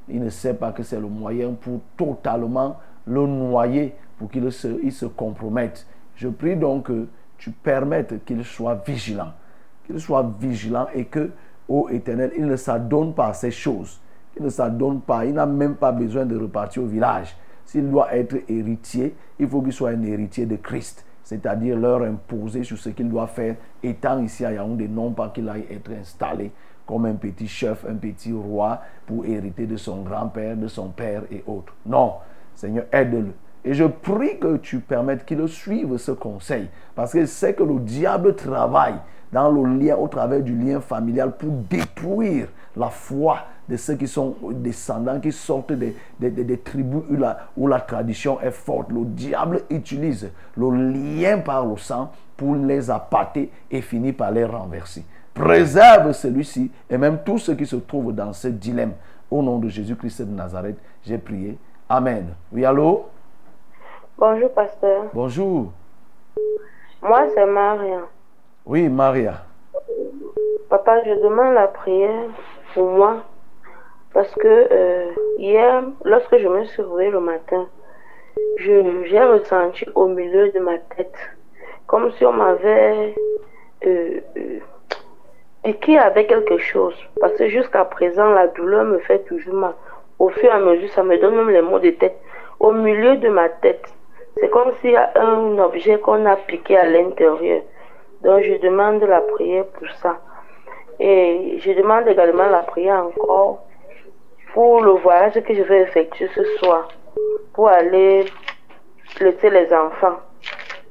Il 0.09 0.19
ne 0.19 0.29
sait 0.29 0.53
pas 0.53 0.71
que 0.71 0.83
c'est 0.83 0.99
le 0.99 1.07
moyen 1.07 1.53
pour 1.53 1.79
totalement 1.97 2.77
le 3.07 3.25
noyer, 3.25 3.95
pour 4.17 4.29
qu'il 4.29 4.51
se, 4.51 4.79
il 4.83 4.91
se 4.91 5.05
compromette. 5.05 5.87
Je 6.15 6.27
prie 6.27 6.55
donc 6.55 6.87
que 6.87 7.07
tu 7.37 7.51
permettes 7.51 8.23
qu'il 8.25 8.43
soit 8.43 8.83
vigilant. 8.85 9.33
Qu'il 9.85 9.99
soit 9.99 10.29
vigilant 10.39 10.87
et 10.93 11.05
que, 11.05 11.31
ô 11.67 11.89
éternel, 11.89 12.31
il 12.37 12.45
ne 12.45 12.55
s'adonne 12.55 13.13
pas 13.13 13.27
à 13.27 13.33
ces 13.33 13.51
choses. 13.51 13.99
Il 14.37 14.43
ne 14.43 14.49
s'adonne 14.49 15.01
pas. 15.01 15.25
Il 15.25 15.33
n'a 15.33 15.45
même 15.45 15.75
pas 15.75 15.91
besoin 15.91 16.25
de 16.25 16.37
repartir 16.37 16.83
au 16.83 16.87
village. 16.87 17.35
S'il 17.65 17.89
doit 17.89 18.13
être 18.15 18.35
héritier, 18.47 19.15
il 19.39 19.47
faut 19.47 19.61
qu'il 19.61 19.73
soit 19.73 19.89
un 19.89 20.03
héritier 20.03 20.45
de 20.45 20.55
Christ. 20.55 21.05
C'est-à-dire 21.23 21.77
leur 21.77 22.03
imposer 22.03 22.63
sur 22.63 22.77
ce 22.77 22.89
qu'il 22.89 23.09
doit 23.09 23.27
faire, 23.27 23.55
étant 23.81 24.19
ici 24.19 24.45
à 24.45 24.53
Yaoundé, 24.53 24.87
non 24.87 25.11
pas 25.11 25.29
qu'il 25.29 25.49
aille 25.49 25.65
être 25.71 25.91
installé 25.91 26.51
comme 26.85 27.05
un 27.05 27.15
petit 27.15 27.47
chef, 27.47 27.83
un 27.89 27.95
petit 27.95 28.31
roi, 28.31 28.79
pour 29.07 29.25
hériter 29.25 29.65
de 29.65 29.75
son 29.75 30.03
grand-père, 30.03 30.55
de 30.55 30.67
son 30.67 30.89
père 30.89 31.23
et 31.31 31.43
autres. 31.47 31.73
Non, 31.85 32.13
Seigneur, 32.53 32.85
aide-le. 32.91 33.33
Et 33.65 33.73
je 33.73 33.83
prie 33.83 34.37
que 34.37 34.57
tu 34.57 34.79
permettes 34.79 35.25
qu'il 35.25 35.45
suive 35.47 35.97
ce 35.97 36.11
conseil. 36.11 36.69
Parce 36.93 37.11
qu'il 37.11 37.27
sait 37.27 37.55
que 37.55 37.63
le 37.63 37.79
diable 37.79 38.35
travaille 38.35 38.95
dans 39.33 39.49
le 39.51 39.79
lien, 39.79 39.95
au 39.95 40.07
travers 40.07 40.41
du 40.41 40.55
lien 40.55 40.79
familial, 40.79 41.35
pour 41.35 41.49
détruire 41.51 42.47
la 42.77 42.89
foi 42.89 43.39
de 43.67 43.75
ceux 43.75 43.95
qui 43.95 44.07
sont 44.07 44.35
descendants, 44.51 45.19
qui 45.19 45.31
sortent 45.31 45.73
des, 45.73 45.95
tribus 46.63 47.01
où 47.09 47.15
la, 47.15 47.39
où 47.57 47.67
la 47.67 47.79
tradition 47.79 48.39
est 48.39 48.51
forte. 48.51 48.91
Le 48.91 49.03
diable 49.03 49.61
utilise 49.71 50.29
le 50.55 50.69
lien 50.91 51.39
par 51.39 51.65
le 51.65 51.75
sang 51.75 52.11
pour 52.37 52.55
les 52.55 52.91
appâter 52.91 53.49
et 53.71 53.81
finit 53.81 54.13
par 54.13 54.29
les 54.29 54.45
renverser. 54.45 55.03
Préserve 55.33 56.11
celui-ci 56.11 56.71
et 56.87 56.97
même 56.97 57.19
tous 57.25 57.39
ceux 57.39 57.55
qui 57.55 57.65
se 57.65 57.77
trouvent 57.77 58.13
dans 58.13 58.31
ce 58.31 58.47
dilemme. 58.47 58.93
Au 59.31 59.41
nom 59.41 59.57
de 59.57 59.69
Jésus-Christ 59.69 60.21
de 60.21 60.31
Nazareth, 60.31 60.77
j'ai 61.03 61.17
prié. 61.17 61.57
Amen. 61.89 62.27
Oui, 62.53 62.63
allô? 62.63 63.07
Bonjour, 64.17 64.51
pasteur. 64.53 65.03
Bonjour. 65.13 65.71
Moi, 67.01 67.27
c'est 67.33 67.45
Maria. 67.45 68.01
Oui, 68.65 68.87
Maria. 68.89 69.33
Papa, 70.69 71.03
je 71.05 71.13
demande 71.21 71.53
la 71.53 71.67
prière 71.67 72.29
pour 72.73 72.89
moi. 72.89 73.17
Parce 74.13 74.33
que 74.35 74.47
euh, 74.71 75.11
hier, 75.37 75.83
lorsque 76.05 76.37
je 76.37 76.47
me 76.47 76.63
suis 76.65 76.81
réveillée 76.81 77.11
le 77.11 77.19
matin, 77.19 77.67
je- 78.57 79.03
j'ai 79.05 79.21
ressenti 79.23 79.85
au 79.93 80.07
milieu 80.07 80.49
de 80.51 80.59
ma 80.59 80.77
tête 80.95 81.13
comme 81.87 82.11
si 82.13 82.25
on 82.25 82.31
m'avait 82.33 83.13
euh, 83.85 84.19
euh, 84.37 84.59
piqué 85.63 85.99
avec 85.99 86.27
quelque 86.29 86.57
chose. 86.57 86.95
Parce 87.19 87.33
que 87.33 87.49
jusqu'à 87.49 87.83
présent, 87.85 88.29
la 88.29 88.47
douleur 88.47 88.85
me 88.85 88.99
fait 88.99 89.19
toujours 89.19 89.53
mal. 89.53 89.73
Au 90.17 90.29
fur 90.29 90.45
et 90.45 90.49
à 90.49 90.59
mesure, 90.59 90.89
ça 90.91 91.03
me 91.03 91.17
donne 91.19 91.35
même 91.35 91.49
les 91.49 91.61
maux 91.61 91.79
de 91.79 91.91
tête. 91.91 92.17
Au 92.59 92.71
milieu 92.71 93.17
de 93.17 93.27
ma 93.27 93.49
tête, 93.49 93.85
c'est 94.37 94.49
comme 94.49 94.71
s'il 94.81 94.91
y 94.91 94.95
a 94.95 95.11
un 95.15 95.57
objet 95.59 95.99
qu'on 95.99 96.25
a 96.25 96.35
piqué 96.35 96.77
à 96.77 96.85
l'intérieur. 96.85 97.61
Donc, 98.21 98.41
je 98.41 98.55
demande 98.61 99.03
la 99.03 99.21
prière 99.21 99.65
pour 99.65 99.87
ça. 100.01 100.17
Et 100.99 101.57
je 101.59 101.71
demande 101.71 102.07
également 102.07 102.47
la 102.47 102.63
prière 102.63 103.05
encore 103.05 103.65
pour 104.53 104.81
le 104.81 104.91
voyage 104.91 105.33
que 105.41 105.53
je 105.53 105.63
vais 105.63 105.81
effectuer 105.81 106.29
ce 106.33 106.43
soir, 106.57 106.87
pour 107.53 107.67
aller 107.67 108.25
laisser 109.19 109.49
les 109.49 109.73
enfants. 109.73 110.17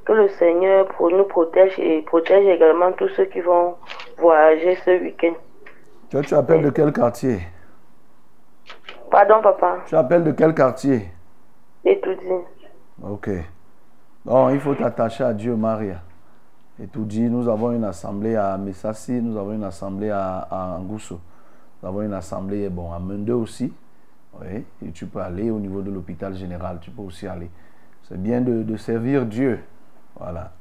Que 0.05 0.12
le 0.12 0.29
Seigneur 0.29 0.87
pour 0.89 1.11
nous 1.11 1.25
protège 1.25 1.79
et 1.79 2.03
protège 2.03 2.47
également 2.47 2.93
tous 2.93 3.09
ceux 3.16 3.25
qui 3.25 3.41
vont 3.41 3.77
voyager 4.19 4.77
ce 4.85 4.91
week-end. 5.03 5.33
Tu, 6.11 6.21
tu 6.21 6.35
appelles 6.35 6.62
de 6.62 6.71
quel 6.71 6.93
quartier? 6.93 7.39
Pardon, 9.11 9.41
papa. 9.43 9.79
Tu 9.87 9.97
appelles 9.97 10.25
de 10.25 10.33
quel 10.33 10.55
quartier? 10.55 11.09
Et 11.87 11.99
tout 12.01 12.15
dit. 12.15 12.64
Ok. 13.03 13.31
Non, 14.25 14.51
il 14.51 14.61
faut 14.61 14.75
t'attacher 14.75 15.25
à 15.25 15.35
Dieu, 15.35 15.55
Maria. 15.57 16.01
Et 16.83 16.87
tout 16.87 17.05
dit, 17.05 17.23
nous 17.23 17.49
avons 17.49 17.73
une 17.73 17.85
assemblée 17.85 18.37
à 18.37 18.57
Messassi, 18.59 19.21
nous 19.21 19.37
avons 19.37 19.53
une 19.53 19.65
assemblée 19.65 20.11
à, 20.11 20.39
à. 20.51 20.81
Nous 20.81 21.89
avons 21.89 22.03
une 22.03 22.15
assemblée 22.15 22.69
bon, 22.69 22.93
à 22.93 22.99
Mende 22.99 23.31
aussi. 23.31 23.73
Oui, 24.41 24.65
et 24.85 24.91
tu 24.91 25.07
peux 25.07 25.21
aller 25.21 25.51
au 25.51 25.61
niveau 25.61 25.83
de 25.83 25.91
l'hôpital 25.91 26.35
général, 26.35 26.79
tu 26.81 26.91
peux 26.91 27.03
aussi 27.03 27.27
aller. 27.27 27.51
C'est 28.09 28.21
bien 28.21 28.41
de, 28.41 28.62
de 28.65 28.77
servir 28.77 29.27
Dieu. 29.27 29.61
Voilà. 30.19 30.53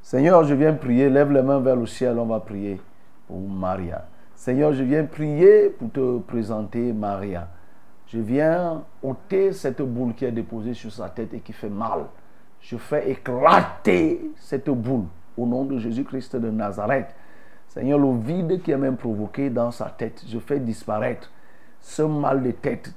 Seigneur, 0.00 0.44
je 0.44 0.54
viens 0.54 0.72
prier, 0.72 1.10
lève 1.10 1.30
les 1.32 1.42
mains 1.42 1.60
vers 1.60 1.76
le 1.76 1.84
ciel, 1.84 2.18
on 2.18 2.26
va 2.26 2.40
prier 2.40 2.80
pour 3.26 3.38
Maria. 3.40 4.06
Seigneur, 4.34 4.72
je 4.72 4.82
viens 4.82 5.04
prier 5.04 5.68
pour 5.68 5.90
te 5.90 6.18
présenter 6.20 6.92
Maria. 6.92 7.48
Je 8.08 8.18
viens 8.18 8.84
ôter 9.02 9.52
cette 9.52 9.82
boule 9.82 10.14
qui 10.14 10.24
est 10.24 10.32
déposée 10.32 10.74
sur 10.74 10.90
sa 10.90 11.10
tête 11.10 11.34
et 11.34 11.40
qui 11.40 11.52
fait 11.52 11.68
mal. 11.68 12.06
Je 12.60 12.76
fais 12.76 13.10
éclater 13.10 14.32
cette 14.36 14.70
boule 14.70 15.04
au 15.36 15.46
nom 15.46 15.64
de 15.64 15.78
Jésus-Christ 15.78 16.36
de 16.36 16.50
Nazareth. 16.50 17.14
Seigneur, 17.68 17.98
le 17.98 18.18
vide 18.18 18.62
qui 18.62 18.70
est 18.70 18.78
même 18.78 18.96
provoqué 18.96 19.50
dans 19.50 19.70
sa 19.70 19.86
tête, 19.86 20.24
je 20.26 20.38
fais 20.38 20.58
disparaître 20.58 21.30
ce 21.80 22.02
mal 22.02 22.42
de 22.42 22.50
tête. 22.52 22.92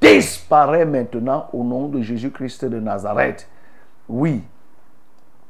Disparaît 0.00 0.86
maintenant 0.86 1.48
au 1.52 1.62
nom 1.62 1.88
de 1.88 2.00
Jésus-Christ 2.00 2.64
de 2.64 2.80
Nazareth. 2.80 3.48
Oui, 4.08 4.42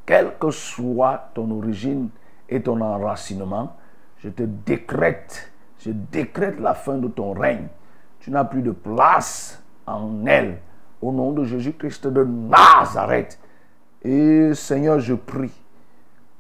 quelle 0.05 0.32
que 0.39 0.51
soit 0.51 1.31
ton 1.35 1.51
origine 1.53 2.09
et 2.49 2.61
ton 2.61 2.81
enracinement, 2.81 3.77
je 4.19 4.28
te 4.28 4.43
décrète, 4.43 5.53
je 5.78 5.91
décrète 5.91 6.59
la 6.59 6.74
fin 6.74 6.99
de 6.99 7.09
ton 7.09 7.32
règne. 7.32 7.69
Tu 8.25 8.31
n'as 8.31 8.45
plus 8.45 8.63
de 8.63 8.71
place 8.71 9.63
en 9.87 10.25
elle. 10.25 10.57
Au 11.03 11.13
nom 11.13 11.33
de 11.33 11.45
Jésus-Christ 11.45 12.07
de 12.07 12.25
Nazareth. 12.25 13.39
Et 14.03 14.55
Seigneur, 14.55 14.99
je 14.99 15.13
prie 15.13 15.53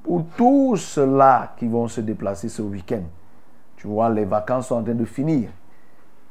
pour 0.02 0.24
tous 0.34 0.76
ceux-là 0.76 1.52
qui 1.58 1.68
vont 1.68 1.86
se 1.86 2.00
déplacer 2.00 2.48
ce 2.48 2.62
week-end. 2.62 3.02
Tu 3.76 3.86
vois, 3.86 4.08
les 4.08 4.24
vacances 4.24 4.68
sont 4.68 4.76
en 4.76 4.82
train 4.82 4.94
de 4.94 5.04
finir. 5.04 5.50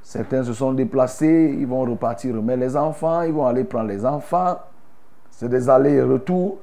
Certains 0.02 0.44
se 0.44 0.54
sont 0.54 0.74
déplacés, 0.74 1.56
ils 1.56 1.68
vont 1.68 1.82
repartir 1.82 2.34
mais 2.42 2.58
les 2.58 2.76
enfants, 2.76 3.22
ils 3.22 3.32
vont 3.32 3.46
aller 3.46 3.64
prendre 3.64 3.90
les 3.90 4.04
enfants. 4.08 4.58
C'est 5.30 5.50
des 5.50 5.70
allers 5.70 5.98
et 5.98 6.02
retours. 6.02 6.62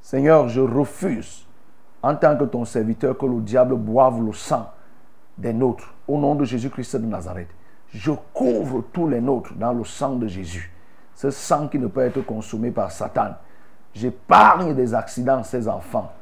Seigneur, 0.00 0.48
je 0.48 0.60
refuse, 0.60 1.44
en 2.04 2.14
tant 2.14 2.36
que 2.36 2.44
ton 2.44 2.64
serviteur, 2.64 3.18
que 3.18 3.26
le 3.26 3.40
diable 3.40 3.74
boive 3.74 4.24
le 4.24 4.32
sang 4.32 4.70
des 5.36 5.52
nôtres. 5.52 5.92
Au 6.06 6.16
nom 6.16 6.36
de 6.36 6.44
Jésus-Christ 6.44 6.98
de 6.98 7.06
Nazareth, 7.06 7.48
je 7.92 8.12
couvre 8.32 8.84
tous 8.92 9.08
les 9.08 9.20
nôtres 9.20 9.54
dans 9.54 9.72
le 9.72 9.84
sang 9.84 10.16
de 10.16 10.26
Jésus. 10.26 10.72
Ce 11.14 11.30
sang 11.30 11.68
qui 11.68 11.78
ne 11.78 11.86
peut 11.86 12.02
être 12.02 12.20
consommé 12.24 12.70
par 12.70 12.92
Satan. 12.92 13.34
J'épargne 13.94 14.74
des 14.74 14.94
accidents 14.94 15.42
ces 15.42 15.66
enfants. 15.66 16.12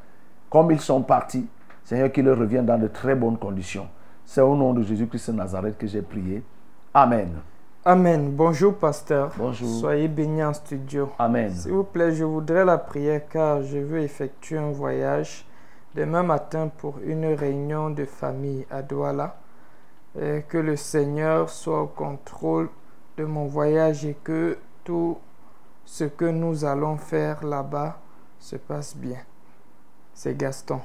Comme 0.48 0.70
ils 0.70 0.80
sont 0.80 1.02
partis, 1.02 1.47
Seigneur, 1.84 2.10
qu'ils 2.10 2.28
reviennent 2.28 2.66
dans 2.66 2.78
de 2.78 2.88
très 2.88 3.14
bonnes 3.14 3.38
conditions. 3.38 3.88
C'est 4.24 4.40
au 4.40 4.56
nom 4.56 4.72
de 4.72 4.82
Jésus-Christ 4.82 5.30
de 5.30 5.36
Nazareth 5.36 5.78
que 5.78 5.86
j'ai 5.86 6.02
prié. 6.02 6.43
Amen. 6.94 7.28
Amen. 7.84 8.32
Bonjour, 8.32 8.74
pasteur. 8.74 9.32
Bonjour. 9.36 9.68
Soyez 9.68 10.09
bénis 10.09 10.43
en 10.43 10.52
studio. 10.52 11.10
Amen. 11.18 11.51
S'il 11.52 11.72
vous 11.72 11.84
plaît, 11.84 12.12
je 12.12 12.24
voudrais 12.24 12.64
la 12.64 12.78
prière 12.78 13.28
car 13.28 13.62
je 13.62 13.78
veux 13.78 14.01
effectuer 14.01 14.59
un 14.59 14.72
voyage 14.72 15.47
demain 15.94 16.22
matin 16.22 16.70
pour 16.78 16.98
une 17.05 17.26
réunion 17.26 17.90
de 17.90 18.05
famille 18.05 18.66
à 18.70 18.82
Douala. 18.82 19.36
Et 20.20 20.44
que 20.48 20.59
le 20.59 20.76
Seigneur 20.76 21.51
soit 21.51 21.82
au 21.82 21.86
contrôle 21.86 22.68
de 23.16 23.24
mon 23.24 23.47
voyage 23.47 24.05
et 24.05 24.16
que 24.24 24.56
tout 24.84 25.18
ce 25.84 26.05
que 26.05 26.24
nous 26.24 26.64
allons 26.64 26.97
faire 26.97 27.44
là-bas 27.44 27.98
se 28.38 28.56
passe 28.56 28.97
bien. 28.97 29.18
C'est 30.14 30.36
Gaston. 30.36 30.80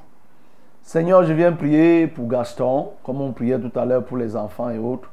Seigneur, 0.84 1.24
je 1.24 1.34
viens 1.34 1.54
prier 1.54 2.08
pour 2.08 2.28
Gaston, 2.28 2.92
comme 3.04 3.22
on 3.22 3.32
priait 3.32 3.60
tout 3.60 3.78
à 3.80 3.86
l'heure 3.86 4.04
pour 4.04 4.18
les 4.18 4.36
enfants 4.36 4.70
et 4.70 4.78
autres. 4.78 5.10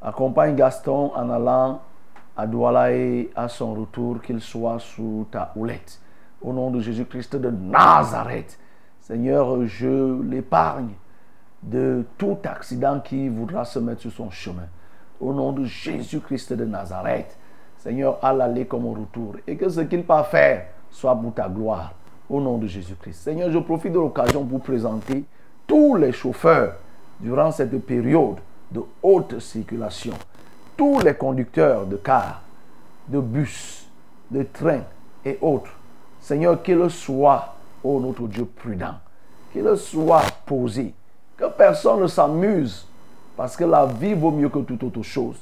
Accompagne 0.00 0.54
Gaston 0.54 1.12
en 1.14 1.28
allant 1.28 1.82
à 2.36 2.46
Douala 2.46 2.92
et 2.92 3.30
à 3.36 3.48
son 3.48 3.74
retour, 3.74 4.22
qu'il 4.22 4.40
soit 4.40 4.78
sous 4.78 5.26
ta 5.30 5.52
houlette. 5.56 6.00
Au 6.40 6.52
nom 6.52 6.70
de 6.70 6.80
Jésus-Christ 6.80 7.36
de 7.36 7.50
Nazareth. 7.50 8.58
Seigneur, 9.00 9.66
je 9.66 10.22
l'épargne 10.22 10.92
de 11.62 12.04
tout 12.16 12.38
accident 12.44 13.00
qui 13.00 13.28
voudra 13.28 13.64
se 13.64 13.78
mettre 13.78 14.02
sur 14.02 14.12
son 14.12 14.30
chemin. 14.30 14.68
Au 15.20 15.32
nom 15.32 15.52
de 15.52 15.64
Jésus-Christ 15.64 16.54
de 16.54 16.64
Nazareth. 16.64 17.36
Seigneur, 17.78 18.18
à 18.22 18.32
l'aller 18.32 18.66
comme 18.66 18.86
au 18.86 18.92
retour. 18.92 19.36
Et 19.46 19.56
que 19.56 19.68
ce 19.68 19.80
qu'il 19.80 20.02
va 20.02 20.24
faire 20.24 20.66
soit 20.90 21.14
pour 21.16 21.34
ta 21.34 21.48
gloire. 21.48 21.94
Au 22.28 22.40
nom 22.40 22.58
de 22.58 22.66
Jésus-Christ. 22.66 23.22
Seigneur, 23.22 23.50
je 23.50 23.58
profite 23.58 23.92
de 23.92 23.98
l'occasion 23.98 24.44
pour 24.44 24.60
présenter 24.60 25.24
tous 25.66 25.96
les 25.96 26.12
chauffeurs 26.12 26.74
durant 27.18 27.50
cette 27.50 27.78
période 27.84 28.36
de 28.70 28.80
haute 29.02 29.38
circulation. 29.40 30.14
Tous 30.76 31.00
les 31.00 31.14
conducteurs 31.14 31.86
de 31.86 31.96
cars, 31.96 32.42
de 33.08 33.20
bus, 33.20 33.86
de 34.30 34.42
trains 34.44 34.84
et 35.24 35.38
autres. 35.40 35.72
Seigneur, 36.20 36.62
qu'ils 36.62 36.88
soient, 36.90 37.54
ô 37.82 38.00
notre 38.00 38.26
Dieu, 38.28 38.44
prudent. 38.44 38.94
Qu'ils 39.52 39.76
soient 39.76 40.22
posés. 40.46 40.94
Que 41.40 41.46
personne 41.46 42.02
ne 42.02 42.06
s'amuse. 42.06 42.86
Parce 43.34 43.56
que 43.56 43.64
la 43.64 43.86
vie 43.86 44.12
vaut 44.12 44.30
mieux 44.30 44.50
que 44.50 44.58
toute 44.58 44.82
autre 44.84 45.02
chose. 45.02 45.36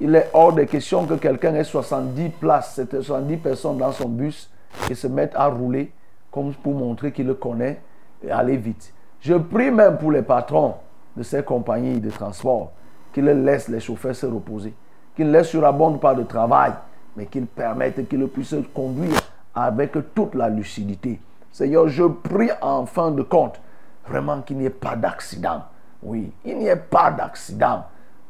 Il 0.00 0.12
est 0.16 0.28
hors 0.32 0.52
de 0.52 0.64
question 0.64 1.06
que 1.06 1.14
quelqu'un 1.14 1.54
ait 1.54 1.62
70 1.62 2.30
places, 2.40 2.80
70 2.90 3.36
personnes 3.36 3.78
dans 3.78 3.92
son 3.92 4.08
bus 4.08 4.50
et 4.90 4.94
se 4.94 5.06
mette 5.06 5.34
à 5.36 5.46
rouler 5.46 5.92
comme 6.32 6.52
pour 6.54 6.74
montrer 6.74 7.12
qu'il 7.12 7.26
le 7.28 7.34
connaît 7.34 7.80
et 8.24 8.30
aller 8.32 8.56
vite. 8.56 8.92
Je 9.20 9.34
prie 9.34 9.70
même 9.70 9.96
pour 9.96 10.10
les 10.10 10.22
patrons 10.22 10.74
de 11.16 11.22
ces 11.22 11.44
compagnies 11.44 12.00
de 12.00 12.10
transport 12.10 12.72
qu'ils 13.12 13.24
laissent 13.24 13.68
les 13.68 13.80
chauffeurs 13.80 14.14
se 14.14 14.26
reposer, 14.26 14.74
qu'ils 15.16 15.30
laissent 15.30 15.48
sur 15.48 15.62
la 15.62 15.72
bonne 15.72 16.00
part 16.00 16.16
de 16.16 16.24
travail, 16.24 16.72
mais 17.16 17.26
qu'ils 17.26 17.46
permettent 17.46 18.08
qu'ils 18.08 18.26
puissent 18.28 18.54
conduire 18.74 19.18
avec 19.54 19.92
toute 20.14 20.34
la 20.34 20.48
lucidité. 20.48 21.20
Seigneur, 21.52 21.88
je 21.88 22.04
prie 22.04 22.50
en 22.60 22.86
fin 22.86 23.10
de 23.12 23.22
compte 23.22 23.60
vraiment 24.08 24.42
qu'il 24.42 24.58
n'y 24.58 24.66
ait 24.66 24.70
pas 24.70 24.96
d'accident. 24.96 25.64
Oui, 26.02 26.32
il 26.44 26.58
n'y 26.58 26.66
ait 26.66 26.76
pas 26.76 27.10
d'accident. 27.10 27.84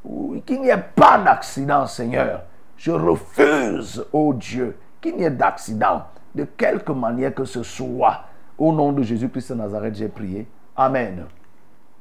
Oui, 0.04 0.42
qu'il 0.42 0.60
n'y 0.60 0.68
ait 0.68 0.84
pas 0.94 1.18
d'accident, 1.18 1.86
Seigneur. 1.86 2.42
Je 2.76 2.92
refuse, 2.92 4.04
oh 4.12 4.32
Dieu, 4.34 4.76
qu'il 5.00 5.16
n'y 5.16 5.24
ait 5.24 5.30
d'accident 5.30 6.04
de 6.34 6.44
quelque 6.44 6.92
manière 6.92 7.34
que 7.34 7.44
ce 7.44 7.62
soit. 7.62 8.24
Au 8.56 8.72
nom 8.72 8.92
de 8.92 9.02
Jésus-Christ 9.02 9.52
de 9.52 9.56
Nazareth, 9.56 9.94
j'ai 9.94 10.08
prié. 10.08 10.46
Amen. 10.76 11.26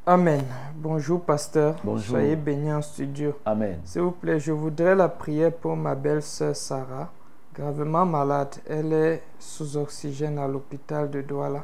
Amen. 0.06 0.42
Bonjour, 0.76 1.22
pasteur. 1.22 1.76
Bonjour. 1.84 2.18
Soyez 2.18 2.36
bénis 2.36 2.72
en 2.72 2.82
studio. 2.82 3.38
Amen. 3.46 3.80
S'il 3.84 4.02
vous 4.02 4.12
plaît, 4.12 4.40
je 4.40 4.52
voudrais 4.52 4.96
la 4.96 5.10
prière 5.10 5.52
pour 5.52 5.76
ma 5.76 5.96
belle-sœur 5.96 6.56
Sarah, 6.56 7.12
gravement 7.54 8.06
malade. 8.06 8.56
Elle 8.70 8.94
est 8.94 9.24
sous 9.38 9.76
oxygène 9.76 10.40
à 10.40 10.48
l'hôpital 10.48 11.10
de 11.10 11.22
Douala. 11.22 11.64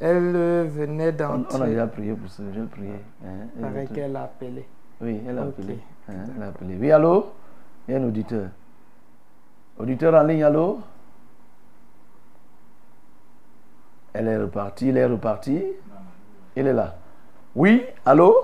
Elle 0.00 0.66
venait 0.68 1.12
On, 1.12 1.16
d'entrer. 1.38 1.58
on 1.58 1.62
a 1.62 1.66
déjà 1.66 1.86
prié 1.86 2.14
pour 2.14 2.28
ça. 2.30 2.42
J'ai 2.52 2.62
prié. 2.62 2.94
Hein, 3.24 3.46
Il 3.56 3.62
paraît 3.62 3.86
qu'elle 3.86 4.16
a 4.16 4.24
appelé. 4.24 4.66
Oui, 5.00 5.20
elle 5.26 5.38
a 5.38 5.42
appelé. 5.42 5.78
Hein, 6.08 6.12
elle 6.36 6.42
a 6.42 6.46
appelé. 6.48 6.76
Oui, 6.80 6.90
allô? 6.90 7.26
Il 7.86 7.92
y 7.92 7.96
a 7.96 8.00
un 8.00 8.04
auditeur. 8.04 8.48
Auditeur 9.78 10.14
en 10.14 10.22
ligne, 10.24 10.42
allô? 10.42 10.80
Elle 14.12 14.28
est 14.28 14.36
repartie, 14.38 14.88
il 14.88 14.96
est 14.96 15.06
reparti. 15.06 15.62
Il 16.56 16.66
est 16.66 16.72
là. 16.72 16.96
Oui, 17.54 17.84
allô? 18.04 18.34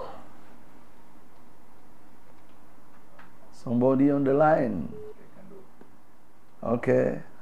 Somebody 3.53 4.11
on 4.11 4.21
the 4.25 4.33
line. 4.33 4.87
Ok, 6.63 6.91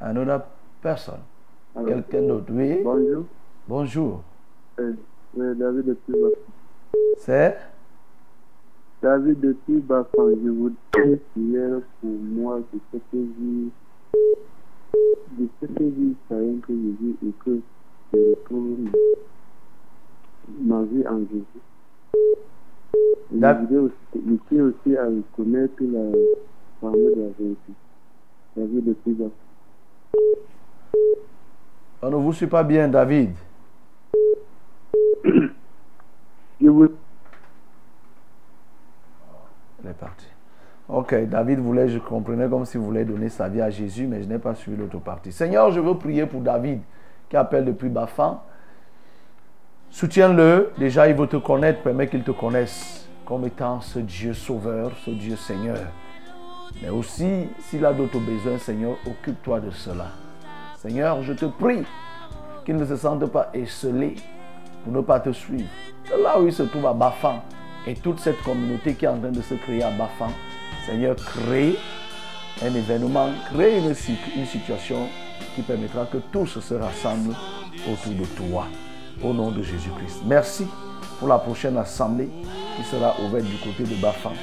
another 0.01 0.43
person. 0.83 1.19
Quelqu'un 1.87 2.23
d'autre, 2.23 2.51
oui? 2.51 2.81
Bonjour. 2.83 3.25
Bonjour. 3.69 4.23
Euh, 4.81 4.95
euh, 5.39 5.55
David 5.55 5.85
de 5.85 5.97
Tuba. 6.07 6.29
C'est? 7.19 7.59
David 9.03 9.41
de 9.41 9.55
Tuba, 9.67 10.09
je 10.17 10.49
voudrais 10.49 11.17
prier 11.35 11.69
pour 12.01 12.11
moi 12.11 12.61
de 12.61 12.79
ce 12.91 12.97
que 12.97 13.03
j'ai 13.13 13.69
de 15.37 15.49
ce 15.61 15.67
que 15.67 15.85
j'ai 15.85 16.15
savais 16.31 16.55
que 16.67 16.73
je 16.73 17.05
vis 17.05 17.17
et 17.27 17.33
que 17.45 17.61
je 18.15 18.31
retrouve 18.31 18.89
ma 20.63 20.83
vie 20.85 21.07
en 21.07 21.19
Jésus. 21.19 21.45
Je 23.31 23.37
voudrais 23.37 24.61
aussi, 24.63 24.97
à 24.97 25.05
reconnaître 25.05 25.75
la 25.83 26.11
famille 26.81 27.15
de 27.15 27.21
la 27.21 27.29
vérité. 27.39 27.73
David 28.57 28.85
de 28.87 28.93
Tuba. 29.05 29.27
On 32.01 32.11
ne 32.11 32.17
vous 32.17 32.33
suit 32.33 32.47
pas 32.47 32.65
bien, 32.65 32.89
David. 32.89 33.33
Elle 39.85 39.91
est 39.91 39.95
partie. 39.95 40.27
Ok, 40.89 41.15
David 41.29 41.59
voulait, 41.61 41.89
je 41.89 41.99
comprenais 41.99 42.49
comme 42.49 42.65
s'il 42.65 42.81
voulait 42.81 43.05
donner 43.05 43.29
sa 43.29 43.49
vie 43.49 43.61
à 43.61 43.71
Jésus, 43.71 44.07
mais 44.07 44.23
je 44.23 44.29
n'ai 44.29 44.39
pas 44.39 44.55
suivi 44.55 44.77
l'autre 44.77 44.99
partie. 44.99 45.33
Seigneur, 45.33 45.71
je 45.71 45.81
veux 45.81 45.95
prier 45.95 46.27
pour 46.27 46.41
David 46.41 46.81
qui 47.29 47.37
appelle 47.37 47.67
depuis 47.67 47.91
Bafan. 47.91 48.43
Soutiens-le. 49.91 50.73
Déjà, 50.79 51.09
il 51.09 51.15
veut 51.15 51.27
te 51.27 51.37
connaître. 51.37 51.83
Permets 51.83 52.09
qu'il 52.09 52.23
te 52.23 52.31
connaisse 52.31 53.09
comme 53.27 53.45
étant 53.45 53.81
ce 53.81 53.99
Dieu 53.99 54.33
sauveur, 54.33 54.93
ce 55.05 55.11
Dieu 55.11 55.37
Seigneur. 55.37 55.79
Mais 56.83 56.89
aussi, 56.89 57.49
s'il 57.61 57.85
a 57.85 57.93
d'autres 57.93 58.21
besoins, 58.21 58.59
Seigneur, 58.59 58.97
occupe-toi 59.07 59.61
de 59.61 59.71
cela. 59.71 60.07
Seigneur, 60.77 61.23
je 61.23 61.35
te 61.35 61.45
prie 61.45 61.85
qu'il 62.69 62.77
ne 62.77 62.85
se 62.85 62.97
sente 62.97 63.25
pas 63.25 63.49
esselé 63.55 64.15
pour 64.85 64.93
ne 64.93 65.01
pas 65.01 65.21
te 65.21 65.33
suivre. 65.33 65.71
C'est 66.07 66.23
là 66.23 66.39
où 66.39 66.47
il 66.47 66.53
se 66.53 66.65
trouve 66.65 66.85
à 66.85 66.93
Bafan 66.93 67.41
et 67.87 67.95
toute 67.95 68.21
cette 68.21 68.43
communauté 68.43 68.93
qui 68.93 69.07
est 69.07 69.09
en 69.09 69.19
train 69.19 69.31
de 69.31 69.41
se 69.41 69.55
créer 69.55 69.83
à 69.83 69.91
Bafan. 69.91 70.31
Seigneur, 70.85 71.17
crée 71.17 71.77
un 72.63 72.75
événement, 72.75 73.31
crée 73.55 73.79
une, 73.79 73.95
une 74.37 74.45
situation 74.45 75.09
qui 75.55 75.63
permettra 75.63 76.05
que 76.05 76.19
tous 76.31 76.61
se 76.61 76.75
rassemblent 76.75 77.35
autour 77.91 78.13
de 78.13 78.27
toi. 78.37 78.67
Au 79.25 79.33
nom 79.33 79.51
de 79.51 79.63
Jésus-Christ. 79.63 80.21
Merci 80.27 80.67
pour 81.19 81.29
la 81.29 81.39
prochaine 81.39 81.79
assemblée 81.79 82.29
qui 82.77 82.83
sera 82.83 83.15
ouverte 83.25 83.47
du 83.47 83.57
côté 83.57 83.85
de 83.85 83.99
Bafan. 83.99 84.35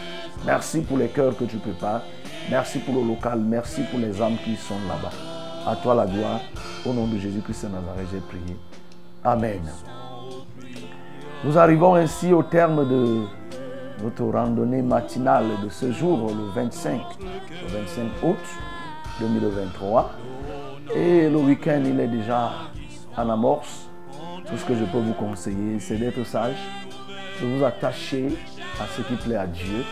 Merci 0.47 0.81
pour 0.81 0.97
les 0.97 1.09
cœurs 1.09 1.37
que 1.37 1.43
tu 1.43 1.57
prépares. 1.57 2.01
Merci 2.49 2.79
pour 2.79 2.95
le 2.95 3.07
local. 3.07 3.39
Merci 3.39 3.81
pour 3.91 3.99
les 3.99 4.19
âmes 4.19 4.37
qui 4.43 4.55
sont 4.55 4.79
là-bas. 4.87 5.34
À 5.67 5.75
toi 5.75 5.95
la 5.95 6.05
gloire. 6.05 6.41
Au 6.85 6.93
nom 6.93 7.07
de 7.07 7.17
Jésus-Christ 7.17 7.65
de 7.65 7.71
Nazareth, 7.71 8.07
j'ai 8.11 8.19
prié. 8.19 8.55
Amen. 9.23 9.61
Nous 11.43 11.57
arrivons 11.57 11.95
ainsi 11.95 12.31
au 12.33 12.43
terme 12.43 12.87
de 12.87 13.23
notre 14.03 14.25
randonnée 14.25 14.83
matinale 14.83 15.45
de 15.63 15.69
ce 15.69 15.91
jour, 15.91 16.27
le 16.27 16.51
25, 16.53 17.01
le 17.19 17.79
25 17.79 18.03
août 18.23 18.37
2023. 19.19 20.11
Et 20.95 21.29
le 21.29 21.37
week-end, 21.37 21.81
il 21.83 21.99
est 21.99 22.07
déjà 22.07 22.51
en 23.17 23.29
amorce. 23.29 23.89
Tout 24.47 24.57
ce 24.57 24.65
que 24.65 24.75
je 24.75 24.85
peux 24.85 24.99
vous 24.99 25.13
conseiller, 25.13 25.79
c'est 25.79 25.97
d'être 25.97 26.23
sage, 26.27 26.57
de 27.41 27.47
vous 27.47 27.63
attacher 27.63 28.27
à 28.79 28.85
ce 28.95 29.01
qui 29.01 29.15
plaît 29.15 29.37
à 29.37 29.47
Dieu 29.47 29.83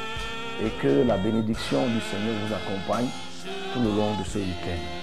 et 0.64 0.70
que 0.80 1.08
la 1.08 1.18
bénédiction 1.18 1.80
du 1.88 2.00
Seigneur 2.00 2.36
vous 2.46 2.54
accompagne 2.54 3.08
tout 3.74 3.80
le 3.80 3.90
long 3.90 4.16
de 4.20 4.24
ce 4.24 4.38
week-end. 4.38 5.03